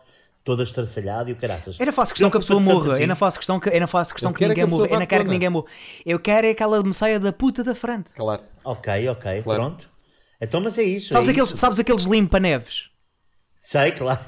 toda 0.43 0.63
estraçalhada 0.63 1.29
e 1.29 1.33
o 1.33 1.35
caraças. 1.35 1.79
Eu 1.79 1.85
não 1.85 1.93
faço 1.93 2.13
questão 2.13 2.31
que 2.31 2.37
a 2.37 2.39
pessoa 2.39 2.59
morra, 2.59 2.87
eu 2.87 2.91
assim? 2.93 3.05
não 3.05 3.15
faço 3.15 3.37
questão 3.37 3.59
que, 3.59 3.69
eu 3.69 3.79
não 3.79 3.87
faço 3.87 4.13
questão 4.13 4.31
Eu 4.31 4.33
que 4.33 4.43
é 4.43 4.47
que 4.47 4.49
ninguém 4.49 4.63
a 4.63 4.67
pessoa 4.67 4.81
morra, 4.83 4.95
eu 4.95 4.99
não 4.99 5.05
de 5.05 5.07
quero 5.07 5.25
que 5.25 5.29
ninguém 5.29 5.49
morra. 5.49 5.65
Eu 6.05 6.19
quero 6.19 6.47
é 6.47 6.53
que 6.53 6.63
ela 6.63 6.81
me 6.81 6.93
saia 6.93 7.19
da 7.19 7.31
puta 7.31 7.63
da 7.63 7.75
frente. 7.75 8.11
Claro. 8.13 8.41
Ok, 8.63 9.09
ok, 9.09 9.41
Claro. 9.43 9.61
pronto. 9.61 9.89
Então, 10.41 10.61
mas 10.63 10.77
é 10.77 10.83
isso. 10.83 11.11
Sabes 11.11 11.27
é 11.27 11.31
aqueles, 11.31 11.49
isso. 11.49 11.57
sabes 11.57 11.79
aqueles 11.79 12.03
limpa-neves? 12.03 12.89
Sei, 13.57 13.91
claro. 13.91 14.21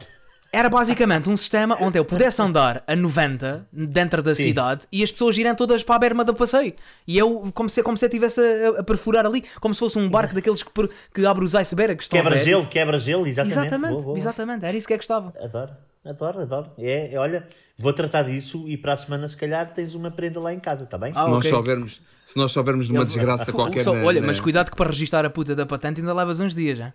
Era 0.51 0.67
basicamente 0.67 1.29
um 1.29 1.37
sistema 1.37 1.77
onde 1.79 1.99
eu 1.99 2.03
pudesse 2.03 2.41
andar 2.41 2.83
a 2.87 2.95
90 2.95 3.67
dentro 3.71 4.23
da 4.23 4.33
Sim. 4.33 4.45
cidade 4.45 4.87
e 4.91 5.03
as 5.03 5.11
pessoas 5.11 5.37
irem 5.37 5.53
todas 5.53 5.83
para 5.83 5.95
a 5.95 5.99
berma 5.99 6.23
do 6.23 6.33
passeio. 6.33 6.73
E 7.07 7.17
eu, 7.17 7.51
como 7.53 7.69
se, 7.69 7.83
como 7.83 7.95
se 7.95 8.05
eu 8.05 8.07
estivesse 8.07 8.41
a, 8.41 8.79
a 8.79 8.83
perfurar 8.83 9.27
ali, 9.27 9.43
como 9.61 9.75
se 9.75 9.79
fosse 9.79 9.99
um 9.99 10.09
barco 10.09 10.33
daqueles 10.33 10.63
que, 10.63 10.71
que 11.13 11.25
abre 11.25 11.45
os 11.45 11.53
icebergs. 11.53 12.07
Quebra-gelo, 12.09 12.65
quebra-gelo, 12.65 13.27
exatamente. 13.27 13.59
Exatamente, 13.59 13.91
Boa, 13.91 14.03
boa. 14.03 14.17
exatamente, 14.17 14.65
era 14.65 14.75
isso 14.75 14.87
que 14.87 14.93
é 14.95 14.97
que 14.97 15.03
estava. 15.03 15.31
Adoro, 15.39 15.71
adoro, 16.03 16.41
adoro. 16.41 16.71
É, 16.79 17.13
é, 17.13 17.19
olha, 17.19 17.45
vou 17.77 17.93
tratar 17.93 18.23
disso 18.23 18.67
e 18.67 18.75
para 18.75 18.93
a 18.93 18.97
semana, 18.97 19.27
se 19.27 19.37
calhar, 19.37 19.71
tens 19.71 19.93
uma 19.93 20.09
prenda 20.09 20.39
lá 20.39 20.51
em 20.51 20.59
casa, 20.59 20.85
está 20.85 20.97
bem? 20.97 21.11
Ah, 21.15 21.25
Se 21.25 21.29
nós 21.29 21.45
ok. 21.45 21.49
soubermos, 21.51 22.01
se 22.25 22.35
nós 22.37 22.51
soubermos 22.51 22.87
de 22.87 22.93
uma 22.93 23.05
desgraça 23.05 23.51
qualquer. 23.53 23.83
Só- 23.83 23.93
na- 23.93 24.03
olha, 24.03 24.19
na- 24.19 24.25
mas 24.25 24.39
cuidado 24.39 24.71
que 24.71 24.75
para 24.77 24.89
registar 24.89 25.23
a 25.25 25.29
puta 25.29 25.55
da 25.55 25.67
patente 25.67 25.99
ainda 26.01 26.11
levas 26.13 26.39
uns 26.39 26.55
dias 26.55 26.75
já. 26.79 26.91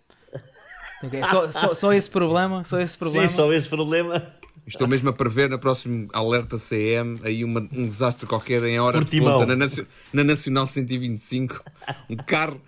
Ok, 1.07 1.25
Só, 1.25 1.53
só, 1.53 1.75
só 1.75 1.93
esse 1.93 2.09
problema, 2.11 2.65
só 2.65 2.81
esse 2.81 2.97
problema. 2.97 3.29
Sim, 3.29 3.35
só 3.35 3.53
esse 3.53 3.69
problema. 3.69 4.35
Estou 4.67 4.89
mesmo 4.89 5.11
a 5.11 5.13
prever 5.13 5.51
na 5.51 5.59
próxima 5.59 6.09
alerta 6.13 6.59
CM 6.59 7.21
aí 7.23 7.45
uma- 7.45 7.61
um 7.61 7.87
desastre 7.87 8.27
qualquer 8.27 8.63
em 8.65 8.81
hora 8.81 9.05
de 9.05 9.21
ponta 9.21 9.45
na, 9.55 9.67
na 10.13 10.25
Nacional 10.25 10.67
125. 10.67 11.63
Um 12.09 12.17
carro, 12.17 12.59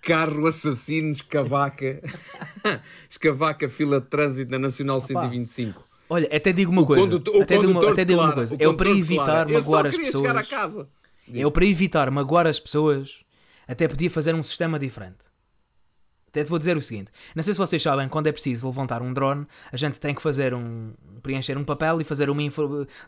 carro 0.00 0.46
assassino, 0.46 1.10
escavaca, 1.10 2.00
escavaca 3.10 3.68
fila 3.68 4.00
de 4.00 4.06
trânsito 4.06 4.50
na 4.50 4.58
Nacional 4.58 5.00
125. 5.00 5.84
Olha, 6.08 6.28
até 6.34 6.52
digo 6.52 6.70
uma 6.72 6.84
coisa. 6.84 7.02
Condutor- 7.02 7.42
até 7.42 7.58
digo 7.58 7.70
uma, 7.72 7.90
até 7.92 8.04
digo 8.04 8.20
uma 8.22 8.32
coisa. 8.32 8.56
Eu 8.58 8.74
para 8.74 8.90
evitar 8.90 9.48
magoar 9.48 9.82
só 9.82 9.88
as 9.88 9.94
queria 9.94 10.06
pessoas. 10.06 10.26
chegar 10.26 10.36
a 10.38 10.44
casa. 10.44 10.88
Eu 11.32 11.50
para 11.50 11.64
evitar 11.64 12.10
magoar 12.10 12.46
as 12.46 12.60
pessoas, 12.60 13.10
até 13.66 13.88
podia 13.88 14.10
fazer 14.10 14.34
um 14.34 14.42
sistema 14.42 14.78
diferente. 14.78 15.16
Até 16.34 16.42
te 16.42 16.50
vou 16.50 16.58
dizer 16.58 16.76
o 16.76 16.82
seguinte: 16.82 17.12
não 17.32 17.44
sei 17.44 17.54
se 17.54 17.58
vocês 17.58 17.80
sabem, 17.80 18.08
quando 18.08 18.26
é 18.26 18.32
preciso 18.32 18.66
levantar 18.66 19.00
um 19.02 19.12
drone, 19.12 19.46
a 19.70 19.76
gente 19.76 20.00
tem 20.00 20.12
que 20.12 20.20
fazer 20.20 20.52
um. 20.52 20.92
preencher 21.22 21.56
um 21.56 21.62
papel 21.62 22.00
e 22.00 22.04
fazer 22.04 22.28
uma 22.28 22.42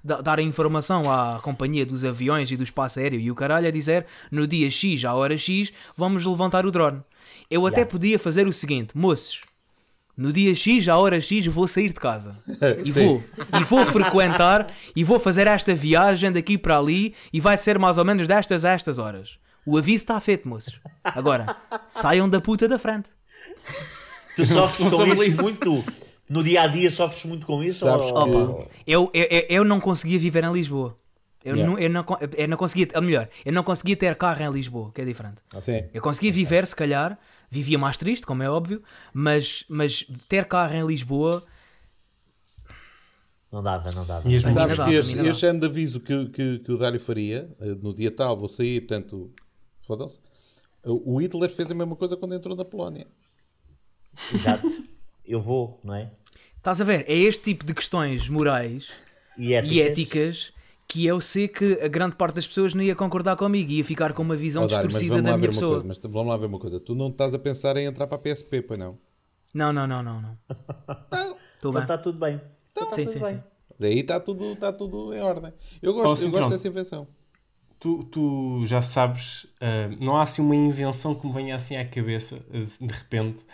dar 0.04 0.38
a 0.38 0.42
informação 0.42 1.02
à 1.10 1.40
companhia 1.42 1.84
dos 1.84 2.04
aviões 2.04 2.48
e 2.52 2.56
do 2.56 2.62
espaço 2.62 3.00
aéreo 3.00 3.18
e 3.18 3.28
o 3.28 3.34
caralho 3.34 3.66
a 3.66 3.70
dizer 3.72 4.06
no 4.30 4.46
dia 4.46 4.70
X, 4.70 5.04
à 5.04 5.12
hora 5.12 5.36
X, 5.36 5.72
vamos 5.96 6.24
levantar 6.24 6.64
o 6.64 6.70
drone. 6.70 7.02
Eu 7.50 7.66
até 7.66 7.78
Yeah. 7.78 7.90
podia 7.90 8.16
fazer 8.18 8.46
o 8.46 8.52
seguinte, 8.52 8.96
moços. 8.96 9.40
No 10.16 10.32
dia 10.32 10.54
X, 10.54 10.88
à 10.88 10.96
hora 10.96 11.20
X, 11.20 11.46
vou 11.46 11.66
sair 11.66 11.88
de 11.88 11.94
casa. 11.96 12.32
E 12.84 12.92
vou, 12.92 13.24
e 13.60 13.64
vou 13.64 13.84
frequentar 13.86 14.68
e 14.94 15.02
vou 15.02 15.18
fazer 15.18 15.48
esta 15.48 15.74
viagem 15.74 16.30
daqui 16.30 16.56
para 16.56 16.78
ali 16.78 17.12
e 17.32 17.40
vai 17.40 17.58
ser 17.58 17.76
mais 17.76 17.98
ou 17.98 18.04
menos 18.04 18.28
destas 18.28 18.64
a 18.64 18.70
estas 18.70 18.98
horas. 18.98 19.36
O 19.66 19.76
aviso 19.76 20.04
está 20.04 20.20
feito, 20.20 20.48
moços. 20.48 20.80
Agora, 21.02 21.56
saiam 21.88 22.28
da 22.28 22.40
puta 22.40 22.68
da 22.68 22.78
frente. 22.78 23.10
Tu 24.36 24.46
sofres 24.46 24.92
com 24.92 25.22
isso, 25.24 25.42
muito. 25.42 25.84
No 26.28 26.42
dia 26.42 26.62
a 26.62 26.66
dia 26.66 26.90
sofres 26.90 27.24
muito 27.24 27.46
com 27.46 27.62
isso? 27.62 27.80
Sabes 27.80 28.06
ou- 28.10 28.24
que- 28.24 28.30
Opa, 28.36 28.68
eu, 28.86 29.10
eu, 29.14 29.46
eu- 29.48 29.64
não 29.64 29.80
conseguia 29.80 30.18
viver 30.18 30.44
em 30.44 30.52
Lisboa. 30.52 30.98
Eu, 31.44 31.54
Yeah. 31.54 31.72
não, 31.72 31.78
eu, 31.80 31.88
não, 31.88 32.04
eu 32.36 32.48
não 32.48 32.56
conseguia, 32.56 32.88
ou 32.96 33.02
melhor, 33.02 33.28
eu 33.44 33.52
não 33.52 33.62
conseguia 33.62 33.96
ter 33.96 34.16
carro 34.16 34.42
em 34.42 34.50
Lisboa, 34.50 34.90
que 34.92 35.00
é 35.00 35.04
diferente. 35.04 35.36
Sim. 35.62 35.84
Eu 35.94 36.02
conseguia 36.02 36.32
viver, 36.32 36.66
se 36.66 36.74
calhar, 36.74 37.16
vivia 37.48 37.78
mais 37.78 37.96
triste, 37.96 38.26
como 38.26 38.42
é 38.42 38.50
óbvio, 38.50 38.82
mas, 39.14 39.64
mas 39.68 40.04
ter 40.28 40.44
carro 40.46 40.74
em 40.74 40.84
Lisboa, 40.84 41.42
Não 43.52 43.62
dava, 43.62 43.90
não 43.92 44.04
dava. 44.04 44.28
E 44.28 44.32
mim 44.32 44.40
Sabes 44.40 44.76
não 44.76 44.86
que 44.86 44.94
este, 44.94 45.14
não 45.16 45.26
este 45.26 45.46
ano 45.46 45.60
de 45.60 45.66
aviso 45.66 46.00
que, 46.00 46.26
que, 46.30 46.58
que 46.58 46.72
o 46.72 46.76
Dário 46.76 46.98
faria, 47.00 47.48
eh, 47.60 47.74
no 47.80 47.94
dia 47.94 48.10
tal 48.10 48.36
vou 48.36 48.48
sair, 48.48 48.80
portanto, 48.80 49.30
foda-se. 49.82 50.18
O 50.84 51.20
Hitler 51.20 51.48
fez 51.50 51.70
a 51.70 51.74
mesma 51.74 51.96
coisa 51.96 52.16
quando 52.16 52.34
entrou 52.34 52.56
na 52.56 52.64
Polónia. 52.64 53.06
Exato. 54.32 54.84
Eu 55.24 55.40
vou, 55.40 55.80
não 55.84 55.94
é? 55.94 56.10
estás 56.56 56.80
a 56.80 56.84
ver? 56.84 57.04
É 57.08 57.14
este 57.14 57.44
tipo 57.44 57.64
de 57.64 57.72
questões 57.74 58.28
morais 58.28 59.00
E 59.38 59.54
éticas. 59.54 59.72
e 59.76 59.80
éticas 59.80 60.52
que 60.88 61.04
eu 61.06 61.20
sei 61.20 61.48
que 61.48 61.74
a 61.82 61.88
grande 61.88 62.14
parte 62.16 62.36
das 62.36 62.46
pessoas 62.46 62.72
não 62.74 62.82
ia 62.82 62.94
concordar 62.94 63.36
comigo, 63.36 63.70
ia 63.70 63.84
ficar 63.84 64.12
com 64.12 64.22
uma 64.22 64.36
visão 64.36 64.62
mas 64.62 64.70
distorcida 64.72 65.08
vamos 65.14 65.24
da 65.24 65.30
lá 65.32 65.36
minha 65.36 65.40
ver 65.40 65.48
uma 65.48 65.52
pessoa. 65.54 65.70
coisa. 65.82 65.84
Mas 65.88 65.98
vamos 66.12 66.28
lá 66.28 66.36
ver 66.36 66.46
uma 66.46 66.58
coisa. 66.58 66.78
Tu 66.80 66.94
não 66.94 67.08
estás 67.08 67.34
a 67.34 67.38
pensar 67.38 67.76
em 67.76 67.86
entrar 67.86 68.06
para 68.06 68.16
a 68.16 68.20
PSP, 68.20 68.62
pois 68.62 68.78
não? 68.78 68.96
Não, 69.54 69.72
não, 69.72 69.86
não, 69.86 70.02
não, 70.02 70.20
não. 70.22 70.38
Então 71.58 71.80
está 71.80 71.98
tudo 71.98 72.18
bem. 72.18 72.40
Então 72.72 72.86
tá 72.88 72.94
sim, 72.96 73.04
tudo 73.04 73.12
sim, 73.14 73.20
bem. 73.20 73.36
sim. 73.38 73.42
Daí 73.78 73.98
está 74.00 74.20
tudo, 74.20 74.52
está 74.52 74.72
tudo 74.72 75.12
em 75.14 75.20
ordem. 75.20 75.52
Eu 75.82 75.92
gosto, 75.92 76.10
eu 76.10 76.16
Cintrão. 76.16 76.40
gosto 76.42 76.50
dessa 76.52 76.68
invenção. 76.68 77.06
Tu, 77.78 78.04
tu 78.04 78.62
já 78.64 78.80
sabes, 78.80 79.46
ah, 79.60 79.88
não 80.00 80.16
há 80.16 80.22
assim 80.22 80.40
uma 80.40 80.56
invenção 80.56 81.14
que 81.14 81.26
me 81.26 81.32
venha 81.32 81.54
assim 81.56 81.76
à 81.76 81.84
cabeça 81.86 82.40
de 82.50 82.92
repente, 82.92 83.44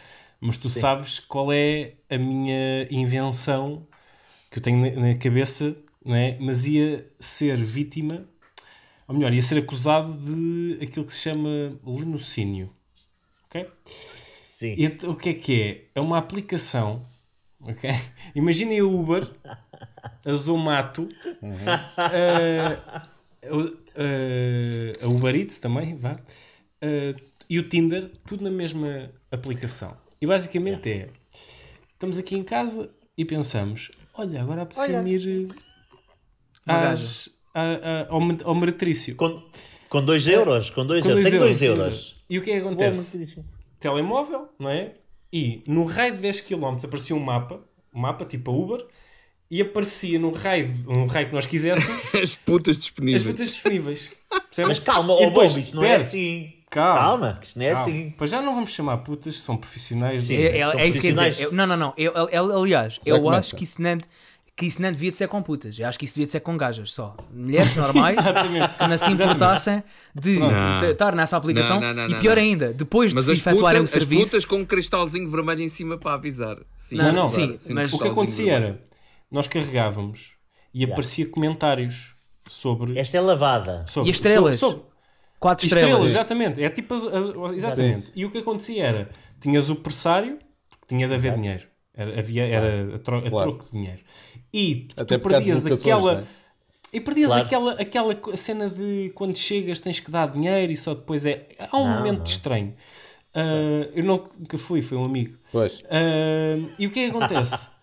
mas 0.43 0.57
tu 0.59 0.69
sabes 0.69 1.21
qual 1.21 1.53
é 1.53 1.95
a 2.11 2.19
minha 2.19 2.87
invenção 2.91 3.87
que 4.51 4.59
eu 4.59 4.63
tenho 4.63 5.01
na, 5.01 5.15
cabeça, 5.15 5.75
não 6.05 6.15
é? 6.15 6.37
Mas 6.41 6.67
ia 6.67 7.07
ser 7.21 7.57
vítima, 7.57 8.27
ou 9.07 9.15
melhor, 9.15 9.33
ia 9.33 9.41
ser 9.43 9.59
acusado 9.59 10.13
de 10.13 10.79
aquilo 10.83 11.07
que 11.07 11.15
se 11.15 11.21
chama 11.21 11.79
lenocínio. 11.85 12.71
Ok? 13.47 13.67
Sim. 14.45 14.75
E 14.77 14.85
então, 14.85 15.11
o 15.13 15.17
que 15.17 15.29
é 15.31 15.35
que 15.35 15.63
é? 15.63 15.85
É 15.95 16.01
uma 16.01 16.19
aplicação. 16.19 17.05
ok? 17.61 17.91
Imaginem 18.35 18.83
o 18.83 19.01
Uber, 19.01 19.31
a 20.27 20.35
Zomato, 20.35 21.09
a, 21.97 23.01
a- 23.97 25.05
a 25.05 25.09
Uber 25.09 25.35
Eats 25.37 25.59
também, 25.59 25.97
vá, 25.97 26.13
a- 26.81 27.21
e 27.49 27.59
o 27.59 27.69
Tinder, 27.69 28.11
tudo 28.27 28.45
na 28.45 28.51
mesma 28.51 29.11
aplicação. 29.31 29.97
E 30.23 30.27
basicamente 30.27 30.89
é: 30.89 31.09
estamos 31.93 32.17
aqui 32.19 32.37
em 32.37 32.45
casa 32.45 32.89
e 33.19 33.25
pensamos, 33.25 33.91
olha, 34.15 34.41
agora 34.41 34.63
apetece-me 34.63 35.15
ir 35.15 35.55
Uma 36.67 36.91
às, 36.93 37.29
a- 37.55 37.61
a- 37.61 38.07
ao, 38.09 38.21
ao 38.45 38.55
meretrício. 38.55 39.17
Com, 39.17 39.43
com 39.89 40.05
dois 40.05 40.27
euros? 40.27 40.71
Com 40.71 40.87
dois 40.87 41.03
Com 41.03 41.11
euros. 41.11 41.25
dois 41.25 41.33
Tenho 41.33 41.45
dois 41.45 41.61
euros, 41.63 41.85
euros. 41.85 42.25
E 42.31 42.39
o 42.39 42.43
que 42.43 42.51
é 42.53 42.55
que 42.55 42.61
acontece? 42.67 43.37
telemóvel, 43.81 44.49
não 44.59 44.71
é? 44.71 44.95
E 45.33 45.65
no 45.67 45.85
raio 45.85 46.15
de 46.15 46.21
10 46.21 46.41
km 46.43 46.77
aparecia 46.85 47.17
um 47.17 47.21
mapa, 47.21 47.61
um 47.93 47.99
mapa 48.01 48.25
tipo 48.25 48.51
a 48.51 48.55
Uber, 48.55 48.87
e 49.51 49.61
aparecia 49.61 50.19
no 50.21 50.31
raio, 50.31 50.69
no 50.87 51.07
raio 51.07 51.27
que 51.29 51.35
nós 51.35 51.47
quiséssemos 51.47 52.15
As 52.15 52.35
putas 52.37 52.77
as 52.77 52.83
disponíveis. 52.83 53.23
frutas 53.25 53.49
disponíveis. 53.53 54.13
Percebem? 54.31 54.69
Mas 54.69 54.79
calma, 54.79 55.15
E 55.15 55.17
oh, 55.25 55.29
depois, 55.31 55.53
Bob, 55.53 55.63
isto 55.63 55.77
não 55.77 55.85
é 55.85 55.97
assim. 55.97 56.53
Calma. 56.73 57.01
Calma, 57.01 57.39
que 57.41 57.47
isto 57.49 57.59
não 57.59 57.67
é 57.67 57.73
calma. 57.73 57.83
assim. 57.89 58.15
Pois 58.17 58.31
já 58.31 58.41
não 58.43 58.55
vamos 58.55 58.71
chamar 58.71 58.97
putas, 58.99 59.39
são 59.41 59.57
profissionais. 59.57 60.23
Sim. 60.25 60.37
É, 60.37 60.59
é, 60.59 60.71
São 60.71 60.81
é 60.81 60.87
isso 60.89 61.01
que 61.01 61.09
quer 61.09 61.13
dizer. 61.13 61.15
profissionais. 61.15 61.41
Eu- 61.41 61.53
não, 61.53 61.67
não, 61.67 61.77
não. 61.77 61.95
Eu, 61.97 62.13
eu- 62.29 62.59
aliás, 62.63 62.95
Já 62.95 63.01
eu 63.05 63.21
começa. 63.21 63.41
acho 63.41 63.57
que 63.57 63.65
isso, 63.65 63.81
não 63.83 63.91
é, 63.91 63.99
que 64.57 64.67
isso 64.67 64.81
não 64.83 64.91
devia 64.93 65.11
de 65.11 65.17
ser 65.17 65.29
com 65.29 65.43
putas. 65.43 65.79
Eu 65.79 65.87
acho 65.89 65.99
que 65.99 66.05
isso 66.05 66.15
devia 66.15 66.27
de 66.27 66.33
ser 66.33 66.41
com 66.41 66.57
gajas 66.57 66.93
só. 66.93 67.17
Mulheres 67.33 67.75
normais 67.77 68.17
que 68.79 68.87
não 68.89 68.99
se 68.99 69.11
importassem 69.11 69.83
de, 70.15 70.39
estar 70.91 71.15
nessa 71.15 71.37
aplicação. 71.37 71.81
Não, 71.81 71.93
não, 71.95 72.09
não, 72.09 72.17
e 72.19 72.21
pior 72.21 72.37
não. 72.37 72.43
ainda, 72.43 72.73
depois 72.73 73.13
Mas 73.13 73.27
de 73.27 73.33
as 73.33 73.39
se 73.39 73.49
efetuarem 73.49 73.81
putas, 73.83 73.95
o 73.95 73.97
as 73.99 74.03
serviço. 74.05 74.25
putas 74.31 74.45
com 74.45 74.57
um 74.57 74.65
cristalzinho 74.65 75.29
vermelho 75.31 75.61
em 75.63 75.69
cima 75.69 75.97
para 75.99 76.15
avisar. 76.15 76.57
Sim, 76.77 76.97
Não, 76.97 77.13
não, 77.13 77.25
avisar, 77.25 77.59
sim, 77.59 77.73
um 77.73 77.75
mas- 77.75 77.93
O 77.93 77.99
que 77.99 78.09
acontecia 78.09 78.45
vermelho. 78.53 78.65
era, 78.75 78.83
nós 79.31 79.49
carregávamos 79.49 80.33
e 80.75 80.85
aparecia 80.85 81.27
comentários 81.27 82.15
sobre... 82.49 82.99
Esta 82.99 83.17
é 83.17 83.21
lavada. 83.21 83.85
sobre 83.89 84.11
E 84.11 84.13
estrelas? 84.13 84.59
sobre- 84.59 84.79
sobre- 84.79 84.92
Quatro 85.43 85.67
Estrelas, 85.67 85.91
estrelas. 85.91 86.11
exatamente. 86.13 86.63
É 86.63 86.71
tipo 86.71 86.95
as- 86.95 87.05
as- 87.05 87.53
exatamente. 87.53 88.13
E 88.15 88.25
o 88.25 88.31
que 88.31 88.39
acontecia 88.39 88.85
era, 88.87 89.11
tinhas 89.41 89.69
o 89.69 89.75
pressário, 89.77 90.39
tinha 90.89 91.09
de 91.09 91.15
haver 91.15 91.35
dinheiro. 91.35 91.65
Era, 91.95 92.19
havia, 92.21 92.47
era 92.47 92.95
a, 92.95 92.99
tro 93.01 93.17
a 93.19 93.29
Claro. 93.29 93.51
troco 93.51 93.65
de 93.67 93.73
dinheiro. 93.73 94.01
E 94.55 94.89
tu, 94.95 95.05
tu 95.05 95.19
perdias 95.19 95.67
aquela. 95.67 96.15
não 96.15 96.21
é? 96.21 96.25
E 96.93 97.01
perdias 97.01 97.29
Claro. 97.31 97.45
aquela, 97.47 97.73
aquela 97.73 98.37
cena 98.37 98.71
de 98.71 99.11
quando 99.15 99.37
chegas 99.37 99.79
tens 99.81 99.99
que 99.99 100.11
dar 100.11 100.31
dinheiro 100.33 100.71
e 100.73 100.77
só 100.77 100.95
depois 100.95 101.27
é. 101.27 101.45
Há 101.59 101.77
um 101.79 101.89
Não, 101.89 101.97
momento 101.99 102.19
não. 102.19 102.25
estranho. 102.25 102.75
Ah, 103.35 103.89
eu 103.95 104.05
nunca 104.05 104.57
fui, 104.59 104.81
foi 104.81 104.97
um 104.97 105.05
amigo. 105.05 105.37
Pois. 105.51 105.83
Ah, 105.91 106.73
e 106.79 106.87
o 106.87 106.91
que 106.91 107.01
é 107.01 107.11
que 107.11 107.17
acontece? 107.17 107.71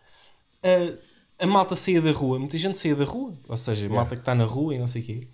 Ah, 0.64 0.98
a 1.42 1.48
malta 1.48 1.74
saía 1.76 2.02
da 2.02 2.12
rua, 2.12 2.38
muita 2.38 2.58
gente 2.58 2.78
saía 2.78 2.94
da 2.96 3.06
rua, 3.06 3.34
ou 3.48 3.56
seja, 3.56 3.86
a 3.86 3.90
malta 3.90 4.16
que 4.16 4.22
está 4.22 4.36
na 4.36 4.44
rua 4.44 4.76
e 4.76 4.78
não 4.78 4.88
sei 4.88 5.02
o 5.02 5.06
quê. 5.06 5.28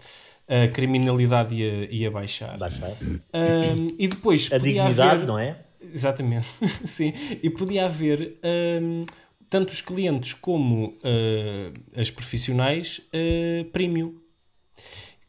A 0.47 0.67
criminalidade 0.67 1.55
ia, 1.55 1.91
ia 1.91 2.11
baixar. 2.11 2.57
Baixar. 2.57 2.91
Ahm, 3.33 3.87
e 3.97 4.07
depois 4.07 4.47
A 4.51 4.59
podia 4.59 4.83
dignidade, 4.83 5.15
haver, 5.15 5.27
não 5.27 5.39
é? 5.39 5.59
Exatamente, 5.81 6.45
sim. 6.85 7.13
E 7.41 7.49
podia 7.49 7.85
haver 7.85 8.39
ahm, 8.43 9.05
tanto 9.49 9.69
os 9.71 9.81
clientes 9.81 10.33
como 10.33 10.97
ah, 11.03 11.99
as 11.99 12.11
profissionais 12.11 13.01
ah, 13.13 13.67
premium, 13.71 14.15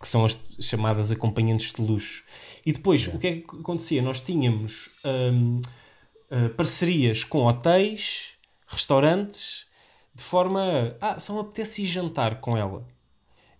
que 0.01 0.07
são 0.07 0.25
as 0.25 0.39
chamadas 0.61 1.11
acompanhantes 1.11 1.73
de 1.73 1.81
luxo. 1.81 2.23
E 2.65 2.73
depois, 2.73 3.07
o 3.09 3.19
que 3.19 3.27
é 3.27 3.33
que 3.37 3.57
acontecia? 3.61 4.03
Nós 4.03 4.21
tínhamos 4.21 4.91
ahm, 5.05 5.61
ah, 6.31 6.51
parcerias 6.57 7.25
com 7.25 7.45
hotéis, 7.47 8.35
restaurantes, 8.67 9.65
de 10.15 10.23
forma 10.23 10.97
a. 11.01 11.13
Ah, 11.13 11.19
só 11.19 11.33
me 11.35 11.41
apetece 11.41 11.83
ir 11.83 11.87
jantar 11.87 12.41
com 12.41 12.57
ela. 12.57 12.87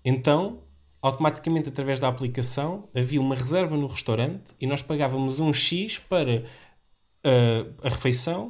Então, 0.05 0.63
automaticamente 1.07 1.69
através 1.69 2.01
da 2.01 2.09
aplicação, 2.09 2.89
havia 2.95 3.21
uma 3.21 3.35
reserva 3.35 3.77
no 3.77 3.87
restaurante 3.87 4.55
e 4.61 4.67
nós 4.67 4.83
pagávamos 4.83 5.39
um 5.41 5.53
X 5.53 5.99
para 5.99 6.43
uh, 7.25 7.75
a 7.83 7.89
refeição 7.89 8.49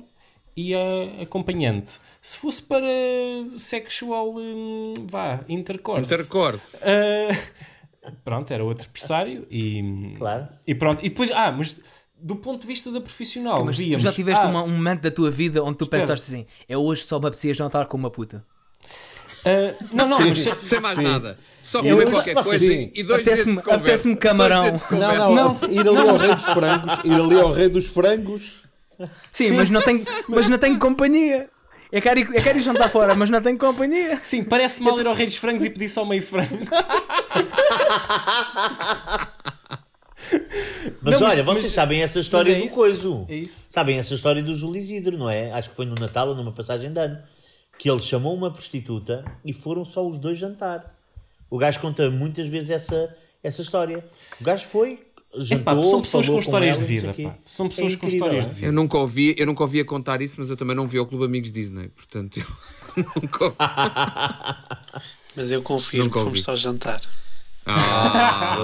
e 0.57 0.75
a 0.75 1.23
acompanhante. 1.23 1.99
Se 2.23 2.39
fosse 2.39 2.63
para 2.63 2.87
sexual, 3.59 4.35
hum, 4.37 4.95
vá, 5.11 5.41
intercourse. 5.49 6.13
Intercourse. 6.15 6.77
Uh, 6.79 8.11
pronto, 8.25 8.51
era 8.53 8.65
outro 8.65 8.89
pressário 8.89 9.47
e, 9.51 10.15
Claro. 10.17 10.49
e 10.67 10.75
pronto. 10.75 11.05
E 11.05 11.09
depois, 11.11 11.31
ah, 11.31 11.53
mas 11.53 11.79
do 12.19 12.37
ponto 12.37 12.63
de 12.63 12.67
vista 12.67 12.91
da 12.91 13.01
profissional, 13.01 13.65
Mas 13.65 13.77
tu 13.77 13.81
víamos, 13.81 14.03
já 14.03 14.11
tiveste 14.13 14.45
ah, 14.47 14.49
uma- 14.49 14.63
um 14.63 14.69
momento 14.71 15.03
da 15.03 15.11
tua 15.11 15.31
vida 15.31 15.63
onde 15.63 15.77
tu 15.77 15.85
Espera. 15.85 16.01
pensaste 16.03 16.27
assim: 16.33 16.47
é 16.67 16.77
hoje 16.77 17.03
só 17.03 17.19
me 17.21 17.27
apetecia 17.27 17.53
jantar 17.53 17.87
com 17.87 17.97
uma 17.99 18.11
puta. 18.11 18.43
Ah, 19.47 19.75
não, 19.93 20.09
não, 20.09 20.19
mas 20.21 20.45
Sem 20.63 20.81
mais 20.81 20.99
nada. 20.99 21.37
Só 21.63 21.79
Eu- 21.81 21.97
comer 21.97 22.07
eu- 22.07 22.11
qualquer 22.11 22.35
coisa 22.35 22.59
Sim. 22.67 22.91
e 22.95 23.03
dois 23.03 23.25
dedos 23.25 23.45
de 23.45 23.55
conversa. 23.57 23.75
apetece-me 23.75 24.17
camarão. 24.17 24.65
Não, 24.73 24.79
conversa. 24.79 25.29
não, 25.29 25.59
ir 25.71 25.81
ali 25.89 26.09
ao 26.09 26.17
rei 26.17 26.35
dos 26.35 26.45
frangos, 26.45 26.93
ir 27.05 27.13
ali 27.13 27.41
ao 27.41 27.53
rei 27.53 27.69
dos 27.69 27.87
frangos. 27.89 28.67
Sim, 29.33 29.53
Mas, 29.53 29.69
não 29.71 29.83
tenho, 29.83 30.05
mas 30.29 30.49
não 30.49 30.57
tenho 30.59 30.79
companhia. 30.79 31.49
Eu 31.93 32.03
quero, 32.03 32.19
ir, 32.19 32.29
eu 32.35 32.43
quero 32.43 32.59
ir 32.59 32.63
jantar 32.63 32.91
fora, 32.91 33.15
mas 33.15 33.31
não 33.31 33.41
tenho 33.41 33.57
companhia. 33.59 34.19
Sim, 34.23 34.43
parece 34.43 34.83
mal 34.83 34.99
ir 35.01 35.07
ao 35.07 35.15
Rei 35.15 35.27
dos 35.27 35.37
Frangos 35.37 35.63
e 35.65 35.71
pedir 35.71 35.89
só 35.89 36.05
meio 36.05 36.21
frango. 36.23 36.65
Mas 41.01 41.15
Não, 41.15 41.21
mas- 41.21 41.35
olha, 41.35 41.43
vocês 41.45 41.65
mas- 41.65 41.73
sabem 41.73 42.03
essa 42.03 42.19
história 42.19 42.53
é 42.53 42.59
do 42.59 42.65
isso. 42.67 42.75
coiso. 42.77 43.27
É 43.29 43.35
isso. 43.37 43.67
Sabem 43.71 43.99
essa 43.99 44.15
história 44.15 44.43
do 44.43 44.57
Júlio 44.57 44.81
Isidro, 44.81 45.17
não 45.17 45.31
é? 45.31 45.53
Acho 45.53 45.71
que 45.71 45.77
foi 45.77 45.87
no 45.87 45.95
Natal 45.95 46.29
ou 46.29 46.35
numa 46.35 46.53
passagem 46.53 46.93
de 46.93 46.99
ano. 46.99 47.19
Que 47.79 47.91
ele 47.91 48.01
chamou 48.01 48.35
uma 48.35 48.51
prostituta 48.51 49.25
e 49.45 49.53
foram 49.53 49.85
só 49.85 50.07
os 50.07 50.19
dois 50.19 50.39
jantar. 50.39 50.95
O 51.51 51.59
gajo 51.59 51.79
conta 51.81 52.11
muitas 52.11 52.47
vezes 52.47 52.71
essa, 52.71 53.15
essa 53.43 53.63
história. 53.63 54.05
O 54.41 54.45
gajo 54.45 54.67
foi, 54.67 54.93
Epá, 55.51 55.75
jantou, 55.75 55.91
são 55.91 56.03
pessoas 56.03 56.29
com 56.29 56.39
histórias 56.39 56.77
ela, 56.79 56.87
de 56.87 56.93
vida. 57.01 57.15
pá. 57.15 57.37
São 57.45 57.67
É 57.67 57.69
pessoas 57.69 57.95
com 57.95 58.07
incrível, 58.07 58.17
histórias 58.27 58.45
é? 58.47 58.49
de 58.49 58.55
vida. 58.55 58.67
Eu 58.67 58.73
nunca 58.73 58.99
ouvi, 58.99 59.35
eu 59.39 59.47
nunca 59.47 59.63
ouvi 59.63 59.81
a 59.81 59.85
contar 59.85 60.21
isso, 60.23 60.37
mas 60.39 60.51
eu 60.51 60.57
também 60.57 60.75
não 60.75 60.89
vi 60.89 60.99
ao 60.99 61.07
Clube 61.07 61.25
Amigos 61.25 61.53
Disney, 61.53 61.89
portanto 61.89 62.39
eu 62.39 63.05
nunca 63.23 63.45
ouvi. 63.45 63.57
Mas 65.37 65.53
eu 65.53 65.61
confirmo 65.63 66.07
Nunca 66.07 66.19
que 66.19 66.25
fomos 66.25 66.43
só 66.43 66.55
jantar. 66.57 66.99
Ah, 67.69 68.57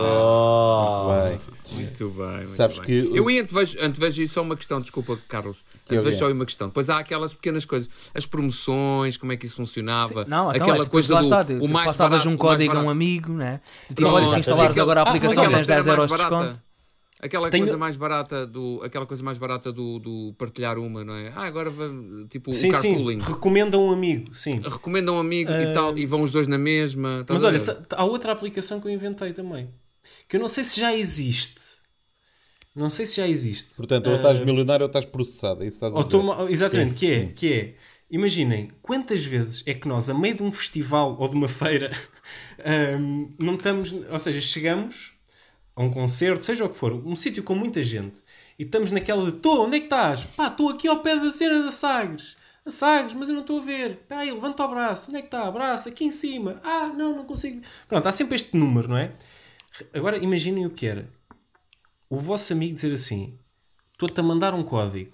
Vai. 1.07 1.39
muito 1.75 2.09
bem. 2.11 2.27
muito 2.37 2.49
Sabes 2.49 2.79
bem. 2.79 2.87
que- 2.87 3.11
Eu 3.17 3.31
ia 3.31 3.43
antevejo, 3.43 3.79
antevejo 3.83 4.23
isso 4.23 4.35
só 4.35 4.43
uma 4.43 4.57
questão, 4.57 4.81
desculpa, 4.81 5.19
Carlos. 5.29 5.59
Que 5.87 5.95
Antevejo 5.97 6.17
é? 6.17 6.19
só 6.19 6.31
uma 6.33 6.47
questão. 6.47 6.69
Depois 6.69 6.89
há 6.89 6.99
aquelas 6.99 7.35
pequenas 7.35 7.65
coisas, 7.65 7.89
as 8.15 8.25
promoções, 8.27 9.17
como 9.17 9.33
é 9.33 9.37
que 9.37 9.47
isso 9.47 9.57
funcionava. 9.57 10.25
Não, 10.27 10.51
então, 10.53 10.67
aquela 10.69 10.85
é, 10.85 10.89
coisa 10.89 11.15
do 11.17 11.23
está, 11.23 11.45
o 11.61 11.69
mais 11.69 11.87
passavas 11.87 12.19
barato, 12.21 12.29
um 12.31 12.37
código 12.37 12.77
a 12.77 12.81
um 12.81 12.91
amigo, 12.91 13.33
né? 13.33 13.61
Tu 13.89 13.95
Pronto. 13.97 14.15
olha, 14.15 14.29
se 14.29 14.39
instalares 14.41 14.71
Aquele- 14.71 14.81
agora 14.83 15.01
a 15.01 15.05
ah, 15.05 15.09
aplicação 15.09 15.45
tens 15.51 15.67
cena 15.67 15.77
10 15.77 15.87
euros 15.87 16.05
de 16.07 16.11
barata. 16.11 16.37
desconto. 16.37 16.63
Aquela 17.25 17.49
Tenho- 17.51 17.63
coisa 17.65 17.79
mais 17.79 17.97
barata 17.97 18.45
do 18.45 18.81
aquela 18.83 19.07
coisa 19.07 19.23
mais 19.23 19.39
barata 19.39 19.73
do, 19.73 20.01
do 20.01 20.35
partilhar 20.37 20.77
uma, 20.77 21.05
não 21.05 21.15
é? 21.15 21.31
Ah, 21.37 21.45
agora 21.47 21.71
va- 21.71 21.89
tipo 22.29 22.53
Sim, 22.53 22.71
o 22.71 22.75
sim. 22.75 22.89
carpooling. 22.95 23.21
Recomenda 23.21 23.79
um 23.79 23.93
amigo, 23.93 24.35
sim. 24.35 24.59
Recomenda 24.59 25.13
um 25.13 25.21
amigo 25.21 25.53
e 25.53 25.73
tal 25.73 25.97
e 25.97 26.05
vão 26.05 26.23
os 26.23 26.33
dois 26.33 26.49
na 26.49 26.59
mesma. 26.59 27.25
Mas 27.29 27.45
olha, 27.45 27.59
há 27.93 28.05
outra 28.05 28.33
aplicação 28.33 28.81
que 28.81 28.89
eu 28.89 28.91
inventei 28.93 29.33
também. 29.33 29.71
Que 30.29 30.35
eu 30.35 30.41
não 30.41 30.49
sei 30.49 30.65
se 30.65 30.81
já 30.81 30.93
existe. 30.93 31.63
Não 32.75 32.91
sei 32.91 33.07
se 33.07 33.17
já 33.17 33.29
existe. 33.29 33.77
Portanto, 33.77 34.09
ou 34.09 34.17
estás 34.17 34.41
milionário 34.41 34.83
ou 34.83 34.89
estás 34.89 35.05
processado. 35.05 35.63
É 35.63 35.67
isso 35.67 35.75
estás 35.77 35.95
a 35.95 36.03
dizer. 36.03 36.51
exatamente, 36.51 36.95
que 36.97 37.07
é, 37.07 37.27
que 37.27 37.53
é. 37.53 37.75
Imaginem 38.11 38.69
quantas 38.83 39.25
vezes 39.25 39.63
é 39.65 39.73
que 39.75 39.87
nós, 39.87 40.11
a 40.11 40.15
meio 40.15 40.35
de 40.35 40.43
um 40.43 40.51
festival 40.51 41.17
ou 41.21 41.29
de 41.29 41.37
uma 41.37 41.49
feira, 41.49 41.91
ahm, 42.65 43.29
não 43.39 43.55
estamos, 43.55 43.93
ou 43.93 44.19
seja, 44.19 44.41
chegamos 44.41 45.15
a 45.75 45.83
um 45.83 45.91
concerto, 45.91 46.45
seja 46.45 46.65
o 46.65 46.69
que 46.69 46.77
for, 46.77 46.93
um 46.93 47.17
sítio 47.17 47.43
com 47.43 47.55
muita 47.55 47.83
gente, 47.83 48.23
e 48.59 48.65
estamos 48.65 48.93
naquela 48.93 49.25
de, 49.31 49.39
tô, 49.39 49.65
onde 49.65 49.77
é 49.77 49.81
que 49.81 49.87
estás? 49.87 50.25
Pá, 50.25 50.49
estou 50.49 50.69
aqui 50.69 50.87
ao 50.87 51.01
pé 51.01 51.17
da 51.17 51.33
cena 51.33 51.63
da 51.63 51.73
Sagres. 51.73 52.37
A 52.65 52.71
Sagres, 52.71 53.15
mas 53.15 53.29
eu 53.29 53.35
não 53.35 53.43
estou 53.43 53.59
a 53.59 53.63
ver. 53.63 53.91
Espera 53.93 54.21
aí, 54.21 54.31
levanta 54.31 54.65
o 54.65 54.69
braço. 54.69 55.09
Onde 55.09 55.19
é 55.19 55.21
que 55.21 55.27
está? 55.27 55.51
Braço, 55.51 55.89
aqui 55.89 56.05
em 56.05 56.13
cima. 56.13 56.61
Ah, 56.63 56.87
não, 56.87 57.17
não 57.17 57.25
consigo. 57.25 57.61
Pronto, 57.89 58.07
há 58.07 58.13
sempre 58.13 58.37
este 58.37 58.57
número, 58.57 58.89
não 58.89 58.97
é? 58.97 59.13
Agora 59.93 60.17
imaginem 60.19 60.65
o 60.65 60.71
que 60.71 60.87
era. 60.87 61.09
O 62.09 62.19
vosso 62.19 62.53
amigo 62.53 62.75
dizer 62.75 62.93
assim: 62.93 63.37
estou-te 63.93 64.21
a 64.21 64.23
mandar 64.23 64.55
um 64.55 64.63
código. 64.63 65.13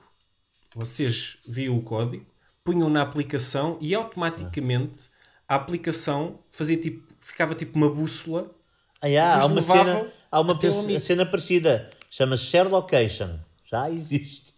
Vocês 0.74 1.38
viam 1.48 1.78
o 1.78 1.82
código, 1.82 2.26
punham 2.62 2.90
na 2.90 3.00
aplicação 3.00 3.78
e 3.80 3.94
automaticamente 3.94 5.08
a 5.48 5.54
aplicação 5.54 6.38
fazia 6.50 6.76
tipo, 6.76 7.02
ficava 7.18 7.54
tipo 7.54 7.76
uma 7.78 7.88
bússola. 7.88 8.54
Ah, 9.00 9.06
yeah, 9.06 9.42
há 9.42 9.46
uma 9.46 9.54
levava 9.54 9.84
cena, 9.84 10.12
há 10.30 10.40
uma 10.40 10.52
amigo. 10.52 11.00
cena 11.00 11.26
parecida. 11.26 11.88
Chama-se 12.10 12.44
Share 12.44 12.68
Location. 12.68 13.30
Já 13.70 13.90
existe. 13.90 14.48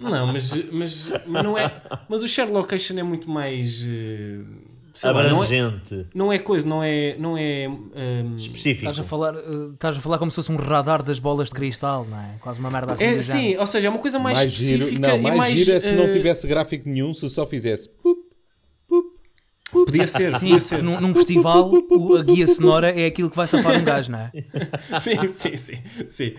Não, 0.00 0.26
mas, 0.28 0.70
mas, 0.70 1.12
mas 1.26 1.44
não 1.44 1.58
é. 1.58 1.70
Mas 2.08 2.22
o 2.22 2.28
share 2.28 2.50
location 2.50 2.98
é 2.98 3.02
muito 3.02 3.28
mais. 3.28 3.84
eh, 3.86 4.40
sei 4.94 5.10
lá, 5.10 5.22
não, 5.24 5.42
é, 5.42 5.46
Abrangente. 5.46 6.06
não 6.14 6.32
é 6.32 6.38
coisa, 6.38 6.66
não 6.66 6.82
é. 6.82 7.16
Não 7.18 7.36
é 7.36 7.64
ehm, 7.64 8.36
Específico. 8.36 8.90
Estás 8.90 8.98
a, 8.98 9.02
falar, 9.08 9.34
eh, 9.34 9.40
estás 9.74 9.96
a 9.96 10.00
falar 10.00 10.18
como 10.18 10.30
se 10.30 10.36
fosse 10.36 10.50
um 10.50 10.56
radar 10.56 11.02
das 11.02 11.18
bolas 11.18 11.48
de 11.48 11.54
cristal, 11.54 12.06
não 12.08 12.18
é? 12.18 12.36
Quase 12.40 12.58
uma 12.60 12.70
merda 12.70 12.94
assim. 12.94 13.04
é, 13.04 13.22
sim, 13.22 13.56
ou 13.56 13.66
seja, 13.66 13.88
é 13.88 13.90
uma 13.90 13.98
coisa 13.98 14.18
mais, 14.18 14.38
mais 14.38 14.50
giro, 14.50 14.84
específica 14.84 15.08
não, 15.08 15.16
e 15.18 15.22
mais, 15.22 15.36
mais. 15.36 15.58
giro 15.58 15.72
é 15.72 15.80
se 15.80 15.92
não 15.92 16.04
eh, 16.04 16.12
tivesse 16.12 16.46
gráfico 16.46 16.88
nenhum, 16.88 17.12
se 17.12 17.28
só 17.28 17.44
fizesse. 17.44 17.88
pup, 18.02 18.18
Podia 19.70 20.06
ser, 20.06 20.32
Sim, 20.32 20.38
podia 20.40 20.60
ser. 20.60 20.82
num, 20.82 21.00
num 21.00 21.14
festival 21.14 21.70
o- 21.70 22.16
a 22.16 22.22
guia 22.22 22.46
sonora 22.46 22.90
é 22.90 23.06
aquilo 23.06 23.30
que 23.30 23.36
vai 23.36 23.46
safar 23.46 23.78
um 23.78 23.84
gajo, 23.84 24.10
não 24.10 24.18
é? 24.18 24.32
sim, 24.98 25.32
sim, 25.32 25.56
sim, 25.56 25.74
sim. 26.10 26.34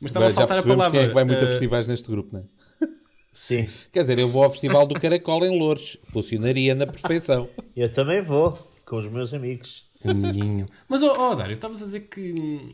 Mas 0.00 0.10
estava 0.10 0.26
a 0.26 0.30
Já 0.30 0.34
faltar 0.36 0.58
a 0.58 0.62
palavra. 0.62 0.90
quem 0.90 1.00
é 1.00 1.08
que 1.08 1.14
vai 1.14 1.24
muito 1.24 1.44
a 1.44 1.46
eh, 1.46 1.50
festivais 1.50 1.86
neste 1.88 2.10
grupo, 2.10 2.30
não 2.32 2.40
é? 2.40 2.86
Sim. 3.32 3.68
Quer 3.92 4.00
dizer, 4.00 4.18
eu 4.18 4.28
vou 4.28 4.42
ao 4.42 4.50
Festival 4.50 4.86
do 4.86 4.98
Caracol 4.98 5.44
em 5.44 5.58
Lourdes. 5.58 5.98
Funcionaria 6.04 6.74
na 6.74 6.86
perfeição. 6.86 7.48
Eu 7.76 7.92
também 7.92 8.22
vou. 8.22 8.52
Com 8.86 8.96
os 8.96 9.06
meus 9.10 9.32
amigos. 9.34 9.88
Amiguinho. 10.04 10.66
Mas, 10.88 11.02
ó 11.02 11.30
oh, 11.30 11.34
Dário, 11.34 11.54
estavas 11.54 11.82
a 11.82 11.84
dizer 11.84 12.00
que 12.00 12.68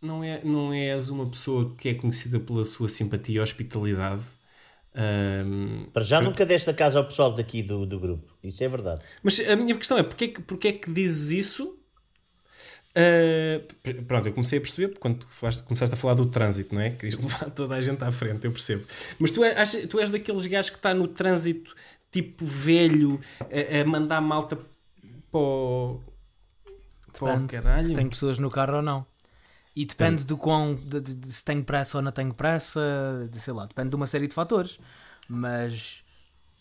não, 0.00 0.22
é, 0.22 0.42
não 0.44 0.72
és 0.72 1.08
uma 1.08 1.26
pessoa 1.28 1.74
que 1.76 1.88
é 1.88 1.94
conhecida 1.94 2.38
pela 2.38 2.62
sua 2.64 2.88
simpatia 2.88 3.36
e 3.36 3.40
hospitalidade. 3.40 4.22
Ahm, 4.98 5.90
Para 5.92 6.02
já 6.02 6.22
nunca 6.22 6.46
deste 6.46 6.70
a 6.70 6.74
casa 6.74 6.98
ao 6.98 7.04
pessoal 7.04 7.34
daqui 7.34 7.62
do, 7.62 7.84
do 7.84 8.00
grupo. 8.00 8.32
Isso 8.42 8.64
é 8.64 8.68
verdade. 8.68 9.02
mas 9.22 9.38
a 9.40 9.54
minha 9.54 9.76
questão 9.76 9.98
é, 9.98 10.02
porquê, 10.02 10.24
é 10.24 10.28
que- 10.28 10.40
porquê 10.42 10.68
é 10.68 10.72
que 10.72 10.90
dizes 10.90 11.30
isso? 11.30 11.78
Pr- 13.82 14.02
pronto, 14.08 14.26
eu 14.28 14.32
comecei 14.32 14.58
a 14.58 14.60
perceber 14.62 14.88
porque 14.88 15.00
quando 15.00 15.18
tu 15.18 15.26
falaste- 15.28 15.62
começaste 15.64 15.94
a 15.94 15.98
falar 15.98 16.14
do 16.14 16.26
trânsito, 16.26 16.74
não 16.74 16.80
é? 16.80 16.90
Querias 16.90 17.16
levar 17.22 17.50
toda 17.50 17.74
a 17.74 17.80
gente 17.80 18.02
à 18.02 18.10
frente, 18.10 18.44
eu 18.46 18.52
percebo. 18.52 18.84
Mas 19.18 19.30
tu, 19.30 19.44
é, 19.44 19.54
achas- 19.58 19.86
tu 19.86 20.00
és 20.00 20.10
daqueles 20.10 20.46
gajos 20.46 20.70
que 20.70 20.76
está 20.76 20.94
no 20.94 21.06
trânsito 21.08 21.74
tipo 22.10 22.46
velho, 22.46 23.20
a, 23.40 23.80
a 23.82 23.84
mandar 23.84 24.20
malta 24.22 24.56
para 24.56 25.38
o. 25.40 26.00
Para 27.18 27.36
o 27.38 27.46
caralho. 27.46 27.86
se 27.86 27.94
tenho 27.94 28.08
pessoas 28.08 28.38
no 28.38 28.50
carro 28.50 28.76
ou 28.76 28.82
não. 28.82 29.06
E 29.76 29.84
depende 29.84 30.24
do 30.24 30.36
quão. 30.38 30.74
de- 30.74 31.00
de- 31.02 31.14
de 31.14 31.32
se 31.32 31.44
tenho 31.44 31.62
pressa 31.62 31.98
ou 31.98 32.02
não 32.02 32.10
tenho 32.10 32.34
pressa, 32.34 32.80
de, 33.30 33.38
sei 33.38 33.52
lá, 33.52 33.66
depende 33.66 33.90
de 33.90 33.96
uma 33.96 34.06
série 34.06 34.26
de 34.26 34.32
fatores. 34.34 34.78
Mas 35.28 35.98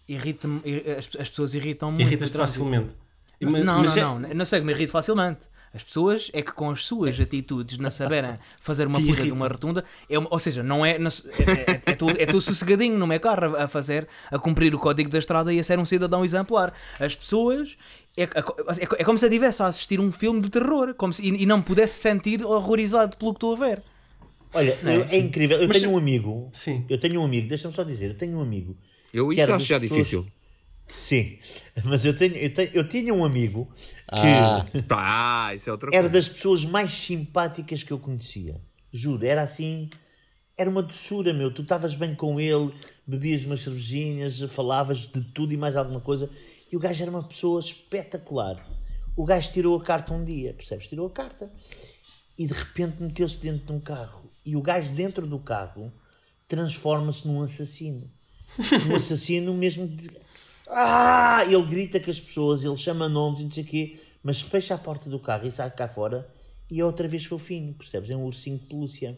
irrita-me, 0.08 0.62
ir- 0.66 0.90
as, 0.98 1.10
as 1.20 1.30
pessoas 1.30 1.54
irritam 1.54 1.90
muito. 1.92 2.02
Irritas-te 2.08 2.38
facilmente. 2.38 2.94
Não, 3.42 3.52
Mas- 3.52 3.66
não, 3.66 3.80
mas 3.80 3.98
é- 3.98 4.02
não, 4.02 4.20
não 4.20 4.46
sei 4.46 4.60
que 4.60 4.66
me 4.66 4.74
irrito 4.74 4.92
facilmente. 4.92 5.40
As 5.74 5.84
pessoas 5.84 6.32
é 6.34 6.42
que 6.42 6.54
com 6.54 6.70
as 6.72 6.86
suas 6.86 7.20
atitudes 7.20 7.78
não 7.78 7.92
saberem 7.92 8.38
fazer 8.62 8.88
uma 8.88 8.98
puta 8.98 9.24
de 9.24 9.32
uma 9.34 9.46
rotunda, 9.46 9.84
é 10.10 10.18
uma- 10.18 10.30
ou 10.32 10.40
seja, 10.40 10.64
não 10.64 10.86
é, 10.86 10.98
não 10.98 11.10
se- 11.12 11.28
é, 11.30 11.72
é, 11.72 11.82
é, 11.92 11.96
tu, 11.96 12.10
é 12.12 12.26
tu 12.26 12.42
sossegadinho 12.42 12.98
no 12.98 13.06
meu 13.06 13.20
carro 13.20 13.58
a, 13.58 13.64
a 13.64 13.68
fazer, 13.68 14.08
a 14.32 14.40
cumprir 14.40 14.74
o 14.74 14.80
código 14.80 15.10
da 15.10 15.18
estrada 15.20 15.54
e 15.54 15.60
a 15.60 15.64
ser 15.66 15.78
um 15.78 15.84
cidadão 15.84 16.24
exemplar. 16.24 16.74
As 16.98 17.14
pessoas 17.14 17.76
é, 18.18 18.24
é, 18.24 19.02
é 19.02 19.04
como 19.04 19.18
se 19.18 19.26
eu 19.26 19.30
estivesse 19.30 19.62
a 19.62 19.68
assistir 19.68 20.00
um 20.00 20.12
filme 20.12 20.40
de 20.42 20.50
terror 20.50 20.94
como 20.96 21.12
se, 21.14 21.22
e, 21.22 21.44
e 21.44 21.46
não 21.46 21.58
me 21.58 21.64
pudesse 21.64 22.00
sentir 22.02 22.44
horrorizado 22.44 23.18
pelo 23.18 23.32
que 23.34 23.38
estou 23.38 23.54
a 23.54 23.58
ver. 23.68 23.84
Olha, 24.54 24.72
é? 24.86 24.96
eu- 24.98 25.04
é 25.04 25.18
incrível. 25.18 25.58
Eu 25.62 25.68
Mas 25.68 25.78
tenho 25.78 25.90
se- 25.90 25.96
um 25.96 25.98
amigo. 25.98 26.50
Sim. 26.54 26.86
Eu 26.88 26.98
tenho 26.98 27.20
um 27.22 27.26
amigo, 27.26 27.48
deixa-me 27.48 27.74
só 27.74 27.84
dizer, 27.84 28.12
eu 28.12 28.18
tenho 28.18 28.38
um 28.38 28.42
amigo. 28.42 28.78
Eu 29.14 29.32
era 29.34 29.56
acho 29.56 29.66
já 29.66 29.78
difícil. 29.78 30.26
Sim, 30.88 31.38
mas 31.86 32.06
eu, 32.06 32.16
tenho, 32.16 32.36
eu, 32.36 32.54
tenho, 32.54 32.70
eu 32.74 32.88
tinha 32.88 33.14
um 33.14 33.26
amigo 33.26 33.68
que 33.76 34.06
Ah. 34.08 34.66
Ah, 34.92 35.56
isso 35.56 35.68
é 35.70 35.72
outra 35.72 35.90
era 35.92 36.04
coisa. 36.04 36.14
das 36.14 36.30
pessoas 36.30 36.64
mais 36.64 36.94
simpáticas 36.94 37.84
que 37.84 37.92
eu 37.92 37.98
conhecia. 38.00 38.62
Juro, 38.94 39.26
era 39.26 39.42
assim. 39.42 39.90
Era 40.58 40.70
uma 40.70 40.82
doçura, 40.82 41.34
meu. 41.34 41.52
Tu 41.54 41.64
estavas 41.64 41.96
bem 41.96 42.16
com 42.16 42.40
ele, 42.40 42.72
bebias 43.06 43.44
umas 43.44 43.62
cervejinhas, 43.62 44.40
falavas 44.44 45.00
de 45.00 45.20
tudo 45.34 45.54
e 45.54 45.58
mais 45.58 45.76
alguma 45.76 46.00
coisa. 46.00 46.30
E 46.76 46.78
o 46.78 46.80
gajo 46.82 47.02
era 47.04 47.10
uma 47.10 47.24
pessoa 47.24 47.58
espetacular. 47.58 48.62
O 49.16 49.24
gajo 49.24 49.50
tirou 49.54 49.80
a 49.80 49.82
carta 49.82 50.14
um 50.14 50.26
dia, 50.26 50.54
percebes? 50.54 50.88
Tirou 50.88 51.08
a 51.08 51.10
carta 51.10 51.50
e 52.38 52.46
de 52.46 52.52
repente 52.52 53.02
meteu-se 53.02 53.40
dentro 53.40 53.66
de 53.66 53.72
um 53.72 53.80
carro. 53.80 54.30
E 54.46 54.58
o 54.58 54.62
gajo 54.62 54.92
dentro 54.92 55.26
do 55.26 55.40
carro 55.40 55.90
transforma-se 56.50 57.26
num 57.30 57.42
assassino. 57.42 58.12
Um 58.90 58.96
assassino 58.98 59.54
mesmo 59.54 59.88
de... 59.88 60.10
Ah! 60.68 61.46
Ele 61.46 61.64
grita 61.64 61.98
com 61.98 62.12
as 62.12 62.20
pessoas, 62.20 62.66
ele 62.66 62.76
chama 62.76 63.08
nomes 63.08 63.40
e 63.40 63.44
não 63.46 63.52
sei 63.52 63.64
o 63.64 63.68
quê, 63.68 63.98
mas 64.22 64.42
fecha 64.42 64.76
a 64.76 64.78
porta 64.78 65.10
do 65.10 65.18
carro 65.18 65.48
e 65.48 65.52
sai 65.52 65.72
cá 65.72 65.88
fora 65.88 66.30
e 66.70 66.82
é 66.82 66.86
outra 66.86 67.08
vez 67.08 67.24
fofinho, 67.24 67.74
percebes? 67.74 68.10
É 68.10 68.18
um 68.18 68.26
ursinho 68.26 68.58
de 68.58 68.66
pelúcia. 68.66 69.18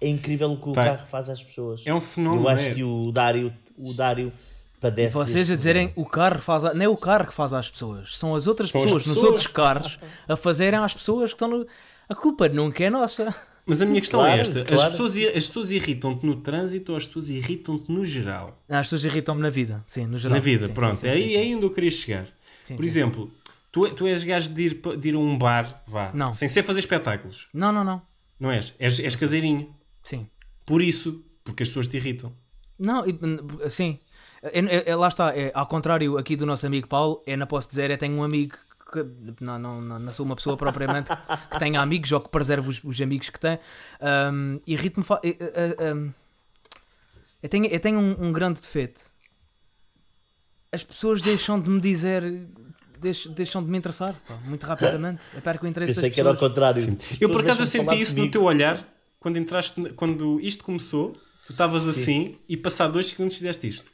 É 0.00 0.08
incrível 0.08 0.50
o 0.50 0.58
que 0.58 0.70
o 0.70 0.72
carro 0.72 1.06
faz 1.06 1.28
às 1.28 1.42
pessoas. 1.42 1.86
é 1.86 1.92
um 1.92 2.00
fenómeno, 2.00 2.44
Eu 2.44 2.48
acho 2.48 2.68
é. 2.68 2.74
que 2.74 2.82
o 2.82 3.12
Dário, 3.12 3.54
o 3.76 3.92
Dário 3.92 4.32
padece. 4.80 5.14
Vocês 5.14 5.50
a 5.50 5.54
dizerem 5.56 5.92
o 5.94 6.04
carro 6.04 6.40
faz. 6.40 6.64
A... 6.64 6.74
Não 6.74 6.84
é 6.84 6.88
o 6.88 6.96
carro 6.96 7.26
que 7.26 7.34
faz 7.34 7.52
às 7.52 7.68
pessoas, 7.70 8.16
são 8.16 8.34
as 8.34 8.46
outras 8.46 8.70
São 8.70 8.80
as 8.80 8.86
pessoas, 8.86 9.06
nos 9.06 9.14
pessoas. 9.14 9.30
outros 9.32 9.46
carros 9.46 9.98
a 10.28 10.36
fazerem 10.36 10.78
às 10.80 10.94
pessoas 10.94 11.30
que 11.30 11.34
estão 11.36 11.48
no. 11.48 11.66
A 12.08 12.14
culpa 12.14 12.48
nunca 12.48 12.82
é 12.82 12.90
nossa. 12.90 13.34
Mas 13.66 13.80
a 13.82 13.86
minha 13.86 14.00
questão 14.00 14.20
é 14.24 14.28
Claro, 14.28 14.40
esta: 14.40 14.60
as 14.62 14.68
claro. 14.68 14.90
pessoas, 14.90 15.16
as 15.16 15.46
pessoas 15.46 15.70
irritam-te 15.70 16.26
no 16.26 16.36
trânsito 16.36 16.92
ou 16.92 16.98
as 16.98 17.06
pessoas 17.06 17.28
irritam-te 17.30 17.92
no 17.92 18.04
geral? 18.04 18.58
As 18.68 18.86
pessoas 18.86 19.04
irritam-me 19.04 19.42
na 19.42 19.50
vida, 19.50 19.84
sim, 19.86 20.06
no 20.06 20.18
geral. 20.18 20.36
Na 20.38 20.42
vida, 20.42 20.66
Sim, 20.66 20.72
pronto. 20.72 20.96
sim, 20.98 21.06
é 21.08 21.12
sim, 21.14 21.34
é 21.34 21.38
aí 21.40 21.54
onde 21.54 21.66
eu 21.66 21.70
queria 21.70 21.90
chegar. 21.90 22.26
Sim, 22.66 22.74
Por 22.74 22.82
sim. 22.82 22.88
exemplo, 22.88 23.30
tu, 23.70 23.88
tu 23.90 24.06
és 24.08 24.24
gajo 24.24 24.50
de 24.50 24.62
ir, 24.62 24.80
de 24.98 25.08
ir 25.10 25.14
a 25.14 25.18
um 25.18 25.36
bar, 25.38 25.82
vá, 25.86 26.10
Não. 26.14 26.34
sem 26.34 26.48
ser 26.48 26.62
fazer 26.64 26.80
espetáculos, 26.80 27.48
Não, 27.54 27.70
não, 27.70 27.84
não. 27.84 28.02
não 28.40 28.50
és? 28.50 28.74
És, 28.78 28.98
és 28.98 29.14
caseirinho. 29.14 29.72
Sim. 30.02 30.26
Por 30.66 30.80
isso, 30.82 31.22
porque 31.44 31.62
as 31.62 31.68
pessoas 31.68 31.86
te 31.86 31.96
irritam. 31.96 32.32
Não, 32.78 33.06
e, 33.06 33.10
n- 33.12 33.68
sim. 33.68 33.98
É, 34.42 34.58
é- 34.60 34.90
é- 34.90 34.96
lá 34.96 35.08
está, 35.08 35.36
é, 35.36 35.50
ao 35.54 35.66
contrário 35.66 36.16
aqui 36.16 36.34
do 36.36 36.46
nosso 36.46 36.66
amigo 36.66 36.88
Paulo, 36.88 37.22
é, 37.26 37.36
não 37.36 37.46
posso 37.46 37.68
dizer, 37.68 37.90
eu 37.90 37.98
tenho 37.98 38.14
um 38.16 38.22
amigo 38.22 38.56
que 38.92 39.04
não, 39.44 39.58
não, 39.58 39.80
não, 39.80 39.98
não 39.98 40.12
sou 40.12 40.26
uma 40.26 40.34
pessoa 40.34 40.56
propriamente 40.56 41.10
que 41.52 41.58
tenha 41.58 41.80
amigos 41.80 42.10
ou 42.10 42.20
que 42.20 42.28
preserve 42.28 42.68
os, 42.70 42.82
os 42.82 43.00
amigos 43.00 43.28
que 43.30 43.38
tem. 43.38 43.58
Um, 44.32 44.60
Irrito-me. 44.66 45.04
fa- 45.04 45.20
eh, 45.22 45.36
eh, 45.38 45.76
eh, 45.78 45.94
um, 45.94 46.12
eu 47.42 47.48
tenho, 47.48 47.66
eu 47.66 47.80
tenho 47.80 47.98
um, 48.00 48.16
um 48.28 48.32
grande 48.32 48.60
defeito. 48.60 49.00
As 50.72 50.82
pessoas 50.84 51.22
deixam 51.22 51.60
de 51.60 51.68
me 51.70 51.80
dizer. 51.80 52.22
deix- 52.98 53.26
Deixam 53.26 53.62
de 53.62 53.70
me 53.70 53.78
interessar 53.78 54.14
pá, 54.26 54.34
muito 54.44 54.64
rapidamente. 54.66 55.20
Eu 55.34 55.40
perco 55.42 55.66
o 55.66 55.68
interesse 55.68 55.94
Pensei 55.94 56.08
das 56.10 56.14
que 56.14 56.20
era 56.20 56.30
ao 56.30 56.36
contrário. 56.36 56.82
As 56.82 57.20
Eu 57.20 57.28
por 57.30 57.40
acaso 57.42 57.62
eu 57.62 57.66
deixam 57.66 57.84
senti 57.88 58.00
isso 58.02 58.12
no 58.12 58.16
comigo. 58.18 58.32
teu 58.32 58.42
olhar 58.44 58.88
quando 59.18 59.36
entraste, 59.36 59.80
na- 59.80 59.90
quando 59.90 60.40
isto 60.40 60.64
começou, 60.64 61.12
tu 61.46 61.52
estavas 61.52 61.86
assim 61.88 62.38
e 62.48 62.56
passado 62.56 62.92
dois 62.92 63.06
segundos 63.06 63.34
fizeste 63.36 63.68
isto. 63.68 63.90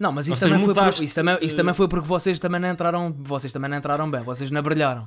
Não, 0.00 0.10
mas 0.10 0.26
isso 0.26 0.40
também, 0.48 0.64
foi 0.64 0.74
por- 0.74 0.88
isso, 0.88 1.14
também, 1.14 1.38
isso 1.42 1.54
também 1.56 1.74
foi 1.74 1.86
porque 1.86 2.08
vocês 2.08 2.38
também 2.38 2.58
não 2.60 2.70
entraram. 2.70 3.14
Vocês 3.20 3.52
também 3.52 3.68
não 3.70 3.76
entraram 3.76 4.10
bem, 4.10 4.22
vocês 4.22 4.50
não 4.50 4.62
brilharam. 4.62 5.06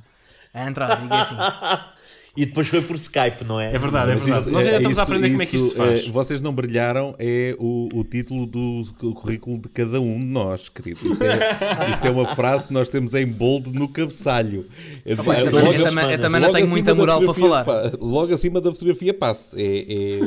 A 0.54 0.68
entrar, 0.68 0.94
diga 1.02 1.16
assim. 1.18 1.34
E 2.36 2.44
depois 2.46 2.66
foi 2.66 2.80
por 2.82 2.96
Skype, 2.96 3.44
não 3.46 3.60
é? 3.60 3.74
É 3.74 3.78
verdade, 3.78 4.10
é 4.10 4.16
verdade. 4.16 4.40
isso- 4.40 4.50
Nós 4.50 4.64
ainda 4.64 4.76
é, 4.76 4.78
estamos 4.78 4.98
a 4.98 5.02
isso- 5.02 5.12
aprender 5.12 5.30
como 5.30 5.42
é 5.42 5.46
que 5.46 5.56
isto 5.56 5.64
se 5.68 5.72
isso, 5.72 5.76
faz. 5.76 6.06
é, 6.08 6.10
vocês 6.10 6.42
não 6.42 6.52
brilharam 6.52 7.14
é 7.18 7.54
o, 7.60 7.88
o 7.94 8.02
título 8.04 8.44
do 8.46 8.84
cu- 8.98 9.14
currículo 9.14 9.58
de 9.58 9.68
cada 9.68 10.00
um 10.00 10.18
de 10.18 10.24
nós, 10.24 10.68
querido. 10.68 11.06
Isso 11.08 11.22
é, 11.22 11.38
isso 11.94 12.06
é 12.06 12.10
uma 12.10 12.26
frase 12.34 12.66
que 12.68 12.74
nós 12.74 12.88
temos 12.88 13.14
em 13.14 13.24
bold 13.26 13.70
no 13.72 13.86
cabeçalho. 13.88 14.66
É, 15.06 15.14
Mas 15.14 15.28
é 15.28 15.30
eu 15.42 15.48
também- 15.50 15.64
logo- 15.64 15.72
eu 15.78 15.84
também, 15.84 16.10
eu 16.10 16.20
também 16.20 16.40
não 16.40 16.52
tenho 16.52 16.64
acima 16.64 16.70
muita 16.76 16.94
moral 16.94 17.22
para 17.22 17.34
falar. 17.34 17.64
pá, 17.64 17.92
logo 18.00 18.34
acima 18.34 18.60
da 18.60 18.72
fotografia 18.72 19.14
passe. 19.14 19.54
É, 19.56 19.64
é- 19.92 20.18
Não, 20.18 20.24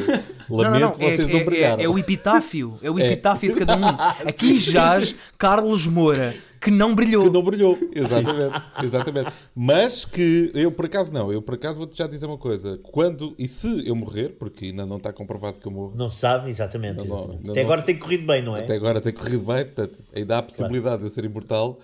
não, 0.50 0.58
lamento, 0.64 1.00
não, 1.00 1.08
é, 1.08 1.12
vocês 1.12 1.30
não 1.30 1.40
é- 1.40 1.44
brilharam. 1.44 1.82
é- 1.82 1.86
é 1.86 1.90
o 1.90 2.00
epitáfio. 2.00 2.72
É 2.82 2.90
o 2.90 2.98
epitáfio 3.00 3.54
de 3.54 3.60
cada 3.66 3.76
um. 3.76 3.84
Aqui 4.30 4.56
jaz 4.56 5.16
Carlos 5.38 5.86
Moura, 5.86 6.34
que 6.62 6.72
não 6.72 6.94
brilhou. 6.96 7.26
Que 7.26 7.30
não 7.30 7.44
brilhou, 7.44 7.78
exatamente, 7.94 8.62
exatamente. 8.84 9.32
Mas 9.56 10.06
que 10.06 10.52
eu 10.54 10.72
por 10.72 10.86
acaso 10.86 11.12
não, 11.14 11.32
eu 11.32 11.42
por 11.42 11.56
acaso 11.56 11.78
vou-te 11.78 11.98
já 11.98 12.08
dizer 12.08 12.26
uma 12.26 12.38
coisa. 12.38 12.78
Quando, 12.84 13.36
e 13.38 13.48
se 13.48 13.88
eu 13.88 13.96
morrer, 13.96 14.36
porque 14.38 14.66
ainda 14.66 14.86
não 14.86 14.98
está 14.98 15.12
comprovado 15.14 15.60
que 15.60 15.68
eu 15.68 15.72
morro, 15.72 15.96
Não 15.96 16.10
sabe, 16.10 16.50
exatamente. 16.50 16.98
Não, 16.98 17.06
exatamente. 17.06 17.44
não, 17.44 17.52
Até 17.52 17.62
não 17.62 17.68
agora 17.68 17.82
sei. 17.86 17.86
tem 17.94 18.00
corrido 18.00 18.26
bem, 18.28 18.44
não 18.44 18.56
é? 18.58 18.62
até 18.62 18.76
agora 18.76 19.02
tem 19.02 19.14
corrido 19.14 19.46
bem, 19.46 19.66
portanto, 19.66 20.00
ainda 20.16 20.36
há 20.36 20.40
a 20.40 20.44
possibilidade 20.44 21.00
de 21.02 21.08
eu 21.08 21.12
ser 21.12 21.26
imortal. 21.26 21.80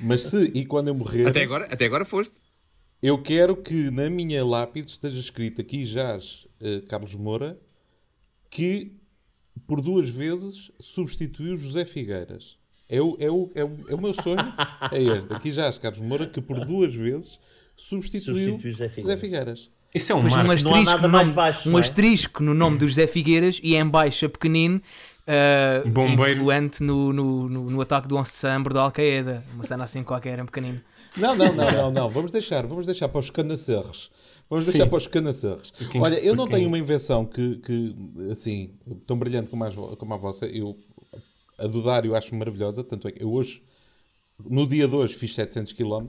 Mas 0.00 0.22
se 0.22 0.50
e 0.54 0.64
quando 0.64 0.88
eu 0.88 0.94
morrer, 0.94 1.26
Até 1.26 1.42
agora, 1.42 1.64
até 1.70 1.84
agora 1.84 2.04
foste. 2.04 2.34
eu 3.02 3.20
quero 3.22 3.56
que 3.56 3.90
na 3.90 4.10
minha 4.10 4.44
lápide 4.44 4.90
esteja 4.90 5.18
escrito 5.18 5.60
aqui 5.60 5.84
jaz 5.86 6.46
eh, 6.60 6.80
Carlos 6.88 7.14
Moura, 7.14 7.58
que 8.50 8.92
por 9.66 9.80
duas 9.80 10.08
vezes 10.08 10.70
substituiu 10.80 11.56
José 11.56 11.84
Figueiras. 11.84 12.56
É 12.94 13.00
o, 13.00 13.16
é 13.18 13.30
o, 13.30 13.50
é 13.54 13.64
o, 13.64 13.70
é 13.88 13.94
o 13.94 14.00
meu 14.00 14.14
sonho. 14.14 14.38
É 14.92 15.02
este. 15.02 15.32
Aqui 15.32 15.50
jaz 15.52 15.78
Carlos 15.78 16.00
Moura, 16.00 16.26
que 16.26 16.40
por 16.40 16.64
duas 16.64 16.94
vezes 16.94 17.38
substituiu, 17.76 18.58
José 18.58 18.88
José 18.88 18.88
Figueiras. 18.88 19.20
Figueiras. 19.20 19.70
Isso 19.94 20.12
é 20.12 20.14
um 20.14 20.18
um 20.18 20.22
marco. 20.22 20.36
Não 20.36 20.50
há 20.50 20.54
asterisco, 20.54 21.02
no 21.02 21.08
nome, 21.08 21.32
baixo, 21.32 21.68
um 21.68 21.72
não 21.72 21.78
é? 21.78 21.80
asterisco 21.82 22.42
no 22.42 22.54
nome 22.54 22.78
do 22.78 22.88
José 22.88 23.06
Figueiras 23.06 23.60
e 23.62 23.76
em 23.76 23.86
baixa 23.86 24.28
pequenino. 24.28 24.80
uh, 25.26 25.88
Bombeiro. 25.88 26.40
influente 26.40 26.82
no, 26.82 27.12
no, 27.12 27.48
no, 27.48 27.70
no 27.70 27.80
ataque 27.80 28.08
do 28.08 28.16
11 28.16 28.30
de 28.30 28.36
setembro 28.36 28.74
da 28.74 28.82
Al-Qaeda. 28.82 29.44
Uma 29.54 29.64
cena 29.64 29.84
assim 29.84 30.02
qualquer, 30.02 30.38
em 30.38 30.44
pequenino. 30.44 30.80
Não, 31.16 31.34
não, 31.36 31.52
não, 31.54 31.72
não, 31.72 31.90
não. 31.92 32.10
Vamos 32.10 32.32
deixar, 32.32 32.66
vamos 32.66 32.86
deixar 32.86 33.08
para 33.08 33.20
os 33.20 33.30
canacerres. 33.30 34.10
Vamos 34.50 34.66
Sim. 34.66 34.72
deixar 34.72 34.86
para 34.88 34.98
os 34.98 35.06
canacerres. 35.06 35.72
Olha, 36.00 36.16
eu 36.16 36.34
não 36.34 36.46
tenho 36.46 36.68
uma 36.68 36.78
invenção 36.78 37.24
que, 37.24 37.56
que 37.56 37.96
assim, 38.30 38.72
tão 39.06 39.16
brilhante 39.16 39.48
como 39.48 39.64
a, 39.64 39.70
como 39.96 40.12
a 40.12 40.16
vossa. 40.16 40.46
Eu, 40.46 40.76
a 41.58 41.66
do 41.66 41.82
Dário 41.82 42.14
acho 42.14 42.34
maravilhosa. 42.34 42.84
Tanto 42.84 43.08
é 43.08 43.12
que 43.12 43.22
eu 43.22 43.32
hoje, 43.32 43.62
no 44.44 44.66
dia 44.66 44.86
de 44.88 44.94
hoje, 44.94 45.14
fiz 45.14 45.34
700 45.34 45.72
km. 45.72 46.08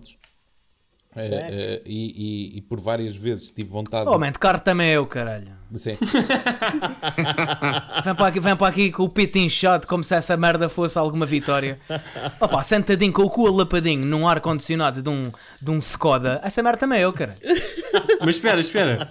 eh, 1.18 1.30
eh, 1.32 1.82
e, 1.86 2.56
e- 2.56 2.58
e 2.58 2.62
por 2.62 2.78
várias 2.78 3.16
vezes 3.16 3.50
tive 3.50 3.70
vontade 3.70 4.10
Oh, 4.10 4.20
man, 4.20 4.34
de 4.34 4.40
carro 4.40 4.60
também 4.60 4.90
é 4.90 4.98
eu, 4.98 5.08
caralho. 5.08 5.50
Sim. 5.76 5.98
Vem 8.04 8.16
para, 8.16 8.28
aqui, 8.28 8.40
vem 8.40 8.56
para 8.56 8.68
aqui 8.68 8.92
com 8.92 9.04
o 9.04 9.10
peito 9.10 9.38
inchado 9.38 9.88
como 9.88 10.04
se 10.04 10.14
essa 10.16 10.36
merda 10.38 10.70
fosse 10.70 10.98
alguma 10.98 11.26
vitória. 11.26 11.80
Opa, 12.40 12.62
sentadinho 12.64 13.14
com 13.14 13.24
o 13.24 13.30
cu 13.30 13.48
alapadinho 13.48 14.06
num 14.06 14.28
ar-condicionado 14.28 15.02
de 15.02 15.10
um, 15.10 15.32
de 15.62 15.72
um 15.72 15.78
Skoda. 15.80 16.40
Essa 16.44 16.62
merda 16.62 16.80
também 16.80 17.00
é 17.00 17.06
eu, 17.06 17.14
caralho. 17.14 17.40
Mas 18.20 18.36
espera, 18.36 18.60
espera. 18.60 19.10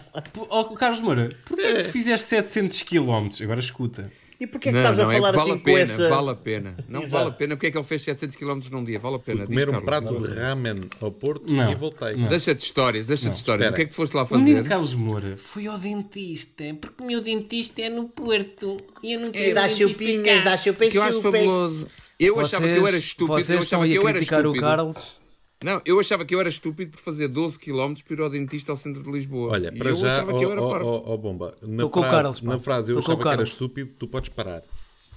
Oh, 0.51 0.65
Carlos 0.75 1.01
Moura, 1.01 1.29
porquê 1.47 1.65
é 1.67 1.83
que 1.85 1.91
fizeste 1.91 2.27
700 2.27 2.83
km? 2.83 3.29
Agora 3.43 3.61
escuta. 3.61 4.11
E 4.45 4.47
porquê 4.47 4.69
é 4.69 4.73
que 4.73 4.79
não, 4.79 4.91
estás 4.91 4.99
não, 4.99 5.09
a 5.09 5.13
é 5.13 5.17
falar 5.17 5.31
que 5.31 5.37
vale 5.39 5.51
assim 5.51 5.61
a 5.61 5.65
pena, 5.65 5.77
com 5.79 5.93
essa... 5.93 6.09
vale 6.09 6.31
a 6.31 6.35
pena. 6.35 6.77
Não 6.89 7.07
vale 7.07 7.29
a 7.29 7.33
pena. 7.33 7.57
Porque 7.57 7.67
é 7.67 7.71
que 7.71 7.79
ele 7.79 7.85
fez 7.85 8.03
700 8.03 8.37
km 8.37 8.61
num 8.71 8.85
dia? 8.85 8.99
Vale 8.99 9.17
a 9.17 9.19
pena. 9.19 9.47
Comer 9.47 9.67
Diz, 9.67 9.77
um 9.77 9.81
prato 9.81 10.21
de 10.21 10.35
ramen 10.39 10.81
ao 11.01 11.11
Porto 11.11 11.53
Não, 11.53 11.73
e 11.73 11.75
voltei. 11.75 12.17
não. 12.17 12.29
Deixa 12.29 12.55
de 12.55 12.63
histórias, 12.63 13.07
deixa 13.07 13.31
de 13.31 13.37
histórias. 13.37 13.67
espera. 13.69 13.73
O 13.73 13.77
que 13.77 13.83
é 13.83 13.87
que 13.87 13.95
foste 13.95 14.15
lá 14.15 14.23
O 14.25 14.35
menino 14.39 14.57
fazer? 14.59 14.69
Carlos 14.69 14.95
Moura 14.95 15.37
foi 15.37 15.67
ao 15.67 15.79
dentista, 15.79 16.65
porque 16.81 17.03
o 17.03 17.07
meu 17.07 17.21
dentista 17.21 17.83
é 17.83 17.89
no 17.89 18.09
Porto 18.09 18.77
e 19.03 19.15
eu 19.15 19.21
não 19.21 19.29
É, 19.29 19.31
quero 19.31 19.55
dá 19.55 19.63
dentista 19.67 19.89
chupinhas, 19.89 20.45
dá 20.45 20.59
Que 20.59 20.99
eu 20.99 21.03
acho 21.03 21.23
fabuloso. 21.23 21.89
Eu 22.19 22.39
achava 22.41 22.69
que 22.69 22.79
eu 22.79 22.87
era 22.87 22.97
estúpido. 22.97 23.35
Vocês 23.39 23.51
Eu 23.51 23.63
estão 23.63 23.79
achava 23.81 23.85
aí 23.85 23.91
que 23.93 23.99
eu 23.99 24.09
era 24.09 24.19
criticar 24.19 24.41
o 24.41 24.51
estúpido. 24.51 24.65
Carlos. 24.65 25.24
Não, 25.65 25.81
eu 25.85 25.99
achava 25.99 26.25
que 26.25 26.35
eu 26.35 26.41
era 26.41 26.49
estúpido 26.49 26.91
por 26.93 27.01
fazer 27.01 27.27
12 27.29 27.59
km 27.59 27.95
para 28.07 28.15
ir 28.17 28.21
ao 28.21 28.29
dentista 28.31 28.71
ao 28.73 28.77
centro 28.77 29.03
de 29.03 29.11
Lisboa. 29.11 29.53
Olha, 29.53 29.73
E 29.75 29.79
para 29.79 29.91
eu 29.91 29.95
já, 29.95 30.09
achava 30.09 30.37
que 30.37 30.45
eu 30.45 30.53
era 30.53 30.61
parvo. 30.61 30.87
ó, 30.87 31.03
ó, 31.07 31.17
bomba, 31.17 31.57
na 31.63 31.83
Tô 31.85 31.89
com 31.91 32.01
o 32.01 32.03
frase, 32.03 32.17
Carlos, 32.23 32.43
na 32.43 32.59
frase 32.59 32.91
eu 32.93 32.95
Tô 32.97 33.01
achava 33.01 33.23
que 33.23 33.29
era 33.29 33.43
estúpido, 33.43 33.93
tu 33.99 34.07
podes 34.07 34.29
parar. 34.29 34.63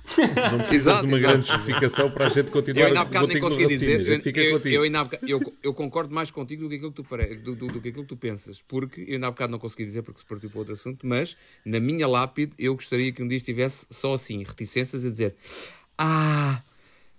Não 0.51 0.59
precisas 0.59 0.71
Exato, 0.87 1.01
de 1.01 1.07
uma 1.07 1.17
exato. 1.17 1.33
grande 1.33 1.47
justificação 1.49 2.09
para 2.09 2.27
a 2.27 2.29
gente 2.29 2.45
Eu 2.45 2.51
continuar 2.53 2.87
ainda 2.87 3.01
há 3.01 3.03
bocado 3.03 3.27
nem 3.27 3.41
consegui 3.41 3.67
dizer. 3.67 4.07
Eu, 4.07 4.19
Fica 4.21 4.39
eu, 4.39 4.53
contigo. 4.53 4.75
eu 4.75 4.83
ainda 4.83 5.03
bocado- 5.03 5.27
eu- 5.27 5.53
eu 5.61 5.73
concordo 5.73 6.15
mais 6.15 6.31
contigo 6.31 6.63
do 6.63 6.69
que 6.69 6.75
aquilo 6.75 6.91
que 6.91 6.95
tu, 6.95 7.03
pare- 7.03 7.35
do, 7.35 7.53
do, 7.53 7.67
do 7.67 7.81
que 7.81 7.89
aquilo 7.89 8.03
que 8.05 8.09
tu 8.09 8.15
pensas. 8.15 8.61
Porque 8.65 9.01
eu 9.05 9.15
ainda 9.15 9.27
há 9.27 9.31
bocado 9.31 9.51
não 9.51 9.59
consegui 9.59 9.83
dizer 9.83 10.03
porque 10.03 10.21
se 10.21 10.25
partiu 10.25 10.49
para 10.49 10.59
outro 10.59 10.73
assunto. 10.75 11.05
Mas 11.05 11.35
na 11.65 11.81
minha 11.81 12.07
lápide 12.07 12.53
eu 12.57 12.73
gostaria 12.73 13.11
que 13.11 13.21
um 13.21 13.27
dia 13.27 13.35
estivesse 13.35 13.85
só 13.91 14.13
assim, 14.13 14.45
reticências 14.45 15.03
a 15.05 15.09
dizer: 15.09 15.35
Ah, 15.97 16.61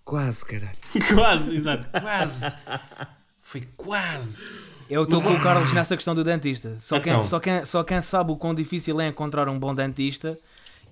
quase, 0.03 0.43
caralho. 0.47 0.79
Quase, 1.15 1.55
exato, 1.57 1.89
quase. 2.01 2.47
Foi 3.49 3.63
quase. 3.79 4.61
Eu 4.91 5.05
estou 5.05 5.23
com 5.23 5.31
o 5.33 5.41
Carlos 5.41 5.73
nessa 5.73 5.97
questão 5.97 6.15
do 6.15 6.23
dentista. 6.23 6.77
Só 6.79 7.01
quem, 7.01 7.13
Então. 7.13 7.23
só, 7.23 7.41
quem, 7.41 7.65
só 7.65 7.83
quem 7.83 7.99
sabe 8.03 8.31
o 8.31 8.37
quão 8.37 8.55
difícil 8.55 9.01
é 9.01 9.09
encontrar 9.09 9.49
um 9.49 9.59
bom 9.59 9.75
dentista 9.75 10.39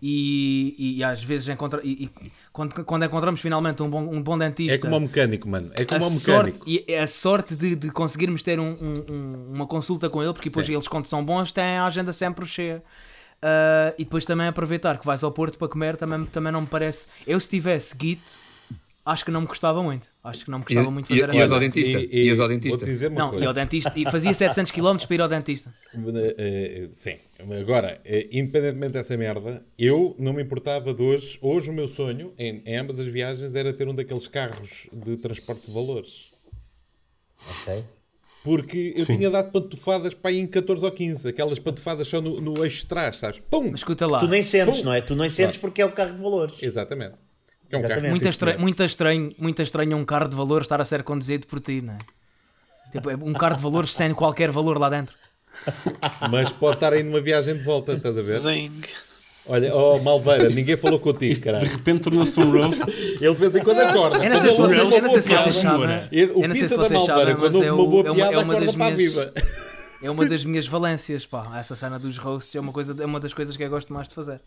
e, 0.01 0.75
e, 0.79 0.97
e 0.99 1.05
às 1.05 1.23
vezes 1.23 1.47
encontra, 1.49 1.83
e, 1.85 2.05
e 2.05 2.11
quando, 2.51 2.83
quando 2.87 3.05
encontramos 3.05 3.41
finalmente 3.43 3.83
um 3.83 3.91
bom, 3.91 4.01
um 4.11 4.23
bom 4.23 4.39
dentista. 4.39 4.75
É 4.75 4.79
como 4.79 4.95
ao 4.95 5.01
mecânico, 5.03 5.47
mano. 5.47 5.71
É 5.75 5.83
a 5.83 5.87
como 5.87 6.05
ao 6.07 6.11
sorte, 6.13 6.53
mecânico. 6.53 6.65
e 6.89 6.95
a 6.95 7.07
sorte 7.07 7.55
de, 7.55 7.77
de 7.77 7.91
conseguirmos 7.91 8.43
ter 8.43 8.59
um- 8.59 8.73
um- 8.81 9.05
um- 9.15 9.53
uma 9.53 9.67
consulta 9.67 10.09
com 10.09 10.23
ele, 10.23 10.33
porque 10.33 10.49
depois 10.49 10.65
Sim. 10.65 10.73
eles, 10.73 10.89
quando 10.89 11.05
são 11.05 11.23
bons, 11.23 11.53
têm 11.53 11.77
a 11.77 11.85
agenda 11.85 12.11
sempre 12.15 12.47
cheia. 12.47 12.83
Ah, 13.43 13.93
e 13.99 14.05
depois 14.05 14.25
também 14.25 14.47
aproveitar 14.49 14.99
que 14.99 15.05
vais 15.05 15.23
ao 15.23 15.31
Porto 15.31 15.59
para 15.59 15.69
comer 15.69 15.99
também, 15.99 16.25
também 16.25 16.51
não 16.51 16.63
me 16.63 16.67
parece. 16.67 17.07
Eu, 17.27 17.39
se 17.39 17.51
tivesse 17.51 17.95
Git, 18.01 18.23
acho 19.07 19.25
que 19.25 19.31
não 19.31 19.41
me 19.41 19.47
gostava 19.47 19.83
muito. 19.83 20.09
Acho 20.23 20.45
que 20.45 20.51
não 20.51 20.59
me 20.59 20.65
gostava 20.65 20.89
E- 20.89 20.91
muito 20.91 21.07
de 21.07 21.15
e- 21.15 21.21
fazer 21.21 21.35
ias 21.35 21.45
essa- 21.45 21.55
ao 21.55 21.61
dentista? 21.61 21.99
Ias 22.17 22.41
ao 22.41 22.49
dentista? 22.49 22.85
Dizer 22.85 23.09
uma 23.09 23.19
Não, 23.21 23.29
coisa. 23.31 23.45
e 23.45 23.49
ao 23.49 23.55
dentista. 23.55 23.93
E 23.97 24.05
fazia 24.11 24.35
700 24.35 24.73
km 24.73 24.97
para 25.07 25.15
ir 25.15 25.21
ao 25.23 25.29
dentista. 25.29 25.73
Eh, 25.95 26.35
eh, 26.37 26.89
sim, 26.91 27.17
agora, 27.59 28.01
eh, 28.05 28.29
independentemente 28.33 28.93
dessa 28.93 29.17
merda, 29.17 29.65
eu 29.79 30.15
não 30.19 30.33
me 30.35 30.43
importava 30.43 30.93
de 30.93 31.03
hoje. 31.03 31.39
Hoje, 31.41 31.71
o 31.71 31.73
meu 31.73 31.87
sonho 31.89 32.35
em, 32.39 32.63
em 32.67 32.77
ambas 32.77 32.99
as 32.99 33.07
viagens 33.07 33.55
era 33.55 33.73
ter 33.73 33.89
um 33.89 33.95
daqueles 33.95 34.27
carros 34.29 34.89
de 34.93 35.17
transporte 35.17 35.67
de 35.67 35.73
valores. 35.73 36.33
Ok. 37.63 37.85
Porque 38.43 38.95
eu 38.97 39.05
Sim. 39.05 39.17
tinha 39.19 39.29
dado 39.31 39.51
pantufadas 39.51 40.15
para 40.15 40.31
aí 40.31 40.39
em 40.39 40.47
14 40.47 40.85
ou 40.85 40.93
15, 40.93 41.29
aquelas 41.29 41.59
pantufadas 41.59 42.07
só 42.07 42.21
no, 42.21 42.41
no 42.41 42.63
eixo 42.65 42.83
de 42.83 42.87
trás, 42.87 43.19
sabes? 43.19 43.41
Pum! 43.51 43.71
Mas 43.73 43.81
escuta 43.81 44.07
lá. 44.07 44.21
Tu 44.21 44.29
nem 44.29 44.41
sentes, 44.43 44.79
Pum. 44.79 44.85
não 44.85 44.95
é? 44.95 45.01
Tu 45.01 45.17
nem 45.17 45.29
sentes 45.29 45.57
porque 45.59 45.83
é 45.83 45.85
o 45.87 45.91
carro 45.91 46.15
de 46.15 46.23
valores. 46.23 46.55
Exatamente. 46.63 47.15
É 47.71 47.77
um 47.77 47.81
Exatamente. 47.81 47.89
carro 47.89 48.11
muito, 48.11 48.23
sim, 48.23 48.29
estra 48.29 48.51
senhor. 48.53 48.61
muito, 48.62 48.83
estranho, 48.85 49.35
muito 49.39 49.62
estranho 49.62 49.97
um 49.97 50.05
carro 50.05 50.29
de 50.29 50.37
valor 50.37 50.62
estar 50.62 50.81
a 50.81 50.85
ser 50.85 51.03
conduzido 51.03 51.47
por 51.47 51.61
ti, 51.61 51.81
não 51.83 51.95
é? 51.95 51.99
Tipo, 52.93 53.11
é 53.11 53.17
um 53.17 53.33
carro 53.33 53.57
de 53.57 53.62
valores 53.62 53.93
sem 53.93 54.14
qualquer 54.14 54.51
valor 54.51 54.79
lá 54.79 54.89
dentro. 54.89 55.14
Mas 56.31 56.53
pode 56.53 56.77
estar 56.77 56.93
aí 56.93 57.03
numa 57.03 57.21
viagem 57.21 57.57
de 57.57 57.64
volta, 57.64 57.93
estás 57.95 58.17
a 58.17 58.23
ver? 58.23 58.39
Zeng. 58.39 58.71
Olha, 59.49 59.75
oh 59.77 59.99
Malveira, 60.01 60.49
ninguém 60.49 60.77
falou 60.77 60.99
contigo, 60.99 61.33
De 61.35 61.41
caralho. 61.41 61.69
repente 61.69 62.03
tornou-se 62.03 62.39
um 62.41 62.51
roast. 62.51 62.83
Ele 63.23 63.31
de 63.33 63.35
vez 63.35 63.55
em 63.55 63.62
quando 63.62 63.79
acorda. 63.81 64.25
Eu 64.25 64.31
não 64.31 64.41
sei 64.41 64.51
se 64.51 64.57
vocês, 64.57 65.55
sabem. 65.57 65.87
O 66.35 66.49
pizza 66.53 66.77
da 66.77 66.89
Malveira, 66.89 67.37
quando 67.37 67.55
houve 67.57 67.67
é 67.67 67.73
uma 67.73 67.83
o- 67.83 67.87
boa 67.89 68.07
é 68.07 68.11
uma- 68.11 68.14
piada, 68.17 68.35
é 68.35 68.39
uma 68.39 68.43
acorda 68.55 68.67
das 68.67 68.75
para 68.77 68.87
a 68.87 68.91
minhas- 68.91 69.12
viva. 69.14 69.33
É 70.03 70.11
uma 70.11 70.27
das 70.27 70.45
minhas 70.45 70.67
valências, 70.67 71.25
pá. 71.25 71.53
Essa 71.59 71.77
cena 71.77 71.99
dos 71.99 72.19
roasts 72.19 72.55
é 72.57 72.61
uma, 72.61 72.73
coisa, 72.73 72.95
é 73.01 73.07
uma 73.07 73.21
das 73.21 73.33
coisas 73.33 73.57
que 73.57 73.62
eu 73.62 73.71
gosto 73.71 73.93
mais 73.93 74.09
de 74.09 74.14
fazer. 74.14 74.41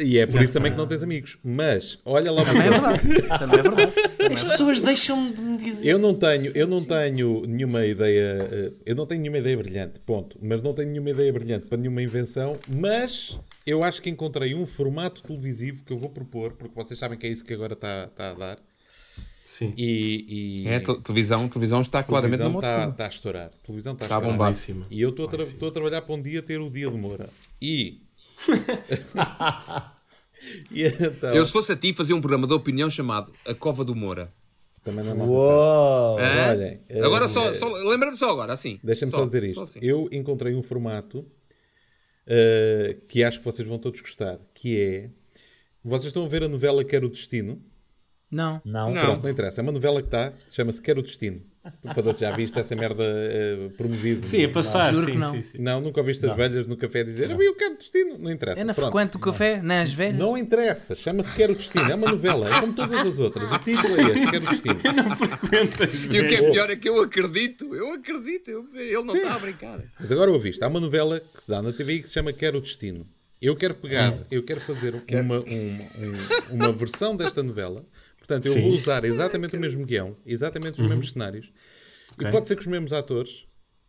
E 0.00 0.18
é 0.18 0.26
por 0.26 0.40
isso 0.42 0.52
também 0.52 0.72
que 0.72 0.78
não 0.78 0.86
tens 0.86 1.02
amigos. 1.02 1.38
Mas, 1.44 1.98
olha 2.04 2.30
lá 2.32 2.42
uma 2.42 2.50
Também 2.52 2.66
é 2.66 2.70
verdade. 2.70 3.38
Também 3.38 3.58
é 3.58 3.62
verdade. 3.62 3.92
As 4.32 4.44
pessoas 4.44 4.80
deixam 4.80 5.32
de 5.32 5.40
me 5.40 5.58
dizer. 5.58 5.88
Eu 5.88 5.98
não 5.98 6.14
tenho, 6.14 6.52
eu 6.56 6.66
não 6.66 6.84
tenho 6.84 7.46
nenhuma 7.46 7.84
ideia, 7.84 8.48
eh, 8.50 8.72
eu 8.86 8.94
não 8.94 9.06
tenho 9.06 9.20
nenhuma 9.22 9.38
ideia 9.38 9.56
brilhante, 9.56 10.00
ponto. 10.00 10.36
Mas 10.40 10.62
não 10.62 10.72
tenho 10.72 10.90
nenhuma 10.90 11.10
ideia 11.10 11.32
brilhante 11.32 11.66
para 11.68 11.78
nenhuma 11.78 12.02
invenção, 12.02 12.56
mas 12.68 13.38
eu 13.66 13.82
acho 13.82 14.00
que 14.00 14.08
encontrei 14.10 14.54
um 14.54 14.64
formato 14.66 15.22
televisivo 15.22 15.82
que 15.84 15.92
eu 15.92 15.98
vou 15.98 16.10
propor, 16.10 16.52
porque 16.52 16.74
vocês 16.74 16.98
sabem 16.98 17.18
que 17.18 17.26
é 17.26 17.30
isso 17.30 17.44
que 17.44 17.52
agora 17.52 17.72
está, 17.74 18.04
está 18.04 18.30
a 18.30 18.34
dar. 18.34 18.58
Sim. 19.44 19.74
E, 19.76 20.62
e 20.64 20.68
É, 20.68 20.78
te- 20.78 20.96
televisão, 21.02 21.48
televisão 21.48 21.80
está 21.80 22.04
claramente 22.04 22.38
na 22.38 22.46
televisão 22.46 22.52
moda. 22.52 22.66
está, 22.68 22.84
sim. 22.84 22.90
está 22.92 23.04
a 23.04 23.08
estourar. 23.08 23.50
Televisão 23.64 23.92
está 23.94 24.04
a 24.04 24.06
Está 24.06 24.16
a 24.16 24.18
estourar. 24.50 24.86
E 24.90 25.00
eu 25.02 25.10
estou 25.10 25.26
a, 25.26 25.28
tra- 25.28 25.42
estou 25.42 25.68
a 25.68 25.72
trabalhar 25.72 26.02
para 26.02 26.14
um 26.14 26.22
dia 26.22 26.40
ter 26.40 26.60
o 26.60 26.70
dia 26.70 26.88
de 26.88 26.96
Moura. 26.96 27.28
E. 27.60 28.00
e 30.70 30.84
então. 30.84 31.34
Eu, 31.34 31.44
se 31.44 31.52
fosse 31.52 31.72
a 31.72 31.76
ti, 31.76 31.92
fazia 31.92 32.16
um 32.16 32.20
programa 32.20 32.46
de 32.46 32.54
opinião 32.54 32.88
chamado 32.88 33.32
A 33.46 33.54
Cova 33.54 33.84
do 33.84 33.94
Moura. 33.94 34.32
Também 34.82 35.04
não 35.04 35.12
é. 35.12 35.26
Uou! 35.26 36.16
Olhem, 36.16 36.80
eh, 36.88 37.04
agora 37.04 37.28
só, 37.28 37.52
só 37.52 37.68
lembra-me 37.68 38.16
só 38.16 38.30
agora, 38.30 38.54
assim. 38.54 38.80
Deixa-me 38.82 39.12
só, 39.12 39.24
dizer 39.24 39.44
isto. 39.44 39.62
assim. 39.62 39.78
Eu 39.82 40.08
encontrei 40.10 40.54
um 40.54 40.62
formato 40.62 41.18
uh, 41.20 43.00
que 43.06 43.22
acho 43.22 43.40
que 43.40 43.44
vocês 43.44 43.68
vão 43.68 43.78
todos 43.78 44.00
gostar, 44.00 44.38
que 44.54 44.80
é... 44.80 45.10
Vocês 45.84 46.06
estão 46.06 46.24
a 46.24 46.28
ver 46.28 46.42
a 46.42 46.48
novela 46.48 46.82
Quero 46.84 47.06
o 47.06 47.10
Destino? 47.10 47.62
Não. 48.30 48.60
Não. 48.64 48.92
Não. 48.92 49.02
Pronto, 49.02 49.22
não 49.24 49.30
interessa. 49.30 49.60
É 49.60 49.62
uma 49.62 49.72
novela 49.72 50.00
que 50.00 50.08
está, 50.08 50.32
chama-se 50.48 50.80
Quero 50.80 51.00
o 51.00 51.02
Destino. 51.02 51.42
Foda-se, 51.94 52.20
já 52.20 52.34
viste 52.34 52.58
essa 52.58 52.74
merda 52.74 53.02
uh, 53.04 53.70
promovida? 53.76 54.26
Sim, 54.26 54.44
a 54.44 54.48
passar, 54.48 54.92
Juro 54.94 55.06
que 55.06 55.12
sim, 55.12 55.18
não. 55.18 55.30
sim, 55.32 55.42
sim. 55.42 55.58
Não, 55.58 55.80
nunca 55.80 56.00
ouviste 56.00 56.24
as 56.24 56.34
velhas 56.34 56.66
no 56.66 56.74
café 56.76 57.04
dizer 57.04 57.30
"Ah, 57.30 57.34
eu 57.38 57.54
quero 57.54 57.76
destino. 57.76 58.16
Não 58.18 58.30
interessa. 58.30 58.60
Eu 58.60 58.64
não 58.64 58.74
Pronto. 58.74 58.90
frequento 58.92 59.18
o 59.18 59.20
café, 59.20 59.60
nem 59.62 59.78
as 59.78 59.92
velhas. 59.92 60.18
Não 60.18 60.38
interessa. 60.38 60.94
Chama-se 60.94 61.34
Quero 61.34 61.52
o 61.52 61.56
Destino. 61.56 61.90
É 61.90 61.94
uma 61.94 62.10
novela. 62.10 62.56
É 62.56 62.60
como 62.60 62.72
todas 62.72 63.04
as 63.06 63.18
outras. 63.18 63.50
O 63.52 63.58
título 63.58 63.94
é 64.00 64.14
este, 64.14 64.30
Quero 64.30 64.46
o 64.46 64.48
Destino. 64.48 64.80
E 66.10 66.20
o 66.20 66.28
que 66.28 66.34
é 66.34 66.50
pior 66.50 66.70
é 66.70 66.76
que 66.76 66.88
eu 66.88 67.00
acredito, 67.02 67.74
eu 67.74 67.92
acredito, 67.92 68.50
eu- 68.50 68.64
ele 68.74 69.02
não 69.02 69.14
está 69.14 69.34
a 69.34 69.38
brincar. 69.38 69.80
Mas 69.98 70.10
agora 70.10 70.30
ouviste, 70.30 70.62
há 70.64 70.68
uma 70.68 70.80
novela 70.80 71.20
que 71.20 71.42
dá 71.48 71.60
na 71.62 71.72
TV 71.72 71.98
que 72.00 72.08
se 72.08 72.14
chama 72.14 72.32
Quero 72.32 72.58
o 72.58 72.60
Destino. 72.60 73.06
Eu 73.40 73.56
quero 73.56 73.74
pegar, 73.74 74.12
Hum. 74.12 74.24
eu 74.30 74.42
quero 74.42 74.60
fazer 74.60 74.94
uma, 74.94 75.20
uma, 75.22 75.38
um- 75.40 76.54
uma 76.56 76.72
versão 76.72 77.16
desta 77.16 77.42
novela. 77.42 77.84
Portanto, 78.30 78.46
eu 78.46 78.52
Sim. 78.52 78.62
vou 78.62 78.70
usar 78.74 79.04
exatamente 79.04 79.56
o 79.56 79.60
mesmo 79.60 79.84
guião, 79.84 80.16
exatamente 80.24 80.80
os 80.80 80.86
mesmos 80.86 81.10
cenários. 81.10 81.52
E 82.16 82.22
Ok. 82.22 82.30
pode 82.30 82.46
ser 82.46 82.54
com 82.54 82.60
os 82.60 82.66
mesmos 82.68 82.92
atores. 82.92 83.44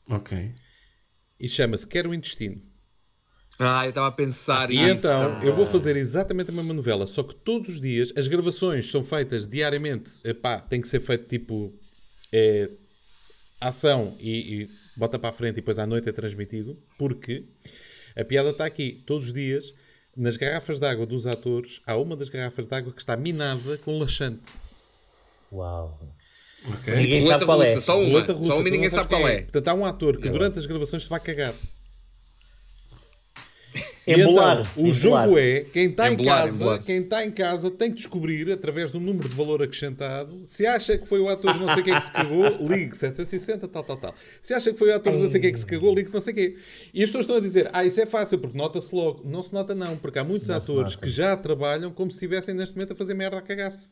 Ok. 0.09 0.51
E 1.39 1.47
chama-se 1.47 1.85
Quero 1.85 2.09
o 2.09 2.13
Intestino. 2.13 2.59
Ah, 3.59 3.85
eu 3.85 3.89
estava 3.89 4.07
a 4.07 4.11
pensar 4.11 4.71
E 4.71 4.75
isso. 4.75 4.83
então, 4.83 5.43
eu 5.43 5.53
vou 5.53 5.67
fazer 5.67 5.95
exatamente 5.95 6.49
a 6.49 6.53
mesma 6.53 6.73
novela, 6.73 7.05
só 7.05 7.21
que 7.21 7.35
todos 7.35 7.69
os 7.69 7.79
dias, 7.79 8.11
as 8.15 8.27
gravações 8.27 8.89
são 8.89 9.03
feitas 9.03 9.47
diariamente. 9.47 10.09
Epá, 10.23 10.59
tem 10.59 10.81
que 10.81 10.87
ser 10.87 10.99
feito 10.99 11.27
tipo 11.27 11.71
é, 12.33 12.67
ação 13.59 14.17
e, 14.19 14.63
e 14.63 14.69
bota 14.97 15.19
para 15.19 15.29
a 15.29 15.33
frente 15.33 15.51
e 15.51 15.55
depois 15.61 15.77
à 15.77 15.85
noite 15.85 16.09
é 16.09 16.11
transmitido, 16.11 16.75
porque 16.97 17.43
a 18.15 18.23
piada 18.25 18.49
está 18.49 18.65
aqui. 18.65 19.03
Todos 19.05 19.27
os 19.27 19.33
dias, 19.33 19.71
nas 20.15 20.37
garrafas 20.37 20.79
de 20.79 20.85
água 20.85 21.05
dos 21.05 21.25
atores, 21.25 21.81
há 21.85 21.95
uma 21.95 22.15
das 22.15 22.29
garrafas 22.29 22.67
de 22.67 22.75
água 22.75 22.91
que 22.91 22.99
está 22.99 23.15
minada 23.15 23.77
com 23.79 23.97
laxante. 23.99 24.51
Uau. 25.51 25.99
Ok. 26.65 26.93
Ninguém 26.93 27.27
sabe 27.27 27.45
qual 27.45 27.63
é. 27.63 27.79
Só 27.81 27.99
uma, 27.99 28.19
russa, 28.19 28.33
só 28.33 28.59
uma 28.59 28.67
e 28.67 28.71
ninguém 28.71 28.89
sabe 28.89 29.09
qual 29.09 29.21
quem 29.21 29.31
é. 29.31 29.41
Portanto, 29.41 29.67
há 29.67 29.73
um 29.73 29.85
ator 29.85 30.17
que 30.17 30.29
durante 30.29 30.59
as 30.59 30.65
gravações 30.65 31.03
se 31.03 31.09
vai 31.09 31.19
cagar. 31.19 31.53
Embolar. 34.07 34.61
então, 34.61 34.83
o 34.83 34.87
embolar. 34.87 35.27
jogo 35.27 35.37
é 35.37 35.61
quem 35.61 35.85
está 35.89 36.11
em 36.11 36.17
casa, 36.17 36.55
embolar. 36.55 36.83
quem 36.83 36.97
está 36.97 37.25
em 37.25 37.31
casa 37.31 37.71
tem 37.71 37.89
que 37.89 37.97
descobrir 37.97 38.51
através 38.51 38.91
de 38.91 38.97
um 38.97 38.99
número 38.99 39.29
de 39.29 39.35
valor 39.35 39.61
acrescentado. 39.61 40.41
Se 40.45 40.65
acha 40.65 40.97
que 40.97 41.07
foi 41.07 41.19
o 41.19 41.29
ator 41.29 41.57
não 41.59 41.73
sei 41.73 41.83
quem 41.83 41.93
que 41.93 42.01
se 42.03 42.11
cagou, 42.11 42.47
ligue 42.67 42.95
760 42.95 43.67
tal 43.67 43.83
tal 43.83 43.97
tal. 43.97 44.15
Se 44.41 44.53
acha 44.53 44.71
que 44.71 44.79
foi 44.79 44.89
o 44.89 44.95
ator 44.95 45.13
não 45.13 45.29
sei 45.29 45.39
quem 45.39 45.51
que 45.51 45.59
se 45.59 45.65
cagou, 45.65 45.93
ligue 45.93 46.11
não 46.11 46.21
sei 46.21 46.33
quê. 46.33 46.55
E 46.93 47.03
as 47.03 47.09
pessoas 47.09 47.23
estão 47.23 47.37
a 47.37 47.39
dizer: 47.39 47.69
"Ah, 47.71 47.85
isso 47.85 48.01
é 48.01 48.05
fácil 48.05 48.39
porque 48.39 48.57
nota-se 48.57 48.93
logo". 48.95 49.21
Não 49.23 49.43
se 49.43 49.53
nota 49.53 49.75
não, 49.75 49.95
porque 49.97 50.19
há 50.19 50.23
muitos 50.23 50.49
atores 50.49 50.95
que 50.95 51.09
já 51.09 51.37
trabalham 51.37 51.91
como 51.91 52.09
se 52.09 52.15
estivessem 52.17 52.55
neste 52.55 52.75
momento 52.75 52.93
a 52.93 52.95
fazer 52.95 53.13
merda 53.13 53.37
a 53.37 53.41
cagar-se. 53.41 53.89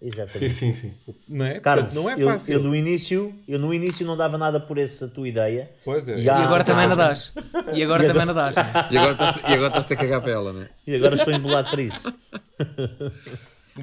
Sim, 0.00 0.06
Exatamente. 0.08 0.50
sim, 0.52 0.72
sim. 0.74 0.94
Não 1.28 1.46
é? 1.46 1.60
Carlos, 1.60 1.86
Portanto, 1.86 2.02
não 2.02 2.10
é 2.10 2.14
eu, 2.22 2.28
fácil. 2.30 2.52
eu 2.54 2.60
no 2.62 2.76
início, 2.76 3.34
eu 3.48 3.58
no 3.58 3.72
início 3.72 4.06
não 4.06 4.16
dava 4.16 4.36
nada 4.36 4.60
por 4.60 4.76
essa 4.76 5.08
tua 5.08 5.26
ideia. 5.28 5.70
Pois 5.84 6.06
é. 6.08 6.18
E 6.18 6.24
E 6.24 6.28
agora 6.28 6.62
também 6.64 6.86
não 6.86 6.96
dás. 6.96 7.32
E 7.72 7.82
agora 7.82 8.06
também 8.06 8.26
não 8.26 8.34
dás. 8.34 8.56
é? 8.56 8.62
E 8.92 8.98
agora 8.98 9.12
estás- 9.12 9.44
agora 9.44 9.66
estás-te 9.68 9.92
a 9.94 9.96
cagar 9.96 10.20
para 10.20 10.32
ela, 10.32 10.52
não 10.52 10.62
é? 10.62 10.68
E 10.86 10.94
agora 10.96 11.14
estou 11.14 11.32
embolado 11.32 11.70
para 11.70 11.80
isso. 11.82 12.12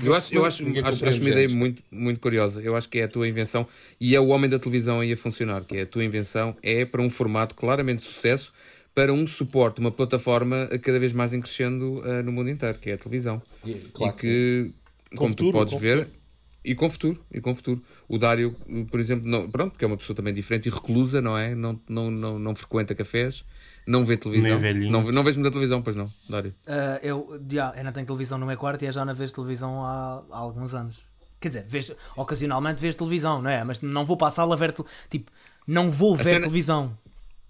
Eu 0.05 0.15
acho, 0.15 0.33
eu 0.33 0.45
acho, 0.45 0.63
acho, 0.85 1.05
acho 1.05 1.19
uma 1.19 1.29
ideia 1.31 1.49
muito, 1.49 1.83
muito 1.91 2.21
curiosa. 2.21 2.61
Eu 2.61 2.77
acho 2.77 2.87
que 2.87 2.99
é 2.99 3.03
a 3.03 3.07
tua 3.09 3.27
invenção 3.27 3.67
e 3.99 4.15
é 4.15 4.19
o 4.21 4.27
homem 4.27 4.49
da 4.49 4.57
televisão 4.57 5.01
aí 5.01 5.11
a 5.11 5.17
funcionar, 5.17 5.65
que 5.65 5.75
é 5.75 5.81
a 5.81 5.85
tua 5.85 6.01
invenção, 6.05 6.55
é 6.63 6.85
para 6.85 7.01
um 7.01 7.09
formato 7.09 7.53
claramente 7.55 7.99
de 7.99 8.05
sucesso, 8.05 8.53
para 8.95 9.11
um 9.11 9.27
suporte, 9.27 9.81
uma 9.81 9.91
plataforma 9.91 10.69
cada 10.81 10.97
vez 10.97 11.11
mais 11.11 11.33
em 11.33 11.41
crescendo 11.41 12.01
ah, 12.05 12.23
no 12.23 12.31
mundo 12.31 12.49
inteiro, 12.49 12.77
que 12.77 12.89
é 12.89 12.93
a 12.93 12.97
televisão. 12.97 13.41
E- 13.65 13.73
claro 13.93 14.13
e 14.15 14.17
que 14.17 14.27
que, 14.27 14.71
como 15.17 15.29
futuro, 15.29 15.51
tu 15.51 15.53
podes 15.53 15.73
com 15.73 15.79
ver, 15.79 15.97
futuro. 15.99 16.19
e 16.63 16.75
com 16.75 16.89
futuro, 16.89 17.25
e 17.33 17.41
com 17.41 17.55
futuro. 17.55 17.83
O 18.07 18.17
Dário, 18.17 18.55
por 18.89 18.99
exemplo, 18.99 19.27
não, 19.29 19.49
pronto, 19.49 19.77
que 19.77 19.83
é 19.83 19.87
uma 19.87 19.97
pessoa 19.97 20.15
também 20.15 20.33
diferente 20.33 20.67
e 20.67 20.71
reclusa, 20.71 21.21
não 21.21 21.37
é? 21.37 21.53
Não, 21.55 21.79
não, 21.89 22.11
não, 22.11 22.39
não 22.39 22.55
frequenta 22.55 22.93
cafés, 22.95 23.43
não 23.87 24.05
vê 24.05 24.15
televisão. 24.17 24.57
Não, 24.91 25.11
não 25.11 25.23
vês 25.23 25.37
muita 25.37 25.51
televisão, 25.51 25.81
pois 25.81 25.95
não, 25.95 26.11
Dário? 26.29 26.53
Ah, 26.67 26.99
eu, 27.01 27.41
já, 27.49 27.73
eu 27.75 27.83
não 27.83 27.91
tenho 27.91 28.05
televisão 28.05 28.37
no 28.37 28.45
meu 28.45 28.57
quarto 28.57 28.83
e 28.83 28.91
já 28.91 29.03
não 29.03 29.15
vejo 29.15 29.33
televisão 29.33 29.83
há, 29.83 30.23
há 30.31 30.37
alguns 30.37 30.73
anos. 30.73 30.97
Quer 31.39 31.47
dizer, 31.49 31.65
vejo, 31.67 31.95
ocasionalmente 32.15 32.79
vejo 32.79 32.97
televisão, 32.97 33.41
não 33.41 33.49
é? 33.49 33.63
Mas 33.63 33.81
não 33.81 34.05
vou 34.05 34.15
para 34.15 34.27
a 34.27 34.31
sala 34.31 34.55
ver. 34.55 34.75
Tipo, 35.09 35.31
não 35.65 35.89
vou 35.89 36.15
ver 36.15 36.23
cena- 36.23 36.41
televisão. 36.41 36.95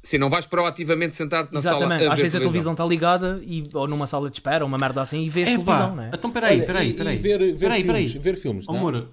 Se 0.04 0.18
não 0.18 0.30
vais 0.30 0.46
proativamente 0.48 1.14
sentar-te 1.16 1.54
na 1.54 1.62
sala 1.62 1.78
Exatamente. 1.86 2.08
a 2.08 2.14
Às 2.14 2.20
vezes 2.20 2.36
a 2.36 2.40
televisão 2.40 2.72
está 2.74 2.84
ligada 2.86 3.40
e, 3.46 3.70
ou 3.74 3.88
numa 3.88 4.08
sala 4.08 4.30
de 4.30 4.38
espera, 4.38 4.64
ou 4.64 4.68
uma 4.68 4.78
merda 4.80 5.02
assim, 5.02 5.22
e 5.22 5.30
vês 5.30 5.48
É 5.48 5.52
televisão, 5.52 5.90
pá, 5.90 5.96
não 5.96 6.04
é? 6.04 6.12
então 6.14 6.32
peraí, 6.32 6.58
Olha, 6.58 6.66
peraí, 6.66 6.88
e- 6.88 6.92
e 6.92 6.96
peraí. 6.96 7.18
ver- 7.18 7.38
ver 7.40 7.58
peraí, 7.60 7.84
filmes, 7.84 8.12
peraí. 8.12 8.24
ver 8.24 8.36
filmes, 8.38 8.66
não? 8.68 8.76
Amor, 8.78 9.08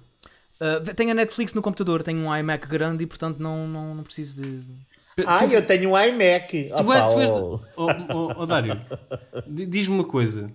Uh, 0.61 0.93
tenho 0.93 1.11
a 1.11 1.13
Netflix 1.13 1.53
no 1.53 1.61
computador, 1.61 2.03
tenho 2.03 2.19
um 2.19 2.35
iMac 2.35 2.67
grande 2.67 3.01
e 3.05 3.07
portanto 3.07 3.39
não, 3.39 3.65
não, 3.65 3.95
não 3.95 4.03
preciso 4.03 4.41
de. 4.41 4.61
Ah, 5.25 5.45
eu 5.45 5.65
tenho 5.65 5.91
um 5.91 5.97
iMac. 5.97 6.63
Tu, 6.75 6.81
Opa, 6.81 6.97
é, 6.97 7.07
tu 7.13 7.19
és. 7.21 7.29
oh. 7.31 7.61
Oh, 7.77 7.87
oh, 8.13 8.33
oh, 8.39 8.45
Dário, 8.45 8.81
di- 9.47 9.65
diz-me 9.65 9.95
uma 9.95 10.03
coisa. 10.03 10.51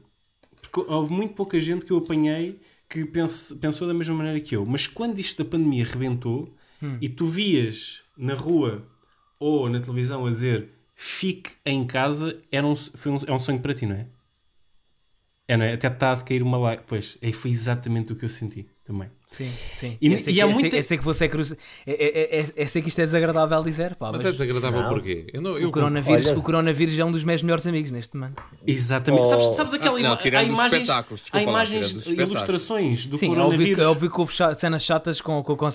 Porque 0.71 0.93
houve 0.93 1.11
muito 1.11 1.33
pouca 1.33 1.59
gente 1.59 1.87
que 1.87 1.91
eu 1.93 1.97
apanhei 1.97 2.61
que 2.87 3.07
pense- 3.07 3.55
pensou 3.57 3.89
da 3.89 3.95
mesma 3.95 4.15
maneira 4.15 4.39
que 4.41 4.55
eu. 4.55 4.67
Mas 4.67 4.87
quando 4.87 5.19
isto 5.19 5.43
da 5.43 5.49
pandemia 5.51 5.87
rebentou 5.87 6.53
e 7.01 7.09
tu 7.09 7.25
vias 7.25 8.03
na 8.15 8.35
rua 8.35 8.83
ou 9.45 9.69
na 9.69 9.79
televisão 9.79 10.25
a 10.25 10.31
dizer 10.31 10.71
fique 10.95 11.51
em 11.67 11.87
casa, 11.87 12.41
era 12.51 12.67
um, 12.67 12.75
foi 12.75 13.13
um, 13.13 13.19
é 13.27 13.33
um 13.33 13.39
sonho 13.41 13.61
para 13.61 13.75
ti, 13.75 13.85
não 13.85 13.97
é? 13.97 14.07
É, 15.47 15.57
não 15.57 15.65
é? 15.67 15.75
Até 15.75 15.89
está 15.89 16.13
a 16.13 16.23
cair 16.23 16.43
uma 16.43 16.57
lá. 16.57 16.77
Pois, 16.79 17.19
aí 17.23 17.33
foi 17.33 17.51
exatamente 17.51 18.13
o 18.13 18.17
que 18.17 18.25
eu 18.25 18.29
senti 18.29 18.67
também. 18.83 19.11
Sim, 19.27 19.51
sim. 19.77 19.99
E- 20.01 20.13
eu 20.13 20.19
sei 20.19 20.33
e 20.33 20.37
que, 20.37 20.43
sei- 20.43 20.45
muita- 20.63 20.77
eu 20.77 20.83
sei 20.85 20.99
que 20.99 21.03
você 21.05 21.25
é, 21.25 21.29
cru... 21.29 21.43
é, 21.43 21.47
é, 21.87 22.39
é, 22.39 22.47
é 22.57 22.67
sei 22.69 22.81
que 22.83 22.89
isto 22.89 23.01
é 23.01 23.05
desagradável 23.05 23.65
dizer, 23.65 23.97
pá, 23.97 24.13
Mas 24.13 24.19
mas, 24.23 24.27
é 24.29 24.33
desagradável 24.33 24.83
Não. 24.83 24.89
porquê? 24.91 25.27
Eu 25.33 25.43
não, 25.43 25.59
eu 25.59 25.69
o, 25.71 25.73
coronavírus, 25.73 26.27
Olha- 26.27 26.39
o 26.39 26.43
coronavírus 26.43 26.97
é 26.99 27.05
um 27.05 27.11
dos 27.11 27.25
meus 27.25 27.43
melhores 27.43 27.67
amigos 27.67 27.91
neste 27.91 28.17
momento. 28.17 28.41
Exatamente. 28.65 29.23
Oh. 29.23 29.25
Sabes, 29.31 29.47
sabes 29.57 29.75
aquela 29.75 29.99
Ah, 29.99 30.03
não, 30.03 30.09
ima- 30.31 30.39
há 30.39 30.43
imagens, 30.45 30.83
espetáculos, 30.83 31.21
há 31.21 31.23
desculpa 31.25 31.37
lá, 31.47 31.51
imagens, 31.53 31.87
espetáculos. 31.87 32.21
ilustrações 32.21 33.07
do 33.07 33.17
Sim, 33.17 33.27
é 33.27 33.29
coronavírus. 33.31 33.83
é 33.83 33.87
óbvio 33.89 34.11
que 34.11 34.21
houve 34.21 34.33
cenas 34.57 34.83
chatas 34.85 35.21
com, 35.21 35.43
com, 35.43 35.57
com 35.57 35.69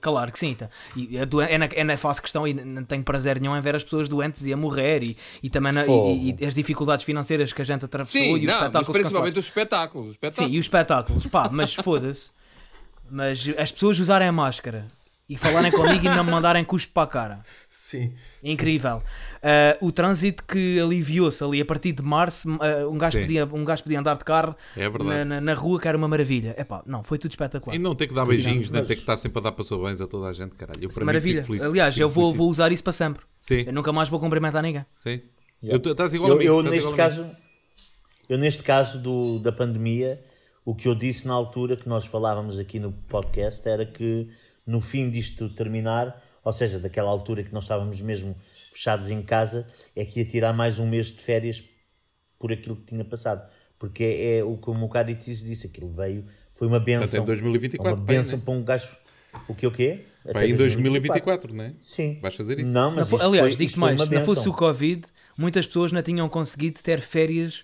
claro 0.00 0.30
que 0.32 0.38
sim, 0.38 0.54
tá. 0.54 0.68
e 0.94 1.18
a 1.18 1.24
doen- 1.24 1.40
é, 1.42 1.56
na, 1.56 1.66
é 1.72 1.84
na 1.84 1.96
faço 1.96 2.20
questão 2.20 2.46
e 2.46 2.52
não 2.52 2.84
tenho 2.84 3.02
prazer 3.02 3.40
nenhum 3.40 3.56
em 3.56 3.60
ver 3.62 3.76
as 3.76 3.84
pessoas 3.84 4.08
doentes 4.10 4.44
e 4.44 4.52
a 4.52 4.56
morrer 4.58 5.02
e, 5.04 5.16
e 5.42 5.48
também 5.48 5.72
na- 5.72 5.86
e, 5.86 6.34
e 6.38 6.44
as 6.44 6.52
dificuldades 6.52 7.04
financeiras 7.04 7.50
que 7.52 7.62
a 7.62 7.64
gente 7.64 7.84
atravessou 7.84 8.20
Sim, 8.20 8.36
e 8.36 8.40
os 8.40 8.40
não, 8.40 8.46
mas 8.46 8.54
espetáculos 8.54 8.88
principalmente 8.88 9.34
cancelados. 9.34 9.38
os 9.38 9.44
espetáculos. 9.46 10.06
os 10.08 10.12
Sim, 10.12 10.18
espetáculos. 10.26 10.54
e 10.54 10.58
os 10.58 10.64
espetáculos, 10.66 11.26
pá, 11.28 11.48
mas 11.50 11.72
foda-se. 11.82 12.36
Mas 13.10 13.48
as 13.58 13.70
pessoas 13.72 13.98
usarem 13.98 14.28
a 14.28 14.32
máscara 14.32 14.86
e 15.28 15.36
falarem 15.36 15.72
comigo 15.72 16.06
e 16.06 16.08
não 16.08 16.22
me 16.22 16.30
mandarem 16.30 16.64
cuspo 16.64 16.92
para 16.92 17.02
a 17.02 17.06
cara. 17.06 17.40
Sim. 17.68 18.14
Incrível. 18.42 19.02
Ah, 19.42 19.76
o 19.80 19.90
trânsito 19.92 20.42
que 20.44 20.78
aliviou-se 20.80 21.42
ali 21.42 21.60
a 21.60 21.64
partir 21.64 21.92
de 21.92 22.02
março, 22.02 22.48
ah, 22.60 22.88
um, 22.88 22.96
gajo 22.98 23.16
Sim. 23.18 23.22
podia, 23.22 23.44
um 23.44 23.64
gajo 23.64 23.82
podia 23.82 23.98
andar 24.00 24.16
de 24.16 24.24
carro 24.24 24.54
É 24.76 24.88
na, 24.88 25.24
na- 25.24 25.40
na 25.40 25.54
rua, 25.54 25.80
que 25.80 25.86
era 25.88 25.96
uma 25.98 26.08
maravilha. 26.08 26.54
Epá, 26.58 26.82
não, 26.86 27.02
foi 27.04 27.18
tudo 27.18 27.30
espetacular. 27.32 27.74
E 27.74 27.78
não 27.78 27.94
ter 27.94 28.06
que 28.06 28.14
dar 28.14 28.24
beijinhos, 28.24 28.70
nem 28.70 28.80
Mas- 28.80 28.88
ter 28.88 28.94
que 28.94 29.00
estar 29.02 29.18
sempre 29.18 29.38
a 29.40 29.42
dar 29.42 29.52
parabéns 29.52 30.00
a 30.00 30.06
toda 30.06 30.26
a 30.28 30.32
gente, 30.32 30.54
caralho. 30.56 30.78
Eu, 30.82 30.88
para 30.88 31.00
mim, 31.00 31.06
Maravilha. 31.06 31.42
fico 31.42 31.54
feliz. 31.54 31.64
Aliás, 31.64 31.98
eu 31.98 32.08
vou, 32.08 32.32
vou 32.34 32.48
usar 32.50 32.70
isso 32.72 32.82
para 32.84 32.92
sempre. 32.92 33.22
Sim, 33.38 33.64
Eu 33.66 33.72
nunca 33.72 33.92
mais 33.92 34.08
vou 34.08 34.18
cumprimentar 34.20 34.62
ninguém. 34.62 34.84
sim. 34.94 35.20
Eu, 35.62 35.80
tu- 35.80 35.90
estás 35.90 36.12
igual 36.14 36.30
a 36.30 36.34
Eu, 36.34 36.38
mim. 36.38 36.44
eu, 36.44 36.62
neste 36.62 36.92
a 36.92 36.96
caso, 36.96 37.26
eu 38.28 38.38
neste 38.38 38.62
caso 38.62 38.98
do, 39.00 39.38
da 39.40 39.50
pandemia, 39.50 40.20
o 40.66 40.74
que 40.74 40.88
eu 40.88 40.96
disse 40.96 41.28
na 41.28 41.32
altura 41.32 41.76
que 41.76 41.88
nós 41.88 42.06
falávamos 42.06 42.58
aqui 42.58 42.80
no 42.80 42.90
podcast 42.90 43.66
era 43.68 43.86
que 43.86 44.28
no 44.66 44.80
fim 44.80 45.08
disto 45.08 45.48
terminar, 45.48 46.20
ou 46.42 46.52
seja, 46.52 46.80
daquela 46.80 47.08
altura 47.08 47.44
que 47.44 47.54
nós 47.54 47.62
estávamos 47.62 48.00
mesmo 48.00 48.36
fechados 48.72 49.08
em 49.12 49.22
casa, 49.22 49.64
é 49.94 50.04
que 50.04 50.18
ia 50.18 50.26
tirar 50.26 50.52
mais 50.52 50.80
um 50.80 50.86
mês 50.88 51.06
de 51.06 51.22
férias 51.22 51.62
por 52.36 52.52
aquilo 52.52 52.74
que 52.74 52.86
tinha 52.86 53.04
passado. 53.04 53.48
Porque 53.78 54.02
é, 54.02 54.38
é 54.38 54.44
o 54.44 54.56
que 54.56 54.68
o 54.68 55.08
Itis 55.08 55.40
disse, 55.40 55.68
aquilo 55.68 55.88
veio, 55.92 56.24
foi 56.52 56.66
uma 56.66 56.80
benção. 56.80 57.20
Até 57.20 57.26
2024, 57.26 57.94
Uma 57.94 58.04
pai, 58.04 58.16
benção 58.16 58.38
né? 58.38 58.44
para 58.44 58.54
um 58.54 58.64
gajo. 58.64 58.96
O 59.46 59.54
que 59.54 59.68
o 59.68 59.70
quê? 59.70 60.00
Pá, 60.32 60.44
em 60.44 60.54
2024, 60.56 61.54
não 61.54 61.62
é? 61.62 61.74
Sim. 61.80 62.18
Vais 62.20 62.34
fazer 62.34 62.58
isso? 62.58 62.72
Não, 62.72 62.92
mas 62.92 63.08
não 63.08 63.20
aliás, 63.20 63.56
digo-te 63.56 63.78
mais, 63.78 64.02
se 64.02 64.12
não 64.12 64.24
fosse 64.24 64.48
o 64.48 64.52
Covid, 64.52 65.06
muitas 65.38 65.64
pessoas 65.64 65.92
não 65.92 66.02
tinham 66.02 66.28
conseguido 66.28 66.82
ter 66.82 67.00
férias 67.00 67.62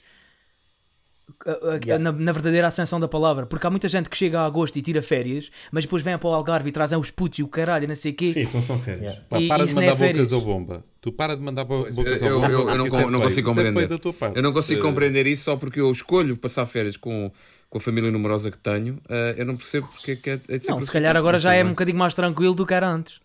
Yeah. 1.84 1.98
na, 1.98 2.12
na 2.12 2.30
verdadeira 2.32 2.66
ascensão 2.68 3.00
da 3.00 3.08
palavra. 3.08 3.46
Porque 3.46 3.66
há 3.66 3.70
muita 3.70 3.88
gente 3.88 4.08
que 4.08 4.16
chega 4.16 4.40
a 4.40 4.46
agosto 4.46 4.76
e 4.76 4.82
tira 4.82 5.02
férias, 5.02 5.50
mas 5.72 5.84
depois 5.84 6.02
vem 6.02 6.16
para 6.16 6.28
o 6.28 6.32
Algarve 6.34 6.68
e 6.68 6.72
trazem 6.72 6.96
os 6.98 7.10
putos 7.10 7.38
e 7.38 7.42
o 7.42 7.48
caralho, 7.48 7.88
não 7.88 7.94
sei 7.96 8.12
o 8.12 8.14
quê. 8.14 8.28
Sim, 8.28 8.42
isso 8.42 8.54
não 8.54 8.62
são 8.62 8.78
férias. 8.78 9.12
Yeah. 9.12 9.26
Pá, 9.28 9.40
E 9.40 9.48
para 9.48 9.58
de 9.64 9.64
isso 9.70 9.74
não 9.74 9.82
é 9.82 9.86
mandar 9.86 9.98
férias. 9.98 10.16
bocas 10.28 10.32
ao 10.32 10.40
bomba. 10.40 10.84
Tu 11.00 11.10
para 11.12 11.36
de 11.36 11.42
mandar 11.42 11.64
bocas 11.64 12.22
ao 12.22 12.28
eu- 12.28 12.40
bomba. 12.40 12.52
eu- 12.52 12.68
eu 12.70 12.78
não, 12.78 12.86
isso 12.86 12.96
é 12.96 13.10
não 13.10 13.20
consigo 13.20 13.26
Isso 13.26 13.40
é 13.40 13.42
compreender. 13.42 13.72
feio 13.74 13.88
da 13.88 13.98
tua 13.98 14.12
parte. 14.12 14.36
Eu 14.36 14.42
não 14.42 14.52
consigo 14.52 14.80
Eh, 14.80 14.82
compreender 14.84 15.26
isso 15.26 15.44
só 15.44 15.56
porque 15.56 15.80
eu 15.80 15.90
escolho 15.90 16.36
passar 16.36 16.64
férias 16.66 16.96
com, 16.96 17.32
com 17.68 17.78
a 17.78 17.80
família 17.80 18.10
numerosa 18.10 18.50
que 18.50 18.58
tenho. 18.58 18.98
Eh, 19.08 19.34
eu 19.38 19.46
não 19.46 19.56
percebo 19.56 19.88
porque 19.88 20.12
é 20.12 20.16
que 20.16 20.30
é, 20.30 20.40
é 20.48 20.58
de 20.58 20.64
ser 20.64 20.70
Não, 20.70 20.80
se 20.80 20.90
calhar 20.92 21.16
agora 21.16 21.38
já 21.40 21.54
é 21.54 21.64
um 21.64 21.70
bocadinho 21.70 21.98
mais 21.98 22.14
tranquilo 22.14 22.54
do 22.54 22.64
que 22.66 22.74
era 22.74 22.88
antes. 22.88 23.20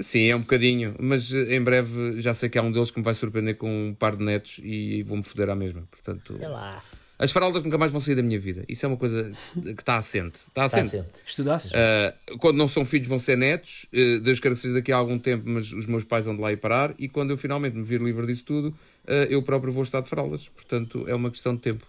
Sim, 0.00 0.24
é 0.26 0.36
um 0.36 0.40
bocadinho, 0.40 0.94
mas 0.98 1.32
eh, 1.32 1.56
em 1.56 1.62
breve 1.62 2.20
já 2.20 2.34
sei 2.34 2.48
que 2.50 2.58
há 2.58 2.62
um 2.62 2.70
deles 2.70 2.90
que 2.90 2.98
me 2.98 3.04
vai 3.04 3.14
surpreender 3.14 3.56
com 3.56 3.88
um 3.88 3.94
par 3.94 4.16
de 4.16 4.22
netos 4.22 4.60
e 4.62 5.02
vou-me 5.02 5.22
foder 5.22 5.48
à 5.48 5.54
mesma. 5.56 5.82
Portanto, 5.90 6.36
Sei 6.36 6.46
lá. 6.46 6.82
as 7.18 7.32
fraldas 7.32 7.64
nunca 7.64 7.78
mais 7.78 7.90
vão 7.90 7.98
sair 7.98 8.14
da 8.14 8.22
minha 8.22 8.38
vida. 8.38 8.64
Isso 8.68 8.84
é 8.84 8.88
uma 8.88 8.98
coisa 8.98 9.32
que 9.62 9.70
está 9.70 9.96
assente. 9.96 10.34
Está 10.36 10.66
Está 10.66 10.80
assente. 10.82 10.94
assente. 10.96 11.14
Estudasses? 11.26 11.70
Uh, 11.70 12.36
quando 12.38 12.58
não 12.58 12.68
são 12.68 12.84
filhos 12.84 13.08
vão 13.08 13.18
ser 13.18 13.38
netos, 13.38 13.86
uh, 13.94 14.20
Deus 14.20 14.38
quer 14.38 14.50
que 14.50 14.56
seja 14.56 14.74
daqui 14.74 14.92
a 14.92 14.96
algum 14.96 15.18
tempo, 15.18 15.44
mas 15.46 15.72
os 15.72 15.86
meus 15.86 16.04
pais 16.04 16.26
vão 16.26 16.36
de 16.36 16.42
lá 16.42 16.52
ir 16.52 16.58
parar, 16.58 16.94
e 16.98 17.08
quando 17.08 17.30
eu 17.30 17.38
finalmente 17.38 17.74
me 17.74 17.82
vir 17.82 18.02
livre 18.02 18.26
disso 18.26 18.44
tudo, 18.44 18.68
uh, 18.68 19.10
eu 19.30 19.42
próprio 19.42 19.72
vou 19.72 19.82
estar 19.82 20.02
de 20.02 20.08
fraldas. 20.08 20.48
Portanto, 20.48 21.06
é 21.08 21.14
uma 21.14 21.30
questão 21.30 21.54
de 21.54 21.62
tempo. 21.62 21.86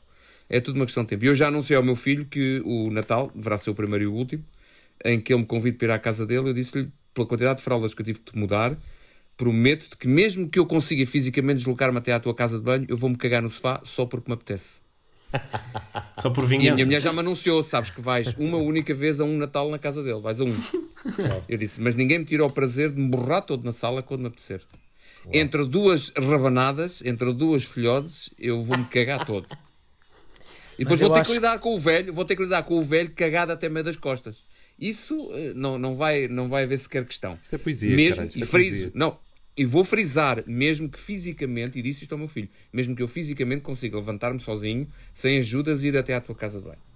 É 0.49 0.61
tudo 0.61 0.77
uma 0.77 0.85
questão 0.85 1.03
de 1.03 1.09
tempo. 1.09 1.25
E 1.25 1.27
eu 1.27 1.35
já 1.35 1.49
anunciei 1.49 1.75
ao 1.75 1.83
meu 1.83 1.97
filho 1.97 2.25
que 2.25 2.61
o 2.65 2.89
Natal 2.89 3.29
deverá 3.35 3.57
ser 3.57 3.69
o 3.71 3.75
primeiro 3.75 4.05
e 4.05 4.07
o 4.07 4.13
último, 4.13 4.43
em 5.03 5.19
que 5.19 5.33
ele 5.33 5.41
me 5.41 5.45
convide 5.45 5.77
para 5.77 5.87
ir 5.87 5.91
à 5.91 5.99
casa 5.99 6.25
dele. 6.25 6.49
Eu 6.49 6.53
disse-lhe, 6.53 6.89
pela 7.13 7.27
quantidade 7.27 7.57
de 7.59 7.63
fraldas 7.63 7.93
que 7.93 8.01
eu 8.01 8.05
tive 8.05 8.19
de 8.19 8.37
mudar, 8.39 8.77
prometo-te 9.37 9.97
que 9.97 10.07
mesmo 10.07 10.49
que 10.49 10.59
eu 10.59 10.65
consiga 10.65 11.05
fisicamente 11.05 11.57
deslocar-me 11.57 11.97
até 11.97 12.13
à 12.13 12.19
tua 12.19 12.33
casa 12.35 12.57
de 12.57 12.63
banho, 12.63 12.85
eu 12.89 12.97
vou-me 12.97 13.15
cagar 13.15 13.41
no 13.41 13.49
sofá 13.49 13.79
só 13.83 14.05
porque 14.05 14.29
me 14.29 14.33
apetece. 14.35 14.81
Só 16.19 16.31
por 16.31 16.43
E 16.43 16.45
a 16.45 16.49
vingança. 16.49 16.73
minha 16.73 16.85
mulher 16.87 17.01
já 17.01 17.13
me 17.13 17.19
anunciou, 17.19 17.61
sabes 17.61 17.91
que 17.91 18.01
vais 18.01 18.33
uma 18.35 18.57
única 18.57 18.95
vez 18.95 19.21
a 19.21 19.23
um 19.23 19.37
Natal 19.37 19.69
na 19.69 19.77
casa 19.77 20.01
dele, 20.01 20.19
vais 20.19 20.41
a 20.41 20.43
um. 20.43 20.55
Eu 21.47 21.55
disse, 21.55 21.79
mas 21.79 21.95
ninguém 21.95 22.17
me 22.17 22.25
tira 22.25 22.43
o 22.43 22.49
prazer 22.51 22.89
de 22.91 22.99
me 22.99 23.07
borrar 23.09 23.43
todo 23.43 23.63
na 23.63 23.71
sala 23.71 24.01
quando 24.01 24.21
me 24.21 24.27
apetecer. 24.27 24.63
Entre 25.31 25.63
duas 25.67 26.09
rabanadas, 26.17 27.03
entre 27.05 27.31
duas 27.31 27.63
filhoses, 27.63 28.31
eu 28.39 28.63
vou-me 28.63 28.85
cagar 28.85 29.23
todo. 29.23 29.45
E 30.79 30.83
depois 30.83 30.99
Mas 30.99 30.99
vou 31.01 31.09
ter 31.11 31.19
acho- 31.19 31.29
que 31.29 31.35
lidar 31.35 31.59
com 31.59 31.75
o 31.75 31.79
velho, 31.79 32.11
vou 32.11 32.25
ter 32.25 32.35
que 32.35 32.41
lidar 32.43 32.63
com 32.63 32.79
o 32.79 32.81
velho 32.81 33.11
cagado 33.13 33.51
até 33.51 33.69
meio 33.69 33.85
das 33.85 33.97
costas. 33.97 34.43
Isso 34.79 35.29
eh, 35.33 35.53
não, 35.55 35.77
não, 35.77 35.95
vai, 35.95 36.27
não 36.27 36.47
vai 36.47 36.63
haver 36.63 36.77
sequer 36.79 37.05
questão. 37.05 37.37
Isto 37.43 37.55
é 37.55 37.57
poesia, 37.57 37.95
Mesmo, 37.95 38.25
isto 38.25 38.39
e 38.39 38.43
é 38.43 38.45
friso, 38.45 38.75
poesia. 38.75 38.91
não, 38.95 39.17
e 39.57 39.65
vou 39.65 39.83
frisar, 39.83 40.43
mesmo 40.47 40.87
que 40.89 40.99
fisicamente, 40.99 41.77
e 41.77 41.81
disse 41.81 42.03
isto 42.03 42.13
ao 42.13 42.17
meu 42.17 42.27
filho, 42.27 42.47
mesmo 42.71 42.95
que 42.95 43.03
eu 43.03 43.07
fisicamente 43.07 43.61
consiga 43.61 43.97
levantar-me 43.97 44.39
sozinho, 44.39 44.87
sem 45.13 45.37
ajudas, 45.39 45.83
e 45.83 45.87
ir 45.89 45.97
até 45.97 46.13
à 46.15 46.21
tua 46.21 46.35
casa 46.35 46.59
de 46.59 46.65
banho. 46.65 46.88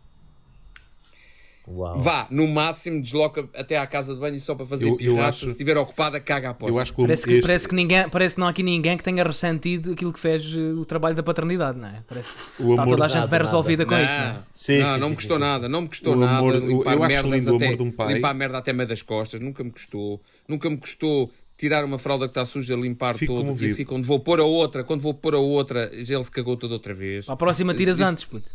Uau. 1.68 1.98
Vá, 2.00 2.28
no 2.30 2.46
máximo, 2.48 3.00
desloca 3.02 3.48
até 3.56 3.78
à 3.78 3.88
casa 3.88 4.14
de 4.14 4.20
banho 4.20 4.38
só 4.40 4.54
para 4.54 4.66
fazer 4.66 4.86
Eu- 4.86 4.92
eu 4.92 4.98
pirraça. 4.98 5.28
acho- 5.30 5.40
Se 5.46 5.52
estiver 5.54 5.78
ocupada, 5.78 6.20
caga 6.20 6.50
à 6.50 6.54
porta. 6.54 6.74
Eu 6.76 6.80
acho 6.80 6.94
que, 6.94 7.02
o- 7.02 7.06
Parece 7.06 7.24
que, 7.26 7.32
este- 7.36 7.42
parece, 7.48 7.68
que 7.70 7.74
ninguém, 7.76 8.10
parece 8.10 8.36
que 8.36 8.40
não 8.42 8.48
há 8.48 8.50
aqui 8.50 8.62
ninguém 8.64 8.98
que 8.98 9.04
tenha 9.04 9.24
ressentido 9.24 9.94
aquilo 9.94 10.12
que 10.12 10.20
fez 10.20 10.44
eh, 10.44 10.58
o 10.74 10.84
trabalho 10.84 11.16
da 11.16 11.24
paternidade, 11.24 11.80
não 11.80 11.88
é? 11.88 12.04
Parece 12.08 12.34
que 12.34 12.64
O 12.64 12.72
está 12.72 12.84
amor 12.84 12.94
toda 12.96 13.06
a 13.06 13.08
gente 13.08 13.16
nada, 13.20 13.28
bem 13.30 13.40
nada. 13.40 13.46
resolvida 13.46 13.86
com 13.86 13.92
não, 13.96 14.04
isso, 14.04 14.14
não 14.14 14.20
é? 14.20 14.36
Sim, 14.54 14.80
não, 14.80 14.94
sim, 14.94 15.00
não 15.00 15.00
sim, 15.08 15.10
me 15.10 15.16
custou 15.16 15.38
sim, 15.38 15.42
nada, 15.44 15.70
não 15.70 15.82
me 15.84 15.88
custou 15.88 16.14
O 16.14 16.16
nada 16.18 16.38
amor- 16.38 16.56
limpar 16.56 16.94
eu 16.96 17.04
acho 17.04 17.28
lindo 17.28 17.52
o 17.52 17.56
até, 17.56 17.66
amor 17.66 17.78
de 17.78 17.84
um 17.84 17.92
pai. 17.92 18.14
limpar 18.16 18.34
merda 18.34 18.58
até 18.58 18.74
meio 18.74 18.90
das 18.90 19.02
costas, 19.02 19.40
nunca 19.40 19.64
me 19.64 19.72
custou, 19.72 20.22
nunca 20.48 20.70
me 20.70 20.76
custou 20.78 21.32
tirar 21.56 21.86
uma 21.86 21.98
fralda 22.00 22.26
que 22.26 22.32
está 22.32 22.44
suja, 22.46 22.76
limpar 22.76 23.14
Fico 23.16 23.34
todo, 23.42 23.64
e 23.64 23.70
assim, 23.70 23.86
quando 23.86 24.04
vou 24.04 24.20
pôr 24.20 24.40
a 24.40 24.44
outra, 24.44 24.84
quando 24.84 25.02
vou 25.02 25.14
pôr 25.14 25.34
a 25.36 25.40
outra, 25.40 25.90
ele 25.94 26.24
se 26.24 26.32
cagou 26.32 26.58
toda 26.58 26.74
outra 26.74 26.94
vez. 26.94 27.30
À 27.30 27.36
próxima 27.38 27.74
tiras 27.74 28.00
Isto- 28.00 28.10
antes, 28.10 28.24
puto. 28.26 28.50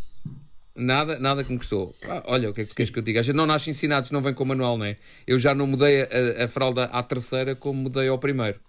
Nada, 0.78 1.18
nada 1.18 1.42
que 1.42 1.50
me 1.50 1.58
custou. 1.58 1.92
Ah, 2.04 2.22
olha, 2.26 2.50
o 2.50 2.54
que 2.54 2.60
é 2.60 2.64
que 2.64 2.74
queres 2.74 2.90
que 2.90 2.98
eu 2.98 3.02
diga? 3.02 3.18
A 3.18 3.22
gente 3.22 3.34
não 3.34 3.46
nasce 3.46 3.68
ensinado, 3.68 4.06
se 4.06 4.12
não 4.12 4.22
vem 4.22 4.32
com 4.32 4.44
o 4.44 4.46
manual, 4.46 4.78
não 4.78 4.86
é? 4.86 4.96
Eu 5.26 5.38
já 5.38 5.54
não 5.54 5.66
mudei 5.66 6.02
a, 6.02 6.44
a 6.44 6.48
fralda 6.48 6.84
à 6.84 7.02
terceira 7.02 7.56
como 7.56 7.82
mudei 7.82 8.06
ao 8.08 8.18
primeiro. 8.18 8.60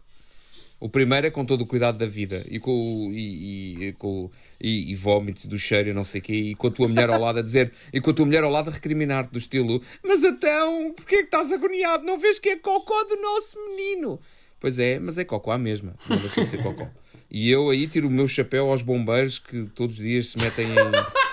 O 0.80 0.88
primeiro 0.88 1.28
é 1.28 1.30
com 1.30 1.46
todo 1.46 1.62
o 1.62 1.66
cuidado 1.66 1.98
da 1.98 2.06
vida 2.06 2.44
e 2.50 2.58
com, 2.58 3.10
e, 3.12 3.90
e, 3.90 3.94
com, 3.94 4.32
e, 4.62 4.92
e 4.92 4.96
vómitos 4.96 5.46
do 5.46 5.58
cheiro 5.58 5.90
e 5.90 5.94
não 5.94 6.06
sei 6.06 6.22
o 6.22 6.24
quê, 6.24 6.34
e 6.34 6.56
com 6.56 6.68
a 6.68 6.72
tua 6.72 6.88
mulher 6.88 7.10
ao 7.10 7.20
lado 7.20 7.40
a 7.40 7.42
dizer, 7.42 7.74
e 7.92 8.00
com 8.00 8.12
a 8.12 8.14
tua 8.14 8.26
mulher 8.26 8.44
ao 8.46 8.50
lado 8.50 8.70
a 8.70 8.74
recriminar-te 8.74 9.32
do 9.32 9.38
estilo, 9.38 9.82
mas 10.02 10.24
então, 10.24 10.94
porquê 10.96 11.16
é 11.16 11.18
que 11.20 11.26
estás 11.26 11.52
agoniado? 11.52 12.06
Não 12.06 12.18
vês 12.18 12.40
que 12.40 12.50
é 12.50 12.56
cocó 12.56 13.04
do 13.04 13.18
nosso 13.18 13.58
menino? 13.68 14.22
Pois 14.58 14.80
é, 14.80 15.00
mas 15.00 15.18
é 15.18 15.26
cocó 15.26 15.52
à 15.52 15.58
mesma, 15.58 15.96
não 16.10 16.16
deixa 16.16 16.46
de 16.46 16.50
ser 16.50 16.64
cocó. 16.64 16.88
E 17.30 17.50
eu 17.50 17.70
aí 17.70 17.86
tiro 17.86 18.08
o 18.08 18.12
meu 18.12 18.28
chapéu 18.28 18.72
aos 18.72 18.82
bombeiros 18.82 19.38
que 19.38 19.66
todos 19.76 19.98
os 19.98 20.02
dias 20.02 20.28
se 20.28 20.38
metem 20.38 20.66
em 20.66 21.29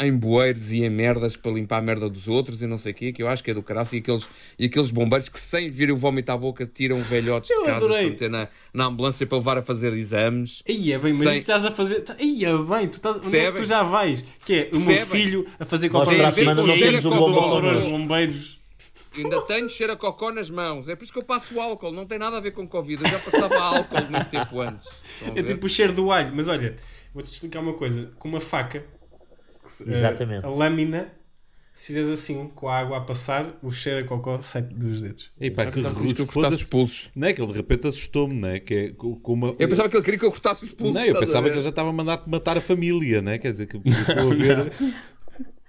em 0.00 0.16
bueiros 0.16 0.72
e 0.72 0.82
em 0.82 0.90
merdas 0.90 1.36
para 1.36 1.52
limpar 1.52 1.78
a 1.78 1.82
merda 1.82 2.08
dos 2.08 2.26
outros 2.26 2.62
e 2.62 2.66
não 2.66 2.78
sei 2.78 2.92
o 2.92 2.94
quê, 2.94 3.12
que 3.12 3.22
eu 3.22 3.28
acho 3.28 3.44
que 3.44 3.50
é 3.50 3.54
do 3.54 3.62
caraço, 3.62 3.94
e 3.94 3.98
aqueles, 3.98 4.26
e 4.58 4.64
aqueles 4.64 4.90
bombeiros 4.90 5.28
que 5.28 5.38
sem 5.38 5.68
vir 5.68 5.92
o 5.92 5.96
vómito 5.96 6.30
à 6.30 6.36
boca 6.36 6.66
tiram 6.66 7.02
velhotes 7.02 7.50
Eu 7.50 7.60
de 7.60 7.66
casa 7.66 7.86
para 7.86 8.02
meter 8.02 8.30
na, 8.30 8.48
na 8.72 8.84
ambulância 8.86 9.26
para 9.26 9.38
levar 9.38 9.58
a 9.58 9.62
fazer 9.62 9.92
exames. 9.92 10.62
Aí 10.66 10.92
é 10.92 10.98
bem, 10.98 11.12
mas 11.12 11.22
Sem- 11.22 11.32
isso 11.32 11.40
estás 11.40 11.66
a 11.66 11.70
fazer. 11.70 12.04
Aí 12.18 12.44
é 12.44 12.56
bem, 12.56 12.88
tu, 12.88 12.94
estás... 12.94 13.16
onde 13.18 13.36
é 13.36 13.52
tu 13.52 13.64
já 13.64 13.82
vais? 13.82 14.24
Que 14.44 14.54
é 14.54 14.70
o 14.72 14.80
meu 14.80 15.06
filho 15.06 15.46
a 15.58 15.64
fazer 15.64 15.90
Nós 15.90 16.04
qualquer 16.04 16.18
para 16.18 16.28
a 16.28 16.32
Tem 16.32 16.44
a 16.48 16.50
ver 16.50 16.54
semana 16.54 16.62
com 16.62 16.66
não 16.66 16.78
temos 16.78 17.04
a 17.04 17.86
um 17.86 17.90
bombeiros. 17.90 18.60
Ainda 19.16 19.42
tenho 19.42 19.68
cheiro 19.68 19.92
a 19.92 19.96
cocó 19.96 20.30
nas 20.30 20.48
mãos. 20.48 20.88
É 20.88 20.94
por 20.94 21.02
isso 21.02 21.12
que 21.12 21.18
eu 21.18 21.24
passo 21.24 21.54
o 21.56 21.60
álcool. 21.60 21.92
Não 21.92 22.06
tem 22.06 22.18
nada 22.18 22.36
a 22.36 22.40
ver 22.40 22.52
com 22.52 22.66
Covid. 22.66 23.02
Eu 23.02 23.10
já 23.10 23.18
passava 23.18 23.58
álcool 23.58 24.08
muito 24.08 24.28
tempo 24.30 24.60
antes. 24.60 24.86
É 25.34 25.42
tipo 25.42 25.66
o 25.66 25.68
cheiro 25.68 25.92
do 25.92 26.12
alho. 26.12 26.32
Mas 26.34 26.46
olha, 26.46 26.76
vou-te 27.12 27.26
explicar 27.26 27.60
uma 27.60 27.72
coisa. 27.72 28.10
Com 28.18 28.28
uma 28.28 28.40
faca, 28.40 28.84
Exatamente. 29.86 30.44
a 30.44 30.48
lâmina, 30.48 31.12
se 31.72 31.86
fizeres 31.86 32.08
assim, 32.08 32.48
com 32.54 32.68
a 32.68 32.78
água 32.78 32.98
a 32.98 33.00
passar, 33.00 33.58
o 33.62 33.70
cheiro 33.70 34.04
a 34.04 34.06
cocó 34.06 34.42
sai 34.42 34.62
dos 34.62 35.00
dedos. 35.00 35.30
E 35.40 35.50
pá, 35.50 35.66
que 35.66 35.72
Pensava 35.72 36.00
que 36.00 36.26
cortasse 36.26 36.62
os 36.62 36.68
pulsos. 36.68 37.10
Não 37.14 37.28
é 37.28 37.32
que 37.32 37.40
ele 37.40 37.52
de 37.52 37.56
repente 37.56 37.86
assustou-me, 37.86 38.34
não 38.34 38.48
é? 38.48 38.60
Que 38.60 38.74
é 38.74 38.92
com 38.92 39.32
uma... 39.32 39.54
Eu 39.58 39.68
pensava 39.68 39.88
que 39.88 39.96
ele 39.96 40.04
queria 40.04 40.18
que 40.18 40.26
eu 40.26 40.30
cortasse 40.30 40.64
os 40.64 40.72
pulsos. 40.72 40.94
Não, 40.94 41.04
eu 41.04 41.16
a 41.16 41.20
pensava 41.20 41.48
que 41.48 41.54
ele 41.54 41.62
já 41.62 41.70
estava 41.70 41.90
a 41.90 41.92
mandar-te 41.92 42.28
matar 42.28 42.58
a 42.58 42.60
família, 42.60 43.22
né? 43.22 43.38
Quer 43.38 43.52
dizer, 43.52 43.66
que 43.66 43.76
eu 43.76 43.82
estou 43.86 44.32
a 44.32 44.34
ver. 44.34 44.72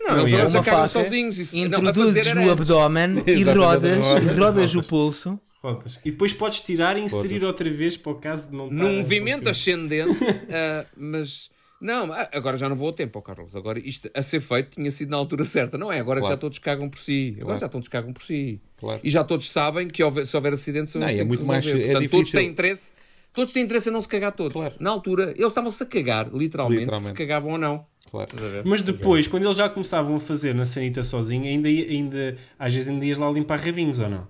Não, 0.04 0.20
eles 0.20 0.32
Não, 0.32 0.40
agora 0.40 0.50
é 0.50 0.52
já 0.52 0.64
cagam 0.64 0.88
sozinhos. 0.88 1.38
Isso, 1.38 1.56
não, 1.56 1.66
a 1.66 1.70
fazer 1.70 1.90
introduzes 1.90 2.26
era 2.26 2.42
no 2.42 2.52
abdômen 2.52 3.24
e 3.28 3.44
rodas, 3.44 4.00
rodas, 4.00 4.38
rodas 4.38 4.72
o 4.72 4.76
rodas. 4.78 4.88
pulso. 4.88 5.40
Rodas. 5.62 6.00
E 6.04 6.10
depois 6.10 6.34
podes 6.34 6.62
tirar 6.62 6.98
e 6.98 7.02
inserir 7.02 7.36
Foda-se. 7.36 7.46
outra 7.46 7.70
vez 7.70 7.98
para 7.98 8.12
o 8.12 8.16
caso 8.16 8.50
de 8.50 8.58
não 8.58 8.68
Num 8.68 8.88
a 8.88 8.92
movimento 8.94 9.48
ascendente, 9.48 10.18
ah, 10.50 10.86
mas. 10.98 11.51
Não, 11.82 12.14
ah, 12.14 12.30
agora 12.34 12.56
já 12.58 12.70
não 12.70 12.76
vou 12.76 12.88
ao 12.88 12.94
tempo, 12.94 13.18
ó 13.18 13.22
Carlos. 13.22 13.56
Agora 13.56 13.80
isto 13.80 14.10
a 14.14 14.22
ser 14.22 14.40
feito 14.40 14.76
tinha 14.76 14.92
sido 14.92 15.10
na 15.10 15.18
altura 15.18 15.44
certa, 15.44 15.78
não 15.78 15.92
é? 15.92 16.00
Agora 16.00 16.20
que 16.20 16.22
Claro. 16.22 16.36
já 16.36 16.38
todos 16.40 16.60
cagam 16.60 16.88
por 16.90 17.00
si. 17.00 17.30
Agora 17.38 17.46
Claro. 17.46 17.60
já 17.62 17.70
todos 17.70 17.88
cagam 17.88 18.14
por 18.14 18.22
si. 18.24 18.62
Claro. 18.78 19.02
E 19.04 19.10
já 19.10 19.24
todos 19.24 19.50
sabem 19.50 19.88
que 19.88 20.04
houver- 20.04 20.28
se 20.28 20.36
houver 20.38 20.54
acidentes, 20.54 20.94
Não, 20.96 21.08
é 21.08 21.16
que 21.16 21.24
muito 21.24 21.46
mais- 21.46 21.66
é 21.66 21.72
Portanto, 21.72 21.92
todos 21.94 22.12
difícil. 22.12 22.40
têm 22.40 22.50
interesse. 22.50 22.94
Todos 23.34 23.54
têm 23.54 23.64
interesse 23.64 23.90
em 23.90 23.94
não 23.94 24.02
se 24.02 24.08
cagar 24.08 24.32
todos. 24.34 24.54
Claro. 24.54 24.76
Na 24.80 24.90
altura, 24.92 25.32
eles 25.36 25.48
estavam-se 25.48 25.82
a 25.82 25.86
cagar, 25.86 26.30
literalmente, 26.34 26.80
Literalmente. 26.82 27.08
se 27.12 27.18
cagavam 27.18 27.54
ou 27.54 27.58
não. 27.58 27.86
Claro. 28.10 28.28
Mas 28.66 28.84
depois, 28.84 29.26
quando 29.26 29.44
eles 29.46 29.56
já 29.56 29.70
começavam 29.70 30.16
a 30.16 30.20
fazer 30.20 30.54
na 30.54 30.66
sanita 30.66 31.02
sozinho, 31.02 31.46
ainda, 31.46 31.70
ainda 31.70 32.38
às 32.60 32.74
vezes 32.74 32.90
ainda 32.90 33.06
ias 33.06 33.18
lá 33.18 33.32
limpar 33.32 33.58
rabinhos 33.60 34.00
ou 34.00 34.10
não? 34.10 34.28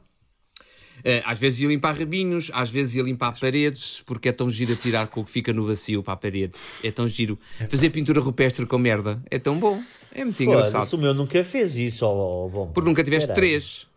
Eh, 1.04 1.22
às 1.26 1.40
vezes 1.40 1.60
ia 1.62 1.68
limpar 1.68 1.98
rabinhos, 1.98 2.52
às 2.54 2.70
vezes 2.70 2.96
ia 2.96 3.04
limpar 3.04 3.38
paredes, 3.40 4.02
porque 4.06 4.30
é 4.30 4.32
tão 4.32 4.50
giro 4.50 4.76
tirar 4.76 5.08
com 5.08 5.22
o 5.22 5.26
que 5.26 5.32
fica 5.32 5.52
no 5.54 5.66
vazio 5.66 6.02
para 6.04 6.14
a 6.14 6.18
parede. 6.18 6.54
É 6.84 6.92
tão 6.92 7.08
giro. 7.08 7.38
Fazer 7.70 7.90
pintura 7.90 8.20
rupestre 8.22 8.66
com 8.66 8.78
merda 8.78 9.22
é 9.30 9.38
tão 9.40 9.58
bom. 9.60 9.82
É 10.14 10.24
muito 10.26 10.42
engraçado. 10.44 10.92
O 10.94 10.98
meu 10.98 11.14
nunca 11.14 11.44
fez 11.44 11.78
isso, 11.78 12.06
ó, 12.06 12.48
bom. 12.50 12.68
Porque 12.68 12.90
nunca 12.90 13.04
tiveste 13.04 13.28
Caralho. 13.28 13.48
três, 13.48 13.88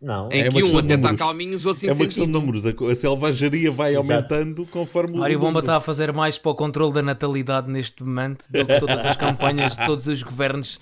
Não. 0.00 0.28
em 0.30 0.42
É 0.42 0.48
que 0.48 0.62
um 0.62 0.78
até 0.78 0.94
está 0.94 1.14
calminho, 1.14 1.56
os 1.56 1.66
outros 1.66 1.82
É 1.84 1.92
uma 1.92 2.04
questão 2.04 2.24
de 2.26 2.32
números. 2.32 2.64
A 2.66 2.94
selvageria 2.94 3.70
vai 3.72 3.94
aumentando 3.96 4.64
conforme 4.66 5.16
o. 5.16 5.18
Mário 5.20 5.38
Bomba 5.40 5.58
está 5.60 5.76
a 5.76 5.80
fazer 5.80 6.12
mais 6.12 6.38
para 6.38 6.52
o 6.52 6.54
controle 6.54 6.92
da 6.94 7.02
natalidade 7.02 7.68
neste 7.70 8.04
momento 8.04 8.44
do 8.50 8.64
que 8.64 8.78
todas 8.78 9.04
as 9.04 9.16
campanhas 9.18 9.76
de 9.76 9.84
todos 9.86 10.06
os 10.06 10.22
governos 10.22 10.78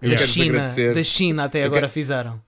da 0.00 0.16
China, 0.18 0.62
da 0.94 1.04
China 1.04 1.44
até 1.44 1.62
Eu 1.62 1.66
agora 1.66 1.80
quero- 1.82 1.92
fizeram. 1.92 2.40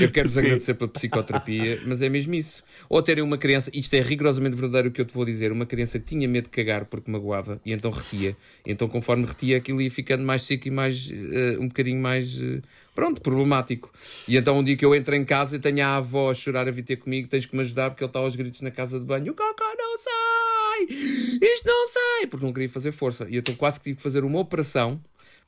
Eu 0.00 0.10
quero 0.10 0.28
desagradecer 0.28 0.74
pela 0.74 0.90
psicoterapia, 0.90 1.80
mas 1.86 2.02
é 2.02 2.08
mesmo 2.08 2.34
isso. 2.34 2.62
Ou 2.88 3.02
terem 3.02 3.22
uma 3.22 3.38
criança, 3.38 3.70
isto 3.72 3.94
é 3.94 4.00
rigorosamente 4.00 4.56
verdadeiro 4.56 4.88
o 4.88 4.90
que 4.90 5.00
eu 5.00 5.04
te 5.04 5.14
vou 5.14 5.24
dizer, 5.24 5.52
uma 5.52 5.66
criança 5.66 5.98
que 5.98 6.06
tinha 6.06 6.26
medo 6.26 6.44
de 6.44 6.50
cagar 6.50 6.86
porque 6.86 7.10
magoava 7.10 7.60
e 7.64 7.72
então 7.72 7.90
retia. 7.90 8.36
Então, 8.66 8.88
conforme 8.88 9.24
retia, 9.26 9.58
aquilo 9.58 9.80
ia 9.80 9.90
ficando 9.90 10.24
mais 10.24 10.42
seco 10.42 10.66
e 10.66 10.70
mais, 10.70 11.10
eh, 11.10 11.56
um 11.60 11.68
bocadinho 11.68 12.00
mais, 12.00 12.40
eh, 12.42 12.60
pronto, 12.94 13.20
problemático. 13.20 13.92
E 14.26 14.36
então, 14.36 14.58
um 14.58 14.64
dia 14.64 14.76
que 14.76 14.84
eu 14.84 14.94
entro 14.94 15.14
em 15.14 15.24
casa 15.24 15.56
e 15.56 15.58
tenho 15.58 15.84
a 15.84 15.96
avó 15.96 16.30
a 16.30 16.34
chorar 16.34 16.66
a 16.66 16.70
vir 16.70 16.82
ter 16.82 16.96
comigo, 16.96 17.28
tens 17.28 17.46
que 17.46 17.54
me 17.54 17.62
ajudar 17.62 17.90
porque 17.90 18.02
ele 18.02 18.08
está 18.08 18.18
aos 18.18 18.34
gritos 18.34 18.60
na 18.62 18.70
casa 18.70 18.98
de 18.98 19.04
banho: 19.04 19.32
o 19.32 19.34
cocó 19.36 19.64
não 19.78 19.98
sai! 19.98 20.96
Isto 21.42 21.66
não 21.66 21.88
sai! 21.88 22.26
Porque 22.28 22.44
não 22.44 22.52
queria 22.52 22.68
fazer 22.68 22.92
força. 22.92 23.26
E 23.30 23.36
então, 23.36 23.54
quase 23.54 23.78
que 23.78 23.84
tive 23.84 23.96
que 23.96 24.02
fazer 24.02 24.24
uma 24.24 24.38
operação 24.38 25.00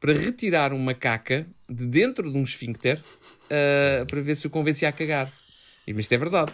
para 0.03 0.13
retirar 0.13 0.73
uma 0.73 0.95
caca 0.95 1.47
de 1.71 1.87
dentro 1.87 2.31
de 2.31 2.37
um 2.37 2.43
esfíncter 2.43 3.01
uh, 3.53 4.07
para 4.07 4.21
ver 4.21 4.35
se 4.35 4.47
o 4.47 4.51
convencia 4.51 4.89
a 4.89 4.93
cagar. 4.93 5.33
E, 5.87 5.93
mas 5.93 6.05
isto 6.05 6.13
é 6.13 6.19
verdade. 6.19 6.53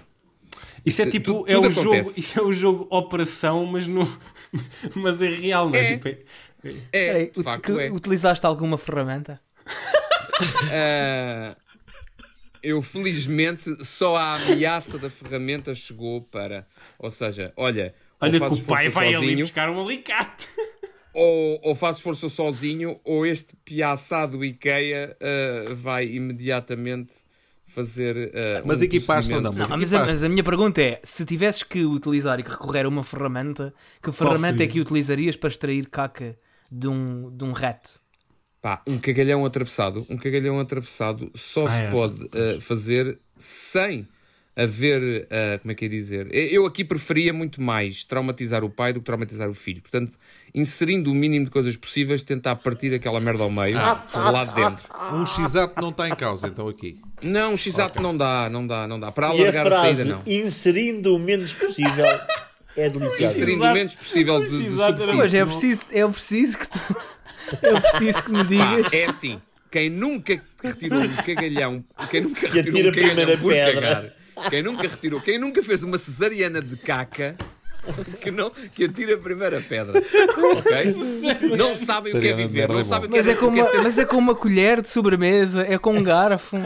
Isso 0.84 1.02
é 1.02 1.06
Tu- 1.06 1.10
tipo, 1.12 1.44
é 1.48 1.56
o 1.58 1.70
jogo, 1.70 1.96
isso 1.96 2.38
é 2.38 2.42
o 2.42 2.52
jogo 2.52 2.86
operação, 2.90 3.64
mas 3.66 3.86
no 3.86 4.04
mas 4.96 5.20
é 5.22 5.28
real, 5.28 5.68
não 5.68 5.76
é? 5.76 5.92
É. 5.92 5.96
Tipo, 5.96 6.08
é- 6.08 6.18
É, 6.92 7.06
Peraí, 7.06 7.30
de 7.30 7.42
facto 7.42 7.74
que- 7.74 7.80
é. 7.80 7.90
Utilizaste 7.90 8.44
alguma 8.46 8.76
ferramenta? 8.78 9.40
Uh, 10.64 11.54
eu, 12.62 12.82
felizmente, 12.82 13.84
só 13.84 14.16
a 14.16 14.34
ameaça 14.34 14.98
da 14.98 15.08
ferramenta 15.08 15.74
chegou 15.74 16.22
para... 16.32 16.66
Ou 16.98 17.10
seja, 17.10 17.52
olha... 17.56 17.94
Olha 18.20 18.40
que 18.40 18.46
o 18.46 18.64
pai 18.64 18.88
vai 18.88 19.06
ali 19.08 19.14
sozinho, 19.14 19.38
buscar 19.40 19.70
um 19.70 19.80
alicate. 19.80 20.48
Ou, 21.14 21.60
ou 21.62 21.74
fazes 21.74 22.00
força 22.00 22.28
sozinho, 22.28 23.00
ou 23.04 23.26
este 23.26 23.54
piaçado 23.64 24.44
IKEA 24.44 25.16
uh, 25.20 25.74
vai 25.76 26.06
imediatamente 26.06 27.12
fazer. 27.66 28.16
uh, 28.16 28.62
Mas 28.64 28.80
um 28.80 28.84
equipaste 28.84 29.32
ou 29.32 29.40
não? 29.40 29.52
Não, 29.52 29.58
Mas 29.58 29.70
mas, 29.70 29.92
a, 29.92 29.96
equipaste. 29.96 30.06
mas 30.06 30.22
a 30.24 30.28
minha 30.28 30.44
pergunta 30.44 30.80
é: 30.82 31.00
se 31.04 31.24
tivesses 31.24 31.62
que 31.62 31.84
utilizar 31.84 32.40
e 32.40 32.42
que 32.42 32.50
recorrer 32.50 32.86
a 32.86 32.88
uma 32.88 33.04
ferramenta, 33.04 33.72
que 34.02 34.10
ferramenta 34.12 34.62
é 34.62 34.66
que 34.66 34.80
utilizarias 34.80 35.36
para 35.36 35.48
extrair 35.48 35.88
caca 35.88 36.36
de 36.70 36.88
um, 36.88 37.30
de 37.36 37.44
um 37.44 37.52
rato? 37.52 38.00
Pá, 38.60 38.82
um 38.86 38.98
cagalhão 38.98 39.46
atravessado, 39.46 40.04
um 40.10 40.16
cagalhão 40.16 40.58
atravessado 40.58 41.30
só 41.34 41.64
Ah, 41.64 41.68
se 41.68 41.82
é, 41.82 41.90
pode 41.90 42.22
uh, 42.24 42.60
fazer 42.60 43.18
sem 43.36 44.06
haver, 44.58 45.00
uh, 45.26 45.58
como 45.60 45.70
é 45.70 45.74
que 45.74 45.84
é 45.84 45.88
dizer? 45.88 46.26
Eu 46.34 46.66
aqui 46.66 46.84
preferia 46.84 47.32
muito 47.32 47.62
mais 47.62 48.04
traumatizar 48.04 48.64
o 48.64 48.68
pai 48.70 48.92
do 48.92 48.98
que 49.00 49.06
traumatizar 49.06 49.48
o 49.48 49.54
filho. 49.54 49.80
Portanto, 49.80 50.18
inserindo 50.54 51.12
o 51.12 51.14
mínimo 51.14 51.44
de 51.44 51.50
coisas 51.50 51.76
possíveis, 51.76 52.22
tentar 52.24 52.56
partir 52.56 52.92
aquela 52.92 53.20
merda 53.20 53.44
ao 53.44 53.50
meio, 53.50 53.78
Ah. 53.78 54.04
lá 54.14 54.44
de 54.44 54.54
dentro. 54.54 54.88
Um 55.14 55.24
x-ato 55.24 55.80
não 55.80 55.90
está 55.90 56.08
em 56.08 56.16
causa, 56.16 56.48
então 56.48 56.66
aqui. 56.68 57.00
Não, 57.22 57.54
o 57.54 57.56
x-ato 57.58 58.02
não 58.02 58.16
dá, 58.16 58.48
não 58.50 58.66
dá, 58.66 58.88
não 58.88 58.98
dá. 58.98 59.12
Para 59.12 59.28
E 59.28 59.30
a 59.30 59.42
alargar 59.42 59.66
a, 59.68 59.80
saída, 59.80 60.04
frase, 60.04 60.10
não. 60.10 60.22
inserindo 60.26 61.14
o 61.14 61.18
menos 61.18 61.52
possível, 61.52 62.04
é 62.76 62.88
deliciosa. 62.90 63.24
Inserindo 63.38 63.64
o 63.64 63.72
menos 63.72 63.94
possível 63.94 64.42
de, 64.42 64.50
de 64.50 64.70
superfície. 64.70 65.16
Pois 65.16 65.34
é, 65.34 65.44
preciso, 65.44 65.82
é 65.92 66.08
preciso 66.08 66.58
que 66.58 66.68
tu. 66.68 66.78
É 67.62 67.80
preciso 67.80 68.24
que 68.24 68.30
me 68.30 68.38
Pá, 68.58 68.76
digas. 68.76 68.92
é 68.92 69.04
assim. 69.06 69.40
Quem 69.70 69.88
nunca 69.88 70.38
retirou 70.62 71.00
um 71.00 71.08
cagalhão, 71.16 71.84
quem 72.10 72.20
nunca 72.20 72.46
retirou 72.46 72.84
um 72.84 72.88
a 72.90 72.92
cagalhão 72.92 73.38
por 73.38 73.52
pedra. 73.52 73.72
cagar, 73.74 74.12
quem 74.50 74.62
nunca 74.62 74.82
retirou, 74.82 75.20
quem 75.20 75.38
nunca 75.38 75.62
fez 75.62 75.82
uma 75.82 75.98
cesariana 75.98 76.60
de 76.60 76.76
caca, 76.76 77.36
que, 78.20 78.30
não, 78.30 78.50
que 78.74 78.84
atira 78.84 79.14
a 79.14 79.18
primeira 79.18 79.62
pedra. 79.62 79.98
Ok? 79.98 81.56
Não 81.56 81.74
sabem 81.74 82.14
o 82.14 82.20
que 82.20 82.28
é 82.28 82.34
viver, 82.34 82.68
não 82.68 82.80
é 82.80 82.84
sabem 82.84 83.08
o 83.08 83.10
que 83.10 83.16
Mas 83.16 83.26
é, 83.26 83.30
é, 83.30 83.34
com 83.34 83.46
é 83.46 83.48
uma, 83.48 83.64
ser- 83.64 83.80
mas 83.82 83.98
é 83.98 84.04
com 84.04 84.16
uma 84.18 84.34
colher 84.34 84.82
de 84.82 84.90
sobremesa, 84.90 85.62
é 85.66 85.78
com 85.78 85.94
um 85.94 86.02
garfo. 86.02 86.58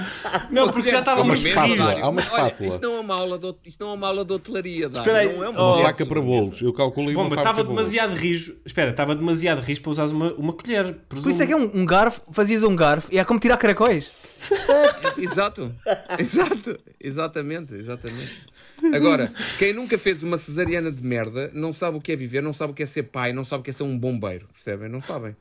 Não, 0.51 0.65
uma 0.65 0.73
porque 0.73 0.91
já 0.91 0.99
estávamos 0.99 1.39
sobremesa, 1.39 1.61
espátula, 1.77 1.93
há 2.05 2.09
uma 2.09 2.21
Olha, 2.21 2.27
espátula. 2.29 2.69
isto 2.69 2.81
não 2.83 2.97
é 2.97 3.01
uma 3.01 3.15
aula 3.15 3.39
de, 3.39 3.55
isto 3.67 3.85
não 3.85 3.93
é 3.93 3.95
uma 3.95 4.07
aula 4.09 4.25
de 4.25 4.33
hotelaria. 4.33 4.87
Espera 4.93 5.19
aí. 5.19 5.33
Não 5.37 5.45
é 5.45 5.49
uma 5.49 5.73
Oh, 5.73 5.77
de 5.77 5.83
Faca 5.83 6.07
para 6.07 6.21
bolos. 6.21 6.61
Eu 6.61 6.73
calculei 6.73 7.15
uma 7.15 7.23
Bom, 7.25 7.31
mas 7.31 7.39
faca 7.39 7.51
estava 7.51 7.69
demasiado 7.69 8.15
rijo. 8.17 8.57
Espera, 8.67 8.91
estava 8.91 9.15
demasiado 9.15 9.61
rijo 9.61 9.81
para 9.81 9.91
usares 9.93 10.11
uma, 10.11 10.33
uma 10.33 10.53
colher. 10.53 10.93
Por 11.09 11.31
isso 11.31 11.43
é 11.43 11.47
que 11.47 11.53
é 11.53 11.57
um, 11.57 11.71
um 11.73 11.87
garfo, 11.87 12.21
fazias 12.33 12.65
um 12.65 12.75
garfo 12.75 13.09
e 13.13 13.19
é 13.19 13.25
como 13.25 13.39
tirar 13.39 13.57
caracóis. 13.59 14.11
Exato, 15.19 15.73
exato, 16.19 16.79
exatamente, 17.01 17.75
exatamente. 17.75 18.47
Agora, 18.95 19.33
quem 19.59 19.73
nunca 19.73 19.97
fez 19.97 20.23
uma 20.23 20.37
cesariana 20.37 20.91
de 20.91 21.03
merda 21.07 21.51
não 21.55 21.73
sabe 21.73 21.97
o 21.99 22.01
que 22.01 22.11
é 22.13 22.17
viver, 22.17 22.43
não 22.43 22.53
sabe 22.53 22.73
o 22.73 22.75
que 22.75 22.83
é 22.83 22.87
ser 22.87 23.05
pai, 23.05 23.33
não 23.33 23.45
sabe 23.45 23.61
o 23.61 23.65
que 23.65 23.71
é 23.71 23.73
ser 23.73 23.85
um 23.85 23.97
bombeiro, 23.97 24.49
percebem? 24.53 24.89
Não 24.89 25.01
sabem. 25.01 25.37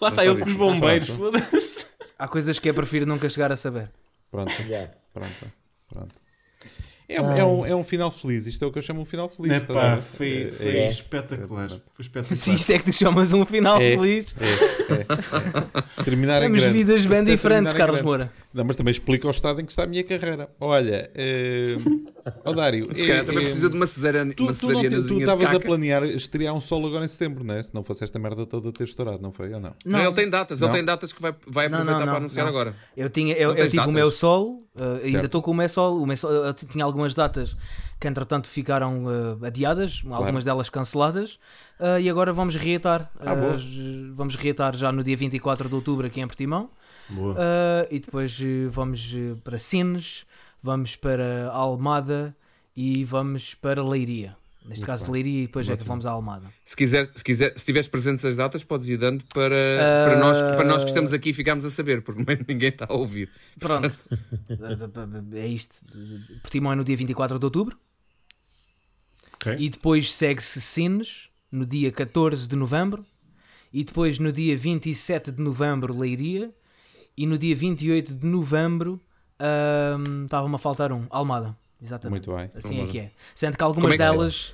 Lá 0.00 0.08
está 0.08 0.24
Não 0.24 0.32
eu 0.32 0.38
com 0.38 0.46
os 0.46 0.54
bombeiros. 0.54 1.08
Foda-se. 1.08 1.86
Há 2.18 2.26
coisas 2.28 2.58
que 2.58 2.68
eu 2.70 2.74
prefiro 2.74 3.04
nunca 3.06 3.28
chegar 3.28 3.52
a 3.52 3.56
saber. 3.56 3.90
Pronto, 4.30 4.50
Já. 4.66 4.88
pronto, 5.12 5.46
pronto. 5.92 6.14
É, 7.08 7.20
um- 7.22 7.32
é 7.36 7.44
um, 7.44 7.66
é 7.66 7.76
um 7.76 7.84
final 7.84 8.10
feliz. 8.10 8.46
Isto 8.48 8.64
é 8.64 8.68
o 8.68 8.72
que 8.72 8.78
eu 8.78 8.82
chamo 8.82 9.00
um 9.02 9.04
final 9.04 9.28
feliz. 9.28 9.52
É 9.52 9.56
estás 9.58 9.78
a 9.78 9.80
pá, 9.82 9.94
ver? 9.94 10.02
foi, 10.02 10.42
É- 10.48 10.50
foi 10.52 10.66
é- 10.78 10.88
espetacular. 10.88 11.68
Foi 11.68 11.78
espetacular. 12.00 12.36
Se 12.36 12.52
isto 12.54 12.70
é 12.72 12.78
que 12.80 12.86
tu 12.86 12.92
chamas 12.92 13.32
um 13.32 13.44
final 13.44 13.80
É. 13.80 13.94
feliz, 13.96 14.34
Terminar 16.04 16.42
em 16.42 16.46
temos 16.46 16.60
grande. 16.62 16.78
vidas 16.78 17.06
bem 17.06 17.18
Isto 17.18 17.28
é 17.30 17.34
diferentes, 17.36 17.72
terminar 17.72 17.74
em 17.74 17.78
Carlos 17.78 18.02
grande. 18.02 18.04
Moura. 18.04 18.32
Não, 18.56 18.64
mas 18.64 18.76
também 18.76 18.90
explica 18.90 19.28
o 19.28 19.30
estado 19.30 19.60
em 19.60 19.66
que 19.66 19.70
está 19.70 19.82
a 19.82 19.86
minha 19.86 20.02
carreira. 20.02 20.48
Olha, 20.58 21.10
eh, 21.14 21.76
ó 22.42 22.54
Dário, 22.54 22.88
Se 22.96 23.06
calhar 23.06 23.22
eh, 23.22 23.24
também 23.24 23.42
eh, 23.42 23.46
precisa 23.46 23.68
de 23.68 23.76
uma 23.76 23.86
cesariana, 23.86 24.32
Tu, 24.34 24.44
não 24.44 24.50
estavas 25.18 25.54
a 25.54 25.60
planear 25.60 26.02
estrear 26.04 26.54
um 26.54 26.60
solo 26.60 26.86
agora 26.86 27.04
em 27.04 27.08
setembro, 27.08 27.44
não 27.44 27.54
é? 27.54 27.62
Se 27.62 27.74
não 27.74 27.82
fosse 27.82 28.02
esta 28.02 28.18
merda 28.18 28.46
toda 28.46 28.72
ter 28.72 28.84
estourado, 28.84 29.20
não 29.20 29.30
foi? 29.30 29.52
Ou 29.52 29.60
não? 29.60 29.74
Não, 29.84 30.00
ele 30.00 30.12
tem 30.14 30.30
datas, 30.30 30.60
Não. 30.60 30.68
ele 30.68 30.76
tem 30.76 30.84
datas 30.86 31.12
que 31.12 31.20
vai, 31.20 31.34
vai 31.46 31.68
Não, 31.68 31.80
aproveitar 31.80 31.98
não, 31.98 32.06
para 32.06 32.06
não, 32.06 32.16
anunciar 32.16 32.46
não. 32.46 32.50
agora. 32.50 32.74
Eu, 32.96 33.10
tinha, 33.10 33.34
eu, 33.34 33.50
Não 33.50 33.56
eu 33.58 33.64
tive 33.66 33.76
o 33.76 33.80
datas? 33.80 33.94
meu 33.94 34.10
solo, 34.10 34.62
uh, 34.74 35.04
ainda 35.04 35.26
estou 35.26 35.42
com 35.42 35.50
o 35.50 35.54
meu 35.54 35.68
solo. 35.68 36.02
O 36.02 36.06
meu 36.06 36.16
solo 36.16 36.54
tinha 36.54 36.84
algumas 36.84 37.14
datas 37.14 37.54
que 38.00 38.08
entretanto 38.08 38.48
ficaram 38.48 39.04
uh, 39.04 39.44
adiadas, 39.44 40.02
algumas 40.10 40.44
delas 40.44 40.70
canceladas, 40.70 41.38
uh, 41.78 42.00
e 42.00 42.08
agora 42.08 42.32
vamos 42.32 42.56
reatar. 42.56 43.10
Ah. 43.20 43.34
Uh, 43.34 44.14
vamos 44.14 44.34
reatar 44.34 44.74
já 44.76 44.90
no 44.90 45.02
dia 45.02 45.16
24 45.16 45.68
de 45.68 45.74
outubro 45.74 46.06
aqui 46.06 46.20
em 46.20 46.26
Portimão. 46.26 46.70
Boa. 47.08 47.34
Uh, 47.34 47.88
e 47.90 47.98
depois 48.00 48.38
uh, 48.40 48.70
vamos 48.70 49.12
uh, 49.12 49.36
para 49.44 49.58
Sines, 49.58 50.24
vamos 50.62 50.96
para 50.96 51.48
Almada 51.50 52.36
e 52.76 53.04
vamos 53.04 53.54
para 53.54 53.82
Leiria. 53.82 54.36
Neste 54.64 54.84
caso 54.84 55.04
de 55.04 55.12
Leiria 55.12 55.44
e 55.44 55.46
depois 55.46 55.68
é 55.68 55.76
que 55.76 55.84
vamos 55.84 56.06
à 56.06 56.10
Almada. 56.10 56.52
Se 56.64 56.76
quiser, 56.76 57.08
se 57.14 57.22
quiser, 57.22 57.56
se 57.56 57.64
tiveres 57.64 57.86
presentes 57.86 58.24
as 58.24 58.36
datas, 58.36 58.64
podes 58.64 58.88
ir 58.88 58.96
dando 58.96 59.22
para, 59.32 59.54
para, 60.04 60.18
nós, 60.18 60.42
para 60.42 60.64
nós 60.64 60.82
que 60.82 60.90
estamos 60.90 61.12
aqui 61.12 61.30
e 61.30 61.32
ficarmos 61.32 61.64
a 61.64 61.70
saber, 61.70 62.02
porque 62.02 62.20
ninguém 62.48 62.70
está 62.70 62.86
a 62.88 62.94
ouvir. 62.94 63.30
Pronto. 63.60 63.92
é 65.34 65.46
isto. 65.46 65.76
Portimão 66.42 66.72
é 66.72 66.74
no 66.74 66.82
dia 66.82 66.96
24 66.96 67.38
de 67.38 67.44
outubro. 67.44 67.78
Ok. 69.34 69.54
E 69.56 69.68
depois 69.68 70.12
segue-se 70.12 70.60
Sines 70.60 71.28
no 71.50 71.64
dia 71.64 71.92
14 71.92 72.48
de 72.48 72.56
novembro. 72.56 73.06
E 73.72 73.84
depois 73.84 74.18
no 74.18 74.32
dia 74.32 74.56
27 74.56 75.30
de 75.30 75.40
novembro, 75.40 75.96
Leiria. 75.96 76.52
E 77.16 77.26
no 77.26 77.38
dia 77.38 77.54
28 77.56 78.14
de 78.14 78.26
novembro, 78.26 79.00
estava-me 80.24 80.54
a 80.54 80.58
faltar 80.58 80.92
um, 80.92 81.06
Almada. 81.10 81.56
Exatamente. 81.82 82.26
Muito 82.28 82.36
bem. 82.40 82.50
Assim 82.54 82.82
é 82.82 82.86
que 82.86 82.98
é. 82.98 83.10
Sendo 83.34 83.56
que 83.56 83.62
algumas 83.62 83.90
é 83.90 83.92
que 83.94 83.98
delas. 83.98 84.52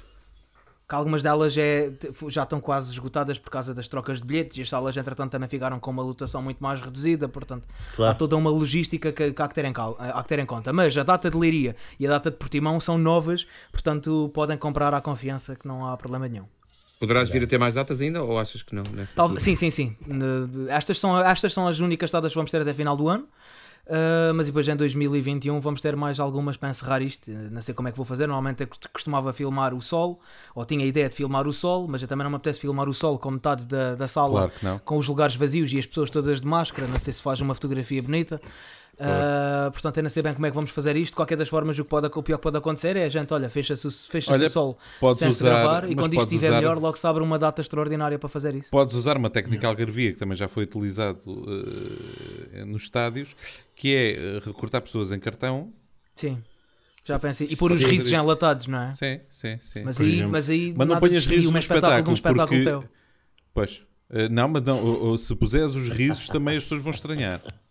Que 0.89 0.95
algumas 0.97 1.23
delas 1.23 1.57
é, 1.57 1.91
já 2.29 2.43
estão 2.43 2.61
quase 2.61 2.93
esgotadas 2.93 3.39
por 3.39 3.49
causa 3.51 3.73
das 3.73 3.89
trocas 3.89 4.21
de 4.21 4.27
bilhetes 4.27 4.59
e 4.59 4.63
as 4.63 4.69
salas, 4.69 4.95
entretanto, 4.97 5.31
também 5.31 5.49
ficaram 5.49 5.81
com 5.81 5.91
uma 5.91 6.03
lotação 6.03 6.43
muito 6.43 6.63
mais 6.63 6.81
reduzida. 6.83 7.29
Portanto, 7.29 7.67
Claro. 7.97 8.13
há 8.13 8.15
toda 8.15 8.37
uma 8.37 8.51
logística 8.51 9.11
que, 9.11 9.33
que 9.33 9.41
há, 9.43 9.49
que 9.49 9.55
ter 9.55 9.65
em 9.65 9.73
cal- 9.73 9.97
há 9.99 10.23
que 10.23 10.29
ter 10.29 10.39
em 10.39 10.45
conta. 10.45 10.71
Mas 10.73 10.97
a 10.99 11.03
data 11.03 11.31
de 11.31 11.37
Leiria 11.37 11.75
e 11.99 12.07
a 12.07 12.11
data 12.11 12.31
de 12.31 12.37
Portimão 12.37 12.79
são 12.79 12.99
novas, 12.99 13.47
portanto, 13.71 14.31
podem 14.35 14.59
comprar 14.59 14.93
à 14.93 15.01
confiança 15.01 15.57
que 15.57 15.67
não 15.67 15.87
há 15.89 15.97
problema 15.97 16.29
nenhum. 16.29 16.45
Poderás 17.03 17.29
vir 17.29 17.43
a 17.43 17.47
ter 17.49 17.59
mais 17.59 17.75
datas 17.75 18.01
ainda 18.01 18.23
ou 18.23 18.39
achas 18.39 18.63
que 18.63 18.73
não? 18.77 18.85
Nessa 18.95 19.17
Tal- 19.17 19.37
sim, 19.41 19.57
sim, 19.57 19.71
sim. 19.73 19.97
Estas 20.69 21.01
são, 21.01 21.19
estas 21.21 21.53
são 21.53 21.67
as 21.67 21.81
únicas 21.81 22.13
datas 22.13 22.31
que 22.31 22.37
vamos 22.37 22.49
ter 22.53 22.61
até 22.63 22.73
final 22.73 22.97
do 22.97 23.09
ano. 23.09 23.25
Uh, 23.85 24.33
mas 24.37 24.47
depois 24.47 24.69
em 24.69 24.77
2021 24.77 25.59
vamos 25.59 25.81
ter 25.81 25.97
mais 25.97 26.21
algumas 26.21 26.57
para 26.57 26.71
encerrar 26.71 27.03
isto. 27.03 27.29
Uh, 27.29 27.51
Não 27.51 27.61
sei 27.61 27.75
como 27.75 27.89
é 27.89 27.91
que 27.91 27.97
vou 27.97 28.07
fazer. 28.07 28.29
Normalmente 28.29 28.61
eu 28.63 28.69
cost- 28.69 28.89
costumava 28.93 29.33
filmar 29.33 29.75
o 29.75 29.83
sol, 29.83 30.21
ou 30.55 30.65
tinha 30.65 30.85
a 30.85 30.87
ideia 30.87 31.09
de 31.09 31.17
filmar 31.17 31.49
o 31.49 31.53
sol, 31.53 31.89
mas 31.89 32.01
eu 32.01 32.07
também 32.07 32.23
não 32.23 32.31
me 32.31 32.37
apetece 32.37 32.61
filmar 32.61 32.89
o 32.89 32.95
sol 32.95 33.19
com 33.19 33.33
metade 33.33 33.67
da, 33.67 33.97
da 33.97 34.07
sala 34.07 34.49
Claro 34.61 34.81
com 34.85 34.97
os 34.99 35.09
lugares 35.09 35.35
vazios 35.35 35.73
e 35.73 35.81
as 35.81 35.87
pessoas 35.87 36.09
todas 36.11 36.41
de 36.41 36.47
máscara. 36.47 36.87
Não 36.87 37.01
sei 37.01 37.13
se 37.13 37.21
faz 37.21 37.41
uma 37.41 37.55
fotografia 37.55 38.01
bonita. 38.01 38.41
Uh, 38.95 39.71
portanto, 39.73 39.97
eu 39.97 40.03
não 40.03 40.11
sei 40.11 40.23
bem 40.23 40.33
como 40.35 40.45
é 40.47 40.51
que 40.51 40.55
vamos 40.55 40.71
fazer 40.71 40.97
isto. 40.97 41.11
De 41.11 41.17
qualquer 41.17 41.37
das 41.37 41.49
formas, 41.49 41.79
o, 41.79 41.83
que 41.83 41.89
pode, 41.91 42.07
o 42.07 42.23
pior 42.23 42.37
que 42.37 42.43
pode 42.43 42.57
acontecer 42.59 42.97
é 42.97 43.05
a 43.05 43.09
gente, 43.09 43.33
olha, 43.33 43.49
fecha-se 43.49 43.87
o, 43.87 43.91
fecha 43.91 44.33
o 44.35 44.51
sol 44.51 44.79
sem 45.15 45.33
se 45.33 45.43
usar- 45.43 45.49
gravar 45.49 45.91
e 45.91 45.95
quando 45.95 46.13
isto 46.13 46.25
estiver 46.25 46.49
usar- 46.51 46.57
melhor, 46.61 46.79
logo 46.79 46.97
se 46.97 47.07
abre 47.07 47.23
uma 47.23 47.39
data 47.39 47.61
extraordinária 47.63 48.19
para 48.19 48.29
fazer 48.29 48.55
isso. 48.55 48.69
Podes 48.71 48.95
usar 48.95 49.17
uma 49.17 49.31
técnica 49.31 49.67
algarvia 49.67 50.13
que 50.13 50.19
também 50.19 50.37
já 50.37 50.47
foi 50.47 50.65
utilizado 50.65 51.21
eh, 52.53 52.65
nos 52.65 52.83
estádios, 52.83 53.35
que 53.75 53.95
é 53.97 54.13
eh, 54.13 54.41
recortar 54.45 54.83
pessoas 54.83 55.11
em 55.11 55.19
cartão. 55.19 55.73
Sim, 56.15 56.39
já 57.05 57.19
pensei. 57.19 57.49
E 57.51 57.57
pôr 57.57 57.73
os 57.73 57.81
Sim. 57.81 57.89
risos 57.89 58.09
já 58.11 58.19
enlatados, 58.23 58.67
não 58.67 58.79
é? 58.83 58.91
Sim, 58.91 59.21
sim, 59.31 59.59
sim. 59.61 59.83
Mas 59.85 59.97
Por 59.97 60.03
aí, 60.05 60.13
exemplo. 60.13 60.31
mas 60.33 60.51
aí 60.51 60.75
Mas 60.77 60.87
não 60.87 61.01
ponhas 61.01 61.27
risos 61.27 61.47
um 61.47 61.53
no 61.53 61.59
espetáculo 61.59 62.03
de 62.03 62.11
um 62.11 62.15
espetáculo, 62.15 62.47
porque... 62.47 62.65
teu. 62.65 62.85
Pois. 63.55 63.83
Eh, 64.11 64.29
não, 64.29 64.49
mas 64.49 64.63
não, 64.63 65.17
se 65.17 65.35
puseres 65.35 65.75
os 65.75 65.89
risos 65.89 66.29
também 66.29 66.59
as 66.59 66.65
pessoas 66.65 66.83
vão 66.83 66.91
estranhar. 66.93 67.41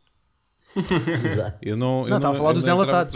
Eu 1.61 1.75
não, 1.77 2.03
eu 2.03 2.09
Não, 2.09 2.17
estava 2.17 2.33
a 2.35 2.37
falar 2.37 2.53
dos 2.53 2.67
enlatados. 2.67 3.13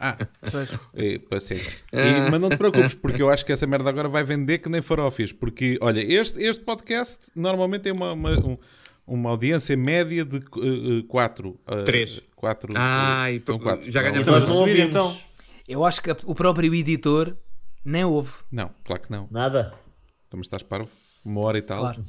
Ah, 0.00 0.16
Pois. 0.50 0.68
é, 0.94 1.18
pá, 1.18 1.40
sim. 1.40 1.54
E- 1.92 2.30
mas 2.30 2.40
não 2.40 2.48
te 2.50 2.56
preocupes, 2.56 2.94
porque 2.94 3.22
eu 3.22 3.30
acho 3.30 3.44
que 3.46 3.52
essa 3.52 3.66
merda 3.66 3.88
agora 3.88 4.08
vai 4.08 4.24
vender 4.24 4.58
que 4.58 4.68
nem 4.68 4.82
farófias. 4.82 5.32
Porque, 5.32 5.78
olha, 5.80 6.00
este, 6.00 6.42
este 6.42 6.62
podcast 6.64 7.26
normalmente 7.34 7.82
tem 7.82 7.92
uma, 7.92 8.12
uma, 8.12 8.30
um- 8.38 8.58
uma 9.06 9.30
audiência 9.30 9.76
média 9.76 10.24
de 10.24 10.40
4. 11.08 11.58
Três. 11.84 12.20
4. 12.34 12.72
Ai, 12.76 13.36
então 13.36 13.58
quatro. 13.58 13.90
já 13.90 14.02
ganhamos 14.02 14.26
Mas 14.28 14.48
não 14.48 14.56
ouvir, 14.56 14.70
ouvimos 14.72 14.88
então. 14.90 15.16
Eu 15.68 15.84
acho 15.84 16.02
que 16.02 16.10
o 16.24 16.34
próprio 16.34 16.74
editor 16.74 17.36
nem 17.84 18.04
ouve. 18.04 18.32
Não, 18.50 18.70
claro 18.84 19.02
que 19.02 19.10
não. 19.10 19.28
nada. 19.30 19.72
Então, 20.26 20.38
mas 20.38 20.46
estás 20.46 20.62
parvo? 20.62 20.88
Uma 21.24 21.40
hora 21.42 21.58
e 21.58 21.62
tal. 21.62 21.80
Claro. 21.80 22.04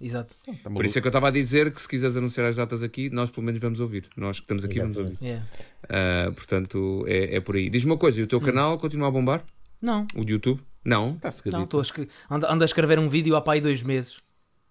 Exato. 0.00 0.34
Tá 0.62 0.70
Por 0.70 0.84
isso 0.84 0.98
é 0.98 1.00
que 1.00 1.06
eu 1.06 1.10
estava 1.10 1.28
a 1.28 1.30
dizer 1.30 1.72
que 1.72 1.80
se 1.80 1.88
quiseres 1.88 2.16
anunciar 2.16 2.46
as 2.46 2.56
datas 2.56 2.82
aqui, 2.82 3.08
nós 3.10 3.30
pelo 3.30 3.46
menos 3.46 3.60
vamos 3.60 3.80
ouvir. 3.80 4.06
Nós 4.16 4.38
que 4.38 4.44
estamos 4.44 4.64
aqui 4.64 4.78
vamos 4.78 4.96
ouvir. 4.96 5.16
Yeah. 5.22 5.44
Ah, 5.88 6.32
portanto, 6.32 7.04
é, 7.08 7.36
é 7.36 7.40
por 7.40 7.56
aí. 7.56 7.70
Diz-me 7.70 7.92
uma 7.92 7.98
coisa, 7.98 8.20
e 8.20 8.22
o 8.22 8.26
teu 8.26 8.40
canal 8.40 8.78
continua 8.78 9.08
a 9.08 9.10
bombar? 9.10 9.42
Não, 9.80 10.02
O 10.14 10.24
de 10.24 10.32
YouTube? 10.32 10.60
Não? 10.84 11.14
Está-se 11.14 11.50
não, 11.50 11.64
estou 11.64 11.80
a 11.80 11.82
escre- 11.82 12.08
ando, 12.30 12.46
ando 12.46 12.62
a 12.62 12.66
escrever 12.66 12.98
um 12.98 13.08
vídeo 13.08 13.34
há 13.36 13.42
aí 13.46 13.60
dois 13.60 13.82
meses. 13.82 14.16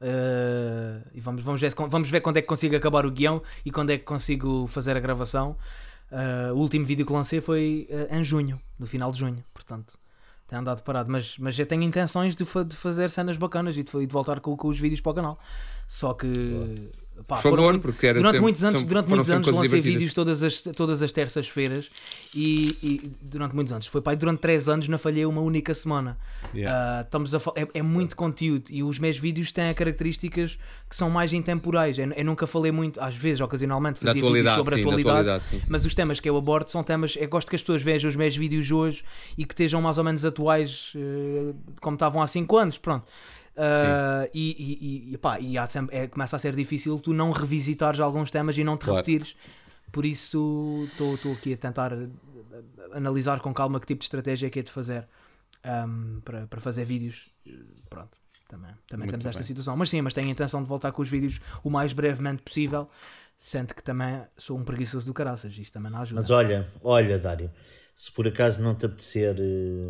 Uh, 0.02 1.02
e 1.14 1.20
vamos, 1.20 1.44
vamos, 1.44 1.60
ver, 1.62 1.74
vamos 1.90 2.10
ver 2.10 2.22
quando 2.22 2.38
é 2.38 2.42
que 2.42 2.48
consigo 2.48 2.76
acabar 2.76 3.06
o 3.06 3.12
guião 3.12 3.42
e 3.66 3.72
quando 3.72 3.90
é 3.92 3.98
que 3.98 4.04
consigo 4.04 4.68
fazer 4.68 4.96
a 4.96 5.00
gravação. 5.00 5.56
Uh, 6.12 6.54
o 6.54 6.58
último 6.58 6.86
vídeo 6.86 7.06
que 7.06 7.12
lancei 7.12 7.42
foi 7.42 7.88
uh, 7.90 8.16
em 8.16 8.24
junho, 8.24 8.58
no 8.80 8.86
final 8.86 9.12
de 9.12 9.20
junho, 9.20 9.44
portanto 9.54 9.98
tem 10.48 10.60
andado 10.60 10.82
parado. 10.84 11.12
Mas, 11.12 11.38
mas 11.38 11.58
eu 11.58 11.66
tenho 11.66 11.84
intenções 11.84 12.36
de, 12.36 12.46
fa- 12.46 12.64
de 12.64 12.76
fazer 12.76 13.10
cenas 13.12 13.38
bacanas 13.38 13.78
e 13.78 13.84
de, 13.84 13.98
e 13.98 14.06
de 14.06 14.14
voltar 14.14 14.40
com, 14.40 14.56
com 14.56 14.68
os 14.68 14.80
vídeos 14.80 15.02
para 15.02 15.12
o 15.12 15.16
canal. 15.16 15.40
Só 15.88 16.14
que 16.14 16.28
pá, 17.28 17.36
Por 17.36 17.42
foram 17.44 17.56
favor, 17.58 17.72
muito- 17.74 17.82
porque 17.82 18.08
era 18.08 18.20
durante 18.20 18.32
sempre- 18.34 18.42
muitos 18.42 18.64
anos, 18.64 18.80
são- 18.80 18.88
durante 18.88 19.06
foram 19.08 19.18
muitos 19.24 19.32
anos 19.32 19.48
lancei 19.48 19.82
vídeos 19.82 20.14
todas 20.14 20.44
as, 20.44 20.62
todas 20.62 21.02
as 21.02 21.12
terças-feiras 21.12 21.90
e, 22.36 22.78
e 22.84 23.12
durante 23.22 23.56
muitos 23.56 23.72
anos. 23.74 23.88
Foi 23.88 24.02
pai 24.02 24.16
durante 24.16 24.40
três 24.40 24.68
anos 24.70 24.88
não 24.88 24.98
falhei 24.98 25.26
uma 25.26 25.42
única 25.42 25.74
semana. 25.74 26.18
Yeah. 26.54 27.00
Ah, 27.00 27.02
estamos 27.02 27.34
a, 27.34 27.38
é, 27.56 27.68
é 27.76 27.82
muito 27.82 28.16
conteúdo 28.16 28.66
e 28.70 28.84
os 28.84 29.00
meus 29.00 29.18
vídeos 29.18 29.52
têm 29.52 29.74
características 29.74 30.58
que 30.90 30.96
são 30.96 31.10
mais 31.10 31.34
intemporais. 31.34 31.98
Eu, 31.98 32.12
eu 32.12 32.26
nunca 32.26 32.46
falei 32.46 32.72
muito, 32.72 33.00
às 33.02 33.16
vezes, 33.16 33.42
ocasionalmente, 33.42 34.00
fazia 34.00 34.22
vídeos 34.22 34.54
sobre 34.54 34.76
a 34.76 34.78
sim, 34.78 34.84
da 34.84 34.90
atualidade, 34.90 35.10
atualidade, 35.20 35.46
sim, 35.48 35.60
sim. 35.62 35.68
mas 35.72 35.86
os 35.86 35.94
temas 35.94 36.20
que 36.20 36.30
eu 36.30 36.38
abordo 36.38 36.70
são 36.70 36.84
temas. 36.84 37.16
Eu 37.20 37.28
gosto 37.30 37.50
que 37.50 37.56
as 37.56 37.62
pessoas 37.62 37.82
vejam 37.82 38.10
os 38.10 38.16
meus 38.16 38.36
vídeos 38.36 38.70
hoje 38.72 39.04
e 39.38 39.46
que 39.46 39.54
estejam 39.54 39.82
mais 39.82 39.98
ou 39.98 40.04
menos 40.04 40.24
atuais 40.26 40.92
eh, 40.96 41.54
como 41.82 41.96
estavam 41.96 42.22
há 42.22 42.28
5 42.28 42.58
anos. 42.58 42.78
Pronto. 42.78 43.06
Ah, 43.58 44.28
e 44.34 44.56
e, 45.10 45.14
e, 45.14 45.18
pá, 45.18 45.40
e 45.40 45.58
há 45.58 45.68
sempre- 45.68 45.96
é, 45.96 46.08
começa 46.08 46.36
a 46.36 46.40
ser 46.40 46.56
difícil 46.56 47.00
tu 47.00 47.14
não 47.14 47.32
revisitares 47.32 48.00
alguns 48.00 48.30
temas 48.32 48.58
e 48.58 48.64
não 48.64 48.78
te 48.78 48.86
Claro. 48.86 48.98
repetires. 48.98 49.36
Por 49.92 50.06
isso 50.06 50.90
estou 50.92 51.34
aqui 51.34 51.54
a 51.54 51.58
tentar 51.58 51.94
eh, 51.94 52.10
analisar 52.94 53.40
com 53.40 53.54
calma 53.54 53.80
que 53.80 53.86
tipo 53.88 54.00
de 54.00 54.06
estratégia 54.06 54.48
é 54.48 54.50
que 54.50 54.60
é 54.60 54.64
de 54.64 54.72
fazer 54.72 55.08
ahm, 55.64 56.20
para, 56.22 56.48
para 56.48 56.60
fazer 56.60 56.84
vídeos. 56.86 57.30
Pronto, 57.90 58.18
também, 58.50 58.72
também 58.90 59.06
Muito 59.06 59.12
temos 59.12 59.26
esta 59.26 59.40
bem. 59.40 59.48
situação. 59.48 59.78
Mas 59.78 59.90
sim, 59.90 60.02
mas 60.02 60.14
tenho 60.14 60.28
a 60.28 60.32
intenção 60.32 60.62
de 60.62 60.68
voltar 60.68 60.92
com 60.92 61.02
os 61.02 61.10
vídeos 61.10 61.40
o 61.64 61.70
mais 61.70 61.94
brevemente 61.94 62.42
possível, 62.42 62.90
sendo 63.38 63.74
que 63.74 63.82
também 63.84 64.22
sou 64.38 64.58
um 64.58 64.64
preguiçoso 64.66 65.06
do 65.06 65.14
caraças. 65.14 65.58
Isto 65.58 65.74
também 65.74 65.92
não 65.92 66.00
ajuda. 66.02 66.20
Mas 66.22 66.30
olha, 66.30 66.68
olha, 66.84 67.18
Dário, 67.18 67.50
se 67.96 68.12
por 68.12 68.28
acaso 68.28 68.62
não 68.62 68.76
te 68.76 68.86
apetecer 68.86 69.36
eh, 69.40 69.82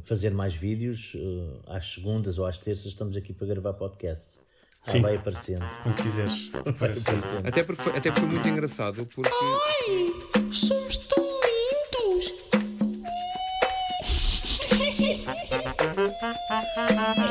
fazer 0.00 0.30
mais 0.32 0.54
vídeos, 0.54 1.12
eh, 1.16 1.60
às 1.66 1.92
segundas 1.92 2.38
ou 2.38 2.46
às 2.46 2.56
terças 2.58 2.86
estamos 2.86 3.16
aqui 3.16 3.32
para 3.32 3.46
gravar 3.46 3.74
podcast. 3.74 4.40
Ah, 4.86 4.90
Sim. 4.90 5.00
vai 5.02 5.16
aparecendo. 5.16 5.64
Quando 5.82 6.02
quiseres. 6.02 6.48
Vai 6.48 6.72
Parece. 6.72 7.08
aparecendo. 7.10 7.46
Até 7.46 7.62
porque, 7.62 7.82
foi, 7.82 7.92
até 7.92 8.10
porque 8.10 8.20
foi 8.20 8.28
muito 8.30 8.48
engraçado, 8.48 9.06
porque 9.06 9.30
Ai, 9.30 10.52
somos 10.52 10.96
tão 10.96 11.24
lindos. 11.24 12.32